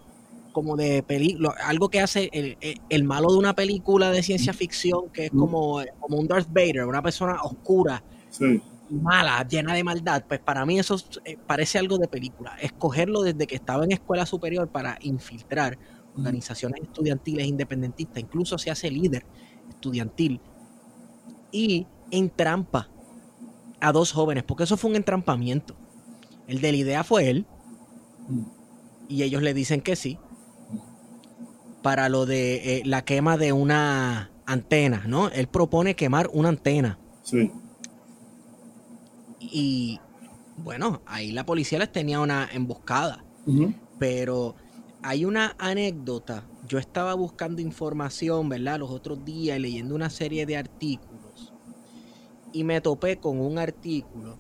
como 0.51 0.75
de 0.75 1.03
película, 1.03 1.53
algo 1.65 1.89
que 1.89 1.99
hace 1.99 2.29
el, 2.33 2.57
el, 2.89 3.03
malo 3.03 3.31
de 3.31 3.37
una 3.37 3.53
película 3.53 4.09
de 4.09 4.23
ciencia 4.23 4.53
ficción, 4.53 5.09
que 5.09 5.25
es 5.25 5.31
como, 5.31 5.83
como 5.99 6.17
un 6.17 6.27
Darth 6.27 6.47
Vader, 6.49 6.85
una 6.85 7.03
persona 7.03 7.39
oscura, 7.43 8.03
mala, 8.89 9.47
llena 9.47 9.75
de 9.75 9.83
maldad, 9.83 10.23
pues 10.27 10.39
para 10.39 10.65
mí 10.65 10.79
eso 10.79 10.95
eh, 11.25 11.37
parece 11.45 11.77
algo 11.77 11.99
de 11.99 12.07
película. 12.07 12.55
Escogerlo 12.59 13.21
desde 13.21 13.45
que 13.45 13.53
estaba 13.53 13.83
en 13.83 13.91
escuela 13.91 14.25
superior 14.25 14.67
para 14.67 14.97
infiltrar 15.01 15.77
organizaciones 16.15 16.81
estudiantiles 16.81 17.45
independentistas, 17.45 18.17
incluso 18.17 18.57
se 18.57 18.71
hace 18.71 18.89
líder 18.89 19.25
estudiantil 19.69 20.41
y 21.51 21.85
entrampa 22.09 22.89
a 23.79 23.91
dos 23.91 24.11
jóvenes, 24.11 24.43
porque 24.43 24.63
eso 24.63 24.77
fue 24.77 24.89
un 24.89 24.95
entrampamiento. 24.95 25.75
El 26.47 26.61
de 26.61 26.71
la 26.71 26.77
idea 26.77 27.03
fue 27.03 27.29
él, 27.29 27.45
y 29.07 29.23
ellos 29.23 29.41
le 29.41 29.53
dicen 29.53 29.81
que 29.81 29.95
sí, 29.95 30.17
para 31.81 32.09
lo 32.09 32.25
de 32.25 32.79
eh, 32.79 32.81
la 32.85 33.05
quema 33.05 33.37
de 33.37 33.53
una 33.53 34.31
antena, 34.45 35.03
¿no? 35.07 35.29
Él 35.29 35.47
propone 35.47 35.95
quemar 35.95 36.29
una 36.33 36.49
antena. 36.49 36.99
Sí. 37.23 37.51
Y 39.39 39.99
bueno, 40.57 41.01
ahí 41.05 41.31
la 41.31 41.45
policía 41.45 41.79
les 41.79 41.91
tenía 41.91 42.19
una 42.19 42.49
emboscada. 42.51 43.23
Pero 43.97 44.55
hay 45.01 45.23
una 45.23 45.55
anécdota. 45.57 46.43
Yo 46.67 46.79
estaba 46.79 47.13
buscando 47.13 47.61
información, 47.61 48.49
¿verdad? 48.49 48.79
Los 48.79 48.91
otros 48.91 49.23
días 49.23 49.57
leyendo 49.57 49.95
una 49.95 50.09
serie 50.09 50.45
de 50.45 50.57
artículos. 50.57 51.16
Y 52.53 52.63
me 52.63 52.81
topé 52.81 53.17
con 53.17 53.39
un 53.39 53.57
artículo 53.57 54.37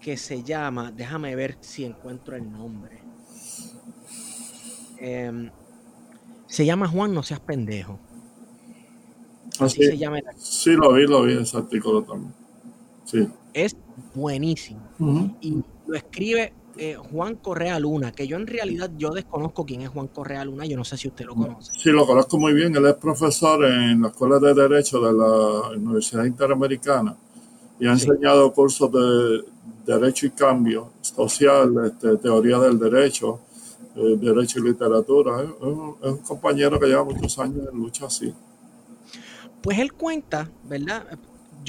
que 0.00 0.16
se 0.16 0.42
llama, 0.42 0.90
déjame 0.90 1.34
ver 1.36 1.56
si 1.60 1.84
encuentro 1.84 2.36
el 2.36 2.50
nombre. 2.50 2.98
Em, 4.98 5.50
se 6.46 6.66
llama 6.66 6.88
Juan, 6.88 7.14
no 7.14 7.22
seas 7.22 7.40
pendejo. 7.40 7.98
Así 9.58 9.84
se 9.84 9.98
llama. 9.98 10.18
Sí, 10.36 10.72
lo 10.72 10.92
vi, 10.92 11.06
lo 11.06 11.22
vi, 11.22 11.38
ese 11.38 11.56
artículo 11.56 12.02
también. 12.02 12.34
Sí. 13.04 13.28
Es 13.52 13.76
buenísimo. 14.14 14.80
Y 15.40 15.62
lo 15.86 15.96
escribe 15.96 16.52
eh, 16.76 16.96
Juan 17.10 17.36
Correa 17.36 17.78
Luna, 17.78 18.12
que 18.12 18.26
yo 18.26 18.36
en 18.36 18.46
realidad 18.46 18.90
yo 18.96 19.10
desconozco 19.10 19.64
quién 19.64 19.82
es 19.82 19.90
Juan 19.90 20.08
Correa 20.08 20.44
Luna, 20.44 20.64
yo 20.64 20.76
no 20.76 20.84
sé 20.84 20.96
si 20.96 21.08
usted 21.08 21.26
lo 21.26 21.34
conoce. 21.34 21.72
Sí, 21.78 21.90
lo 21.90 22.06
conozco 22.06 22.38
muy 22.38 22.54
bien, 22.54 22.74
él 22.76 22.86
es 22.86 22.94
profesor 22.94 23.64
en 23.64 24.02
la 24.02 24.08
Escuela 24.08 24.38
de 24.38 24.54
Derecho 24.54 25.00
de 25.00 25.12
la 25.12 25.76
Universidad 25.76 26.24
Interamericana 26.24 27.16
y 27.78 27.86
ha 27.86 27.92
enseñado 27.92 28.52
cursos 28.52 28.90
de 28.92 29.44
Derecho 29.84 30.26
y 30.26 30.30
Cambio 30.30 30.92
Social, 31.00 31.74
este, 31.86 32.16
Teoría 32.18 32.58
del 32.58 32.78
Derecho, 32.78 33.40
eh, 33.96 34.16
Derecho 34.18 34.60
y 34.60 34.62
Literatura. 34.62 35.42
Es, 35.42 35.48
un 35.60 36.18
compañero 36.18 36.78
que 36.78 36.86
lleva 36.86 37.04
muchos 37.04 37.38
años 37.38 37.68
en 37.70 37.78
lucha 37.78 38.06
así. 38.06 38.32
Pues 39.60 39.78
él 39.78 39.92
cuenta, 39.92 40.48
¿verdad? 40.64 41.06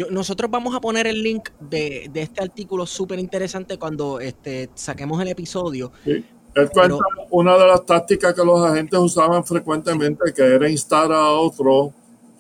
Nosotros 0.10 0.49
vamos 0.49 0.76
a 0.76 0.82
poner 0.82 1.07
el 1.07 1.22
link 1.22 1.49
de, 1.60 2.10
este 2.14 2.41
artículo 2.41 2.86
súper 2.86 3.20
interesante 3.20 3.78
cuando 3.78 4.20
este, 4.20 4.70
saquemos 4.76 5.22
el 5.22 5.30
episodio. 5.30 5.91
Sí. 6.03 6.24
Él 6.56 6.70
cuenta 6.70 6.98
una 7.32 7.57
de 7.57 7.68
las 7.68 7.86
tácticas 7.86 8.34
que 8.34 8.45
los 8.45 8.64
agentes 8.64 8.99
usaban 8.99 9.44
frecuentemente, 9.44 10.32
que 10.34 10.44
era 10.44 10.70
instar 10.70 11.11
a 11.11 11.32
otros 11.32 11.91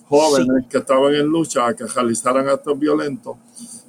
jóvenes 0.07 0.65
que 0.69 0.77
estaban 0.77 1.15
en 1.15 1.25
lucha 1.25 1.67
a 1.67 1.75
que 1.75 1.85
realizaran 1.85 2.47
actos 2.47 2.77
violentos 2.77 3.37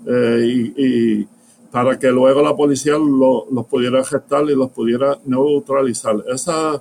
eh, 0.07 0.73
y, 0.77 1.29
para 1.71 1.99
que 1.99 2.09
luego 2.09 2.41
la 2.41 2.55
policía 2.57 2.95
los 2.97 3.67
pudiera 3.67 4.03
gestar 4.05 4.45
y 4.45 4.55
los 4.55 4.71
pudiera 4.71 5.19
neutralizar. 5.25 6.17
Esa 6.33 6.81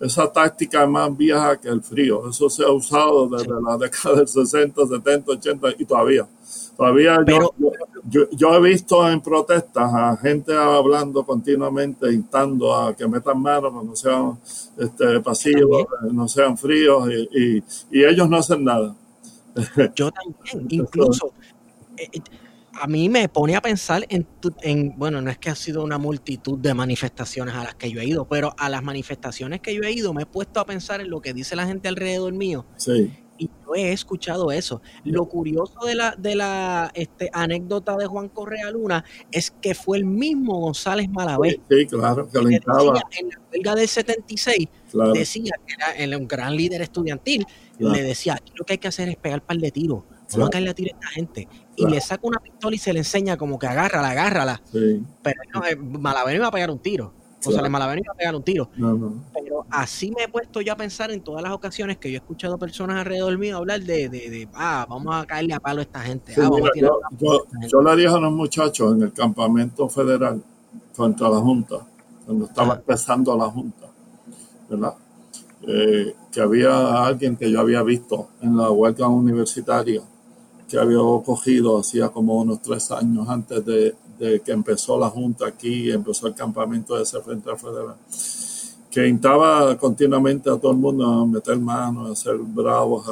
esa 0.00 0.32
táctica 0.32 0.82
es 0.84 0.88
más 0.88 1.14
vieja 1.16 1.60
que 1.60 1.68
el 1.68 1.82
frío. 1.82 2.28
Eso 2.28 2.48
se 2.48 2.64
ha 2.64 2.70
usado 2.70 3.28
desde 3.28 3.60
la 3.60 3.76
década 3.76 4.16
del 4.16 4.28
60, 4.28 4.86
70, 4.86 5.32
80 5.32 5.68
y 5.78 5.84
todavía. 5.84 6.26
Todavía 6.76 7.18
yo, 8.04 8.54
he 8.54 8.60
visto 8.60 9.08
en 9.08 9.20
protestas 9.20 9.92
a 9.92 10.16
gente 10.16 10.54
hablando 10.54 11.24
continuamente, 11.24 12.10
instando 12.12 12.74
a 12.74 12.96
que 12.96 13.06
metan 13.06 13.40
manos, 13.40 13.72
que 13.72 13.86
no 13.86 13.96
sean 13.96 14.38
este, 14.78 15.20
pasivos, 15.20 15.86
no 16.10 16.26
sean 16.26 16.56
fríos 16.56 17.08
y, 17.32 17.62
y, 17.90 18.04
ellos 18.04 18.28
no 18.28 18.38
hacen 18.38 18.64
nada. 18.64 18.96
Yo 19.94 20.10
también, 20.10 20.66
incluso. 20.80 21.32
A 22.80 22.86
mí 22.86 23.10
me 23.10 23.28
pone 23.28 23.56
a 23.56 23.60
pensar 23.60 24.06
en, 24.08 24.26
en, 24.62 24.94
bueno, 24.96 25.20
no 25.20 25.30
es 25.30 25.36
que 25.36 25.50
ha 25.50 25.54
sido 25.54 25.84
una 25.84 25.98
multitud 25.98 26.58
de 26.58 26.72
manifestaciones 26.72 27.54
a 27.54 27.62
las 27.62 27.74
que 27.74 27.90
yo 27.90 28.00
he 28.00 28.06
ido, 28.06 28.26
pero 28.26 28.54
a 28.56 28.70
las 28.70 28.82
manifestaciones 28.82 29.60
que 29.60 29.74
yo 29.74 29.82
he 29.82 29.92
ido 29.92 30.14
me 30.14 30.22
he 30.22 30.26
puesto 30.26 30.60
a 30.60 30.64
pensar 30.64 31.02
en 31.02 31.10
lo 31.10 31.20
que 31.20 31.34
dice 31.34 31.54
la 31.56 31.66
gente 31.66 31.88
alrededor 31.88 32.32
mío. 32.32 32.64
Sí. 32.76 33.12
Y 33.36 33.48
yo 33.48 33.74
he 33.74 33.92
escuchado 33.92 34.50
eso. 34.50 34.80
Lo 35.04 35.26
curioso 35.26 35.84
de 35.84 35.94
la, 35.94 36.14
de 36.16 36.34
la 36.34 36.90
este, 36.94 37.28
anécdota 37.34 37.98
de 37.98 38.06
Juan 38.06 38.30
Correa 38.30 38.70
Luna 38.70 39.04
es 39.30 39.50
que 39.50 39.74
fue 39.74 39.98
el 39.98 40.06
mismo 40.06 40.58
González 40.60 41.10
Malavé. 41.10 41.60
Sí, 41.68 41.86
claro, 41.86 42.30
que 42.30 42.38
en 42.38 42.60
la 42.64 43.40
huelga 43.52 43.74
del 43.74 43.88
76 43.88 44.68
decía 45.12 45.52
que 45.66 46.02
era 46.02 46.16
un 46.16 46.26
gran 46.26 46.56
líder 46.56 46.80
estudiantil. 46.80 47.46
Le 47.78 48.02
decía, 48.02 48.38
lo 48.54 48.64
que 48.64 48.74
hay 48.74 48.78
que 48.78 48.88
hacer 48.88 49.10
es 49.10 49.16
pegar 49.16 49.42
par 49.42 49.58
de 49.58 49.70
tiros 49.70 50.04
Vamos 50.32 50.48
a 50.48 50.50
caerle 50.50 50.70
a 50.70 50.74
tiro 50.74 50.90
a 50.92 50.98
esta 50.98 51.08
gente. 51.08 51.48
Y 51.76 51.86
le 51.86 52.00
saca 52.00 52.26
una 52.26 52.38
pistola 52.38 52.74
y 52.76 52.78
se 52.78 52.92
le 52.92 53.00
enseña 53.00 53.36
como 53.36 53.58
que 53.58 53.66
agárrala, 53.66 54.10
agárrala. 54.10 54.62
Pero 54.72 55.40
no, 55.54 55.64
eh, 55.64 55.76
Malaver 55.76 56.36
iba 56.36 56.46
a 56.46 56.50
pegar 56.50 56.70
un 56.70 56.78
tiro. 56.78 57.12
O 57.44 57.50
sea, 57.50 57.66
Malaver 57.68 57.98
iba 57.98 58.12
a 58.12 58.16
pegar 58.16 58.34
un 58.34 58.42
tiro. 58.42 58.70
Pero 59.32 59.66
así 59.70 60.12
me 60.16 60.24
he 60.24 60.28
puesto 60.28 60.60
yo 60.60 60.72
a 60.72 60.76
pensar 60.76 61.10
en 61.10 61.22
todas 61.22 61.42
las 61.42 61.52
ocasiones 61.52 61.96
que 61.96 62.10
yo 62.10 62.16
he 62.16 62.18
escuchado 62.18 62.58
personas 62.58 62.98
alrededor 62.98 63.36
mío 63.38 63.56
hablar 63.56 63.80
de, 63.80 64.08
de, 64.08 64.48
ah, 64.54 64.86
vamos 64.88 65.14
a 65.14 65.26
caerle 65.26 65.54
a 65.54 65.60
palo 65.60 65.80
a 65.80 65.82
esta 65.82 66.00
gente. 66.00 66.34
Ah, 66.36 66.50
yo, 67.68 67.82
le 67.82 67.96
dije 67.96 68.14
a 68.14 68.18
los 68.18 68.32
muchachos 68.32 68.92
en 68.94 69.02
el 69.02 69.12
campamento 69.12 69.88
federal 69.88 70.42
contra 70.94 71.28
la 71.30 71.38
Junta, 71.38 71.78
cuando 72.26 72.44
estaba 72.44 72.74
empezando 72.74 73.36
la 73.36 73.46
Junta, 73.46 73.86
¿verdad? 74.68 74.94
Eh, 75.66 76.14
que 76.30 76.40
había 76.40 77.04
alguien 77.04 77.36
que 77.36 77.50
yo 77.50 77.60
había 77.60 77.82
visto 77.82 78.28
en 78.40 78.56
la 78.56 78.70
huelga 78.70 79.08
universitaria 79.08 80.02
que 80.70 80.78
había 80.78 80.98
cogido 81.24 81.78
hacía 81.78 82.08
como 82.10 82.40
unos 82.40 82.62
tres 82.62 82.92
años 82.92 83.28
antes 83.28 83.64
de, 83.66 83.94
que 84.44 84.52
empezó 84.52 84.98
la 84.98 85.08
Junta 85.08 85.46
aquí, 85.46 85.90
empezó 85.90 86.28
el 86.28 86.34
campamento 86.34 86.94
de 86.94 87.02
ese 87.02 87.20
Frente 87.20 87.50
Federal, 87.56 87.96
que 88.90 89.08
instaba 89.08 89.76
continuamente 89.76 90.48
a 90.48 90.56
todo 90.56 90.70
el 90.70 90.78
mundo 90.78 91.06
a 91.06 91.26
meter 91.26 91.58
manos, 91.58 92.10
a 92.10 92.14
ser 92.14 92.36
bravos, 92.36 93.04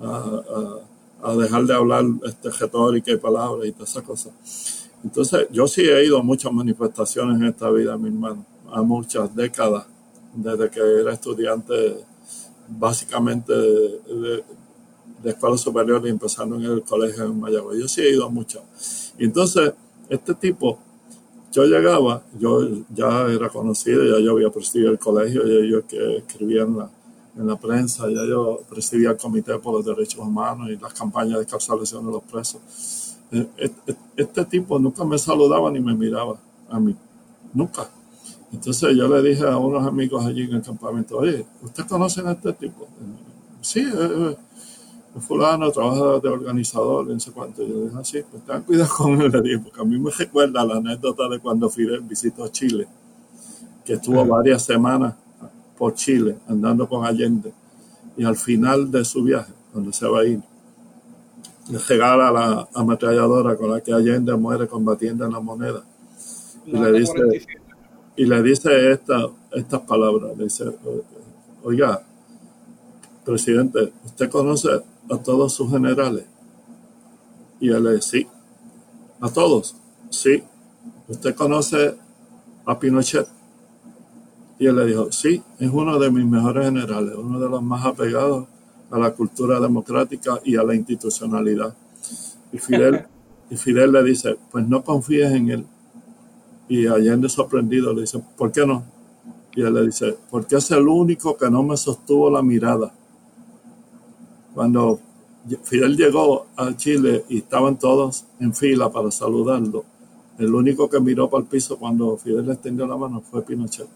a, 0.00 1.34
dejar 1.34 1.64
de 1.64 1.74
hablar 1.74 2.04
este, 2.24 2.50
retórica 2.50 3.12
y 3.12 3.16
palabras 3.16 3.66
y 3.66 3.72
todas 3.72 3.90
esas 3.90 4.02
cosas. 4.02 4.32
Entonces, 5.02 5.46
yo 5.50 5.66
sí 5.66 5.82
he 5.82 6.04
ido 6.04 6.18
a 6.18 6.22
muchas 6.22 6.52
manifestaciones 6.52 7.36
en 7.40 7.46
esta 7.46 7.70
vida, 7.70 7.96
mi 7.96 8.08
hermano, 8.08 8.44
a 8.70 8.82
muchas 8.82 9.34
décadas, 9.34 9.86
desde 10.34 10.68
que 10.70 10.80
era 10.80 11.12
estudiante 11.12 12.04
básicamente 12.68 13.52
escuela 15.24 15.56
superior 15.58 16.02
y 16.06 16.10
empezando 16.10 16.56
en 16.56 16.64
el 16.64 16.82
colegio 16.82 17.24
en 17.24 17.38
Mayagüez. 17.38 17.80
Yo 17.80 17.88
sí 17.88 18.00
he 18.00 18.10
ido 18.14 18.28
mucho. 18.30 18.62
Y 19.18 19.24
entonces, 19.24 19.72
este 20.08 20.34
tipo, 20.34 20.78
yo 21.52 21.64
llegaba, 21.64 22.22
yo 22.38 22.60
ya 22.94 23.26
era 23.28 23.48
conocido, 23.48 24.04
ya 24.04 24.22
yo 24.24 24.32
había 24.32 24.50
presidido 24.50 24.90
el 24.90 24.98
colegio, 24.98 25.46
ya 25.46 25.66
yo 25.66 25.86
que 25.86 26.18
escribía 26.18 26.62
en 26.62 26.78
la, 26.78 26.90
en 27.36 27.46
la 27.46 27.56
prensa, 27.56 28.08
ya 28.08 28.24
yo 28.26 28.60
presidía 28.68 29.10
el 29.10 29.16
Comité 29.16 29.58
por 29.58 29.74
los 29.74 29.84
Derechos 29.84 30.20
Humanos 30.20 30.70
y 30.70 30.76
las 30.76 30.92
campañas 30.94 31.38
de 31.38 31.46
cancelación 31.46 32.06
de 32.06 32.12
los 32.12 32.22
presos. 32.22 32.60
Este, 33.56 33.96
este 34.16 34.44
tipo 34.44 34.78
nunca 34.78 35.04
me 35.04 35.18
saludaba 35.18 35.70
ni 35.70 35.80
me 35.80 35.94
miraba 35.94 36.38
a 36.68 36.80
mí, 36.80 36.96
nunca. 37.54 37.88
Entonces 38.52 38.96
yo 38.96 39.06
le 39.08 39.28
dije 39.28 39.46
a 39.46 39.56
unos 39.56 39.86
amigos 39.86 40.24
allí 40.26 40.42
en 40.42 40.54
el 40.54 40.62
campamento, 40.62 41.18
oye, 41.18 41.46
¿ustedes 41.62 41.88
conocen 41.88 42.26
a 42.26 42.32
este 42.32 42.52
tipo? 42.54 42.88
Sí, 43.60 43.84
fulano 45.18 45.70
trabaja 45.72 46.20
de 46.20 46.28
organizador, 46.28 47.10
en 47.10 47.18
sé 47.18 47.32
cuánto. 47.32 47.62
Yo 47.66 47.84
dije, 47.84 47.96
así, 47.98 48.18
ah, 48.18 48.24
pues 48.30 48.44
ten 48.44 48.62
cuidado 48.62 48.90
con 48.96 49.20
él, 49.20 49.60
porque 49.62 49.80
a 49.80 49.84
mí 49.84 49.98
me 49.98 50.10
recuerda 50.10 50.64
la 50.64 50.76
anécdota 50.76 51.28
de 51.28 51.40
cuando 51.40 51.68
Fidel 51.68 52.02
visitó 52.02 52.46
Chile, 52.48 52.86
que 53.84 53.94
estuvo 53.94 54.24
varias 54.24 54.64
semanas 54.64 55.14
por 55.76 55.94
Chile 55.94 56.36
andando 56.48 56.88
con 56.88 57.04
Allende, 57.04 57.52
y 58.16 58.24
al 58.24 58.36
final 58.36 58.90
de 58.90 59.04
su 59.04 59.24
viaje, 59.24 59.52
cuando 59.72 59.92
se 59.92 60.06
va 60.06 60.20
a 60.20 60.24
ir, 60.24 60.40
le 61.70 61.78
regala 61.78 62.30
la 62.30 62.68
ametralladora 62.74 63.56
con 63.56 63.70
la 63.70 63.80
que 63.80 63.92
Allende 63.92 64.34
muere 64.36 64.66
combatiendo 64.66 65.24
en 65.24 65.32
la 65.32 65.40
moneda. 65.40 65.82
Y 66.66 66.72
le 66.72 66.92
dice, 66.92 67.46
y 68.16 68.26
le 68.26 68.42
dice 68.42 68.92
esta, 68.92 69.28
estas 69.52 69.80
palabras, 69.80 70.36
le 70.36 70.44
dice, 70.44 70.64
oiga, 71.62 72.02
presidente, 73.24 73.92
¿usted 74.04 74.28
conoce 74.28 74.68
a 75.10 75.18
todos 75.18 75.52
sus 75.52 75.70
generales? 75.70 76.24
Y 77.60 77.70
él 77.70 77.84
le 77.84 77.96
dice, 77.96 78.08
sí. 78.08 78.26
¿A 79.20 79.28
todos? 79.28 79.76
Sí. 80.08 80.42
¿Usted 81.08 81.34
conoce 81.34 81.94
a 82.64 82.78
Pinochet? 82.78 83.26
Y 84.58 84.66
él 84.66 84.76
le 84.76 84.86
dijo, 84.86 85.10
sí, 85.10 85.42
es 85.58 85.70
uno 85.70 85.98
de 85.98 86.10
mis 86.10 86.24
mejores 86.24 86.66
generales, 86.66 87.14
uno 87.16 87.40
de 87.40 87.48
los 87.48 87.62
más 87.62 87.84
apegados 87.86 88.46
a 88.90 88.98
la 88.98 89.12
cultura 89.12 89.58
democrática 89.58 90.38
y 90.44 90.56
a 90.56 90.62
la 90.62 90.74
institucionalidad. 90.74 91.74
Y 92.52 92.58
Fidel, 92.58 93.06
y 93.50 93.56
Fidel 93.56 93.92
le 93.92 94.04
dice, 94.04 94.36
pues 94.50 94.66
no 94.68 94.82
confíes 94.82 95.32
en 95.32 95.50
él. 95.50 95.66
Y 96.68 96.86
Allende 96.86 97.28
sorprendido 97.28 97.92
le 97.94 98.02
dice, 98.02 98.22
¿por 98.36 98.52
qué 98.52 98.66
no? 98.66 98.84
Y 99.54 99.62
él 99.62 99.74
le 99.74 99.86
dice, 99.86 100.16
porque 100.30 100.56
es 100.56 100.70
el 100.70 100.86
único 100.86 101.36
que 101.36 101.50
no 101.50 101.62
me 101.62 101.76
sostuvo 101.76 102.30
la 102.30 102.42
mirada. 102.42 102.92
Cuando 104.54 105.00
Fidel 105.62 105.96
llegó 105.96 106.46
a 106.56 106.76
Chile 106.76 107.24
y 107.28 107.38
estaban 107.38 107.78
todos 107.78 108.24
en 108.40 108.54
fila 108.54 108.90
para 108.90 109.10
saludarlo, 109.10 109.84
el 110.38 110.54
único 110.54 110.88
que 110.88 111.00
miró 111.00 111.28
para 111.28 111.42
el 111.42 111.48
piso 111.48 111.78
cuando 111.78 112.16
Fidel 112.16 112.46
le 112.46 112.52
extendió 112.54 112.86
la 112.86 112.96
mano 112.96 113.20
fue 113.20 113.42
Pinochet. 113.42 113.88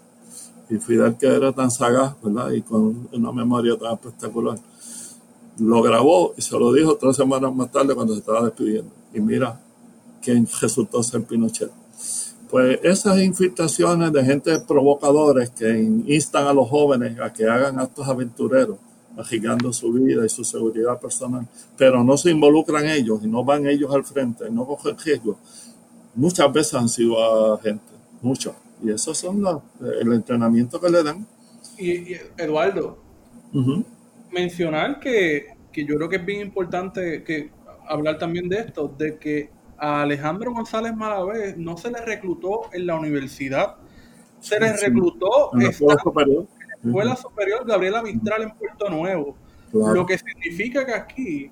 Y 0.70 0.76
Fidel, 0.76 1.16
que 1.16 1.26
era 1.26 1.52
tan 1.52 1.70
sagaz, 1.70 2.14
¿verdad? 2.22 2.50
Y 2.52 2.62
con 2.62 3.08
una 3.12 3.32
memoria 3.32 3.76
tan 3.76 3.94
espectacular, 3.94 4.58
lo 5.58 5.82
grabó 5.82 6.34
y 6.36 6.42
se 6.42 6.58
lo 6.58 6.72
dijo 6.72 6.96
tres 6.96 7.16
semanas 7.16 7.54
más 7.54 7.70
tarde 7.70 7.94
cuando 7.94 8.14
se 8.14 8.20
estaba 8.20 8.42
despidiendo. 8.42 8.90
Y 9.12 9.20
mira 9.20 9.60
quién 10.22 10.48
resultó 10.60 11.02
ser 11.02 11.22
Pinochet. 11.24 11.70
Pues 12.50 12.78
esas 12.82 13.20
infiltraciones 13.20 14.12
de 14.12 14.24
gente 14.24 14.58
provocadores 14.60 15.50
que 15.50 15.76
instan 16.06 16.46
a 16.46 16.52
los 16.52 16.68
jóvenes 16.68 17.18
a 17.20 17.32
que 17.32 17.48
hagan 17.48 17.78
actos 17.78 18.06
aventureros, 18.06 18.78
agigando 19.16 19.72
su 19.72 19.92
vida 19.92 20.24
y 20.24 20.28
su 20.28 20.44
seguridad 20.44 21.00
personal, 21.00 21.46
pero 21.76 22.02
no 22.02 22.16
se 22.16 22.30
involucran 22.30 22.88
ellos 22.88 23.20
y 23.22 23.28
no 23.28 23.44
van 23.44 23.66
ellos 23.66 23.94
al 23.94 24.04
frente, 24.04 24.50
no 24.50 24.66
cogen 24.66 24.96
riesgo, 24.98 25.38
muchas 26.14 26.52
veces 26.52 26.74
han 26.74 26.88
sido 26.88 27.54
agentes, 27.54 27.94
muchos. 28.22 28.54
Y 28.82 28.90
esos 28.90 29.16
son 29.16 29.40
los, 29.40 29.62
el 30.00 30.12
entrenamiento 30.12 30.80
que 30.80 30.90
le 30.90 31.02
dan. 31.02 31.26
Y, 31.78 32.14
Eduardo, 32.36 32.98
mencionar 34.30 35.00
que, 35.00 35.56
que, 35.72 35.84
yo 35.84 35.96
creo 35.96 36.08
que 36.08 36.16
es 36.16 36.26
bien 36.26 36.40
importante 36.40 37.22
que 37.22 37.50
hablar 37.88 38.18
también 38.18 38.48
de 38.48 38.58
esto, 38.58 38.92
de 38.98 39.18
que 39.18 39.50
a 39.78 40.02
Alejandro 40.02 40.52
González 40.52 40.94
Malavé 40.94 41.54
no 41.56 41.76
se 41.76 41.90
le 41.90 42.00
reclutó 42.00 42.62
en 42.72 42.86
la 42.86 42.96
universidad, 42.96 43.76
se 44.40 44.60
le 44.60 44.72
reclutó 44.76 45.50
en 45.54 45.64
la 45.64 45.72
superior, 45.72 46.46
escuela 46.84 47.16
superior 47.16 47.66
Gabriela 47.66 48.02
Mistral 48.02 48.42
en 48.42 48.50
Puerto 48.50 48.88
Nuevo. 48.90 49.36
Lo 49.72 50.06
que 50.06 50.18
significa 50.18 50.86
que 50.86 50.94
aquí 50.94 51.50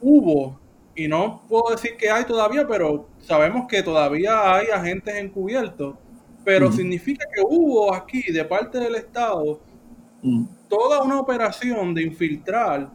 hubo, 0.00 0.58
y 0.94 1.08
no 1.08 1.42
puedo 1.48 1.70
decir 1.74 1.96
que 1.96 2.10
hay 2.10 2.24
todavía, 2.24 2.66
pero 2.66 3.08
sabemos 3.20 3.66
que 3.68 3.82
todavía 3.82 4.54
hay 4.54 4.68
agentes 4.68 5.14
encubiertos, 5.16 5.96
pero 6.44 6.70
significa 6.70 7.26
que 7.34 7.42
hubo 7.42 7.92
aquí 7.92 8.30
de 8.30 8.44
parte 8.44 8.78
del 8.78 8.94
Estado 8.94 9.60
toda 10.68 11.02
una 11.02 11.20
operación 11.20 11.92
de 11.94 12.02
infiltrar 12.04 12.90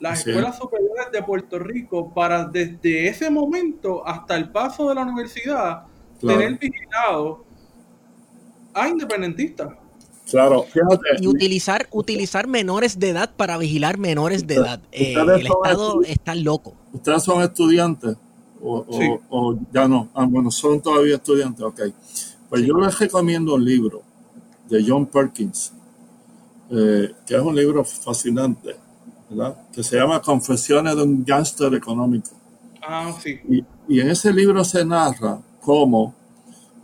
las 0.00 0.26
escuelas 0.26 0.58
superiores 0.58 1.06
de 1.12 1.22
Puerto 1.22 1.58
Rico 1.58 2.12
para 2.12 2.44
desde 2.44 3.08
ese 3.08 3.30
momento 3.30 4.06
hasta 4.06 4.36
el 4.36 4.50
paso 4.50 4.88
de 4.88 4.94
la 4.94 5.02
universidad 5.02 5.84
tener 6.20 6.58
vigilado 6.58 7.44
a 8.72 8.88
independentistas. 8.88 9.68
Claro, 10.30 10.66
Y 11.20 11.26
utilizar, 11.26 11.86
utilizar 11.90 12.46
menores 12.46 12.98
de 12.98 13.10
edad 13.10 13.30
para 13.36 13.58
vigilar 13.58 13.98
menores 13.98 14.46
de 14.46 14.54
edad. 14.54 14.80
Eh, 14.90 15.14
el 15.14 15.46
Estado 15.46 16.02
está 16.02 16.34
loco. 16.34 16.74
¿Ustedes 16.92 17.22
son 17.22 17.42
estudiantes? 17.42 18.16
O, 18.62 19.58
ya 19.70 19.86
no. 19.86 20.08
Ah, 20.14 20.24
bueno, 20.26 20.50
son 20.50 20.80
todavía 20.80 21.16
estudiantes, 21.16 21.62
ok. 21.62 21.80
Pues 22.48 22.62
yo 22.62 22.78
les 22.78 22.98
recomiendo 22.98 23.54
un 23.54 23.64
libro 23.64 24.02
de 24.68 24.82
John 24.86 25.04
Perkins, 25.06 25.72
eh, 26.70 27.12
que 27.26 27.34
es 27.34 27.42
un 27.42 27.54
libro 27.54 27.84
fascinante 27.84 28.76
que 29.72 29.82
se 29.82 29.96
llama 29.96 30.20
Confesiones 30.22 30.96
de 30.96 31.02
un 31.02 31.24
gángster 31.24 31.74
económico. 31.74 32.30
Ah, 32.80 33.12
sí. 33.22 33.40
Y, 33.88 34.00
en 34.00 34.10
ese 34.10 34.32
libro 34.32 34.64
se 34.64 34.84
narra 34.84 35.40
cómo 35.60 36.14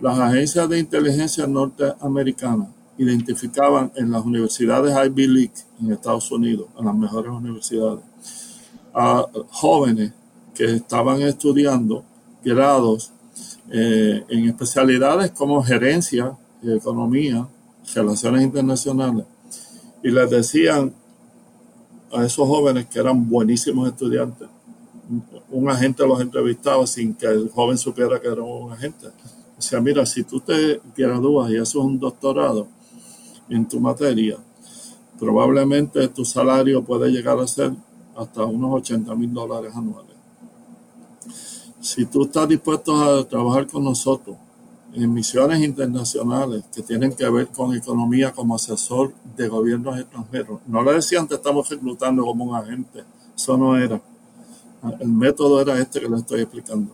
las 0.01 0.19
agencias 0.19 0.69
de 0.69 0.79
inteligencia 0.79 1.47
norteamericanas 1.47 2.69
identificaban 3.01 3.91
en 3.97 4.11
las 4.11 4.23
universidades 4.27 4.95
Ivy 4.95 5.27
League 5.27 5.55
en 5.81 5.91
Estados 5.91 6.31
Unidos, 6.31 6.67
en 6.79 6.85
las 6.85 6.95
mejores 6.95 7.33
universidades, 7.33 8.05
a 8.93 9.25
jóvenes 9.49 10.13
que 10.55 10.67
estaban 10.67 11.23
estudiando 11.23 12.05
grados 12.45 13.11
eh, 13.71 14.23
en 14.29 14.49
especialidades 14.49 15.31
como 15.31 15.63
gerencia, 15.63 16.37
economía, 16.63 17.49
relaciones 17.95 18.43
internacionales, 18.43 19.25
y 20.03 20.11
les 20.11 20.29
decían 20.29 20.93
a 22.13 22.27
esos 22.27 22.47
jóvenes 22.47 22.85
que 22.85 22.99
eran 22.99 23.31
buenísimos 23.31 23.89
estudiantes. 23.89 24.49
Un 25.49 25.71
agente 25.71 26.07
los 26.07 26.21
entrevistaba 26.21 26.87
sin 26.87 27.15
que 27.15 27.27
el 27.27 27.49
joven 27.49 27.79
supiera 27.79 28.21
que 28.21 28.29
era 28.29 28.43
un 28.43 28.73
agente. 28.73 29.07
Decía, 29.57 29.81
mira, 29.81 30.05
si 30.05 30.23
tú 30.23 30.41
te 30.41 30.83
gradúas 30.95 31.51
y 31.51 31.57
haces 31.57 31.77
un 31.77 31.99
doctorado 31.99 32.69
en 33.51 33.69
tu 33.69 33.81
materia, 33.81 34.39
probablemente 35.19 36.09
tu 36.09 36.25
salario 36.25 36.83
puede 36.83 37.11
llegar 37.11 37.39
a 37.39 37.47
ser 37.47 37.73
hasta 38.17 38.45
unos 38.45 38.73
80 38.81 39.15
mil 39.15 39.33
dólares 39.33 39.73
anuales. 39.75 40.17
Si 41.81 42.07
tú 42.07 42.25
estás 42.25 42.49
dispuesto 42.49 42.95
a 42.97 43.27
trabajar 43.27 43.67
con 43.67 43.85
nosotros 43.85 44.37
en 44.93 45.13
misiones 45.13 45.61
internacionales 45.63 46.65
que 46.75 46.83
tienen 46.83 47.13
que 47.13 47.29
ver 47.29 47.49
con 47.49 47.75
economía 47.75 48.33
como 48.33 48.57
asesor 48.57 49.13
de 49.37 49.49
gobiernos 49.49 49.99
extranjeros. 49.99 50.61
No 50.67 50.83
le 50.83 50.95
decían 50.95 51.29
te 51.29 51.37
estamos 51.37 51.69
reclutando 51.69 52.25
como 52.25 52.45
un 52.45 52.57
agente, 52.57 53.05
eso 53.37 53.57
no 53.57 53.77
era. 53.77 54.01
El 54.99 55.09
método 55.09 55.61
era 55.61 55.79
este 55.79 56.01
que 56.01 56.09
le 56.09 56.17
estoy 56.17 56.41
explicando. 56.41 56.93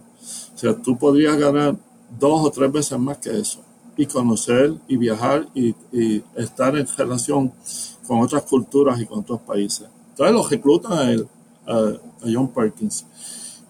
O 0.55 0.59
sea, 0.59 0.75
tú 0.75 0.99
podrías 0.99 1.37
ganar 1.39 1.77
dos 2.19 2.47
o 2.47 2.51
tres 2.51 2.71
veces 2.71 2.99
más 2.99 3.19
que 3.19 3.31
eso 3.39 3.61
y 3.97 4.07
conocer 4.07 4.75
y 4.89 4.97
viajar 4.97 5.47
y, 5.55 5.75
estar 6.37 6.77
en 6.77 6.87
relación 6.97 7.53
con 8.07 8.21
otras 8.21 8.43
culturas 8.43 9.01
y 9.01 9.07
con 9.07 9.21
otros 9.21 9.41
países. 9.41 9.89
Entonces 10.11 10.35
los 10.35 10.51
reclutan 10.51 10.93
a 10.93 11.27
a 11.67 12.27
John 12.33 12.49
Perkins. 12.49 13.05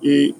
Y 0.00 0.34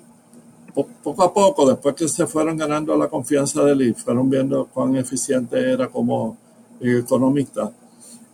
poco 1.03 1.23
a 1.23 1.33
poco, 1.33 1.69
después 1.69 1.95
que 1.95 2.09
se 2.09 2.27
fueron 2.27 2.57
ganando 2.57 2.97
la 2.97 3.09
confianza 3.09 3.65
de 3.65 3.73
él 3.73 3.95
fueron 3.95 4.29
viendo 4.29 4.67
cuán 4.67 4.95
eficiente 4.97 5.73
era 5.73 5.89
como 5.89 6.37
economista, 6.81 7.73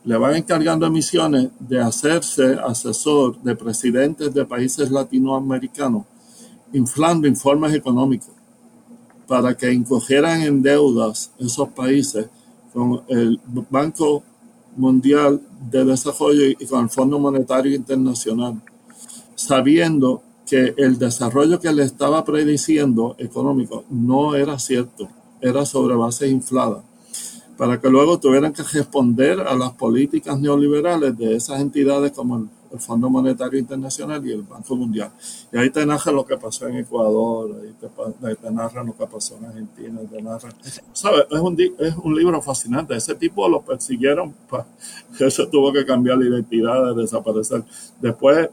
le 0.04 0.16
van 0.16 0.34
encargando 0.34 0.90
misiones 0.90 1.50
de 1.60 1.80
hacerse 1.80 2.54
asesor 2.54 3.40
de 3.40 3.54
presidentes 3.54 4.34
de 4.34 4.44
países 4.44 4.90
latinoamericanos, 4.90 6.04
inflando 6.72 7.28
informes 7.28 7.72
económicos 7.72 8.41
para 9.32 9.56
que 9.56 9.72
incogieran 9.72 10.42
en 10.42 10.60
deudas 10.60 11.30
esos 11.38 11.70
países 11.70 12.26
con 12.70 13.00
el 13.08 13.40
Banco 13.70 14.22
Mundial 14.76 15.40
de 15.70 15.86
Desarrollo 15.86 16.44
y 16.48 16.66
con 16.66 16.82
el 16.82 16.90
Fondo 16.90 17.18
Monetario 17.18 17.74
Internacional, 17.74 18.60
sabiendo 19.34 20.22
que 20.46 20.74
el 20.76 20.98
desarrollo 20.98 21.58
que 21.58 21.72
le 21.72 21.82
estaba 21.82 22.22
prediciendo 22.26 23.16
económico 23.16 23.84
no 23.88 24.34
era 24.34 24.58
cierto, 24.58 25.08
era 25.40 25.64
sobre 25.64 25.94
base 25.94 26.28
inflada, 26.28 26.84
para 27.56 27.80
que 27.80 27.88
luego 27.88 28.20
tuvieran 28.20 28.52
que 28.52 28.62
responder 28.64 29.40
a 29.40 29.54
las 29.54 29.70
políticas 29.70 30.38
neoliberales 30.38 31.16
de 31.16 31.36
esas 31.36 31.58
entidades 31.62 32.12
como 32.12 32.36
el, 32.36 32.48
Fondo 32.78 33.10
Monetario 33.10 33.58
Internacional 33.58 34.26
y 34.26 34.32
el 34.32 34.42
Banco 34.42 34.76
Mundial. 34.76 35.10
Y 35.52 35.58
ahí 35.58 35.70
te 35.70 35.84
narra 35.84 36.12
lo 36.12 36.24
que 36.24 36.36
pasó 36.36 36.68
en 36.68 36.76
Ecuador, 36.76 37.56
ahí 37.62 38.34
te, 38.36 38.50
narra 38.50 38.82
lo 38.82 38.96
que 38.96 39.06
pasó 39.06 39.36
en 39.36 39.46
Argentina, 39.46 40.00
te 40.10 40.22
narra. 40.22 40.50
¿Sabes? 40.92 41.26
Es 41.30 41.40
un, 41.40 41.56
es 41.60 41.94
un 42.02 42.14
libro 42.14 42.40
fascinante. 42.40 42.96
Ese 42.96 43.14
tipo 43.14 43.48
lo 43.48 43.62
persiguieron, 43.62 44.34
eso 45.18 45.48
tuvo 45.48 45.72
que 45.72 45.84
cambiar 45.84 46.18
la 46.18 46.26
identidad, 46.26 46.94
desaparecer. 46.94 47.64
Después, 48.00 48.48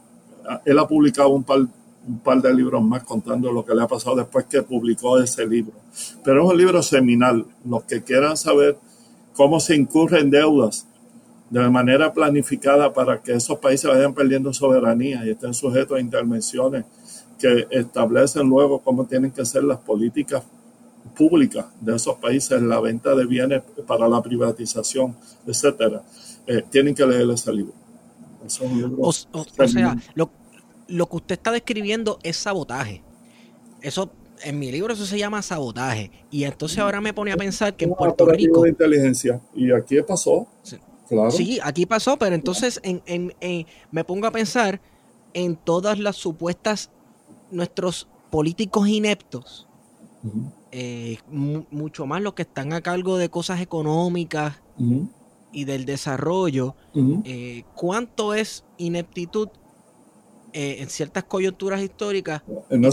él 0.64 0.78
ha 0.78 0.86
publicado 0.86 1.28
un 1.30 1.44
par 1.44 1.60
un 2.06 2.18
par 2.18 2.40
de 2.40 2.52
libros 2.54 2.82
más 2.82 3.02
contando 3.02 3.52
lo 3.52 3.64
que 3.64 3.74
le 3.74 3.82
ha 3.82 3.86
pasado 3.86 4.16
después 4.16 4.46
que 4.46 4.62
publicó 4.62 5.18
ese 5.18 5.46
libro. 5.46 5.74
Pero 6.24 6.44
es 6.44 6.50
un 6.50 6.56
libro 6.56 6.82
seminal. 6.82 7.44
Los 7.64 7.84
que 7.84 8.02
quieran 8.02 8.36
saber 8.36 8.78
cómo 9.34 9.60
se 9.60 9.76
incurre 9.76 10.20
en 10.20 10.30
deudas 10.30 10.86
de 11.50 11.68
manera 11.68 12.12
planificada 12.12 12.92
para 12.92 13.20
que 13.20 13.32
esos 13.32 13.58
países 13.58 13.90
vayan 13.90 14.14
perdiendo 14.14 14.52
soberanía 14.52 15.26
y 15.26 15.30
estén 15.30 15.52
sujetos 15.52 15.98
a 15.98 16.00
intervenciones 16.00 16.84
que 17.38 17.66
establecen 17.70 18.48
luego 18.48 18.80
cómo 18.80 19.04
tienen 19.06 19.32
que 19.32 19.44
ser 19.44 19.64
las 19.64 19.78
políticas 19.78 20.44
públicas 21.16 21.66
de 21.80 21.96
esos 21.96 22.16
países, 22.16 22.62
la 22.62 22.78
venta 22.80 23.14
de 23.14 23.26
bienes 23.26 23.62
para 23.86 24.08
la 24.08 24.22
privatización, 24.22 25.16
etcétera. 25.46 26.02
Eh, 26.46 26.62
tienen 26.70 26.94
que 26.94 27.04
leer 27.04 27.28
ese 27.30 27.52
libro. 27.52 27.74
o, 28.98 29.12
sea, 29.66 29.96
lo, 30.14 30.30
lo 30.88 31.08
que 31.08 31.16
usted 31.16 31.34
está 31.34 31.50
describiendo 31.50 32.18
es 32.22 32.36
sabotaje. 32.36 33.02
Eso 33.82 34.10
en 34.42 34.58
mi 34.58 34.70
libro 34.70 34.94
eso 34.94 35.06
se 35.06 35.18
llama 35.18 35.42
sabotaje. 35.42 36.10
Y 36.30 36.44
entonces 36.44 36.78
ahora 36.78 37.00
me 37.00 37.12
pone 37.12 37.32
a 37.32 37.36
pensar 37.36 37.74
que 37.74 37.86
en 37.86 37.94
Puerto 37.94 38.26
Rico. 38.26 38.62
de 38.62 38.70
inteligencia. 38.70 39.40
Y 39.54 39.72
aquí 39.72 40.00
pasó. 40.06 40.46
Sí. 40.62 40.76
Claro. 41.10 41.32
Sí, 41.32 41.58
aquí 41.62 41.86
pasó, 41.86 42.16
pero 42.16 42.36
entonces 42.36 42.80
en, 42.84 43.02
en, 43.04 43.66
me 43.90 44.04
pongo 44.04 44.28
a 44.28 44.30
pensar 44.30 44.80
en 45.34 45.56
todas 45.56 45.98
las 45.98 46.14
supuestas. 46.14 46.90
Nuestros 47.50 48.06
políticos 48.30 48.88
ineptos. 48.88 49.66
Eh, 50.70 51.18
mucho 51.28 52.06
más 52.06 52.22
los 52.22 52.34
que 52.34 52.42
están 52.42 52.72
a 52.72 52.80
cargo 52.80 53.18
de 53.18 53.28
cosas 53.28 53.60
económicas 53.60 54.62
y 55.50 55.64
del 55.64 55.84
desarrollo. 55.84 56.76
Eh, 57.24 57.64
¿Cuánto 57.74 58.34
es 58.34 58.64
ineptitud 58.78 59.48
eh, 60.52 60.76
en 60.78 60.88
ciertas 60.88 61.24
coyunturas 61.24 61.82
históricas, 61.82 62.42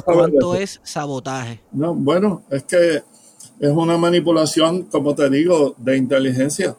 ¿cuánto 0.05 0.55
es 0.55 0.79
sabotaje? 0.83 1.61
No, 1.71 1.93
bueno, 1.93 2.41
es 2.49 2.63
que 2.63 3.03
es 3.59 3.71
una 3.71 3.97
manipulación, 3.97 4.83
como 4.83 5.13
te 5.13 5.29
digo, 5.29 5.75
de 5.77 5.97
inteligencia 5.97 6.75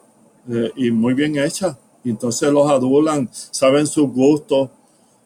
y 0.75 0.91
muy 0.91 1.13
bien 1.13 1.37
hecha. 1.37 1.77
Entonces 2.03 2.51
los 2.51 2.69
adulan, 2.69 3.29
saben 3.31 3.85
sus 3.85 4.09
gustos, 4.11 4.69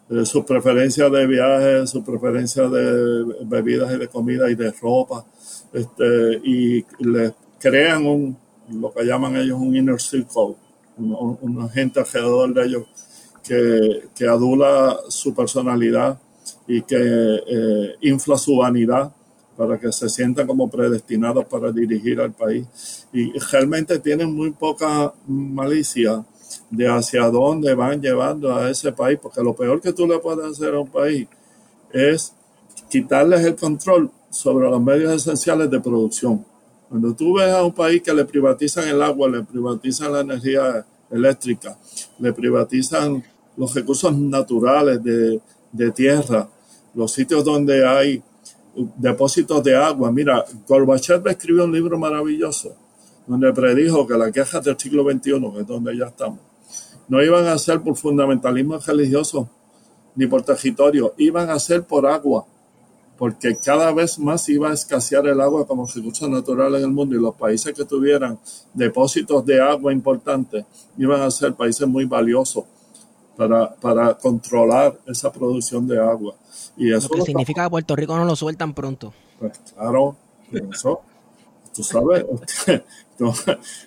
eh, 0.10 0.26
sus 0.26 0.44
preferencias 0.44 1.12
de 1.12 1.28
viajes, 1.28 1.90
sus 1.90 2.04
preferencias 2.04 2.70
de 2.72 3.24
bebidas 3.45 3.94
y 3.94 3.98
de 3.98 4.08
comida 4.08 4.50
y 4.50 4.56
de 4.56 4.72
ropa, 4.72 5.26
este, 5.72 6.41
y 6.44 6.86
les 7.00 7.34
crean 7.60 8.06
un, 8.06 8.38
lo 8.70 8.91
que 8.94 9.06
llaman 9.06 9.38
ellos 9.38 9.60
un 9.60 9.76
inner 9.76 10.02
circle, 10.02 10.56
una 10.98 11.70
gente 11.70 12.00
alrededor 12.00 12.54
de 12.54 12.66
ellos 12.66 12.84
que, 13.44 14.28
adula 14.28 14.98
su 15.10 15.34
personalidad 15.34 16.20
y 16.68 16.82
que 16.82 16.98
eh, 16.98 17.95
infla 18.02 18.38
su 18.38 18.58
vanidad 18.58 19.12
para 19.55 19.80
que 19.80 19.91
se 19.91 20.09
sientan 20.09 20.47
como 20.47 20.69
predestinados 20.69 21.45
para 21.45 21.71
dirigir 21.71 22.19
al 22.19 22.34
país. 22.34 23.07
Y 23.13 23.31
realmente 23.51 23.99
tienen 23.99 24.34
muy 24.34 24.51
poca 24.51 25.13
malicia 25.27 26.25
de 26.69 26.88
hacia 26.88 27.30
dónde 27.30 27.73
van 27.73 28.01
llevando 28.01 28.55
a 28.55 28.69
ese 28.69 28.91
país, 28.91 29.19
porque 29.21 29.41
lo 29.41 29.55
peor 29.55 29.81
que 29.81 29.93
tú 29.93 30.07
le 30.07 30.19
puedes 30.19 30.45
hacer 30.45 30.73
a 30.73 30.80
un 30.80 30.89
país 30.89 31.27
es 31.91 32.34
quitarles 32.89 33.45
el 33.45 33.55
control 33.55 34.11
sobre 34.30 34.69
los 34.69 34.81
medios 34.81 35.13
esenciales 35.13 35.69
de 35.69 35.80
producción. 35.80 36.45
Cuando 36.89 37.13
tú 37.13 37.35
ves 37.38 37.49
a 37.49 37.63
un 37.63 37.73
país 37.73 38.01
que 38.01 38.13
le 38.13 38.25
privatizan 38.25 38.88
el 38.88 39.01
agua, 39.01 39.30
le 39.30 39.43
privatizan 39.43 40.11
la 40.11 40.21
energía 40.21 40.85
eléctrica, 41.09 41.77
le 42.19 42.34
privatizan 42.34 43.23
los 43.55 43.73
recursos 43.73 44.15
naturales 44.17 44.99
de, 45.03 45.91
tierra, 45.91 46.47
los 46.93 47.11
sitios 47.11 47.43
donde 47.43 47.85
hay 47.85 48.21
depósitos 48.76 49.64
de 49.64 49.76
agua. 49.76 50.12
Mira, 50.12 50.44
Gorbachev 50.68 51.28
escribió 51.28 51.66
un 51.66 51.72
libro 51.72 51.98
maravilloso 51.98 52.76
donde 53.28 53.54
predijo 53.54 54.06
que 54.06 54.18
las 54.18 54.32
quejas 54.32 54.64
del 54.64 54.78
siglo 54.78 55.04
XXI, 55.04 55.52
que 55.54 55.60
es 55.62 55.68
donde 55.68 55.98
ya 55.98 56.08
estamos, 56.08 56.40
no 57.08 57.24
iban 57.24 57.45
a 57.48 57.58
ser 57.58 57.82
por 57.82 57.95
fundamentalismo 57.95 58.78
religioso 58.80 59.50
ni 60.16 60.28
por 60.28 60.41
territorio, 60.44 61.14
iban 61.18 61.50
a 61.50 61.60
ser 61.60 61.84
por 61.84 62.06
agua, 62.06 62.45
porque 63.18 63.58
cada 63.64 63.91
vez 63.91 64.20
más 64.20 64.48
iba 64.50 64.70
a 64.70 64.74
escasear 64.74 65.26
el 65.28 65.40
agua 65.40 65.66
como 65.66 65.88
recurso 65.88 66.28
natural 66.28 66.76
en 66.76 66.84
el 66.84 66.91
mundo 66.91 67.16
y 67.16 67.22
los 67.22 67.36
países 67.36 67.74
que 67.74 67.86
tuvieran 67.86 68.38
depósitos 68.74 69.45
de 69.45 69.62
agua 69.62 69.94
importantes 69.94 70.66
iban 70.98 71.22
a 71.22 71.32
ser 71.32 71.54
países 71.54 71.88
muy 71.88 72.06
valiosos 72.06 72.66
para, 73.35 73.73
para 73.76 74.14
controlar 74.15 74.97
esa 75.07 75.31
producción 75.31 75.88
de 75.88 75.99
agua. 75.99 76.35
Y 76.77 76.93
eso 76.93 77.07
lo 77.10 77.15
que 77.15 77.22
significa 77.22 77.64
que 77.64 77.69
Puerto 77.69 77.95
Rico 77.95 78.15
no 78.15 78.26
lo 78.26 78.35
sueltan 78.35 78.73
pronto. 78.73 79.14
Pues 79.39 79.60
claro, 79.73 80.15
eso, 80.51 81.01
tú 81.73 81.84
sabes, 81.84 82.26
no, 83.19 83.34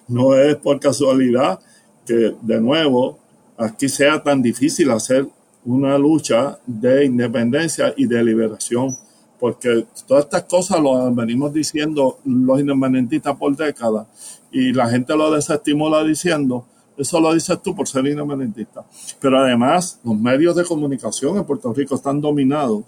no 0.09 0.35
es 0.35 0.57
por 0.57 0.81
casualidad 0.81 1.61
que 2.05 2.35
de 2.41 2.61
nuevo 2.61 3.19
aquí 3.57 3.89
sea 3.89 4.23
tan 4.23 4.43
difícil 4.43 4.91
hacer 4.91 5.27
una 5.65 5.99
lucha 5.99 6.59
de 6.67 7.05
independencia 7.05 7.93
y 7.97 8.07
de 8.07 8.23
liberación, 8.23 8.97
porque 9.41 9.87
todas 10.07 10.25
estas 10.25 10.45
cosas 10.45 10.81
lo 10.81 11.13
venimos 11.13 11.53
diciendo 11.53 12.19
los 12.25 12.61
independentistas 12.61 13.37
por 13.37 13.57
décadas 13.57 14.07
y 14.53 14.73
la 14.73 14.89
gente 14.89 15.17
lo 15.17 15.31
desestimula 15.31 16.05
diciendo 16.05 16.65
eso 16.97 17.21
lo 17.21 17.33
dices 17.35 17.61
tú 17.63 17.75
por 17.75 17.89
ser 17.89 18.07
independentista. 18.07 18.85
Pero 19.21 19.39
además, 19.39 20.01
los 20.05 20.17
medios 20.17 20.57
de 20.57 20.65
comunicación 20.65 21.37
en 21.37 21.45
Puerto 21.45 21.73
Rico 21.73 21.95
están 21.95 22.21
dominados 22.21 22.85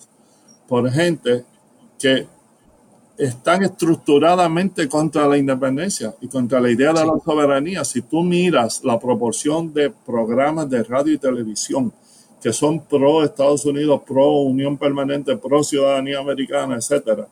por 0.66 0.90
gente 0.90 1.44
que 1.98 2.26
están 3.18 3.64
estructuradamente 3.64 4.88
contra 4.88 5.26
la 5.26 5.36
independencia 5.36 6.14
y 6.20 6.28
contra 6.28 6.60
la 6.60 6.70
idea 6.70 6.92
de 6.92 7.04
la 7.04 7.18
soberanía. 7.24 7.84
Si 7.84 8.02
tú 8.02 8.22
miras 8.22 8.84
la 8.84 8.98
proporción 8.98 9.74
de 9.74 9.90
programas 9.90 10.70
de 10.70 10.84
radio 10.84 11.14
y 11.14 11.18
televisión 11.18 11.92
que 12.40 12.52
son 12.52 12.80
pro 12.80 13.24
Estados 13.24 13.64
Unidos, 13.64 14.02
pro 14.06 14.42
Unión 14.42 14.76
Permanente, 14.76 15.36
pro 15.36 15.64
ciudadanía 15.64 16.20
americana, 16.20 16.76
etcétera, 16.76 17.26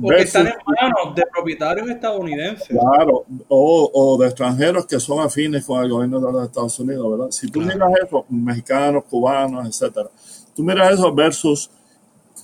porque 0.00 0.22
están 0.22 0.46
en 0.46 0.54
manos 0.66 1.14
de 1.14 1.22
propietarios 1.32 1.88
estadounidenses. 1.88 2.68
Claro, 2.68 3.24
o, 3.48 4.18
de 4.20 4.26
extranjeros 4.26 4.86
que 4.86 4.98
son 4.98 5.20
afines 5.20 5.64
con 5.64 5.82
el 5.82 5.90
gobierno 5.90 6.20
de 6.20 6.32
los 6.32 6.44
Estados 6.44 6.78
Unidos, 6.78 7.10
¿verdad? 7.10 7.30
Si 7.30 7.48
tú 7.48 7.60
miras 7.60 7.90
eso, 8.04 8.24
mexicanos, 8.28 9.04
cubanos, 9.08 9.66
etcétera, 9.66 10.08
tú 10.54 10.62
miras 10.62 10.92
eso 10.92 11.14
versus 11.14 11.70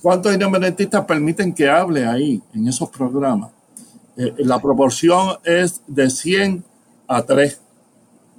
cuántos 0.01 0.33
independentistas 0.33 1.05
permiten 1.05 1.53
que 1.53 1.69
hable 1.69 2.05
ahí, 2.05 2.41
en 2.53 2.67
esos 2.67 2.89
programas. 2.89 3.51
Eh, 4.17 4.33
la 4.39 4.59
proporción 4.59 5.37
es 5.43 5.81
de 5.87 6.09
100 6.09 6.63
a 7.07 7.21
3 7.23 7.61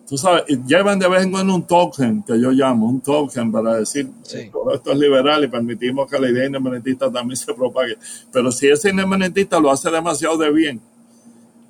tú 0.09 0.17
sabes, 0.17 0.45
llevan 0.67 0.99
de 0.99 1.07
vez 1.07 1.23
en 1.23 1.31
cuando 1.31 1.55
un 1.55 1.67
token, 1.67 2.23
que 2.23 2.41
yo 2.41 2.51
llamo, 2.51 2.89
un 2.89 3.01
token 3.01 3.53
para 3.53 3.75
decir, 3.75 4.11
todo 4.51 4.75
esto 4.75 4.93
es 4.93 4.99
liberal 4.99 5.45
y 5.45 5.49
permitimos 5.49 6.11
que 6.11 6.19
la 6.19 6.31
idea 6.31 6.47
independentista 6.47 7.13
también 7.13 7.37
se 7.37 7.53
propague. 7.53 7.99
Pero 8.33 8.51
si 8.51 8.69
ese 8.69 8.89
independentista 8.91 9.61
lo 9.61 9.71
hace 9.71 9.91
demasiado 9.91 10.39
de 10.39 10.51
bien 10.51 10.81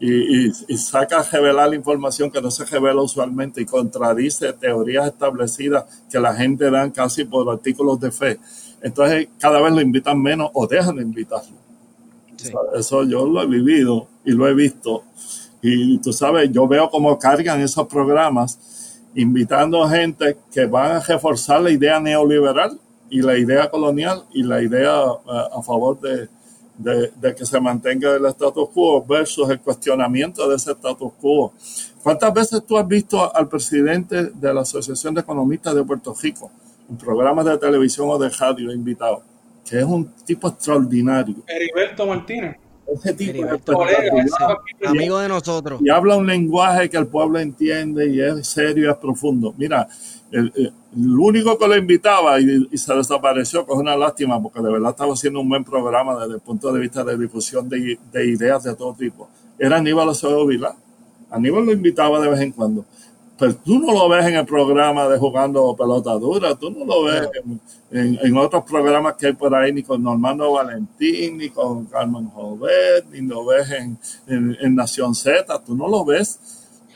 y, 0.00 0.50
saca 0.76 1.18
a 1.18 1.22
revelar 1.24 1.70
la 1.70 1.74
información 1.74 2.30
que 2.30 2.40
no 2.40 2.52
se 2.52 2.64
revela 2.64 3.02
usualmente 3.02 3.60
y 3.60 3.64
contradice 3.64 4.52
teorías 4.52 5.08
establecidas 5.08 5.84
que 6.08 6.20
la 6.20 6.32
gente 6.32 6.70
dan 6.70 6.92
casi 6.92 7.24
por 7.24 7.50
artículos 7.50 7.98
de 7.98 8.12
fe, 8.12 8.38
entonces 8.80 9.28
cada 9.40 9.60
vez 9.60 9.72
lo 9.72 9.80
invitan 9.80 10.22
menos 10.22 10.50
o 10.54 10.68
dejan 10.68 10.96
de 10.96 11.02
invitarlo. 11.02 11.56
Eso 12.76 13.02
yo 13.02 13.26
lo 13.26 13.42
he 13.42 13.46
vivido 13.46 14.06
y 14.24 14.30
lo 14.30 14.46
he 14.46 14.54
visto 14.54 15.02
y 15.62 15.98
tú 15.98 16.12
sabes, 16.12 16.50
yo 16.52 16.68
veo 16.68 16.88
cómo 16.88 17.18
cargan 17.18 17.60
esos 17.60 17.86
programas 17.86 18.58
invitando 19.14 19.82
a 19.82 19.90
gente 19.90 20.36
que 20.52 20.66
van 20.66 20.92
a 20.92 21.00
reforzar 21.00 21.60
la 21.60 21.70
idea 21.70 21.98
neoliberal 21.98 22.78
y 23.10 23.22
la 23.22 23.36
idea 23.36 23.68
colonial 23.70 24.24
y 24.32 24.42
la 24.42 24.62
idea 24.62 25.00
eh, 25.00 25.48
a 25.52 25.62
favor 25.62 25.98
de, 26.00 26.28
de, 26.78 27.34
que 27.34 27.44
se 27.44 27.60
mantenga 27.60 28.14
el 28.14 28.24
status 28.26 28.68
quo 28.72 29.04
versus 29.04 29.50
el 29.50 29.60
cuestionamiento 29.60 30.48
de 30.48 30.56
ese 30.56 30.72
status 30.72 31.12
quo. 31.20 31.52
¿Cuántas 32.02 32.32
veces 32.32 32.62
tú 32.64 32.78
has 32.78 32.86
visto 32.86 33.34
al 33.34 33.48
presidente 33.48 34.26
de 34.26 34.54
la 34.54 34.60
Asociación 34.60 35.14
de 35.14 35.22
Economistas 35.22 35.74
de 35.74 35.82
Puerto 35.82 36.14
Rico 36.22 36.50
en 36.88 36.96
programas 36.96 37.44
de 37.44 37.58
televisión 37.58 38.08
o 38.10 38.18
de 38.18 38.28
radio 38.28 38.72
invitado? 38.72 39.22
Que 39.68 39.78
es 39.80 39.84
un 39.84 40.06
tipo 40.24 40.48
extraordinario. 40.48 41.36
Heriberto 41.46 42.06
Martínez 42.06 42.56
ese 42.94 43.14
tipo 43.14 43.44
de 43.44 44.88
amigo 44.88 45.18
de 45.18 45.28
nosotros. 45.28 45.80
Y 45.84 45.90
habla 45.90 46.16
un 46.16 46.26
lenguaje 46.26 46.88
que 46.88 46.96
el 46.96 47.06
pueblo 47.06 47.38
entiende 47.38 48.08
y 48.08 48.20
es 48.20 48.46
serio 48.46 48.86
y 48.86 48.90
es 48.90 48.96
profundo. 48.96 49.54
Mira, 49.56 49.88
el, 50.30 50.72
único 50.94 51.58
que 51.58 51.68
lo 51.68 51.76
invitaba 51.76 52.40
y, 52.40 52.66
se 52.76 52.94
desapareció, 52.94 53.66
que 53.66 53.72
es 53.72 53.78
una 53.78 53.96
lástima, 53.96 54.42
porque 54.42 54.60
de 54.60 54.72
verdad 54.72 54.90
estaba 54.90 55.12
haciendo 55.12 55.40
un 55.40 55.48
buen 55.48 55.64
programa 55.64 56.18
desde 56.20 56.34
el 56.34 56.40
punto 56.40 56.72
de 56.72 56.80
vista 56.80 57.04
de 57.04 57.16
difusión 57.16 57.68
de, 57.68 57.98
ideas 58.24 58.64
de 58.64 58.74
todo 58.74 58.94
tipo, 58.94 59.28
era 59.58 59.76
Aníbal 59.76 60.08
Acevedo 60.08 60.46
Vila. 60.46 60.74
Aníbal 61.30 61.66
lo 61.66 61.72
invitaba 61.72 62.20
de 62.20 62.28
vez 62.28 62.40
en 62.40 62.52
cuando 62.52 62.86
pero 63.38 63.54
tú 63.54 63.78
no 63.78 63.92
lo 63.92 64.08
ves 64.08 64.26
en 64.26 64.34
el 64.34 64.44
programa 64.44 65.08
de 65.08 65.16
jugando 65.16 65.74
pelota 65.76 66.12
dura, 66.14 66.56
tú 66.56 66.70
no 66.70 66.84
lo 66.84 67.04
ves 67.04 67.28
en, 67.92 68.36
otros 68.36 68.64
programas 68.64 69.14
que 69.14 69.28
hay 69.28 69.32
por 69.32 69.54
ahí, 69.54 69.72
ni 69.72 69.82
con 69.82 70.02
Normando 70.02 70.52
Valentín, 70.52 71.38
ni 71.38 71.48
con 71.50 71.86
Carmen 71.86 72.28
Jovet, 72.30 73.06
ni 73.12 73.20
lo 73.20 73.44
ves 73.44 73.70
en, 74.26 74.74
Nación 74.74 75.14
Z, 75.14 75.62
tú 75.64 75.76
no 75.76 75.88
lo 75.88 76.04
ves 76.04 76.40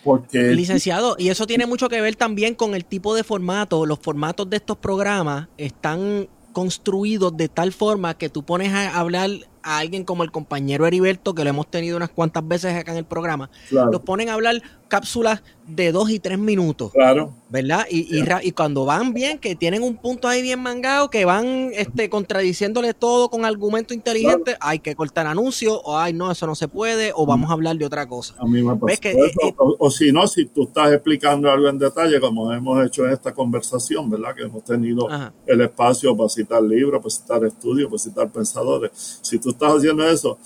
porque... 0.02 0.52
Licenciado, 0.52 1.14
y 1.16 1.28
eso 1.28 1.46
tiene 1.46 1.66
mucho 1.66 1.88
que 1.88 2.00
ver 2.00 2.16
también 2.16 2.56
con 2.56 2.74
el 2.74 2.84
tipo 2.84 3.14
de 3.14 3.22
formato, 3.22 3.86
los 3.86 4.00
formatos 4.00 4.50
de 4.50 4.56
estos 4.56 4.76
programas 4.76 5.48
están 5.56 6.28
construidos 6.52 7.36
de 7.36 7.48
tal 7.48 7.72
forma 7.72 8.14
que 8.14 8.28
tú 8.28 8.42
pones 8.42 8.72
a 8.72 8.98
hablar 8.98 9.30
a 9.62 9.78
alguien 9.78 10.04
como 10.04 10.22
el 10.24 10.30
compañero 10.32 10.86
Heriberto, 10.86 11.34
que 11.34 11.44
lo 11.44 11.50
hemos 11.50 11.70
tenido 11.70 11.96
unas 11.96 12.10
cuantas 12.10 12.46
veces 12.46 12.74
acá 12.74 12.92
en 12.92 12.98
el 12.98 13.04
programa, 13.04 13.50
Claro. 13.68 13.90
los 13.92 14.00
ponen 14.02 14.28
a 14.28 14.34
hablar 14.34 14.62
cápsulas 14.88 15.42
de 15.66 15.90
dos 15.90 16.10
y 16.10 16.18
tres 16.18 16.38
minutos. 16.38 16.92
Claro. 16.92 17.32
¿Verdad? 17.48 17.86
Y, 17.90 18.14
y, 18.14 18.22
ra- 18.22 18.42
y 18.44 18.52
cuando 18.52 18.84
van 18.84 19.14
bien, 19.14 19.38
que 19.38 19.54
tienen 19.54 19.82
un 19.82 19.96
punto 19.96 20.28
ahí 20.28 20.42
bien 20.42 20.60
mangado, 20.60 21.08
que 21.08 21.24
van 21.24 21.70
este, 21.74 22.10
contradiciéndole 22.10 22.92
todo 22.94 23.30
con 23.30 23.44
argumento 23.44 23.94
inteligente, 23.94 24.56
hay 24.60 24.80
que 24.80 24.94
cortar 24.94 25.26
anuncios, 25.26 25.80
o 25.84 25.96
ay, 25.98 26.12
no, 26.12 26.30
eso 26.30 26.46
no 26.46 26.54
se 26.54 26.68
puede, 26.68 27.12
o 27.14 27.24
vamos 27.26 27.50
a 27.50 27.54
hablar 27.54 27.76
de 27.76 27.84
otra 27.86 28.06
cosa. 28.06 28.34
A 28.38 28.44
mí 28.44 28.62
me 28.62 28.72
¿Ves 28.72 28.80
pasa 28.80 28.96
que, 29.00 29.10
eso. 29.12 29.24
eh, 29.24 29.32
eh, 29.48 29.54
o, 29.58 29.76
o 29.78 29.90
si 29.90 30.12
no, 30.12 30.26
si 30.26 30.46
tú 30.46 30.64
estás 30.64 30.92
explicando 30.92 31.50
algo 31.50 31.68
en 31.68 31.78
detalle, 31.78 32.20
como 32.20 32.52
hemos 32.52 32.84
hecho 32.86 33.06
en 33.06 33.12
esta 33.12 33.32
conversación, 33.32 34.10
¿verdad? 34.10 34.34
Que 34.34 34.42
hemos 34.42 34.64
tenido 34.64 35.10
Ajá. 35.10 35.32
el 35.46 35.60
espacio 35.62 36.14
para 36.16 36.28
citar 36.28 36.62
libros, 36.62 37.00
para 37.00 37.10
citar 37.10 37.44
estudios, 37.44 37.88
para 37.88 37.98
citar 37.98 38.30
pensadores. 38.30 38.90
Si 39.22 39.38
tú 39.38 39.50
estás 39.52 39.72
haciendo 39.76 40.06
eso, 40.08 40.38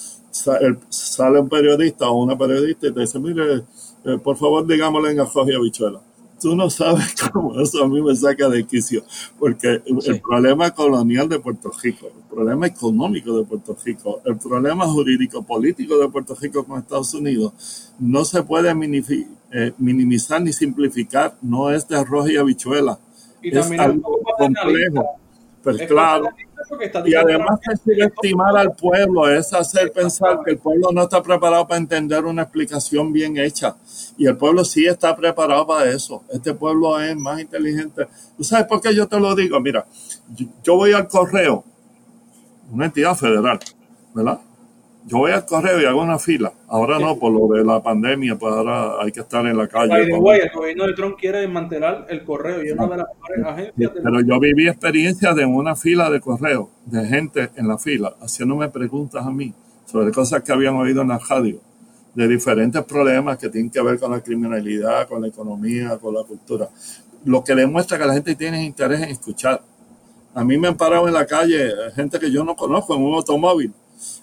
sale 0.89 1.41
un 1.41 1.49
periodista 1.49 2.09
o 2.09 2.23
una 2.23 2.37
periodista 2.37 2.87
y 2.89 2.93
te 2.93 3.01
dice, 3.01 3.19
mire, 3.19 3.65
eh, 4.05 4.19
por 4.23 4.37
favor, 4.37 4.67
digámosle 4.67 5.11
en 5.13 5.21
ajojo 5.21 5.51
y 5.51 5.55
habichuela. 5.55 6.01
Tú 6.41 6.55
no 6.55 6.69
sabes 6.69 7.15
cómo 7.33 7.59
eso 7.61 7.83
a 7.83 7.89
mí 7.89 8.01
me 8.03 8.15
saca 8.15 8.49
de 8.51 8.65
quicio, 8.67 9.03
porque 9.39 9.81
el- 9.87 10.03
Sí. 10.03 10.11
el 10.11 10.21
problema 10.21 10.71
colonial 10.71 11.29
de 11.31 11.39
Puerto 11.41 11.71
Rico, 11.83 12.09
el 12.15 12.25
problema 12.29 12.67
económico 12.67 13.39
de 13.39 13.45
Puerto 13.45 13.75
Rico, 13.83 14.21
el 14.27 14.37
problema 14.37 14.87
jurídico 14.87 15.43
político 15.43 15.97
de 15.99 16.09
Puerto 16.11 16.35
Rico 16.39 16.63
con 16.65 16.79
Estados 16.79 17.15
Unidos, 17.15 17.93
no 17.99 18.25
se 18.27 18.43
puede 18.43 18.71
eh, 19.53 19.73
minimizar 19.79 20.43
ni 20.43 20.53
simplificar, 20.53 21.37
no 21.41 21.71
es 21.71 21.89
de 21.89 21.97
arroz 21.97 22.29
y 22.29 22.37
habichuela, 22.37 22.99
Y 23.43 23.57
es 23.57 23.71
algo 23.71 24.21
complejo. 24.37 25.05
Pero 25.63 25.77
Es 25.79 25.89
claro, 25.89 26.27
y 27.05 27.15
además 27.15 27.61
es 27.73 27.81
subestimar 27.81 28.57
al 28.57 28.73
pueblo, 28.75 29.29
es 29.29 29.53
hacer 29.53 29.93
pensar 29.93 30.41
que 30.45 30.53
el 30.53 30.59
pueblo 30.59 30.91
no 30.93 31.03
está 31.03 31.23
preparado 31.23 31.67
para 31.67 31.79
entender 31.79 32.25
una 32.25 32.43
explicación 32.43 33.13
bien 33.13 33.37
hecha. 33.37 33.77
Y 34.17 34.27
el 34.27 34.37
pueblo 34.37 34.65
sí 34.65 34.87
está 34.87 35.15
preparado 35.17 35.67
para 35.67 35.91
eso. 35.91 36.25
Este 36.31 36.55
pueblo 36.55 37.01
es 37.01 37.17
más 37.17 37.41
inteligente. 37.41 38.07
¿Tú 38.37 38.45
sabes 38.45 38.67
por 38.67 38.81
qué 38.81 38.95
yo 38.95 39.07
te 39.07 39.19
lo 39.19 39.35
digo? 39.35 39.61
Mira, 39.61 39.87
yo 40.63 40.77
voy 40.77 40.93
al 40.93 41.09
correo, 41.09 41.65
una 42.71 42.87
entidad 42.87 43.15
federal, 43.15 43.59
¿verdad? 44.15 44.41
Yo 45.09 45.19
voy 45.19 45.31
al 45.31 45.47
correo 45.47 45.81
y 45.81 45.85
hago 45.85 46.03
una 46.03 46.19
fila. 46.19 46.53
Ahora 46.67 46.99
no, 46.99 47.17
por 47.17 47.33
lo 47.33 47.47
de 47.57 47.65
la 47.65 47.81
pandemia, 47.81 48.37
pues 48.37 48.53
ahora 48.53 49.01
hay 49.01 49.13
que 49.13 49.21
estar 49.21 49.47
en 49.47 49.57
la 49.57 49.69
calle. 49.69 49.89
By 49.89 50.05
the 50.07 50.11
con- 50.11 50.21
way, 50.25 50.41
el 50.41 50.51
gobierno 50.51 50.85
de 50.85 50.95
Trump 50.95 51.17
quiere 51.17 51.39
desmantelar 51.43 52.07
el 52.09 52.25
correo 52.25 52.65
y 52.65 52.69
es 52.69 52.73
una 52.73 52.89
de 52.89 52.97
las 52.97 53.07
mejores 53.15 53.45
agencias 53.47 53.95
del 53.95 54.03
Pero 54.03 54.21
yo 54.23 54.41
viví 54.41 54.67
experiencias 54.69 55.37
de 55.37 55.45
una 55.45 55.77
fila 55.77 56.11
de 56.11 56.21
correo, 56.21 56.71
de 56.87 57.07
gente 57.07 57.51
en 57.55 57.69
la 57.69 57.79
fila, 57.79 58.17
haciéndome 58.21 58.69
preguntas 58.69 59.25
a 59.25 59.31
mí 59.31 59.55
sobre 59.85 60.11
cosas 60.11 60.43
que 60.43 60.51
habían 60.51 60.75
oído 60.75 61.03
en 61.03 61.09
la 61.09 61.19
radio, 61.21 61.61
de 62.13 62.27
diferentes 62.27 62.83
problemas 62.83 63.39
que 63.39 63.49
tienen 63.49 63.71
que 63.71 63.81
ver 63.81 64.01
con 64.01 64.11
la 64.11 64.21
criminalidad, 64.21 65.07
con 65.07 65.23
la 65.23 65.29
economía, 65.29 65.99
con 65.99 66.15
la 66.15 66.25
cultura. 66.25 66.69
Lo 67.25 67.45
que 67.45 67.55
demuestra 67.55 67.97
que 67.97 68.07
la 68.07 68.15
gente 68.15 68.35
tiene 68.35 68.65
interés 68.65 69.03
en 69.03 69.11
escuchar. 69.11 69.61
A 70.35 70.43
mí 70.45 70.59
me 70.59 70.67
han 70.67 70.77
parado 70.77 71.07
en 71.07 71.15
la 71.15 71.25
calle 71.27 71.71
gente 71.95 72.19
que 72.19 72.31
yo 72.33 72.43
no 72.43 72.57
conozco 72.57 72.97
en 72.97 73.03
un 73.05 73.15
automóvil, 73.15 73.73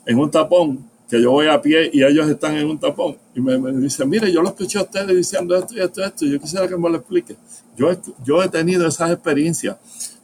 en 0.05 0.19
un 0.19 0.29
tapón, 0.29 0.89
que 1.09 1.21
yo 1.21 1.31
voy 1.31 1.47
a 1.47 1.61
pie 1.61 1.89
y 1.93 2.03
ellos 2.03 2.27
están 2.27 2.55
en 2.55 2.67
un 2.67 2.79
tapón. 2.79 3.17
Y 3.35 3.41
me, 3.41 3.57
dicen, 3.73 4.09
mire, 4.09 4.31
yo 4.31 4.41
lo 4.41 4.49
escuché 4.49 4.79
a 4.79 4.83
ustedes 4.83 5.15
diciendo 5.15 5.55
esto 5.55 5.75
y 5.75 5.79
esto 5.79 6.03
esto. 6.03 6.25
Yo 6.25 6.39
quisiera 6.39 6.67
que 6.67 6.77
me 6.77 6.89
lo 6.89 6.97
explique. 6.97 7.35
Yo, 7.77 7.91
yo 8.23 8.41
he 8.41 8.49
tenido 8.49 8.87
esas 8.87 9.11
experiencias, 9.11 9.77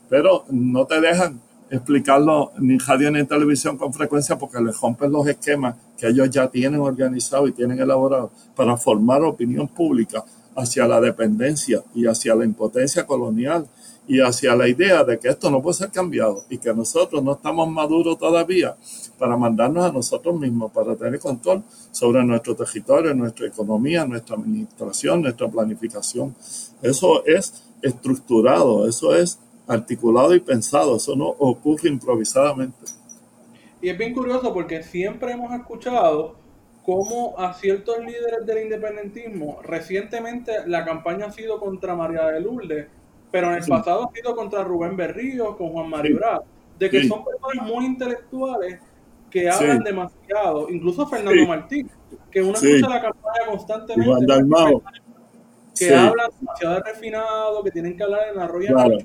pero 0.09 0.45
no 0.49 0.85
te 0.85 0.99
dejan 0.99 1.39
explicarlo 1.69 2.51
ni 2.57 2.77
radio 2.79 3.11
ni 3.11 3.19
en 3.19 3.27
televisión 3.27 3.77
con 3.77 3.93
frecuencia 3.93 4.37
porque 4.37 4.59
les 4.59 4.79
rompes 4.79 5.09
los 5.09 5.27
esquemas 5.27 5.75
que 5.97 6.07
ellos 6.07 6.29
ya 6.29 6.47
tienen 6.47 6.79
organizados 6.79 7.49
y 7.49 7.51
tienen 7.51 7.79
elaborados 7.79 8.31
para 8.55 8.75
formar 8.75 9.21
opinión 9.21 9.67
pública 9.67 10.23
hacia 10.55 10.87
la 10.87 10.99
dependencia 10.99 11.83
y 11.93 12.07
hacia 12.07 12.33
la 12.35 12.45
impotencia 12.45 13.05
colonial 13.05 13.67
y 14.09 14.19
hacia 14.21 14.55
la 14.55 14.67
idea 14.67 15.03
de 15.03 15.19
que 15.19 15.27
esto 15.27 15.51
no 15.51 15.61
puede 15.61 15.75
ser 15.75 15.91
cambiado 15.91 16.43
y 16.49 16.57
que 16.57 16.73
nosotros 16.73 17.23
no 17.23 17.33
estamos 17.33 17.69
maduros 17.69 18.17
todavía 18.17 18.75
para 19.19 19.37
mandarnos 19.37 19.85
a 19.85 19.91
nosotros 19.91 20.37
mismos, 20.37 20.71
para 20.71 20.95
tener 20.95 21.19
control 21.19 21.61
sobre 21.91 22.23
nuestro 22.25 22.55
territorio, 22.55 23.13
nuestra 23.13 23.45
economía, 23.45 24.05
nuestra 24.05 24.35
administración, 24.35 25.21
nuestra 25.21 25.47
planificación. 25.47 26.35
Eso 26.81 27.23
es 27.23 27.63
estructurado, 27.83 28.89
eso 28.89 29.13
es 29.13 29.39
articulado 29.67 30.33
y 30.33 30.39
pensado, 30.39 30.95
eso 30.95 31.15
no 31.15 31.27
ocurre 31.27 31.89
improvisadamente. 31.89 32.91
Y 33.79 33.89
es 33.89 33.97
bien 33.97 34.15
curioso 34.15 34.51
porque 34.51 34.81
siempre 34.81 35.33
hemos 35.33 35.53
escuchado 35.53 36.35
cómo 36.83 37.35
a 37.37 37.53
ciertos 37.53 37.99
líderes 37.99 38.43
del 38.47 38.63
independentismo, 38.63 39.59
recientemente 39.61 40.51
la 40.65 40.83
campaña 40.83 41.27
ha 41.27 41.31
sido 41.31 41.59
contra 41.59 41.93
María 41.93 42.25
de 42.25 42.39
Lourdes, 42.41 42.87
pero 43.31 43.47
en 43.49 43.55
el 43.55 43.63
Sí. 43.63 43.69
pasado 43.69 44.09
ha 44.09 44.13
sido 44.15 44.35
contra 44.35 44.63
Rubén 44.63 44.95
Berrío, 44.97 45.55
con 45.57 45.69
Juan 45.69 45.89
Mario 45.89 46.11
Sí. 46.11 46.17
Brás, 46.17 46.39
de 46.79 46.89
que 46.89 47.01
Sí. 47.01 47.07
son 47.07 47.23
personas 47.23 47.67
muy 47.67 47.85
intelectuales 47.85 48.79
que 49.29 49.49
hablan 49.49 49.83
demasiado, 49.83 50.69
incluso 50.69 51.05
Fernando. 51.07 51.45
Martín, 51.47 51.89
que 52.31 52.41
uno 52.41 52.53
escucha 52.53 52.89
la 52.89 53.01
campaña 53.01 53.45
constantemente, 53.47 54.25
que 55.77 55.93
hablan 55.95 56.31
demasiado 56.39 56.83
refinado, 56.83 57.63
que 57.63 57.71
tienen 57.71 57.95
que 57.95 58.03
hablar 58.03 58.21
en 58.33 58.61
y 58.61 58.65
en 58.65 58.73
Claro. 58.73 58.97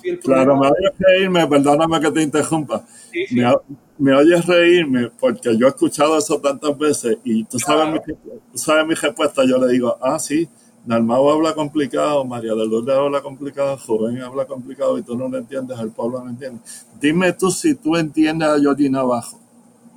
si 0.00 0.08
el 0.08 0.18
Claro, 0.20 0.56
me 0.56 0.66
oyes 0.68 0.92
reírme, 0.98 1.46
perdóname 1.46 2.00
que 2.00 2.10
te 2.10 2.22
interrumpa. 2.22 2.84
Sí, 3.10 3.26
sí. 3.26 3.34
Me, 3.36 3.54
me 3.98 4.14
oyes 4.14 4.46
reírme 4.46 5.10
porque 5.20 5.56
yo 5.56 5.66
he 5.66 5.68
escuchado 5.70 6.16
eso 6.18 6.40
tantas 6.40 6.76
veces 6.78 7.18
y 7.24 7.44
tú 7.44 7.58
sabes, 7.58 7.92
mi, 7.92 8.14
tú 8.52 8.58
sabes 8.58 8.86
mi 8.86 8.94
respuesta. 8.94 9.42
Yo 9.44 9.58
le 9.58 9.72
digo, 9.72 9.96
ah, 10.00 10.18
sí, 10.18 10.48
Dalmau 10.84 11.30
habla 11.30 11.54
complicado, 11.54 12.24
María 12.24 12.54
de 12.54 12.66
Lourdes 12.66 12.96
habla 12.96 13.22
complicado, 13.22 13.78
Joven 13.78 14.20
habla 14.22 14.46
complicado 14.46 14.98
y 14.98 15.02
tú 15.02 15.16
no 15.16 15.28
lo 15.28 15.38
entiendes, 15.38 15.78
el 15.78 15.90
pueblo 15.90 16.22
no 16.24 16.30
entiende. 16.30 16.60
Dime 17.00 17.32
tú 17.34 17.50
si 17.50 17.74
tú 17.76 17.96
entiendes 17.96 18.48
a 18.48 18.58
Georgina 18.58 19.00
Abajo. 19.00 19.38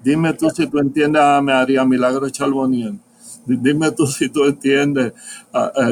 Dime 0.04 0.34
tú 0.34 0.50
si 0.52 0.68
tú 0.68 0.80
entiendes 0.80 1.22
a 1.22 1.42
María 1.42 1.86
Milagro 1.86 2.30
Charboniel. 2.30 3.00
Di- 3.46 3.58
Dime 3.58 3.92
tú 3.92 4.08
si 4.08 4.30
tú 4.30 4.46
entiendes. 4.46 5.14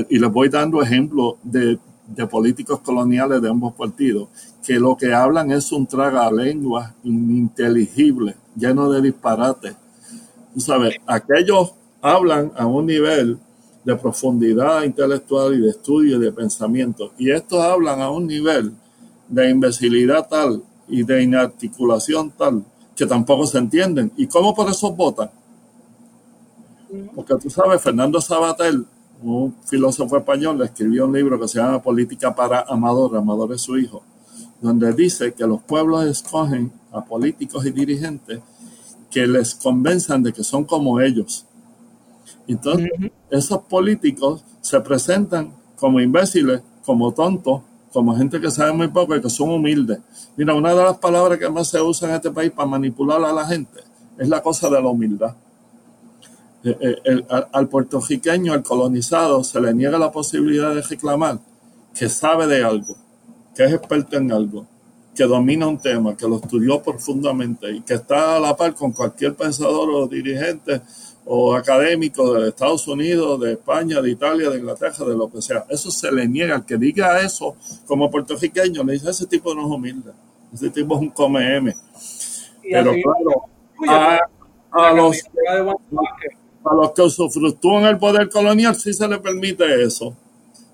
y 0.09 0.19
les 0.19 0.31
voy 0.31 0.49
dando 0.49 0.81
ejemplos 0.81 1.35
de, 1.43 1.79
de 2.07 2.27
políticos 2.27 2.79
coloniales 2.81 3.41
de 3.41 3.49
ambos 3.49 3.73
partidos, 3.73 4.29
que 4.65 4.79
lo 4.79 4.95
que 4.95 5.13
hablan 5.13 5.51
es 5.51 5.71
un 5.71 5.87
tragalengua 5.87 6.93
ininteligible, 7.03 8.35
lleno 8.55 8.89
de 8.91 9.01
disparates. 9.01 9.75
Tú 10.53 10.59
sabes, 10.59 10.95
aquellos 11.07 11.73
hablan 12.01 12.51
a 12.55 12.65
un 12.67 12.85
nivel 12.85 13.39
de 13.83 13.95
profundidad 13.95 14.83
intelectual 14.83 15.55
y 15.55 15.61
de 15.61 15.69
estudio 15.69 16.17
y 16.17 16.19
de 16.19 16.31
pensamiento, 16.31 17.11
y 17.17 17.31
estos 17.31 17.59
hablan 17.59 18.01
a 18.01 18.09
un 18.09 18.27
nivel 18.27 18.73
de 19.27 19.49
imbecilidad 19.49 20.27
tal 20.27 20.63
y 20.87 21.03
de 21.03 21.23
inarticulación 21.23 22.31
tal 22.31 22.63
que 22.95 23.05
tampoco 23.05 23.47
se 23.47 23.57
entienden. 23.57 24.11
¿Y 24.17 24.27
cómo 24.27 24.53
por 24.53 24.69
eso 24.69 24.91
votan? 24.91 25.31
Porque 27.15 27.35
tú 27.41 27.49
sabes, 27.49 27.81
Fernando 27.81 28.21
Sabater, 28.21 28.75
un 29.21 29.55
filósofo 29.65 30.17
español, 30.17 30.61
escribió 30.61 31.05
un 31.05 31.13
libro 31.13 31.39
que 31.39 31.47
se 31.47 31.59
llama 31.59 31.81
Política 31.81 32.35
para 32.35 32.61
Amador, 32.67 33.17
Amador 33.17 33.53
es 33.53 33.61
su 33.61 33.77
hijo, 33.77 34.03
donde 34.61 34.93
dice 34.93 35.33
que 35.33 35.47
los 35.47 35.61
pueblos 35.63 36.05
escogen 36.05 36.71
a 36.91 37.03
políticos 37.03 37.65
y 37.65 37.71
dirigentes 37.71 38.39
que 39.09 39.25
les 39.25 39.55
convenzan 39.55 40.21
de 40.23 40.33
que 40.33 40.43
son 40.43 40.65
como 40.65 40.99
ellos. 40.99 41.45
Entonces, 42.47 42.89
esos 43.29 43.59
políticos 43.63 44.43
se 44.61 44.79
presentan 44.81 45.53
como 45.77 45.99
imbéciles, 45.99 46.61
como 46.85 47.11
tontos, 47.13 47.61
como 47.91 48.15
gente 48.15 48.41
que 48.41 48.49
sabe 48.51 48.73
muy 48.73 48.87
poco 48.87 49.15
y 49.15 49.21
que 49.21 49.29
son 49.29 49.49
humildes. 49.49 49.99
Mira, 50.35 50.53
una 50.55 50.73
de 50.73 50.83
las 50.83 50.97
palabras 50.97 51.37
que 51.39 51.49
más 51.49 51.67
se 51.67 51.81
usa 51.81 52.09
en 52.09 52.15
este 52.15 52.31
país 52.31 52.51
para 52.51 52.67
manipular 52.67 53.23
a 53.23 53.31
la 53.33 53.45
gente 53.45 53.81
es 54.17 54.27
la 54.27 54.41
cosa 54.41 54.69
de 54.69 54.81
la 54.81 54.89
humildad. 54.89 55.35
Eh, 56.63 56.77
eh, 56.79 56.95
el- 57.03 57.25
al, 57.29 57.47
al 57.51 57.67
puertorriqueño, 57.67 58.53
al 58.53 58.63
colonizado, 58.63 59.43
se 59.43 59.59
le 59.59 59.73
niega 59.73 59.97
la 59.99 60.11
posibilidad 60.11 60.73
de 60.73 60.81
reclamar 60.81 61.39
que 61.93 62.07
sabe 62.07 62.47
de 62.47 62.63
algo, 62.63 62.95
que 63.53 63.65
es 63.65 63.73
experto 63.73 64.15
en 64.17 64.31
algo, 64.31 64.65
que 65.13 65.25
domina 65.25 65.67
un 65.67 65.77
tema, 65.77 66.15
que 66.15 66.27
lo 66.27 66.37
estudió 66.37 66.81
profundamente 66.81 67.69
y 67.71 67.81
que 67.81 67.95
está 67.95 68.37
a 68.37 68.39
la 68.39 68.55
par 68.55 68.73
con 68.75 68.93
cualquier 68.93 69.35
pensador 69.35 69.89
o 69.91 70.07
dirigente 70.07 70.81
o 71.25 71.55
académico 71.55 72.33
de 72.33 72.49
Estados 72.49 72.87
Unidos, 72.87 73.39
de 73.39 73.53
España, 73.53 74.01
de 74.01 74.11
Italia, 74.11 74.49
de 74.49 74.59
Inglaterra, 74.59 75.05
de 75.05 75.15
lo 75.15 75.31
que 75.31 75.41
sea. 75.41 75.65
Eso 75.69 75.89
se 75.89 76.11
le 76.11 76.27
niega. 76.27 76.55
Al 76.55 76.65
que 76.65 76.77
diga 76.77 77.21
eso 77.21 77.55
como 77.85 78.11
puertorriqueño, 78.11 78.83
le 78.83 78.93
dice, 78.93 79.09
ese 79.09 79.25
tipo 79.27 79.53
no 79.55 79.61
es 79.61 79.67
humilde, 79.67 80.11
ese 80.53 80.69
tipo 80.69 80.95
es 80.95 81.01
un 81.01 81.09
come 81.09 81.57
M. 81.57 81.73
Pero 82.61 82.93
claro, 82.93 84.19
a, 84.71 84.91
los, 84.93 85.17
a 86.65 86.73
los 86.73 86.91
que 86.91 87.01
usufructúan 87.01 87.85
el 87.85 87.97
poder 87.97 88.29
colonial 88.29 88.75
sí 88.75 88.93
se 88.93 89.07
le 89.07 89.19
permite 89.19 89.83
eso. 89.83 90.15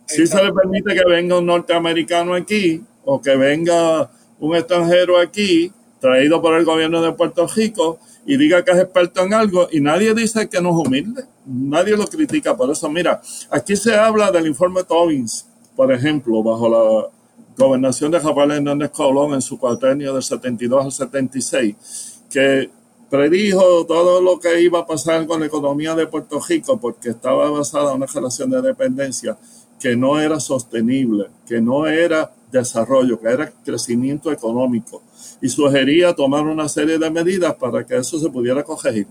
Sí 0.06 0.26
se 0.26 0.44
le 0.44 0.52
permite 0.52 0.96
que 0.96 1.04
venga 1.08 1.38
un 1.38 1.46
norteamericano 1.46 2.34
aquí 2.34 2.84
o 3.06 3.22
que 3.22 3.36
venga 3.36 4.10
un 4.40 4.56
extranjero 4.56 5.20
aquí 5.20 5.72
traído 6.00 6.42
por 6.42 6.56
el 6.56 6.66
gobierno 6.66 7.02
de 7.02 7.12
Puerto 7.12 7.46
Rico 7.48 8.00
y 8.26 8.38
diga 8.38 8.64
que 8.64 8.72
es 8.72 8.78
experto 8.78 9.22
en 9.22 9.34
algo 9.34 9.68
y 9.72 9.80
nadie 9.80 10.14
dice 10.14 10.50
que 10.50 10.62
no 10.62 10.70
es 10.70 10.88
humilde, 10.88 11.26
nadie 11.46 11.96
lo 11.96 12.08
critica 12.08 12.56
por 12.56 12.70
eso. 12.72 12.90
Mira, 12.90 13.22
aquí 13.50 13.76
se 13.76 13.96
habla 13.96 14.32
del 14.32 14.48
informe 14.48 14.84
Tobins, 14.84 15.48
por 15.76 15.92
ejemplo, 15.92 16.44
bajo 16.44 16.70
la 16.70 17.10
gobernación 17.58 18.12
de 18.12 18.20
Rafael 18.20 18.52
Hernández 18.52 18.92
Colón 18.92 19.34
en 19.34 19.42
su 19.42 19.60
cuatrenio 19.60 20.14
del 20.14 20.24
72 20.24 20.86
al 20.86 20.92
76, 20.92 22.22
que 22.30 22.70
predijo 23.10 23.86
todo 23.86 24.22
lo 24.22 24.40
que 24.40 24.62
iba 24.62 24.80
a 24.80 24.86
pasar 24.86 25.26
con 25.26 25.40
la 25.40 25.48
economía 25.48 25.96
de 25.96 26.08
Puerto 26.08 26.40
Rico 26.48 26.80
porque 26.80 27.10
estaba 27.10 27.50
basada 27.50 27.92
en 27.92 27.98
una 27.98 28.06
relación 28.06 28.50
de 28.52 28.62
dependencia 28.62 29.38
que 29.80 29.96
no 29.96 30.20
era 30.20 30.40
sostenible, 30.40 31.28
que 31.48 31.60
no 31.62 31.88
era 31.88 32.32
desarrollo, 32.52 33.20
que 33.20 33.30
era 33.30 33.52
crecimiento 33.64 34.32
económico 34.32 35.02
y 35.42 35.50
sugería 35.50 36.14
tomar 36.14 36.46
una 36.46 36.68
serie 36.68 36.98
de 36.98 37.10
medidas 37.10 37.56
para 37.56 37.86
que 37.86 37.98
eso 37.98 38.20
se 38.20 38.30
pudiera 38.30 38.64
corregir. 38.64 39.08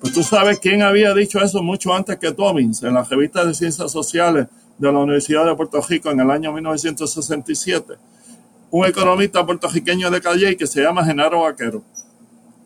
Pues 0.00 0.12
tú 0.12 0.22
sabes 0.22 0.58
quién 0.58 0.82
había 0.82 1.14
dicho 1.14 1.40
eso 1.40 1.62
mucho 1.62 1.94
antes 1.94 2.18
que 2.18 2.32
Tommins 2.32 2.82
en 2.82 2.94
la 2.94 3.02
revista 3.02 3.44
de 3.44 3.54
Ciencias 3.54 3.90
Sociales 3.90 4.46
de 4.78 4.92
la 4.92 4.98
Universidad 4.98 5.46
de 5.46 5.54
Puerto 5.54 5.80
Rico 5.80 6.10
en 6.10 6.20
el 6.20 6.30
año 6.30 6.52
1967. 6.52 7.94
Un 8.70 8.86
economista 8.86 9.44
puertorriqueño 9.46 10.10
de 10.10 10.20
Calle 10.20 10.56
que 10.56 10.66
se 10.66 10.82
llama 10.82 11.04
Genaro 11.04 11.42
Vaquero, 11.42 11.82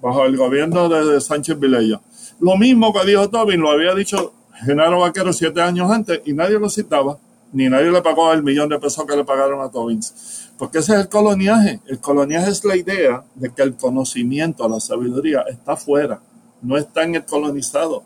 bajo 0.00 0.24
el 0.24 0.36
gobierno 0.36 0.88
de 0.88 1.20
Sánchez 1.20 1.58
Vilella. 1.58 2.00
Lo 2.40 2.56
mismo 2.56 2.92
que 2.92 3.06
dijo 3.06 3.28
Tobin 3.28 3.60
lo 3.60 3.70
había 3.70 3.94
dicho 3.94 4.32
Genaro 4.64 5.00
Vaquero 5.00 5.32
siete 5.32 5.60
años 5.60 5.90
antes 5.90 6.22
y 6.24 6.32
nadie 6.32 6.58
lo 6.58 6.68
citaba 6.68 7.18
ni 7.52 7.68
nadie 7.68 7.90
le 7.90 8.01
pagó 8.02 8.32
el 8.32 8.43
millón 8.43 8.68
de 8.68 8.78
pesos 8.78 9.05
que 9.06 9.16
le 9.16 9.24
pagaron 9.24 9.60
a 9.60 9.70
Tobins. 9.70 10.51
Porque 10.56 10.78
ese 10.78 10.94
es 10.94 11.01
el 11.01 11.09
coloniaje. 11.09 11.81
El 11.86 11.98
coloniaje 11.98 12.51
es 12.51 12.64
la 12.64 12.77
idea 12.77 13.24
de 13.35 13.51
que 13.51 13.62
el 13.62 13.74
conocimiento, 13.74 14.68
la 14.68 14.78
sabiduría 14.78 15.44
está 15.48 15.77
fuera, 15.77 16.20
no 16.62 16.77
está 16.77 17.02
en 17.02 17.16
el 17.16 17.24
colonizado. 17.24 18.05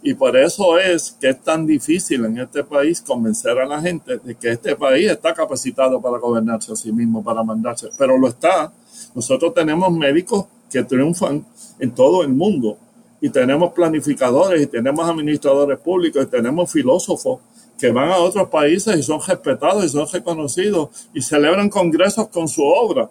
Y 0.00 0.14
por 0.14 0.36
eso 0.36 0.78
es 0.78 1.16
que 1.20 1.30
es 1.30 1.42
tan 1.42 1.66
difícil 1.66 2.24
en 2.24 2.38
este 2.38 2.62
país 2.62 3.00
convencer 3.00 3.58
a 3.58 3.66
la 3.66 3.80
gente 3.80 4.18
de 4.18 4.34
que 4.36 4.50
este 4.50 4.76
país 4.76 5.10
está 5.10 5.34
capacitado 5.34 6.00
para 6.00 6.18
gobernarse 6.18 6.72
a 6.72 6.76
sí 6.76 6.92
mismo, 6.92 7.24
para 7.24 7.42
mandarse. 7.42 7.88
Pero 7.98 8.16
lo 8.16 8.28
está. 8.28 8.72
Nosotros 9.14 9.54
tenemos 9.54 9.90
médicos 9.90 10.46
que 10.70 10.84
triunfan 10.84 11.44
en 11.80 11.90
todo 11.90 12.22
el 12.22 12.28
mundo. 12.28 12.78
Y 13.20 13.30
tenemos 13.30 13.72
planificadores, 13.72 14.62
y 14.62 14.66
tenemos 14.68 15.08
administradores 15.08 15.80
públicos, 15.80 16.22
y 16.22 16.26
tenemos 16.26 16.70
filósofos 16.70 17.40
que 17.78 17.92
van 17.92 18.10
a 18.10 18.16
otros 18.16 18.48
países 18.48 18.98
y 18.98 19.02
son 19.02 19.20
respetados 19.26 19.84
y 19.84 19.88
son 19.88 20.06
reconocidos 20.12 21.08
y 21.14 21.22
celebran 21.22 21.70
congresos 21.70 22.28
con 22.28 22.48
su 22.48 22.64
obra. 22.64 23.08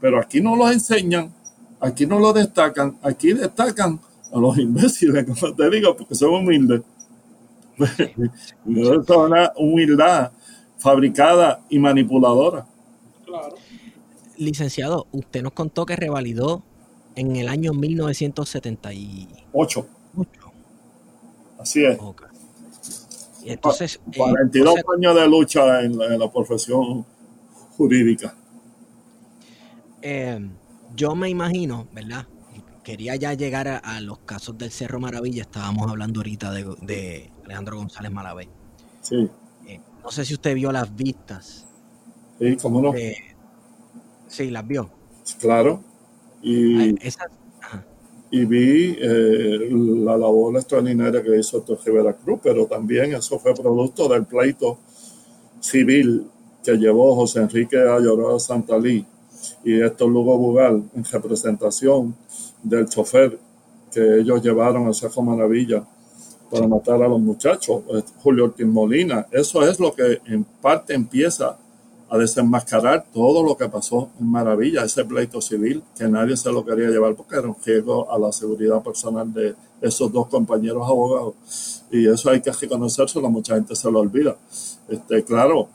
Pero 0.00 0.20
aquí 0.20 0.40
no 0.40 0.56
los 0.56 0.72
enseñan, 0.72 1.34
aquí 1.80 2.06
no 2.06 2.18
lo 2.18 2.32
destacan, 2.32 2.98
aquí 3.02 3.32
destacan 3.32 4.00
a 4.32 4.38
los 4.38 4.56
imbéciles, 4.58 5.24
como 5.24 5.54
te 5.54 5.70
digo, 5.70 5.96
porque 5.96 6.14
son 6.14 6.34
humildes. 6.34 6.82
es 7.78 8.30
una 8.64 9.52
humildad 9.56 10.32
fabricada 10.78 11.60
y 11.68 11.78
manipuladora. 11.78 12.66
Claro. 13.24 13.54
Licenciado, 14.38 15.06
usted 15.12 15.42
nos 15.42 15.52
contó 15.52 15.84
que 15.84 15.96
revalidó 15.96 16.62
en 17.16 17.36
el 17.36 17.48
año 17.48 17.72
1978. 17.72 19.86
Así 21.58 21.84
es. 21.84 21.98
Entonces, 23.52 24.00
42 24.16 24.76
eh, 24.76 24.82
años 24.96 25.14
de 25.14 25.28
lucha 25.28 25.82
en 25.82 25.98
la, 25.98 26.30
profesión 26.30 27.04
jurídica. 27.76 28.34
Eh, 30.02 30.48
yo 30.94 31.14
me 31.14 31.28
imagino, 31.28 31.86
¿verdad? 31.92 32.26
Quería 32.82 33.16
ya 33.16 33.34
llegar 33.34 33.66
a, 33.68 34.00
los 34.00 34.20
casos 34.20 34.56
del 34.56 34.70
Cerro 34.70 35.00
Maravilla. 35.00 35.42
Estábamos 35.42 35.90
hablando 35.90 36.20
ahorita 36.20 36.52
de, 36.52 37.30
Alejandro 37.44 37.78
González 37.78 38.12
Malavé. 38.12 38.48
Sí. 39.00 39.28
Eh, 39.66 39.80
no 40.02 40.10
sé 40.10 40.24
si 40.24 40.34
usted 40.34 40.54
vio 40.54 40.70
las 40.70 40.94
vistas. 40.94 41.66
Sí, 42.38 42.56
cómo 42.56 42.80
no. 42.80 42.92
sí, 44.28 44.50
las 44.50 44.66
vio. 44.66 44.90
Claro. 45.40 45.82
Y, 46.42 46.90
ah, 46.90 47.26
y 48.36 48.44
vi 48.44 48.98
eh, 49.00 49.68
la 49.70 50.16
labor 50.16 50.56
extraordinaria 50.56 51.22
que 51.22 51.38
hizo 51.38 51.62
Torre 51.62 51.90
Veracruz, 51.90 52.40
pero 52.42 52.66
también 52.66 53.14
eso 53.14 53.38
fue 53.38 53.54
producto 53.54 54.08
del 54.08 54.26
pleito 54.26 54.78
civil 55.58 56.26
que 56.62 56.76
llevó 56.76 57.14
José 57.14 57.40
Enrique 57.40 57.78
Ayorado 57.78 58.38
Santalí 58.38 59.06
y 59.64 59.80
Héctor 59.80 60.10
Lugo 60.10 60.36
Bugal 60.36 60.82
en 60.94 61.04
representación 61.04 62.14
del 62.62 62.86
chofer 62.88 63.38
que 63.90 64.18
ellos 64.18 64.42
llevaron 64.42 64.86
a 64.86 64.92
Cerro 64.92 65.22
Maravilla 65.22 65.82
para 66.50 66.68
matar 66.68 67.02
a 67.02 67.08
los 67.08 67.20
muchachos, 67.20 67.82
eh, 67.94 68.02
Julio 68.22 68.44
Ortiz 68.44 68.66
Molina. 68.66 69.26
Eso 69.30 69.66
es 69.66 69.80
lo 69.80 69.94
que 69.94 70.20
en 70.26 70.44
parte 70.44 70.92
empieza 70.92 71.56
a 72.08 72.18
desenmascarar 72.18 73.06
todo 73.12 73.42
lo 73.42 73.56
que 73.56 73.68
pasó 73.68 74.10
en 74.20 74.30
Maravilla, 74.30 74.84
ese 74.84 75.04
pleito 75.04 75.40
civil 75.40 75.82
que 75.96 76.08
nadie 76.08 76.36
se 76.36 76.52
lo 76.52 76.64
quería 76.64 76.88
llevar 76.88 77.14
porque 77.16 77.36
era 77.36 77.48
un 77.48 77.56
riesgo 77.64 78.10
a 78.12 78.18
la 78.18 78.30
seguridad 78.32 78.82
personal 78.82 79.32
de 79.32 79.54
esos 79.80 80.12
dos 80.12 80.28
compañeros 80.28 80.86
abogados. 80.86 81.34
Y 81.90 82.06
eso 82.06 82.30
hay 82.30 82.40
que 82.40 82.52
reconocérselo, 82.52 83.28
mucha 83.28 83.54
gente 83.54 83.74
se 83.74 83.90
lo 83.90 84.00
olvida. 84.00 84.36
Este, 84.88 85.24
claro, 85.24 85.68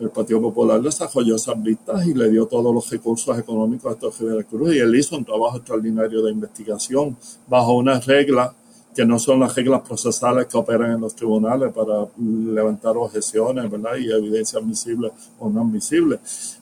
el 0.00 0.10
Partido 0.10 0.40
Popular 0.40 0.80
desarrolló 0.80 1.36
esas 1.36 1.62
vistas 1.62 2.06
y 2.06 2.14
le 2.14 2.30
dio 2.30 2.46
todos 2.46 2.74
los 2.74 2.88
recursos 2.90 3.38
económicos 3.38 3.90
a 3.90 3.94
estos 3.94 4.18
Rivera 4.18 4.44
Cruz 4.44 4.74
y 4.74 4.78
él 4.78 4.94
hizo 4.94 5.16
un 5.16 5.24
trabajo 5.24 5.58
extraordinario 5.58 6.22
de 6.22 6.32
investigación 6.32 7.16
bajo 7.46 7.72
unas 7.72 8.06
reglas 8.06 8.52
que 8.94 9.04
no 9.04 9.18
son 9.18 9.40
las 9.40 9.54
reglas 9.54 9.82
procesales 9.82 10.46
que 10.46 10.56
operan 10.56 10.92
en 10.92 11.00
los 11.00 11.14
tribunales 11.14 11.72
para 11.72 12.06
levantar 12.18 12.96
objeciones, 12.96 13.70
¿verdad? 13.70 13.96
Y 13.96 14.10
evidencia 14.10 14.58
admisible 14.58 15.12
o 15.38 15.48
no 15.48 15.60
admisible. 15.60 16.18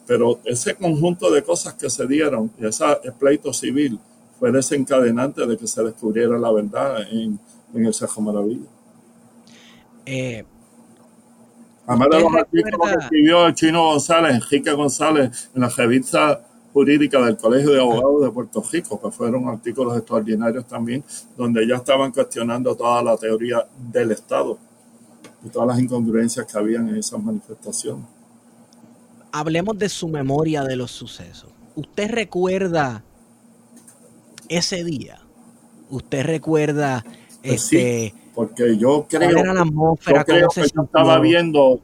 Pero 0.06 0.40
ese 0.44 0.74
conjunto 0.74 1.30
de 1.30 1.42
cosas 1.42 1.74
que 1.74 1.88
se 1.88 2.06
dieron, 2.06 2.50
y 2.60 2.66
ese 2.66 2.84
pleito 3.18 3.52
civil, 3.52 3.98
fue 4.38 4.52
desencadenante 4.52 5.46
de 5.46 5.56
que 5.56 5.66
se 5.66 5.82
descubriera 5.82 6.38
la 6.38 6.52
verdad 6.52 7.02
en, 7.10 7.40
el 7.74 7.94
Cerro 7.94 8.22
Maravilla. 8.22 8.68
Eh, 10.06 10.44
Además 11.86 12.09
de 12.10 12.20
los 12.20 12.34
artículos 12.34 12.80
que 12.82 13.05
escribió 13.05 13.46
el 13.46 13.55
chino 13.55 13.82
González, 13.84 14.34
Enrique 14.34 14.72
González, 14.72 15.50
en 15.55 15.62
la 15.62 15.70
revista 15.70 16.48
jurídica 16.78 17.20
del 17.24 17.36
Colegio 17.36 17.72
de 17.72 17.80
Abogados 17.80 18.22
de 18.22 18.30
Puerto 18.30 18.62
Rico, 18.70 19.00
que 19.00 19.10
fueron 19.10 19.48
artículos 19.48 19.96
extraordinarios 19.96 20.64
también, 20.64 21.02
donde 21.36 21.66
ya 21.66 21.74
estaban 21.74 22.12
cuestionando 22.12 22.76
toda 22.76 23.02
la 23.02 23.16
teoría 23.16 23.66
del 23.76 24.12
Estado 24.12 24.56
y 25.44 25.48
todas 25.48 25.66
las 25.66 25.80
incongruencias 25.80 26.46
que 26.46 26.56
habían 26.56 26.88
en 26.88 26.96
esas 26.96 27.20
manifestaciones. 27.20 28.05
Hablemos 29.32 29.76
de 29.76 29.88
su 29.88 30.06
memoria 30.06 30.62
de 30.62 30.76
los 30.76 30.92
sucesos. 30.92 31.50
¿Usted 31.74 32.10
recuerda 32.12 33.02
ese 34.48 34.84
día? 34.84 35.18
¿Usted 35.90 36.24
recuerda 36.24 37.05
pues 37.42 37.72
este, 37.72 38.14
porque 38.34 38.76
yo 38.76 39.06
creo, 39.09 39.30
era 39.30 39.52
la 39.52 39.62
atmósfera, 39.62 40.24
que 40.24 40.40
yo 40.40 40.62
estaba 40.62 41.18
viendo 41.18 41.80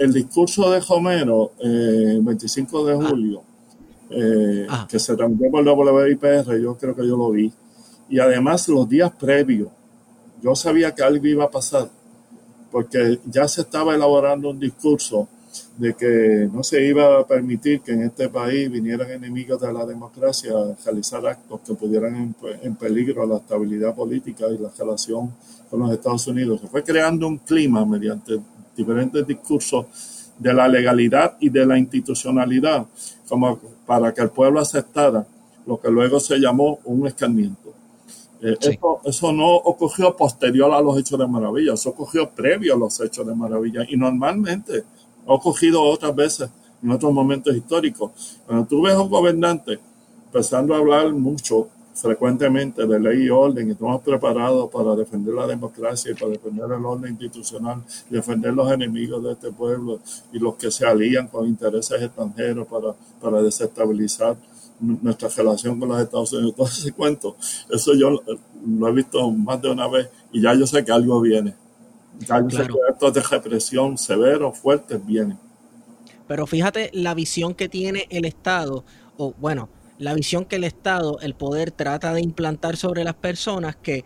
el 0.00 0.14
discurso 0.14 0.70
de 0.70 0.80
Homero, 0.88 1.52
el 1.58 2.16
eh, 2.16 2.20
25 2.22 2.86
de 2.86 2.94
ah. 2.94 3.06
julio, 3.06 3.42
eh, 4.08 4.66
ah. 4.68 4.88
que 4.90 4.98
se 4.98 5.14
transmitió 5.14 5.50
por 5.50 5.62
WIPR, 5.62 6.58
yo 6.58 6.74
creo 6.76 6.96
que 6.96 7.06
yo 7.06 7.18
lo 7.18 7.30
vi. 7.30 7.52
Y 8.08 8.18
además 8.18 8.66
los 8.68 8.88
días 8.88 9.12
previos, 9.12 9.68
yo 10.42 10.54
sabía 10.54 10.94
que 10.94 11.02
algo 11.02 11.26
iba 11.26 11.44
a 11.44 11.50
pasar, 11.50 11.90
porque 12.72 13.20
ya 13.26 13.46
se 13.46 13.60
estaba 13.60 13.94
elaborando 13.94 14.48
un 14.48 14.58
discurso 14.58 15.28
de 15.76 15.92
que 15.92 16.48
no 16.50 16.62
se 16.62 16.82
iba 16.82 17.20
a 17.20 17.26
permitir 17.26 17.82
que 17.82 17.92
en 17.92 18.04
este 18.04 18.30
país 18.30 18.70
vinieran 18.70 19.10
enemigos 19.10 19.60
de 19.60 19.70
la 19.70 19.84
democracia 19.84 20.52
a 20.52 20.82
realizar 20.82 21.26
actos 21.26 21.60
que 21.60 21.74
pudieran 21.74 22.16
en, 22.16 22.34
en 22.62 22.74
peligro 22.76 23.26
la 23.26 23.36
estabilidad 23.36 23.94
política 23.94 24.46
y 24.48 24.56
la 24.56 24.70
relación 24.78 25.30
con 25.68 25.80
los 25.80 25.92
Estados 25.92 26.26
Unidos. 26.26 26.62
Se 26.62 26.68
fue 26.68 26.82
creando 26.82 27.28
un 27.28 27.38
clima 27.38 27.84
mediante 27.84 28.40
diferentes 28.76 29.26
discursos 29.26 29.86
de 30.38 30.54
la 30.54 30.66
legalidad 30.68 31.36
y 31.38 31.50
de 31.50 31.66
la 31.66 31.78
institucionalidad, 31.78 32.86
como 33.28 33.58
para 33.86 34.12
que 34.12 34.22
el 34.22 34.30
pueblo 34.30 34.60
aceptara 34.60 35.26
lo 35.66 35.78
que 35.78 35.90
luego 35.90 36.18
se 36.18 36.38
llamó 36.38 36.78
un 36.84 37.06
escarmiento. 37.06 37.74
Eh, 38.42 38.56
eso, 39.04 39.32
no 39.32 39.54
ocurrió 39.54 40.16
posterior 40.16 40.72
a 40.72 40.80
los 40.80 40.98
hechos 40.98 41.18
de 41.18 41.26
maravilla, 41.26 41.74
eso 41.74 41.90
ocurrió 41.90 42.30
previo 42.30 42.74
a 42.74 42.78
los 42.78 42.98
hechos 43.00 43.26
de 43.26 43.34
maravilla 43.34 43.84
y 43.86 43.96
normalmente 43.98 44.82
ha 45.26 45.32
ocurrido 45.32 45.82
otras 45.82 46.14
veces 46.14 46.48
en 46.82 46.90
otros 46.90 47.12
momentos 47.12 47.54
históricos. 47.54 48.38
Cuando 48.46 48.64
tú 48.64 48.82
ves 48.82 48.94
a 48.94 49.02
un 49.02 49.10
gobernante 49.10 49.78
empezando 50.24 50.74
a 50.74 50.78
hablar 50.78 51.12
mucho 51.12 51.68
frecuentemente 51.94 52.86
de 52.86 53.00
ley 53.00 53.24
y 53.24 53.30
orden 53.30 53.68
y 53.68 53.72
estamos 53.72 54.02
preparados 54.02 54.70
para 54.70 54.94
defender 54.94 55.34
la 55.34 55.46
democracia 55.46 56.12
y 56.12 56.14
para 56.14 56.32
defender 56.32 56.64
el 56.64 56.84
orden 56.84 57.10
institucional 57.10 57.82
defender 58.08 58.52
los 58.52 58.70
enemigos 58.70 59.22
de 59.22 59.32
este 59.32 59.52
pueblo 59.52 60.00
y 60.32 60.38
los 60.38 60.54
que 60.56 60.70
se 60.70 60.86
alían 60.86 61.28
con 61.28 61.46
intereses 61.46 62.00
extranjeros 62.02 62.66
para, 62.66 62.94
para 63.20 63.42
desestabilizar 63.42 64.36
nuestra 64.80 65.28
relación 65.28 65.78
con 65.78 65.90
los 65.90 66.00
Estados 66.00 66.32
Unidos, 66.32 66.54
todo 66.56 66.66
ese 66.66 66.92
cuento, 66.92 67.36
eso 67.70 67.94
yo 67.94 68.22
lo 68.66 68.88
he 68.88 68.92
visto 68.92 69.30
más 69.30 69.60
de 69.60 69.70
una 69.70 69.86
vez 69.88 70.08
y 70.32 70.40
ya 70.40 70.54
yo 70.54 70.66
sé 70.66 70.84
que 70.84 70.92
algo 70.92 71.20
viene. 71.20 71.54
Ya 72.20 72.40
yo 72.40 72.50
sé 72.50 72.66
que 72.66 72.74
estos 72.90 73.14
de 73.14 73.22
represión 73.22 73.98
severos, 73.98 74.58
fuertes, 74.58 75.04
vienen. 75.04 75.38
Pero 76.26 76.46
fíjate 76.46 76.90
la 76.92 77.14
visión 77.14 77.54
que 77.54 77.68
tiene 77.68 78.06
el 78.10 78.24
Estado, 78.24 78.84
o 79.16 79.34
bueno, 79.38 79.68
la 80.00 80.14
visión 80.14 80.46
que 80.46 80.56
el 80.56 80.64
Estado, 80.64 81.20
el 81.20 81.34
poder 81.34 81.72
trata 81.72 82.14
de 82.14 82.22
implantar 82.22 82.78
sobre 82.78 83.04
las 83.04 83.14
personas 83.14 83.76
que 83.76 84.02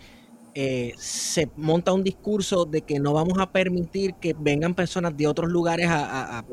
eh, 0.52 0.92
se 0.98 1.48
monta 1.56 1.92
un 1.92 2.02
discurso 2.02 2.64
de 2.64 2.82
que 2.82 2.98
no 2.98 3.12
vamos 3.12 3.38
a 3.38 3.52
permitir 3.52 4.14
que 4.14 4.34
vengan 4.36 4.74
personas 4.74 5.16
de 5.16 5.28
otros 5.28 5.50
lugares 5.50 5.86
a, 5.88 6.44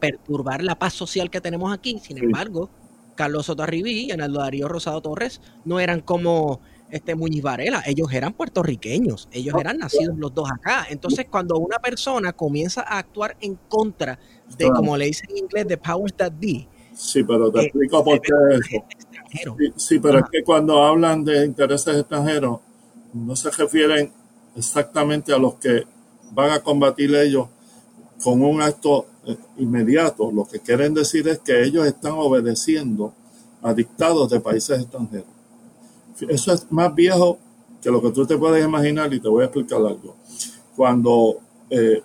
perturbar 0.00 0.62
la 0.62 0.78
paz 0.78 0.94
social 0.94 1.30
que 1.30 1.42
tenemos 1.42 1.74
aquí. 1.74 1.98
Sin 2.02 2.16
embargo, 2.16 2.70
Carlos 3.14 3.46
Soto 3.46 3.66
y 3.70 4.10
Analdo 4.12 4.40
Darío 4.40 4.66
Rosado 4.66 5.02
Torres 5.02 5.42
no 5.66 5.78
eran 5.78 6.00
como 6.00 6.60
este 6.90 7.14
Muñiz 7.14 7.42
Varela, 7.42 7.82
ellos 7.84 8.10
eran 8.12 8.32
puertorriqueños, 8.32 9.28
ellos 9.30 9.56
eran 9.60 9.76
nacidos 9.76 10.16
los 10.16 10.32
dos 10.32 10.50
acá. 10.50 10.86
Entonces, 10.88 11.26
cuando 11.30 11.58
una 11.58 11.80
persona 11.80 12.32
comienza 12.32 12.80
a 12.80 12.98
actuar 12.98 13.36
en 13.42 13.56
contra 13.68 14.18
de, 14.56 14.70
como 14.70 14.96
le 14.96 15.06
dicen 15.06 15.28
en 15.30 15.38
inglés, 15.38 15.68
de 15.68 15.76
powers 15.76 16.14
that 16.16 16.32
be. 16.40 16.66
Sí, 16.96 17.22
pero 17.24 17.52
te 17.52 17.60
eh, 17.60 17.62
explico 17.64 18.02
por 18.02 18.20
qué 18.20 18.32
eso. 18.52 19.72
Sí, 19.76 19.98
pero 19.98 20.20
es 20.20 20.24
que 20.32 20.42
cuando 20.42 20.82
hablan 20.82 21.24
de 21.24 21.44
intereses 21.44 21.94
extranjeros, 21.94 22.60
no 23.12 23.36
se 23.36 23.50
refieren 23.50 24.10
exactamente 24.56 25.32
a 25.32 25.38
los 25.38 25.54
que 25.56 25.84
van 26.32 26.50
a 26.50 26.60
combatir 26.60 27.14
ellos 27.14 27.48
con 28.22 28.42
un 28.42 28.62
acto 28.62 29.06
eh, 29.26 29.36
inmediato. 29.58 30.32
Lo 30.32 30.46
que 30.46 30.60
quieren 30.60 30.94
decir 30.94 31.28
es 31.28 31.38
que 31.40 31.62
ellos 31.62 31.86
están 31.86 32.12
obedeciendo 32.12 33.12
a 33.62 33.74
dictados 33.74 34.30
de 34.30 34.40
países 34.40 34.80
extranjeros. 34.80 35.26
Eso 36.28 36.54
es 36.54 36.66
más 36.72 36.94
viejo 36.94 37.38
que 37.82 37.90
lo 37.90 38.00
que 38.00 38.10
tú 38.10 38.26
te 38.26 38.38
puedes 38.38 38.64
imaginar 38.64 39.12
y 39.12 39.20
te 39.20 39.28
voy 39.28 39.42
a 39.42 39.46
explicar 39.46 39.78
algo. 39.78 40.16
Cuando 40.74 41.40
eh, 41.68 42.02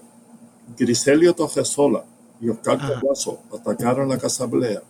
Griselio 0.78 1.34
Tojesola 1.34 2.04
y 2.42 2.50
Oscar 2.50 2.80
Cavazo 2.80 3.40
atacaron 3.54 4.10
la 4.10 4.18
Casa 4.18 4.46
Blea, 4.46 4.82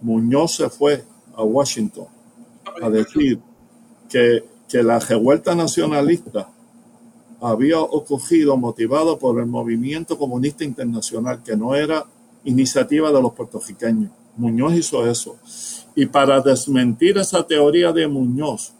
Muñoz 0.00 0.56
se 0.56 0.70
fue 0.70 1.04
a 1.34 1.42
Washington 1.42 2.06
a 2.80 2.88
decir 2.88 3.40
que, 4.08 4.44
que 4.68 4.82
la 4.82 4.98
revuelta 4.98 5.54
nacionalista 5.54 6.48
había 7.40 7.80
ocurrido 7.80 8.56
motivado 8.56 9.18
por 9.18 9.40
el 9.40 9.46
movimiento 9.46 10.16
comunista 10.16 10.64
internacional, 10.64 11.42
que 11.42 11.56
no 11.56 11.74
era 11.74 12.04
iniciativa 12.44 13.10
de 13.10 13.20
los 13.20 13.32
puertorriqueños. 13.32 14.10
Muñoz 14.36 14.74
hizo 14.74 15.06
eso. 15.06 15.36
Y 15.94 16.06
para 16.06 16.40
desmentir 16.40 17.18
esa 17.18 17.46
teoría 17.46 17.92
de 17.92 18.06
Muñoz, 18.06 18.72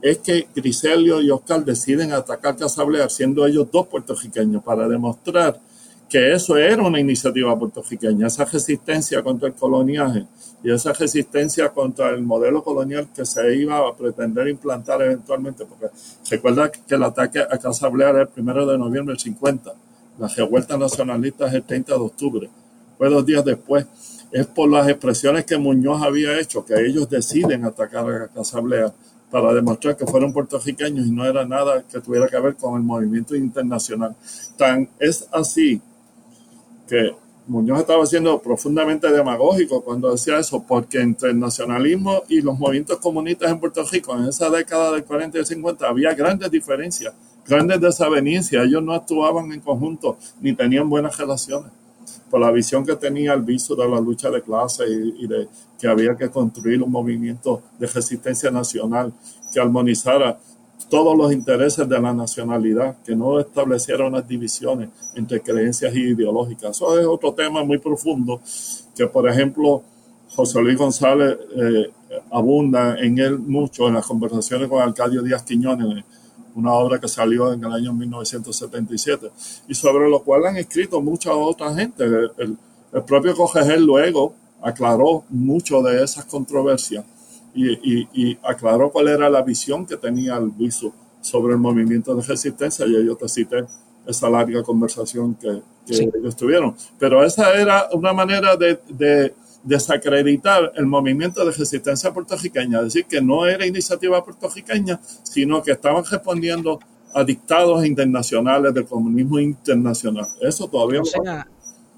es 0.00 0.18
que 0.18 0.48
Griselio 0.54 1.20
y 1.20 1.30
Oscar 1.30 1.64
deciden 1.64 2.12
atacar 2.12 2.56
Casablea, 2.56 3.08
siendo 3.08 3.44
ellos 3.44 3.68
dos 3.70 3.88
puertorriqueños, 3.88 4.62
para 4.62 4.88
demostrar 4.88 5.60
que 6.08 6.32
eso 6.32 6.56
era 6.56 6.82
una 6.82 6.98
iniciativa 6.98 7.58
puertorriqueña, 7.58 8.26
esa 8.26 8.44
resistencia 8.44 9.22
contra 9.22 9.48
el 9.48 9.54
coloniaje 9.54 10.26
y 10.62 10.70
esa 10.70 10.92
resistencia 10.92 11.68
contra 11.68 12.10
el 12.10 12.22
modelo 12.22 12.62
colonial 12.62 13.08
que 13.14 13.26
se 13.26 13.54
iba 13.56 13.78
a 13.78 13.94
pretender 13.94 14.48
implantar 14.48 15.02
eventualmente, 15.02 15.66
porque 15.66 15.86
recuerda 16.30 16.70
que 16.70 16.94
el 16.94 17.02
ataque 17.02 17.40
a 17.40 17.58
Casa 17.58 17.88
era 17.88 18.22
el 18.22 18.28
primero 18.28 18.66
de 18.66 18.78
noviembre 18.78 19.12
del 19.12 19.20
50, 19.20 19.72
la 20.18 20.28
revuelta 20.28 20.76
nacionalista 20.78 21.46
es 21.46 21.54
el 21.54 21.62
30 21.62 21.92
de 21.92 22.00
octubre, 22.00 22.50
fue 22.96 23.08
dos 23.10 23.24
días 23.24 23.44
después 23.44 23.86
es 24.30 24.46
por 24.46 24.70
las 24.70 24.88
expresiones 24.88 25.44
que 25.44 25.56
Muñoz 25.56 26.02
había 26.02 26.38
hecho, 26.38 26.64
que 26.64 26.74
ellos 26.74 27.08
deciden 27.08 27.64
atacar 27.64 28.10
a 28.10 28.28
Casablea 28.28 28.92
para 29.30 29.52
demostrar 29.52 29.96
que 29.96 30.06
fueron 30.06 30.32
puertorriqueños 30.32 31.06
y 31.06 31.10
no 31.10 31.24
era 31.24 31.44
nada 31.44 31.82
que 31.82 32.00
tuviera 32.00 32.28
que 32.28 32.38
ver 32.38 32.56
con 32.56 32.76
el 32.76 32.82
movimiento 32.82 33.34
internacional. 33.36 34.14
Tan 34.56 34.88
es 34.98 35.26
así 35.32 35.80
que 36.88 37.14
Muñoz 37.46 37.80
estaba 37.80 38.04
siendo 38.04 38.40
profundamente 38.40 39.10
demagógico 39.10 39.82
cuando 39.82 40.10
decía 40.10 40.38
eso, 40.38 40.62
porque 40.66 41.00
entre 41.00 41.30
el 41.30 41.38
nacionalismo 41.38 42.22
y 42.28 42.42
los 42.42 42.58
movimientos 42.58 42.98
comunistas 42.98 43.50
en 43.50 43.58
Puerto 43.58 43.82
Rico 43.90 44.14
en 44.16 44.24
esa 44.24 44.50
década 44.50 44.92
del 44.92 45.04
40 45.04 45.38
y 45.38 45.40
el 45.40 45.46
50 45.46 45.88
había 45.88 46.12
grandes 46.14 46.50
diferencias, 46.50 47.14
grandes 47.46 47.80
desavenencias. 47.80 48.66
Ellos 48.66 48.82
no 48.82 48.92
actuaban 48.92 49.50
en 49.52 49.60
conjunto 49.60 50.18
ni 50.40 50.52
tenían 50.52 50.90
buenas 50.90 51.16
relaciones 51.16 51.70
por 52.30 52.40
la 52.40 52.50
visión 52.50 52.84
que 52.84 52.96
tenía 52.96 53.32
el 53.32 53.42
viso 53.42 53.74
de 53.74 53.88
la 53.88 54.00
lucha 54.00 54.30
de 54.30 54.42
clase 54.42 54.84
y, 54.86 55.26
de 55.26 55.48
que 55.78 55.88
había 55.88 56.16
que 56.16 56.28
construir 56.28 56.82
un 56.82 56.90
movimiento 56.90 57.62
de 57.78 57.86
resistencia 57.86 58.50
nacional 58.50 59.12
que 59.52 59.60
armonizara 59.60 60.38
todos 60.88 61.16
los 61.16 61.32
intereses 61.32 61.88
de 61.88 62.00
la 62.00 62.12
nacionalidad, 62.12 62.96
que 63.04 63.14
no 63.14 63.40
estableciera 63.40 64.06
unas 64.06 64.26
divisiones 64.26 64.88
entre 65.14 65.40
creencias 65.40 65.94
ideológicas. 65.94 66.70
Eso 66.70 66.98
es 66.98 67.06
otro 67.06 67.32
tema 67.34 67.62
muy 67.64 67.78
profundo 67.78 68.40
que, 68.94 69.06
por 69.06 69.28
ejemplo, 69.28 69.82
José 70.34 70.60
Luis 70.60 70.78
González 70.78 71.36
eh, 71.56 71.90
abunda 72.30 72.98
en 72.98 73.18
él 73.18 73.38
mucho 73.38 73.88
en 73.88 73.94
las 73.94 74.06
conversaciones 74.06 74.68
con 74.68 74.80
Arcadio 74.80 75.22
Díaz 75.22 75.42
Quiñones 75.42 76.04
una 76.58 76.72
obra 76.72 76.98
que 76.98 77.06
salió 77.06 77.52
en 77.52 77.62
el 77.62 77.72
año 77.72 77.92
1977 77.92 79.30
y 79.68 79.74
sobre 79.74 80.10
lo 80.10 80.22
cual 80.24 80.46
han 80.46 80.56
escrito 80.56 81.00
mucha 81.00 81.32
otra 81.32 81.72
gente. 81.72 82.04
El, 82.04 82.56
propio 83.06 83.34
Cogegel 83.36 83.84
luego 83.84 84.34
aclaró 84.60 85.22
mucho 85.28 85.82
de 85.82 86.02
esas 86.02 86.24
controversias 86.24 87.04
y, 87.54 88.38
aclaró 88.42 88.90
cuál 88.90 89.08
era 89.08 89.28
la 89.28 89.42
visión 89.42 89.86
que 89.86 89.96
tenía 89.96 90.36
el 90.36 90.50
viso 90.50 90.92
sobre 91.20 91.54
el 91.54 91.58
movimiento 91.58 92.14
de 92.14 92.22
resistencia 92.22 92.86
y 92.86 93.04
yo 93.04 93.16
te 93.16 93.28
cité 93.28 93.64
esa 94.06 94.30
larga 94.30 94.62
conversación 94.62 95.34
que, 95.34 95.62
ellos 95.90 96.36
tuvieron. 96.36 96.74
Pero 96.98 97.24
esa 97.24 97.54
era 97.54 97.88
una 97.92 98.12
manera 98.12 98.56
de 98.56 99.34
desacreditar 99.62 100.72
el 100.76 100.86
movimiento 100.86 101.44
de 101.44 101.52
resistencia 101.52 102.12
puertorriqueña, 102.12 102.82
decir 102.82 103.04
que 103.06 103.20
no 103.20 103.46
era 103.46 103.66
iniciativa 103.66 104.24
puertorriqueña, 104.24 105.00
sino 105.22 105.62
que 105.62 105.72
estaban 105.72 106.04
respondiendo 106.04 106.78
a 107.14 107.24
dictados 107.24 107.84
internacionales 107.84 108.72
del 108.72 108.86
comunismo 108.86 109.38
internacional. 109.38 110.26
Eso 110.40 110.68
todavía 110.68 111.02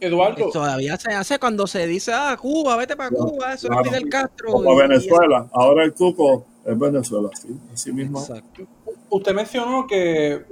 Eduardo. 0.00 0.50
Todavía 0.50 0.96
se 0.96 1.12
hace 1.12 1.38
cuando 1.38 1.66
se 1.66 1.86
dice, 1.86 2.12
ah, 2.14 2.36
Cuba, 2.40 2.76
vete 2.76 2.96
para 2.96 3.10
Cuba, 3.10 3.54
eso 3.54 3.68
es 3.70 3.88
Fidel 3.88 4.08
Castro. 4.08 4.52
Como 4.52 4.76
Venezuela, 4.76 5.48
ahora 5.52 5.84
el 5.84 5.92
cuco 5.92 6.46
es 6.64 6.78
Venezuela, 6.78 7.28
sí, 7.34 7.48
así 7.72 7.92
mismo. 7.92 8.24
Usted 9.10 9.34
mencionó 9.34 9.86
que 9.86 10.42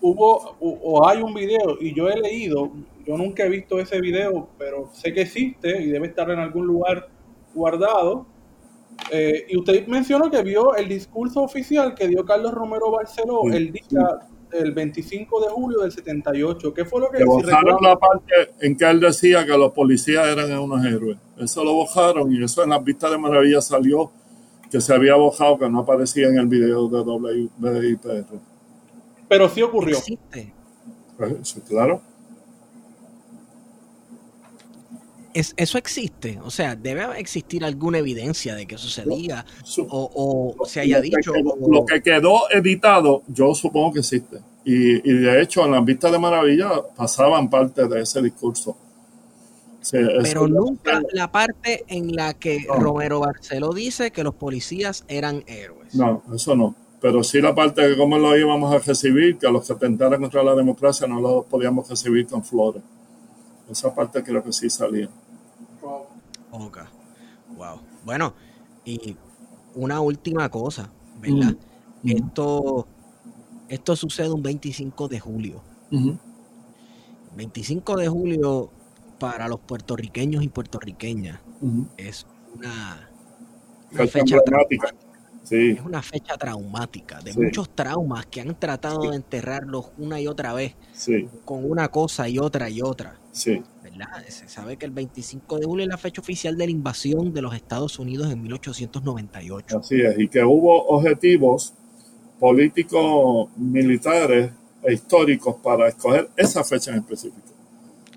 hubo 0.00 0.56
o 0.60 1.08
hay 1.08 1.20
un 1.22 1.34
video 1.34 1.76
y 1.80 1.94
yo 1.94 2.08
he 2.08 2.20
leído 2.20 2.72
yo 3.08 3.16
nunca 3.16 3.42
he 3.46 3.48
visto 3.48 3.80
ese 3.80 4.02
video, 4.02 4.50
pero 4.58 4.90
sé 4.92 5.14
que 5.14 5.22
existe 5.22 5.80
y 5.80 5.86
debe 5.86 6.08
estar 6.08 6.30
en 6.30 6.40
algún 6.40 6.66
lugar 6.66 7.08
guardado. 7.54 8.26
Eh, 9.10 9.46
y 9.48 9.56
usted 9.56 9.86
mencionó 9.86 10.30
que 10.30 10.42
vio 10.42 10.76
el 10.76 10.90
discurso 10.90 11.40
oficial 11.42 11.94
que 11.94 12.06
dio 12.06 12.26
Carlos 12.26 12.52
Romero 12.52 12.90
Barceló 12.90 13.44
el 13.50 13.72
día 13.72 14.28
el 14.52 14.72
25 14.72 15.40
de 15.40 15.48
julio 15.48 15.80
del 15.80 15.92
78. 15.92 16.74
¿Qué 16.74 16.84
fue 16.84 17.00
lo 17.00 17.10
que... 17.10 17.18
Si 17.18 17.24
la 17.82 17.96
parte 17.96 18.32
en 18.60 18.76
que 18.76 18.84
él 18.88 19.00
decía 19.00 19.44
que 19.44 19.56
los 19.56 19.72
policías 19.72 20.26
eran 20.26 20.58
unos 20.58 20.84
héroes. 20.84 21.18
Eso 21.38 21.64
lo 21.64 21.74
bojaron 21.74 22.32
y 22.32 22.42
eso 22.42 22.62
en 22.62 22.70
las 22.70 22.82
vistas 22.82 23.10
de 23.10 23.18
maravilla 23.18 23.60
salió 23.60 24.10
que 24.70 24.80
se 24.80 24.94
había 24.94 25.14
bojado, 25.14 25.58
que 25.58 25.68
no 25.68 25.80
aparecía 25.80 26.28
en 26.28 26.38
el 26.38 26.46
video 26.46 26.88
de 26.88 27.00
WIPR. 27.00 28.26
Pero 29.28 29.48
sí 29.48 29.62
ocurrió. 29.62 29.96
Existe. 29.96 30.52
Pues, 31.16 31.56
claro. 31.68 32.02
Eso 35.56 35.78
existe, 35.78 36.38
o 36.44 36.50
sea, 36.50 36.74
debe 36.74 37.18
existir 37.18 37.64
alguna 37.64 37.98
evidencia 37.98 38.54
de 38.54 38.66
que 38.66 38.76
eso 38.76 38.88
se 38.88 39.04
diga 39.04 39.44
o, 39.88 40.54
se 40.66 40.80
haya 40.80 41.00
dicho. 41.00 41.32
lo 41.34 41.84
que 41.84 42.02
quedó 42.02 42.50
editado, 42.50 43.22
yo 43.28 43.54
supongo 43.54 43.92
que 43.92 44.00
existe. 44.00 44.38
Y, 44.64 45.00
de 45.00 45.40
hecho, 45.40 45.64
en 45.64 45.72
las 45.72 45.84
vistas 45.84 46.12
de 46.12 46.18
maravilla 46.18 46.70
pasaban 46.94 47.48
parte 47.48 47.88
de 47.88 48.02
ese 48.02 48.20
discurso. 48.20 48.76
Pero 49.90 50.46
nunca 50.46 51.00
la 51.12 51.32
parte 51.32 51.84
en 51.88 52.14
la 52.14 52.34
que 52.34 52.66
Romero 52.68 53.20
Barceló 53.20 53.72
dice 53.72 54.10
que 54.10 54.22
los 54.22 54.34
policías 54.34 55.04
eran 55.08 55.42
héroes. 55.46 55.94
No, 55.94 56.22
eso 56.34 56.54
no. 56.54 56.74
Pero 57.00 57.22
sí 57.22 57.40
la 57.40 57.54
parte 57.54 57.88
de 57.88 57.96
cómo 57.96 58.18
lo 58.18 58.36
íbamos 58.36 58.74
a 58.74 58.78
recibir, 58.78 59.38
que 59.38 59.46
a 59.46 59.50
los 59.50 59.66
que 59.66 59.72
atentaran 59.72 60.20
contra 60.20 60.42
la 60.42 60.54
democracia 60.54 61.06
no 61.06 61.20
los 61.20 61.46
podíamos 61.46 61.88
recibir 61.88 62.26
con 62.26 62.44
flores. 62.44 62.82
Esa 63.70 63.94
parte 63.94 64.22
creo 64.22 64.42
que 64.42 64.52
sí 64.52 64.68
salía. 64.68 65.08
Ok. 66.50 66.78
Wow. 67.56 67.80
Bueno, 68.04 68.34
y 68.84 69.16
una 69.74 70.00
última 70.00 70.48
cosa, 70.48 70.90
¿verdad? 71.20 71.54
Esto, 72.04 72.86
esto 73.68 73.96
sucede 73.96 74.30
un 74.30 74.42
25 74.42 75.08
de 75.08 75.20
julio. 75.20 75.62
25 77.36 77.96
de 77.96 78.08
julio 78.08 78.70
para 79.18 79.48
los 79.48 79.60
puertorriqueños 79.60 80.42
y 80.42 80.48
puertorriqueñas 80.48 81.40
es 81.96 82.26
una, 82.54 83.08
fecha, 84.06 84.36
emblemática. 84.36 84.94
Es 85.50 85.80
una 85.80 86.02
fecha 86.02 86.36
traumática, 86.36 87.20
de 87.20 87.32
muchos 87.32 87.70
traumas 87.70 88.26
que 88.26 88.40
han 88.40 88.58
tratado 88.58 89.10
de 89.10 89.16
enterrarlos 89.16 89.86
una 89.96 90.20
y 90.20 90.26
otra 90.26 90.52
vez, 90.52 90.74
con 91.44 91.68
una 91.68 91.88
cosa 91.88 92.28
y 92.28 92.38
otra 92.38 92.68
y 92.68 92.82
otra. 92.82 93.18
Sí. 93.32 93.62
¿Verdad? 93.98 94.24
Se 94.28 94.48
sabe 94.48 94.76
que 94.76 94.86
el 94.86 94.92
25 94.92 95.58
de 95.58 95.66
julio 95.66 95.84
es 95.84 95.88
la 95.88 95.98
fecha 95.98 96.20
oficial 96.20 96.56
de 96.56 96.66
la 96.66 96.70
invasión 96.72 97.32
de 97.32 97.42
los 97.42 97.54
Estados 97.54 97.98
Unidos 97.98 98.30
en 98.30 98.42
1898. 98.42 99.78
Así 99.78 100.00
es, 100.00 100.18
y 100.18 100.28
que 100.28 100.42
hubo 100.42 100.86
objetivos 100.86 101.74
políticos, 102.38 103.48
militares 103.56 104.52
e 104.82 104.92
históricos 104.92 105.56
para 105.62 105.88
escoger 105.88 106.30
esa 106.36 106.62
fecha 106.64 106.92
en 106.92 106.98
específico. 106.98 107.48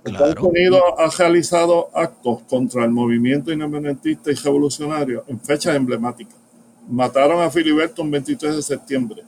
Estados 0.03 0.43
Unidos 0.43 0.81
ha 0.97 1.09
realizado 1.15 1.89
actos 1.93 2.41
contra 2.49 2.83
el 2.85 2.91
movimiento 2.91 3.51
independentista 3.51 4.31
y 4.31 4.35
revolucionario 4.35 5.23
en 5.27 5.39
fechas 5.39 5.75
emblemáticas. 5.75 6.35
Mataron 6.89 7.41
a 7.41 7.51
Filiberto 7.51 8.01
un 8.01 8.11
23 8.11 8.55
de 8.55 8.61
septiembre. 8.61 9.23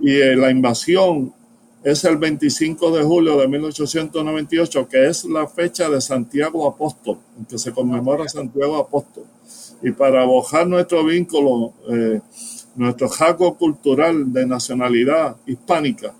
Y 0.00 0.14
eh, 0.16 0.36
la 0.36 0.50
invasión 0.50 1.34
es 1.82 2.04
el 2.04 2.16
25 2.16 2.90
de 2.90 3.02
julio 3.02 3.38
de 3.38 3.48
1898, 3.48 4.88
que 4.88 5.08
es 5.08 5.24
la 5.24 5.46
fecha 5.46 5.88
de 5.88 6.00
Santiago 6.00 6.66
Apóstol, 6.68 7.18
que 7.48 7.58
se 7.58 7.72
conmemora 7.72 8.28
Santiago 8.28 8.76
Apóstol. 8.76 9.24
Y 9.82 9.90
para 9.92 10.22
abojar 10.22 10.66
nuestro 10.66 11.04
vínculo, 11.04 11.72
eh, 11.88 12.20
nuestro 12.76 13.08
jaco 13.08 13.56
cultural 13.56 14.30
de 14.32 14.46
nacionalidad 14.46 15.36
hispánica, 15.46 16.14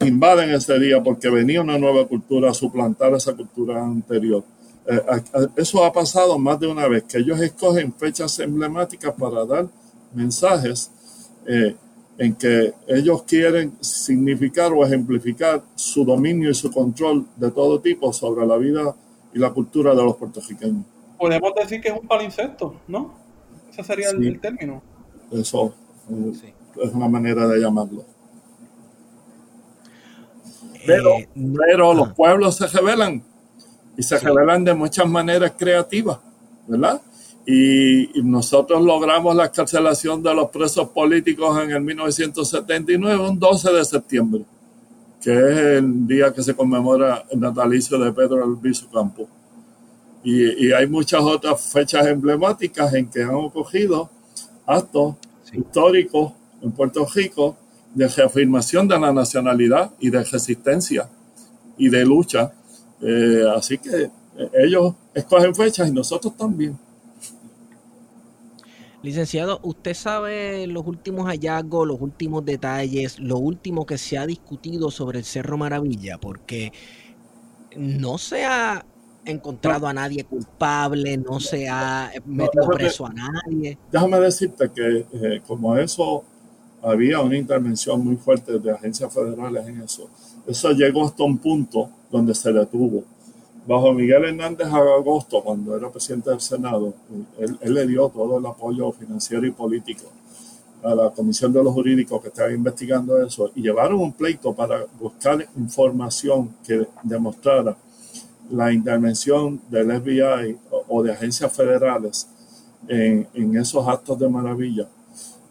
invaden 0.00 0.50
ese 0.50 0.78
día 0.78 1.02
porque 1.02 1.30
venía 1.30 1.62
una 1.62 1.78
nueva 1.78 2.06
cultura 2.06 2.50
a 2.50 2.54
suplantar 2.54 3.14
esa 3.14 3.34
cultura 3.34 3.82
anterior. 3.82 4.44
Eh, 4.86 5.00
eso 5.56 5.84
ha 5.84 5.92
pasado 5.92 6.38
más 6.38 6.60
de 6.60 6.66
una 6.66 6.86
vez, 6.88 7.04
que 7.04 7.18
ellos 7.18 7.40
escogen 7.40 7.94
fechas 7.94 8.38
emblemáticas 8.40 9.14
para 9.14 9.44
dar 9.46 9.68
mensajes 10.12 10.90
eh, 11.46 11.74
en 12.18 12.34
que 12.34 12.74
ellos 12.86 13.22
quieren 13.24 13.72
significar 13.80 14.72
o 14.72 14.84
ejemplificar 14.84 15.62
su 15.74 16.04
dominio 16.04 16.50
y 16.50 16.54
su 16.54 16.70
control 16.70 17.26
de 17.36 17.50
todo 17.50 17.80
tipo 17.80 18.12
sobre 18.12 18.46
la 18.46 18.56
vida 18.56 18.94
y 19.32 19.38
la 19.38 19.50
cultura 19.50 19.94
de 19.94 20.02
los 20.02 20.16
puertorriqueños. 20.16 20.84
Podemos 21.18 21.54
decir 21.54 21.80
que 21.80 21.88
es 21.88 21.98
un 22.00 22.06
palincesto, 22.06 22.80
¿no? 22.88 23.14
Ese 23.70 23.82
sería 23.82 24.10
el, 24.10 24.40
término. 24.40 24.82
Eso 25.30 25.74
eh, 26.10 26.52
es 26.82 26.92
una 26.92 27.08
manera 27.08 27.46
de 27.46 27.60
llamarlo. 27.60 28.04
Pero, 30.84 31.10
eh, 31.14 31.28
pero 31.34 31.94
los 31.94 32.12
pueblos 32.12 32.56
se 32.56 32.66
rebelan 32.66 33.22
y 33.96 34.02
se 34.02 34.18
rebelan 34.18 34.64
de 34.64 34.74
muchas 34.74 35.06
maneras 35.06 35.52
creativas, 35.56 36.18
¿verdad? 36.66 37.00
Y, 37.46 38.22
nosotros 38.22 38.82
logramos 38.82 39.34
la 39.34 39.50
carcelación 39.50 40.22
de 40.22 40.34
los 40.34 40.50
presos 40.50 40.88
políticos 40.88 41.58
en 41.62 41.70
el 41.70 41.80
1979, 41.80 43.28
un 43.28 43.38
12 43.38 43.72
de 43.72 43.84
septiembre, 43.84 44.44
que 45.20 45.32
es 45.32 45.56
el 45.78 46.06
día 46.06 46.32
que 46.32 46.42
se 46.42 46.54
conmemora 46.54 47.24
el 47.30 47.40
natalicio 47.40 47.98
de 47.98 48.12
Pedro 48.12 48.44
Albizu 48.44 48.88
Campo. 48.90 49.28
Y, 50.22 50.66
y, 50.66 50.72
hay 50.72 50.86
muchas 50.86 51.20
otras 51.22 51.60
fechas 51.72 52.06
emblemáticas 52.06 52.94
en 52.94 53.08
que 53.08 53.22
han 53.22 53.34
ocurrido 53.34 54.08
actos 54.66 55.16
históricos 55.52 56.32
en 56.62 56.70
Puerto 56.70 57.06
Rico 57.12 57.56
de 57.94 58.08
reafirmación 58.08 58.88
de 58.88 58.98
la 58.98 59.12
nacionalidad 59.12 59.90
y 59.98 60.10
de 60.10 60.24
resistencia 60.24 61.08
y 61.76 61.88
de 61.88 62.04
lucha. 62.04 62.52
Eh, 63.00 63.42
así 63.54 63.78
que 63.78 64.04
eh, 64.36 64.50
ellos 64.54 64.94
escogen 65.14 65.54
fechas 65.54 65.88
y 65.88 65.92
nosotros 65.92 66.36
también. 66.36 66.78
Licenciado, 69.02 69.58
¿usted 69.64 69.94
sabe 69.94 70.66
los 70.68 70.86
últimos 70.86 71.26
hallazgos, 71.26 71.88
los 71.88 72.00
últimos 72.00 72.44
detalles, 72.44 73.18
lo 73.18 73.38
último 73.38 73.84
que 73.84 73.98
se 73.98 74.16
ha 74.16 74.26
discutido 74.26 74.92
sobre 74.92 75.18
el 75.18 75.24
Cerro 75.24 75.58
Maravilla? 75.58 76.18
Porque 76.18 76.72
no 77.76 78.16
se 78.16 78.44
ha 78.44 78.84
encontrado 79.24 79.88
a 79.88 79.92
nadie 79.92 80.22
culpable, 80.22 81.16
no 81.16 81.40
se 81.40 81.68
ha 81.68 82.12
metido 82.26 82.68
preso 82.68 83.06
a 83.06 83.12
nadie. 83.12 83.76
Déjame 83.90 84.20
decirte 84.20 84.70
que 84.70 85.06
eh, 85.12 85.42
como 85.48 85.76
eso 85.76 86.22
había 86.80 87.20
una 87.20 87.36
intervención 87.36 88.04
muy 88.04 88.16
fuerte 88.16 88.58
de 88.60 88.70
agencias 88.70 89.12
federales 89.12 89.66
en 89.66 89.80
eso, 89.80 90.08
eso 90.46 90.70
llegó 90.70 91.06
hasta 91.06 91.24
un 91.24 91.38
punto 91.38 91.90
donde 92.08 92.34
se 92.34 92.52
detuvo 92.52 93.04
bajo 93.66 93.92
Miguel 93.92 94.24
Hernández 94.24 94.66
Agosto, 94.68 95.42
cuando 95.42 95.76
era 95.76 95.90
presidente 95.90 96.30
del 96.30 96.40
Senado, 96.40 96.94
él, 97.38 97.74
le 97.74 97.86
dio 97.86 98.08
todo 98.08 98.38
el 98.38 98.46
apoyo 98.46 98.90
financiero 98.92 99.46
y 99.46 99.52
político 99.52 100.06
a 100.82 100.94
la 100.94 101.10
Comisión 101.10 101.52
de 101.52 101.62
los 101.62 101.72
Jurídicos 101.72 102.20
que 102.20 102.28
estaba 102.28 102.50
investigando 102.50 103.22
eso 103.24 103.52
y 103.54 103.62
llevaron 103.62 104.00
un 104.00 104.12
pleito 104.12 104.52
para 104.52 104.84
buscar 104.98 105.46
información 105.56 106.56
que 106.66 106.88
demostrara 107.04 107.76
la 108.50 108.72
intervención 108.72 109.60
del 109.70 110.00
FBI 110.00 110.58
o, 110.88 111.02
de 111.02 111.12
agencias 111.12 111.52
federales 111.52 112.28
en, 112.88 113.28
en, 113.32 113.56
esos 113.56 113.86
actos 113.86 114.18
de 114.18 114.28
maravilla. 114.28 114.88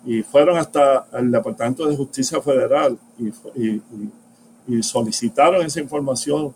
Y 0.06 0.22
fueron 0.22 0.58
hasta 0.58 1.08
el 1.14 1.32
Departamento 1.32 1.88
de 1.88 1.96
Justicia 1.96 2.42
Federal 2.42 2.98
y, 3.18 3.30
y, 3.56 3.82
y 4.68 4.84
solicitaron 4.84 5.66
esa 5.66 5.80
información 5.80 6.54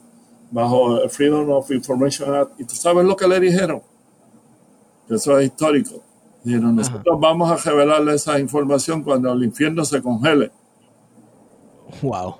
bajo 0.52 1.02
el 1.02 1.10
Freedom 1.10 1.50
of 1.50 1.70
Information 1.72 2.36
Act. 2.36 2.60
¿Y 2.60 2.66
tú 2.66 2.76
sabes 2.76 3.06
lo 3.06 3.16
que 3.16 3.28
le 3.28 3.40
dijeron? 3.40 3.82
Eso 5.10 5.38
es 5.40 5.48
histórico. 5.48 6.02
Dijeron, 6.44 6.76
nosotros 6.76 7.20
vamos 7.20 7.50
a 7.50 7.70
revelarle 7.70 8.14
esa 8.14 8.40
información 8.40 9.04
cuando 9.04 9.34
el 9.34 9.44
infierno 9.44 9.84
se 9.84 10.02
congele. 10.02 10.52
Wow. 12.02 12.36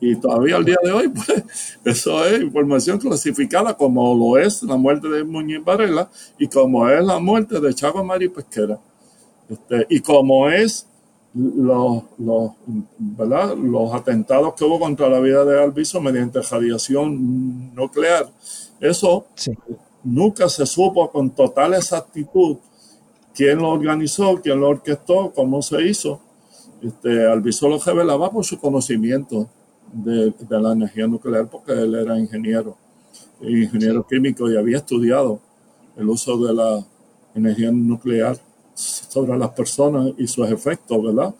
Y 0.00 0.16
todavía 0.16 0.56
al 0.56 0.64
día 0.64 0.78
de 0.82 0.92
hoy, 0.92 1.08
pues, 1.26 1.78
eso 1.84 2.24
es 2.24 2.40
información 2.40 2.98
clasificada 2.98 3.76
como 3.76 4.14
lo 4.14 4.38
es 4.38 4.62
la 4.62 4.76
muerte 4.76 5.08
de 5.08 5.24
Muñiz 5.24 5.62
Varela 5.62 6.10
y 6.38 6.46
como 6.46 6.88
es 6.88 7.04
la 7.04 7.18
muerte 7.18 7.60
de 7.60 7.74
Chago 7.74 8.02
Mari 8.02 8.28
Pesquera. 8.28 8.78
Este, 9.48 9.86
y 9.90 10.00
como 10.00 10.48
es 10.48 10.86
los, 11.34 12.02
los, 12.18 12.52
¿verdad? 12.98 13.56
los 13.56 13.92
atentados 13.94 14.54
que 14.54 14.64
hubo 14.64 14.80
contra 14.80 15.08
la 15.08 15.20
vida 15.20 15.44
de 15.44 15.62
Alviso 15.62 16.00
mediante 16.00 16.40
radiación 16.42 17.74
nuclear. 17.74 18.28
Eso 18.80 19.26
nunca 20.02 20.48
se 20.48 20.66
supo 20.66 21.10
con 21.10 21.30
total 21.30 21.74
exactitud 21.74 22.56
quién 23.34 23.58
lo 23.58 23.68
organizó, 23.68 24.40
quién 24.42 24.60
lo 24.60 24.70
orquestó, 24.70 25.32
cómo 25.34 25.62
se 25.62 25.86
hizo. 25.86 26.20
Este, 26.82 27.26
Alviso 27.26 27.68
lo 27.68 27.78
revelaba 27.78 28.30
por 28.30 28.44
su 28.44 28.58
conocimiento 28.58 29.48
de, 29.92 30.32
de, 30.38 30.60
la 30.60 30.72
energía 30.72 31.06
nuclear, 31.06 31.48
porque 31.48 31.72
él 31.72 31.94
era 31.94 32.18
ingeniero, 32.18 32.76
ingeniero 33.40 34.06
químico 34.06 34.50
y 34.50 34.56
había 34.56 34.78
estudiado 34.78 35.40
el 35.96 36.08
uso 36.08 36.38
de 36.38 36.54
la 36.54 36.84
energía 37.34 37.70
nuclear 37.70 38.38
sobre 38.80 39.36
las 39.36 39.50
personas 39.50 40.12
y 40.16 40.26
sus 40.26 40.48
efectos, 40.48 41.02
¿verdad? 41.02 41.34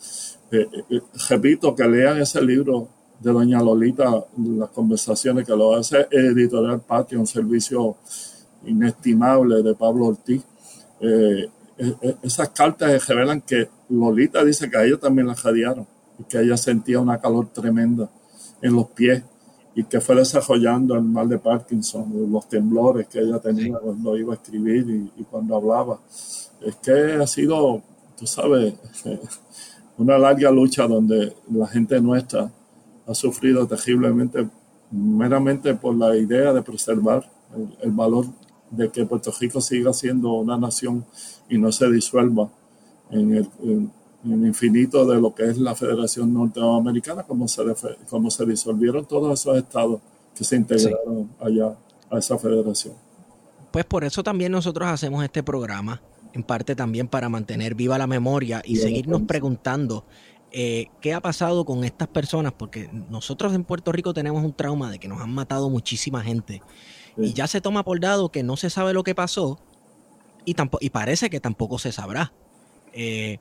Eh, 0.51 0.69
eh, 0.73 0.85
eh, 0.91 1.01
repito 1.29 1.75
que 1.75 1.87
lean 1.87 2.21
ese 2.21 2.43
libro 2.43 2.89
de 3.21 3.33
doña 3.33 3.63
Lolita, 3.63 4.25
las 4.37 4.71
conversaciones 4.71 5.47
que 5.47 5.55
lo 5.55 5.75
hace 5.75 6.09
Editorial 6.11 6.81
Patio, 6.81 7.21
un 7.21 7.27
servicio 7.27 7.97
inestimable 8.65 9.63
de 9.63 9.75
Pablo 9.75 10.07
Ortiz. 10.07 10.43
esas 12.23 12.51
cartas 12.51 13.07
revelan 13.07 13.41
que 13.41 13.69
Lolita 13.89 14.45
dice 14.45 14.69
que 14.71 14.77
a 14.77 14.85
ella 14.85 14.99
también 14.99 15.29
la 15.29 15.35
radiaron 15.35 15.87
y 16.19 16.25
que 16.25 16.41
ella 16.41 16.57
sentía 16.57 17.01
una 17.01 17.19
calor 17.19 17.49
tremenda 17.53 18.11
en 18.61 18.75
los 18.75 18.89
pies 18.89 19.23
y 19.75 19.85
que 19.85 20.01
fue 20.01 20.17
desarrollando 20.17 20.95
el 20.95 21.03
mal 21.03 21.29
de 21.29 21.39
Parkinson, 21.39 22.31
los 22.31 22.49
temblores 22.49 23.07
que 23.07 23.21
ella 23.21 23.39
tenía 23.39 23.79
cuando 23.79 24.17
iba 24.17 24.33
a 24.33 24.37
escribir 24.37 24.91
y, 24.91 25.21
y 25.21 25.25
cuando 25.25 25.57
hablaba 25.57 26.01
es 26.61 26.77
que 26.77 27.15
ha 27.15 27.27
sido, 27.27 27.83
tú 28.19 28.27
sabes, 28.27 28.75
una 29.99 30.19
larga 30.19 30.51
lucha 30.51 30.87
donde 30.87 31.35
la 31.51 31.67
gente 31.67 32.01
nuestra 32.01 32.51
ha 33.07 33.15
sufrido 33.15 33.67
terriblemente, 33.67 34.49
meramente 34.91 35.75
por 35.75 35.95
la 35.95 36.17
idea 36.17 36.53
de 36.53 36.63
preservar 36.63 37.31
el, 37.83 37.91
valor 37.91 38.27
de 38.71 38.91
que 38.91 39.05
Puerto 39.05 39.33
Rico 39.39 39.61
siga 39.61 39.93
siendo 39.93 40.33
una 40.33 40.57
nación 40.57 41.05
y 41.49 41.59
no 41.59 41.73
se 41.73 41.91
disuelva 41.91 42.49
en 43.11 43.35
el, 43.35 43.49
infinito 44.23 45.07
de 45.07 45.21
lo 45.21 45.35
que 45.35 45.45
es 45.45 45.59
la 45.59 45.75
Federación 45.75 46.33
Norteamericana, 46.35 47.23
como 47.23 47.49
se, 47.49 47.63
como 48.09 48.31
se 48.31 48.45
disolvieron 48.45 49.07
todos 49.07 49.41
esos 49.41 49.57
estados 49.57 50.01
que 50.35 50.45
se 50.45 50.57
integraron 50.57 51.31
allá 51.41 51.75
a 52.11 52.19
esa 52.19 52.39
federación. 52.39 52.95
Pues 53.71 53.85
por 53.85 54.05
eso 54.05 54.23
también 54.23 54.53
nosotros 54.53 54.89
hacemos 54.89 55.25
este 55.25 55.43
programa, 55.43 56.01
en 56.33 56.43
parte 56.43 56.75
también 56.77 57.09
para 57.09 57.29
mantener 57.29 57.75
viva 57.75 57.99
la 57.99 58.07
memoria 58.07 58.63
y 58.65 58.77
seguirnos 58.77 59.23
preguntando 59.23 60.05
eh, 60.53 60.87
qué 61.01 61.15
ha 61.15 61.21
pasado 61.21 61.65
con 61.65 61.85
estas 61.85 62.09
personas, 62.09 62.53
porque 62.53 62.91
nosotros 63.09 63.55
en 63.55 63.65
Puerto 63.65 63.93
Rico 63.93 64.13
tenemos 64.13 64.45
un 64.45 64.53
trauma 64.53 64.91
de 64.91 64.99
que 64.99 65.09
nos 65.09 65.21
han 65.21 65.33
matado 65.33 65.71
muchísima 65.71 66.23
gente. 66.23 66.63
Y 67.17 67.33
ya 67.33 67.47
se 67.47 67.61
toma 67.61 67.85
por 67.85 68.01
dado 68.01 68.31
que 68.31 68.43
no 68.43 68.57
se 68.57 68.71
sabe 68.71 68.95
lo 68.95 69.05
que 69.05 69.15
pasó 69.15 69.59
y, 70.45 70.57
y 70.81 70.91
parece 70.91 71.29
que 71.29 71.41
tampoco 71.41 71.79
se 71.79 71.93
sabrá. 71.93 72.33
Eh, 72.93 73.39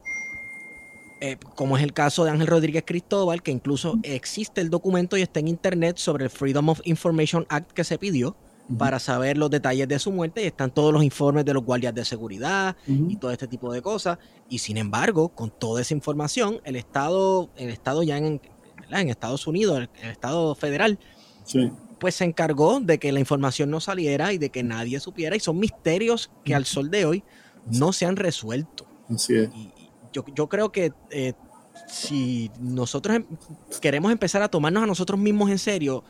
eh, 1.22 1.38
como 1.56 1.78
es 1.78 1.84
el 1.84 1.94
caso 1.94 2.24
de 2.24 2.32
Ángel 2.32 2.48
Rodríguez 2.48 2.84
Cristóbal, 2.86 3.42
que 3.42 3.52
incluso 3.52 4.00
existe 4.04 4.62
el 4.62 4.70
documento 4.70 5.18
y 5.18 5.22
está 5.22 5.40
en 5.40 5.48
internet 5.48 5.98
sobre 5.98 6.26
el 6.26 6.30
Freedom 6.30 6.70
of 6.70 6.82
Information 6.86 7.46
Act 7.50 7.72
que 7.72 7.84
se 7.84 7.98
pidió 7.98 8.36
para 8.78 9.00
saber 9.00 9.38
los 9.38 9.50
detalles 9.50 9.88
de 9.88 10.00
su 10.00 10.12
muerte 10.12 10.44
y 10.44 10.48
están 10.48 10.72
todos 10.72 10.94
los 10.94 11.04
informes 11.04 11.46
de 11.46 11.54
los 11.54 11.64
guardias 11.64 11.94
de 11.94 12.06
seguridad 12.06 12.76
y 12.88 13.16
todo 13.16 13.32
este 13.32 13.48
tipo 13.48 13.72
de 13.74 13.82
cosas. 13.82 14.18
Y 14.50 14.60
sin 14.60 14.78
embargo, 14.78 15.30
con 15.30 15.50
toda 15.50 15.82
esa 15.82 15.94
información, 15.94 16.60
el 16.64 16.76
Estado, 16.76 17.50
el 17.56 17.70
Estado 17.70 18.04
ya 18.04 18.18
en, 18.18 18.42
en 18.90 19.10
Estados 19.10 19.48
Unidos, 19.48 19.90
el, 20.02 20.10
Estado 20.10 20.56
federal, 20.56 21.00
pues 22.00 22.16
se 22.16 22.26
encargó 22.26 22.80
de 22.80 23.00
que 23.00 23.12
la 23.12 23.20
información 23.20 23.70
no 23.70 23.80
saliera 23.80 24.34
y 24.34 24.38
de 24.38 24.50
que 24.50 24.64
nadie 24.64 25.00
supiera. 25.00 25.36
Y 25.36 25.40
son 25.40 25.60
misterios 25.60 26.32
que 26.44 26.56
al 26.56 26.66
sol 26.66 26.90
de 26.90 27.06
hoy 27.06 27.24
no 27.72 27.92
se 27.92 28.06
han 28.06 28.16
resuelto. 28.16 28.86
Así 29.10 29.36
es 29.36 29.50
yo, 30.12 30.50
creo 30.50 30.72
que 30.72 30.92
eh, 31.12 31.34
si 31.88 32.52
nosotros 32.60 33.18
em, 33.18 33.26
queremos 33.82 34.12
empezar 34.12 34.42
a 34.42 34.50
tomarnos 34.50 34.84
a 34.84 34.88
nosotros 34.88 35.20
mismos 35.20 35.50
en 35.50 35.60
serio, 35.60 36.04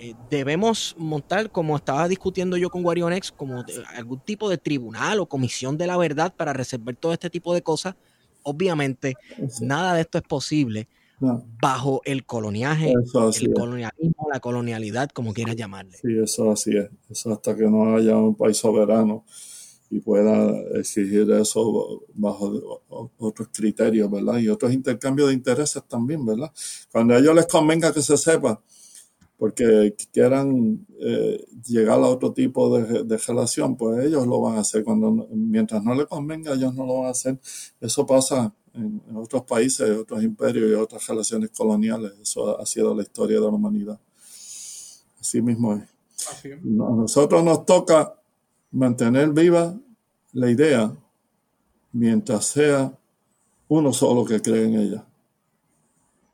eh, 0.00 0.14
debemos 0.30 0.94
montar, 0.96 1.50
como 1.50 1.76
estaba 1.76 2.06
discutiendo 2.06 2.56
yo 2.56 2.70
con 2.70 2.82
Guarionex, 2.82 3.32
como 3.32 3.64
algún 3.96 4.20
tipo 4.20 4.48
de 4.48 4.56
tribunal 4.56 5.18
o 5.18 5.26
comisión 5.26 5.76
de 5.76 5.86
la 5.88 5.96
verdad 5.96 6.32
para 6.36 6.52
resolver 6.52 6.94
todo 6.96 7.12
este 7.12 7.30
tipo 7.30 7.52
de 7.52 7.62
cosas. 7.62 7.96
Obviamente, 8.44 9.14
nada 9.60 9.94
de 9.94 10.02
esto 10.02 10.18
es 10.18 10.24
posible 10.24 10.88
bajo 11.20 12.00
el 12.04 12.24
coloniaje, 12.24 12.92
el 12.92 13.52
colonialismo, 13.52 14.28
la 14.32 14.40
colonialidad, 14.40 15.10
como 15.10 15.34
quieras 15.34 15.56
llamarle. 15.56 15.96
Sí, 15.96 16.16
eso 16.22 16.50
así 16.50 16.76
es. 16.76 16.88
Eso 17.10 17.32
hasta 17.32 17.56
que 17.56 17.64
no 17.64 17.96
haya 17.96 18.16
un 18.16 18.36
país 18.36 18.56
soberano 18.56 19.24
y 19.90 20.00
pueda 20.00 20.50
exigir 20.78 21.30
eso 21.32 22.04
bajo 22.14 22.82
otros 23.18 23.48
criterios, 23.52 24.10
¿verdad? 24.10 24.38
Y 24.38 24.48
otros 24.48 24.72
intercambios 24.72 25.28
de 25.28 25.34
intereses 25.34 25.82
también, 25.88 26.24
¿verdad? 26.24 26.52
Cuando 26.92 27.14
a 27.14 27.18
ellos 27.18 27.34
les 27.34 27.46
convenga 27.46 27.92
que 27.92 28.02
se 28.02 28.16
sepa, 28.16 28.62
porque 29.38 29.94
quieran 30.12 30.84
eh, 31.00 31.46
llegar 31.64 32.00
a 32.00 32.06
otro 32.06 32.32
tipo 32.32 32.76
de, 32.76 33.16
relación, 33.18 33.76
pues 33.76 34.04
ellos 34.04 34.26
lo 34.26 34.40
van 34.40 34.56
a 34.56 34.60
hacer. 34.60 34.82
Cuando 34.82 35.28
mientras 35.30 35.82
no 35.84 35.94
les 35.94 36.06
convenga, 36.06 36.54
ellos 36.54 36.74
no 36.74 36.84
lo 36.84 36.98
van 36.98 37.06
a 37.06 37.10
hacer. 37.10 37.38
Eso 37.80 38.04
pasa 38.04 38.52
en, 38.74 39.00
otros 39.14 39.44
países, 39.44 39.96
otros 39.96 40.24
imperios 40.24 40.70
y 40.70 40.74
otras 40.74 41.06
relaciones 41.06 41.50
coloniales. 41.50 42.12
Eso 42.20 42.60
ha 42.60 42.66
sido 42.66 42.92
la 42.94 43.02
historia 43.02 43.36
de 43.36 43.42
la 43.42 43.48
humanidad. 43.48 44.00
Así 45.20 45.40
mismo 45.40 45.74
es. 45.74 45.82
A 45.82 46.58
nosotros 46.64 47.44
nos 47.44 47.64
toca 47.64 48.14
mantener 48.72 49.30
viva 49.30 49.78
la 50.32 50.50
idea 50.50 50.92
mientras 51.92 52.44
sea 52.44 52.92
uno 53.68 53.92
solo 53.92 54.24
que 54.24 54.40
cree 54.40 54.64
en 54.64 54.74
ella. 54.80 55.04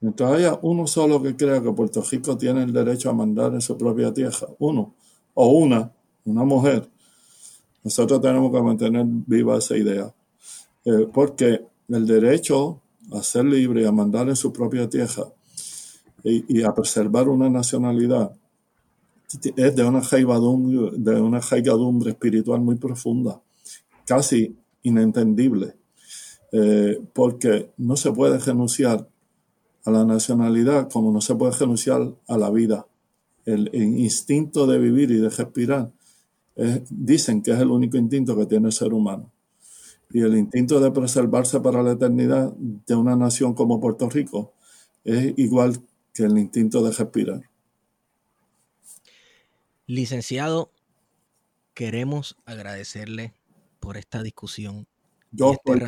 Mientras 0.05 0.33
haya 0.33 0.59
uno 0.61 0.87
solo 0.87 1.23
que 1.23 1.35
crea 1.35 1.63
que 1.63 1.73
Puerto 1.73 2.03
Rico 2.03 2.37
tiene 2.37 2.63
el 2.63 2.75
derecho 2.75 3.09
a 3.09 3.15
mandar 3.15 3.55
en 3.55 3.63
su 3.63 3.79
propia 3.79 4.13
tierra, 4.13 4.49
uno 4.59 4.93
o 5.33 5.47
una, 5.49 5.91
una 6.27 6.45
mujer, 6.45 6.87
nosotros 7.83 8.21
tenemos 8.21 8.53
que 8.53 8.61
mantener 8.61 9.07
viva 9.07 9.57
esa 9.57 9.79
idea. 9.79 10.15
Eh, 10.85 11.09
porque 11.11 11.65
el 11.89 12.07
derecho 12.07 12.83
a 13.13 13.23
ser 13.23 13.47
libre, 13.47 13.87
a 13.87 13.93
mandar 13.93 14.29
en 14.29 14.37
su 14.37 14.53
propia 14.53 14.87
tierra 14.91 15.25
y, 16.23 16.59
y 16.59 16.63
a 16.63 16.75
preservar 16.75 17.27
una 17.31 17.49
nacionalidad 17.49 18.31
es 19.57 19.75
de 19.75 19.85
una 19.85 21.41
jaigadumbre 21.41 22.11
espiritual 22.11 22.61
muy 22.61 22.77
profunda, 22.77 23.41
casi 24.05 24.55
inentendible, 24.83 25.77
eh, 26.53 27.01
porque 27.15 27.71
no 27.79 27.97
se 27.97 28.13
puede 28.13 28.39
renunciar 28.39 29.09
a 29.85 29.91
la 29.91 30.05
nacionalidad 30.05 30.91
como 30.91 31.13
no 31.13 31.21
se 31.21 31.35
puede 31.35 31.53
renunciar 31.53 32.15
a 32.27 32.39
la 32.39 32.51
vida. 32.51 32.87
El, 33.45 33.71
instinto 33.75 34.67
de 34.67 34.79
vivir 34.79 35.11
y 35.11 35.17
de 35.17 35.29
respirar 35.29 35.91
dicen 36.89 37.43
que 37.43 37.51
es 37.51 37.59
el 37.59 37.71
único 37.71 37.97
instinto 37.97 38.37
que 38.37 38.47
tiene 38.47 38.69
el 38.69 38.73
ser 38.73 38.93
humano. 38.95 39.31
Y 40.11 40.21
el 40.21 40.37
instinto 40.37 40.81
de 40.81 40.91
preservarse 40.91 41.61
para 41.61 41.83
la 41.83 41.93
eternidad 41.93 42.53
de 42.57 42.95
una 42.95 43.17
nación 43.17 43.55
como 43.55 43.81
Puerto 43.81 44.09
Rico 44.09 44.53
es 45.03 45.35
igual 45.37 45.79
que 46.13 46.23
el 46.23 46.39
instinto 46.39 46.83
de 46.83 46.93
respirar. 46.93 47.43
Licenciado, 49.87 50.71
queremos 51.75 52.37
agradecerle 52.47 53.35
por 53.81 53.99
esta 53.99 54.23
discusión. 54.23 54.87
Yo, 55.37 55.53
este 55.53 55.87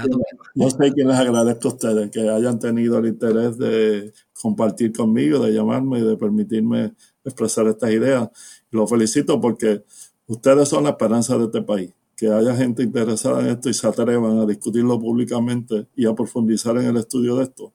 yo 0.54 0.70
sé 0.70 0.92
que 0.94 1.04
les 1.04 1.16
agradezco 1.16 1.68
a 1.68 1.72
ustedes 1.72 2.10
que 2.10 2.28
hayan 2.28 2.58
tenido 2.58 2.98
el 2.98 3.06
interés 3.06 3.56
de 3.58 4.12
compartir 4.32 4.92
conmigo, 4.92 5.38
de 5.38 5.52
llamarme 5.52 6.00
y 6.00 6.02
de 6.02 6.16
permitirme 6.16 6.94
expresar 7.24 7.66
estas 7.68 7.90
ideas. 7.90 8.28
Lo 8.70 8.86
felicito 8.86 9.40
porque 9.40 9.84
ustedes 10.26 10.68
son 10.68 10.84
la 10.84 10.90
esperanza 10.90 11.38
de 11.38 11.44
este 11.44 11.62
país. 11.62 11.92
Que 12.16 12.28
haya 12.28 12.56
gente 12.56 12.82
interesada 12.82 13.42
en 13.42 13.48
esto 13.48 13.68
y 13.68 13.74
se 13.74 13.86
atrevan 13.86 14.38
a 14.38 14.46
discutirlo 14.46 14.98
públicamente 14.98 15.86
y 15.94 16.06
a 16.06 16.14
profundizar 16.14 16.76
en 16.78 16.86
el 16.86 16.96
estudio 16.96 17.36
de 17.36 17.44
esto 17.44 17.74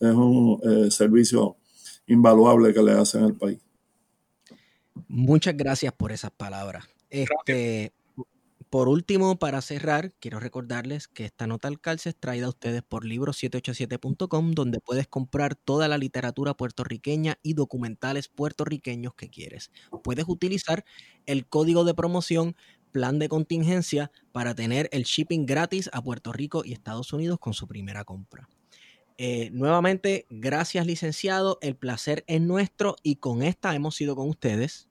es 0.00 0.14
un 0.14 0.60
eh, 0.64 0.90
servicio 0.90 1.56
invaluable 2.06 2.72
que 2.72 2.82
le 2.82 2.92
hacen 2.92 3.22
al 3.22 3.34
país. 3.34 3.58
Muchas 5.08 5.56
gracias 5.56 5.92
por 5.92 6.10
esas 6.10 6.30
palabras. 6.30 6.84
Este, 7.10 7.92
por 8.70 8.88
último, 8.88 9.36
para 9.36 9.60
cerrar, 9.62 10.12
quiero 10.20 10.38
recordarles 10.38 11.08
que 11.08 11.24
esta 11.24 11.48
nota 11.48 11.66
al 11.66 11.80
calce 11.80 12.10
es 12.10 12.16
traída 12.16 12.46
a 12.46 12.50
ustedes 12.50 12.82
por 12.84 13.04
libro787.com, 13.04 14.52
donde 14.52 14.78
puedes 14.78 15.08
comprar 15.08 15.56
toda 15.56 15.88
la 15.88 15.98
literatura 15.98 16.54
puertorriqueña 16.54 17.36
y 17.42 17.54
documentales 17.54 18.28
puertorriqueños 18.28 19.14
que 19.14 19.28
quieres. 19.28 19.72
Puedes 20.04 20.26
utilizar 20.28 20.84
el 21.26 21.48
código 21.48 21.82
de 21.82 21.94
promoción 21.94 22.54
plan 22.92 23.18
de 23.18 23.28
contingencia 23.28 24.12
para 24.30 24.54
tener 24.54 24.88
el 24.92 25.02
shipping 25.02 25.46
gratis 25.46 25.90
a 25.92 26.00
Puerto 26.00 26.32
Rico 26.32 26.62
y 26.64 26.72
Estados 26.72 27.12
Unidos 27.12 27.40
con 27.40 27.54
su 27.54 27.66
primera 27.66 28.04
compra. 28.04 28.48
Eh, 29.18 29.50
nuevamente, 29.52 30.26
gracias 30.30 30.86
licenciado, 30.86 31.58
el 31.60 31.74
placer 31.74 32.24
es 32.28 32.40
nuestro 32.40 32.94
y 33.02 33.16
con 33.16 33.42
esta 33.42 33.74
hemos 33.74 34.00
ido 34.00 34.14
con 34.14 34.28
ustedes. 34.28 34.88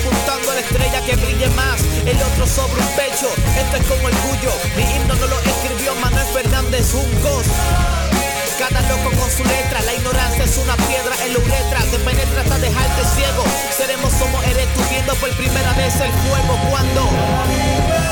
Apuntando 0.00 0.50
a 0.50 0.54
la 0.54 0.60
estrella 0.60 1.00
que 1.04 1.16
brille 1.16 1.48
más, 1.50 1.80
el 2.06 2.16
otro 2.22 2.46
sobre 2.46 2.80
un 2.80 2.88
pecho, 2.96 3.28
esto 3.56 3.76
es 3.76 3.86
con 3.86 3.98
orgullo, 3.98 4.52
mi 4.76 4.82
himno 4.82 5.14
no 5.14 5.26
lo 5.26 5.38
escribió 5.40 5.94
Manuel 5.96 6.26
Fernández 6.32 6.92
Juncos. 6.92 7.46
Cada 8.58 8.80
loco 8.88 9.10
con 9.16 9.30
su 9.30 9.42
letra, 9.42 9.80
la 9.82 9.94
ignorancia 9.94 10.44
es 10.44 10.58
una 10.58 10.76
piedra 10.76 11.14
en 11.24 11.32
la 11.32 11.38
uretra, 11.38 11.80
te 11.90 11.98
penetra 11.98 12.42
hasta 12.42 12.58
dejarte 12.58 13.04
ciego. 13.14 13.44
Seremos 13.74 14.12
como 14.14 14.42
eres 14.42 14.68
tú 14.74 14.80
por 15.18 15.30
primera 15.30 15.72
vez 15.74 15.94
el 16.00 16.12
fuego 16.12 16.58
cuando 16.68 18.09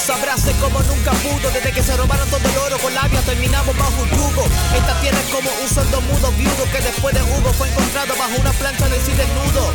nos 0.00 0.10
abrace 0.10 0.52
como 0.60 0.80
nunca 0.82 1.10
pudo 1.12 1.50
Desde 1.52 1.72
que 1.72 1.82
se 1.82 1.96
robaron 1.96 2.28
todo 2.30 2.40
el 2.48 2.56
oro 2.58 2.78
con 2.78 2.94
labia 2.94 3.20
terminamos 3.22 3.76
bajo 3.76 4.02
un 4.02 4.08
yugo 4.10 4.44
Esta 4.74 4.98
tierra 5.00 5.18
es 5.18 5.28
como 5.34 5.50
un 5.50 5.68
sordo 5.68 6.00
mudo 6.02 6.32
viudo 6.32 6.64
Que 6.72 6.80
después 6.80 7.14
de 7.14 7.22
Hugo 7.22 7.52
fue 7.52 7.68
encontrado 7.68 8.14
bajo 8.16 8.40
una 8.40 8.52
plancha 8.52 8.88
de 8.88 8.98
sí 9.00 9.12
desnudo 9.12 9.74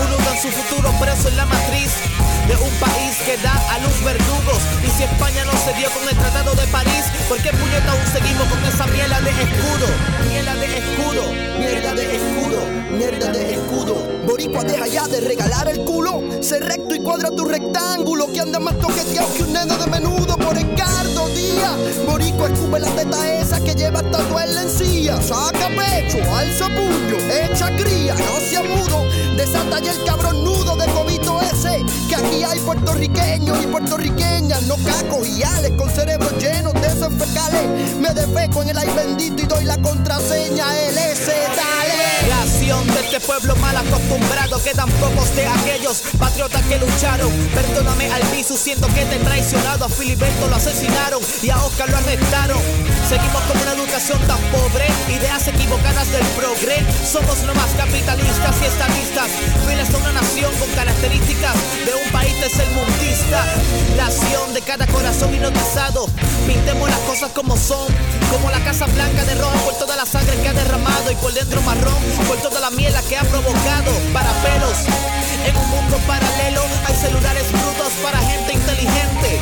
Un 0.00 0.10
nudo 0.10 0.30
en 0.30 0.40
su 0.40 0.50
futuro 0.50 0.92
preso 1.00 1.28
en 1.28 1.36
la 1.36 1.46
matriz 1.46 1.90
de 2.46 2.54
un 2.56 2.70
país 2.76 3.16
que 3.24 3.38
da 3.38 3.54
a 3.72 3.78
luz 3.78 4.04
verdugos. 4.04 4.60
Y 4.84 4.90
si 4.90 5.04
España 5.04 5.46
no 5.46 5.52
se 5.52 5.72
dio 5.78 5.88
con 5.92 6.06
el 6.06 6.14
Tratado 6.14 6.54
de 6.54 6.66
París, 6.66 7.06
¿por 7.26 7.38
qué 7.38 7.50
puñeta 7.50 7.90
aún 7.90 8.06
seguimos 8.12 8.46
con 8.48 8.62
esa 8.66 8.86
miela 8.88 9.18
de 9.22 9.30
escudo? 9.30 9.86
Miela 10.28 10.54
de 10.54 10.78
escudo, 10.78 11.32
mierda 11.58 11.94
de 11.94 12.16
escudo, 12.16 12.66
mierda 12.90 13.32
de 13.32 13.54
escudo. 13.54 14.13
Boricua 14.34 14.64
deja 14.64 14.88
ya 14.88 15.06
de 15.06 15.20
regalar 15.20 15.68
el 15.68 15.84
culo. 15.84 16.20
Sé 16.40 16.58
recto 16.58 16.92
y 16.92 16.98
cuadra 16.98 17.30
tu 17.30 17.44
rectángulo 17.44 18.26
que 18.32 18.40
anda 18.40 18.58
más 18.58 18.76
toqueteado 18.80 19.32
que 19.32 19.44
un 19.44 19.52
neno 19.52 19.78
de 19.78 19.86
menudo 19.86 20.36
por 20.36 20.56
Ricardo 20.56 21.28
Díaz. 21.28 22.04
Boricua 22.04 22.48
escupe 22.48 22.80
la 22.80 22.90
teta 22.96 23.40
esa 23.40 23.60
que 23.60 23.76
lleva 23.76 24.02
tatuada 24.02 24.44
en 24.46 24.54
la 24.56 24.62
encía. 24.62 25.22
Saca 25.22 25.68
pecho, 25.68 26.18
alza 26.34 26.66
puño, 26.66 27.16
echa 27.32 27.76
cría, 27.76 28.14
no 28.14 28.40
sea 28.50 28.62
mudo. 28.64 29.04
Desata 29.36 29.78
ya 29.78 29.92
el 29.92 30.04
cabrón 30.04 30.44
nudo 30.44 30.74
de 30.74 30.86
cobito 30.86 31.40
ese 31.40 31.84
que 32.08 32.16
aquí 32.16 32.42
hay 32.42 32.58
puertorriqueños 32.58 33.62
y 33.62 33.66
puertorriqueñas, 33.68 34.62
no 34.64 34.74
cacos 34.84 35.28
y 35.28 35.44
ales 35.44 35.70
con 35.78 35.88
cerebros 35.90 36.32
llenos 36.42 36.72
de 36.74 36.88
esos 36.88 37.12
fecales. 37.14 37.62
Me 38.00 38.08
defeco 38.08 38.62
en 38.62 38.70
el 38.70 38.78
aire 38.78 38.94
bendito 38.94 39.44
y 39.44 39.46
doy 39.46 39.64
la 39.64 39.80
contraseña 39.80 40.66
LS, 40.90 41.26
dale. 41.26 42.14
Creación 42.24 42.86
de 42.86 43.00
este 43.00 43.20
pueblo 43.20 43.54
mal 43.56 43.76
acostumbrado, 43.76 44.23
quedan 44.64 44.88
pocos 44.92 45.34
de 45.36 45.46
aquellos 45.46 46.02
patriotas 46.18 46.62
que 46.62 46.78
lucharon. 46.78 47.30
Perdóname 47.54 48.10
al 48.12 48.22
visu, 48.34 48.56
siento 48.56 48.86
que 48.88 49.04
te 49.04 49.16
he 49.16 49.18
traicionado. 49.18 49.84
A 49.84 49.88
Filiberto 49.88 50.48
lo 50.48 50.56
asesinaron 50.56 51.20
y 51.42 51.50
a 51.50 51.62
Oscar 51.62 51.90
lo 51.90 51.96
arrestaron. 51.98 52.58
Seguimos 53.08 53.42
con 53.42 53.60
una 53.60 53.72
educación 53.72 54.18
tan 54.26 54.38
pobre, 54.52 54.86
ideas 55.08 55.46
equivocadas 55.48 56.10
del 56.10 56.24
progre. 56.38 56.82
Somos 57.04 57.42
no 57.42 57.54
más 57.54 57.70
capitalistas 57.76 58.56
y 58.62 58.64
estadistas, 58.64 59.28
fieles 59.66 59.92
a 59.92 59.98
una 59.98 60.12
nación 60.12 60.52
con 60.56 60.70
características 60.70 61.54
de 61.84 61.94
un 61.94 62.10
país 62.10 62.34
tercermundista. 62.40 63.44
Nación 63.96 64.54
de 64.54 64.62
cada 64.62 64.86
corazón 64.86 65.34
hipnotizado. 65.34 66.06
Pintemos 66.46 66.88
las 66.88 67.00
cosas 67.00 67.30
como 67.32 67.56
son, 67.56 67.86
como 68.30 68.50
la 68.50 68.62
casa 68.64 68.86
blanca 68.86 69.24
de 69.24 69.34
rojo 69.34 69.58
por 69.64 69.74
toda 69.74 69.96
la 69.96 70.06
sangre 70.06 70.36
que 70.40 70.48
ha 70.48 70.52
derramado 70.52 71.10
y 71.10 71.14
por 71.16 71.32
dentro 71.32 71.60
marrón 71.62 71.94
por 72.28 72.36
toda 72.38 72.60
la 72.60 72.70
miela 72.70 73.02
que 73.02 73.16
ha 73.16 73.22
provocado 73.22 73.92
para 74.14 74.30
pelos. 74.44 74.86
En 75.44 75.56
un 75.56 75.68
mundo 75.70 75.98
paralelo 76.06 76.62
hay 76.86 76.94
celulares 76.94 77.50
brutos 77.50 77.92
para 78.00 78.18
gente 78.20 78.52
inteligente. 78.52 79.40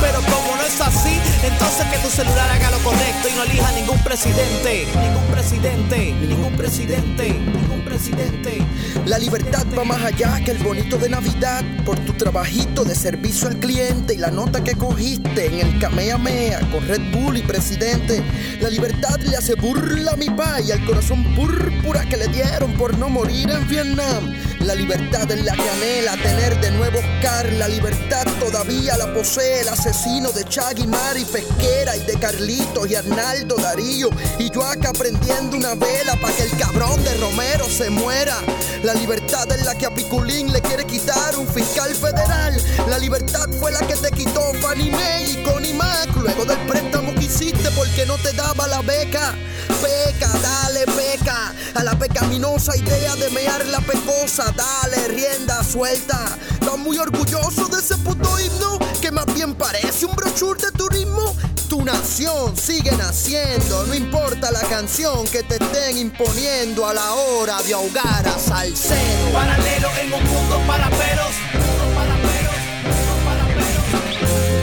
Pero 0.00 0.20
como 0.22 0.56
no 0.56 0.62
es 0.62 0.80
así, 0.80 1.18
entonces 1.44 1.86
que 1.86 1.98
tu 1.98 2.08
celular 2.08 2.50
haga 2.50 2.70
lo 2.70 2.78
correcto 2.78 3.28
y 3.28 3.36
no 3.36 3.42
elija 3.44 3.72
ningún 3.72 3.98
presidente. 4.02 4.86
Ningún 4.98 5.26
presidente, 5.30 6.14
ningún 6.26 6.56
presidente, 6.56 7.28
ningún 7.28 7.84
presidente. 7.84 8.62
La 9.06 9.18
libertad 9.18 9.66
va 9.76 9.84
más 9.84 10.02
allá 10.02 10.40
que 10.44 10.52
el 10.52 10.58
bonito 10.58 10.96
de 10.96 11.08
Navidad 11.08 11.64
por 11.84 11.98
tu 12.00 12.12
trabajito 12.14 12.84
de 12.84 12.94
servicio 12.94 13.48
al 13.48 13.58
cliente 13.58 14.14
y 14.14 14.18
la 14.18 14.30
nota 14.30 14.62
que 14.62 14.74
cogiste 14.74 15.46
en 15.46 15.66
el 15.66 15.78
Kamehameha 15.78 16.60
con 16.70 16.86
Red 16.86 17.12
Bull 17.12 17.36
y 17.36 17.42
presidente. 17.42 18.22
La 18.60 18.70
libertad 18.70 19.18
le 19.20 19.36
hace 19.36 19.54
burla 19.54 20.12
a 20.12 20.16
mi 20.16 20.30
pa 20.30 20.60
y 20.60 20.70
al 20.70 20.84
corazón 20.84 21.24
púrpura 21.34 22.04
que 22.08 22.16
le 22.16 22.28
dieron 22.28 22.72
por 22.74 22.96
no 22.96 23.08
morir 23.08 23.50
en 23.50 23.68
Vietnam. 23.68 24.34
La 24.60 24.74
libertad 24.74 25.30
es 25.30 25.42
la 25.42 25.54
que 25.54 25.70
anhela 25.70 26.12
tener 26.22 26.60
de 26.60 26.70
nuevo 26.72 26.98
Oscar. 26.98 27.50
La 27.54 27.66
libertad 27.66 28.26
todavía 28.38 28.96
la 28.98 29.12
posee 29.12 29.62
el 29.62 29.68
asesino 29.68 30.30
de 30.32 30.44
Chagui, 30.44 30.86
Mari, 30.86 31.24
Pesquera 31.24 31.96
y 31.96 32.04
de 32.04 32.18
Carlitos 32.18 32.90
y 32.90 32.94
Arnaldo 32.94 33.56
Darío. 33.56 34.10
Y 34.38 34.50
yo 34.50 34.62
acá 34.62 34.92
prendiendo 34.92 35.56
una 35.56 35.74
vela 35.74 36.14
para 36.20 36.34
que 36.36 36.42
el 36.42 36.56
cabrón 36.58 37.02
de 37.02 37.14
Romero 37.14 37.64
se 37.68 37.88
muera. 37.88 38.36
La 38.82 38.92
libertad 38.94 39.50
es 39.50 39.64
la 39.64 39.74
que 39.76 39.86
a 39.86 39.94
Piculín 39.94 40.52
le 40.52 40.60
quiere 40.60 40.84
quitar 40.84 41.36
un 41.36 41.48
fiscal 41.48 41.94
federal. 41.94 42.54
La 42.88 42.98
libertad 42.98 43.48
fue 43.58 43.72
la 43.72 43.80
que 43.80 43.94
te 43.94 44.10
quitó 44.10 44.52
Fanny 44.60 44.90
Mae 44.90 45.30
y 45.30 45.42
Connie 45.42 45.74
Mac 45.74 46.10
luego 46.16 46.44
del 46.44 46.58
préstamo 46.66 47.14
que 47.14 47.24
hiciste 47.24 47.70
porque 47.70 48.04
no 48.04 48.16
te 48.18 48.32
daba 48.32 48.68
la 48.68 48.82
beca. 48.82 49.34
Peca, 49.80 50.28
dale 50.42 50.84
peca 50.86 51.54
a 51.74 51.84
la 51.84 51.98
pecaminosa 51.98 52.76
idea 52.76 53.16
de 53.16 53.30
mear 53.30 53.64
la 53.66 53.80
pecosa. 53.80 54.49
Dale 54.56 55.08
rienda 55.08 55.62
suelta. 55.64 56.36
Estás 56.52 56.78
muy 56.78 56.98
orgulloso 56.98 57.66
de 57.68 57.78
ese 57.78 57.96
puto 57.98 58.38
himno 58.38 58.78
que 59.00 59.10
más 59.10 59.26
bien 59.26 59.54
parece 59.54 60.06
un 60.06 60.14
brochure 60.14 60.60
de 60.60 60.72
turismo. 60.72 61.34
Tu 61.68 61.82
nación 61.84 62.56
sigue 62.56 62.90
naciendo, 62.92 63.86
no 63.86 63.94
importa 63.94 64.50
la 64.50 64.60
canción 64.62 65.26
que 65.28 65.42
te 65.44 65.54
estén 65.54 65.98
imponiendo 65.98 66.86
a 66.86 66.92
la 66.94 67.12
hora 67.14 67.62
de 67.62 67.74
ahogar 67.74 68.26
a 68.26 68.38
Salcedo. 68.38 69.32
Paralelo 69.32 69.88
en 70.02 70.12
un 70.12 70.24
mundo 70.24 70.60
para 70.66 70.90
pelos. 70.90 71.34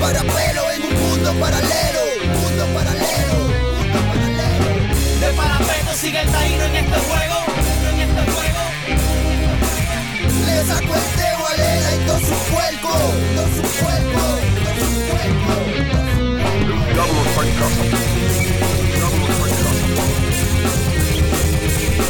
Para 0.02 0.22
pelo 0.22 0.72
en 0.72 0.84
un 0.84 1.10
mundo 1.10 1.34
paralelo, 1.40 2.02
mundo 2.42 2.66
paralelo, 2.74 3.36
mundo 3.72 3.98
paralelo. 4.14 4.68
De 5.22 5.34
parapeto 5.34 5.94
sigue 5.96 6.22
el 6.22 6.32
taíno 6.32 6.64
en 6.66 6.76
este 6.76 7.00
juego. 7.00 7.37
El 10.60 10.66
dedo 10.66 11.46
a 11.46 11.54
Lela 11.56 11.92
y 11.94 12.00
todo 12.08 12.18
su 12.18 12.34
puerco, 12.50 12.90
todo 13.36 13.46
su 13.46 13.62
puerco, 13.78 14.22
todo 14.66 14.82
su 14.82 14.98
puerco. 15.06 15.54
El 16.58 16.94
diablo 16.94 17.20
está 17.28 17.42
en 17.46 17.52
casa. 17.62 17.84
El 17.84 18.98
diablo 18.98 19.22
está 19.30 19.46
en 19.48 19.58
casa. 19.62 19.86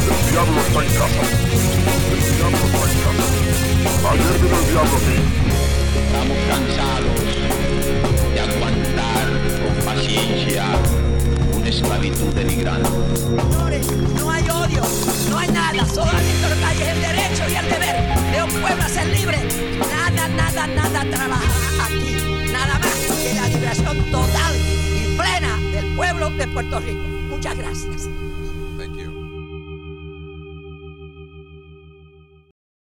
El 0.08 0.32
diablo 0.32 0.58
está 0.66 0.80
en 0.80 0.92
casa. 0.96 1.22
El 2.08 2.22
diablo 2.38 2.62
está 2.64 2.84
en 2.88 2.96
casa. 3.04 3.24
Ayer 4.08 4.36
vino 4.40 4.56
el 4.56 4.64
diablo 4.72 4.96
aquí. 4.96 5.18
Estamos 6.06 6.38
cansados 6.48 7.20
de 8.32 8.40
aguantar 8.40 9.26
con 9.60 9.74
paciencia 9.84 10.64
esclavitud 11.68 12.32
denigrante. 12.34 12.88
Señores, 13.16 13.86
no 14.16 14.30
hay 14.30 14.42
odio, 14.48 14.82
no 15.30 15.38
hay 15.38 15.48
nada, 15.48 15.84
solamente 15.86 16.48
lo 16.48 16.56
que 16.56 16.64
hay 16.64 16.82
es 16.82 16.88
el 16.88 17.00
derecho 17.00 17.42
y 17.48 17.54
el 17.54 17.68
deber 17.68 18.32
de 18.32 18.42
un 18.42 18.60
pueblo 18.62 18.82
a 18.82 18.88
ser 18.88 19.06
libre. 19.06 19.38
Nada, 19.78 20.28
nada, 20.28 20.66
nada 20.66 21.04
trabaja 21.10 21.84
aquí, 21.84 22.50
nada 22.50 22.78
más 22.78 23.22
que 23.22 23.34
la 23.34 23.48
liberación 23.48 23.98
total 24.10 24.56
y 24.56 25.16
plena 25.16 25.56
del 25.72 25.94
pueblo 25.94 26.30
de 26.30 26.48
Puerto 26.48 26.80
Rico. 26.80 27.02
Muchas 27.28 27.56
gracias. 27.56 28.08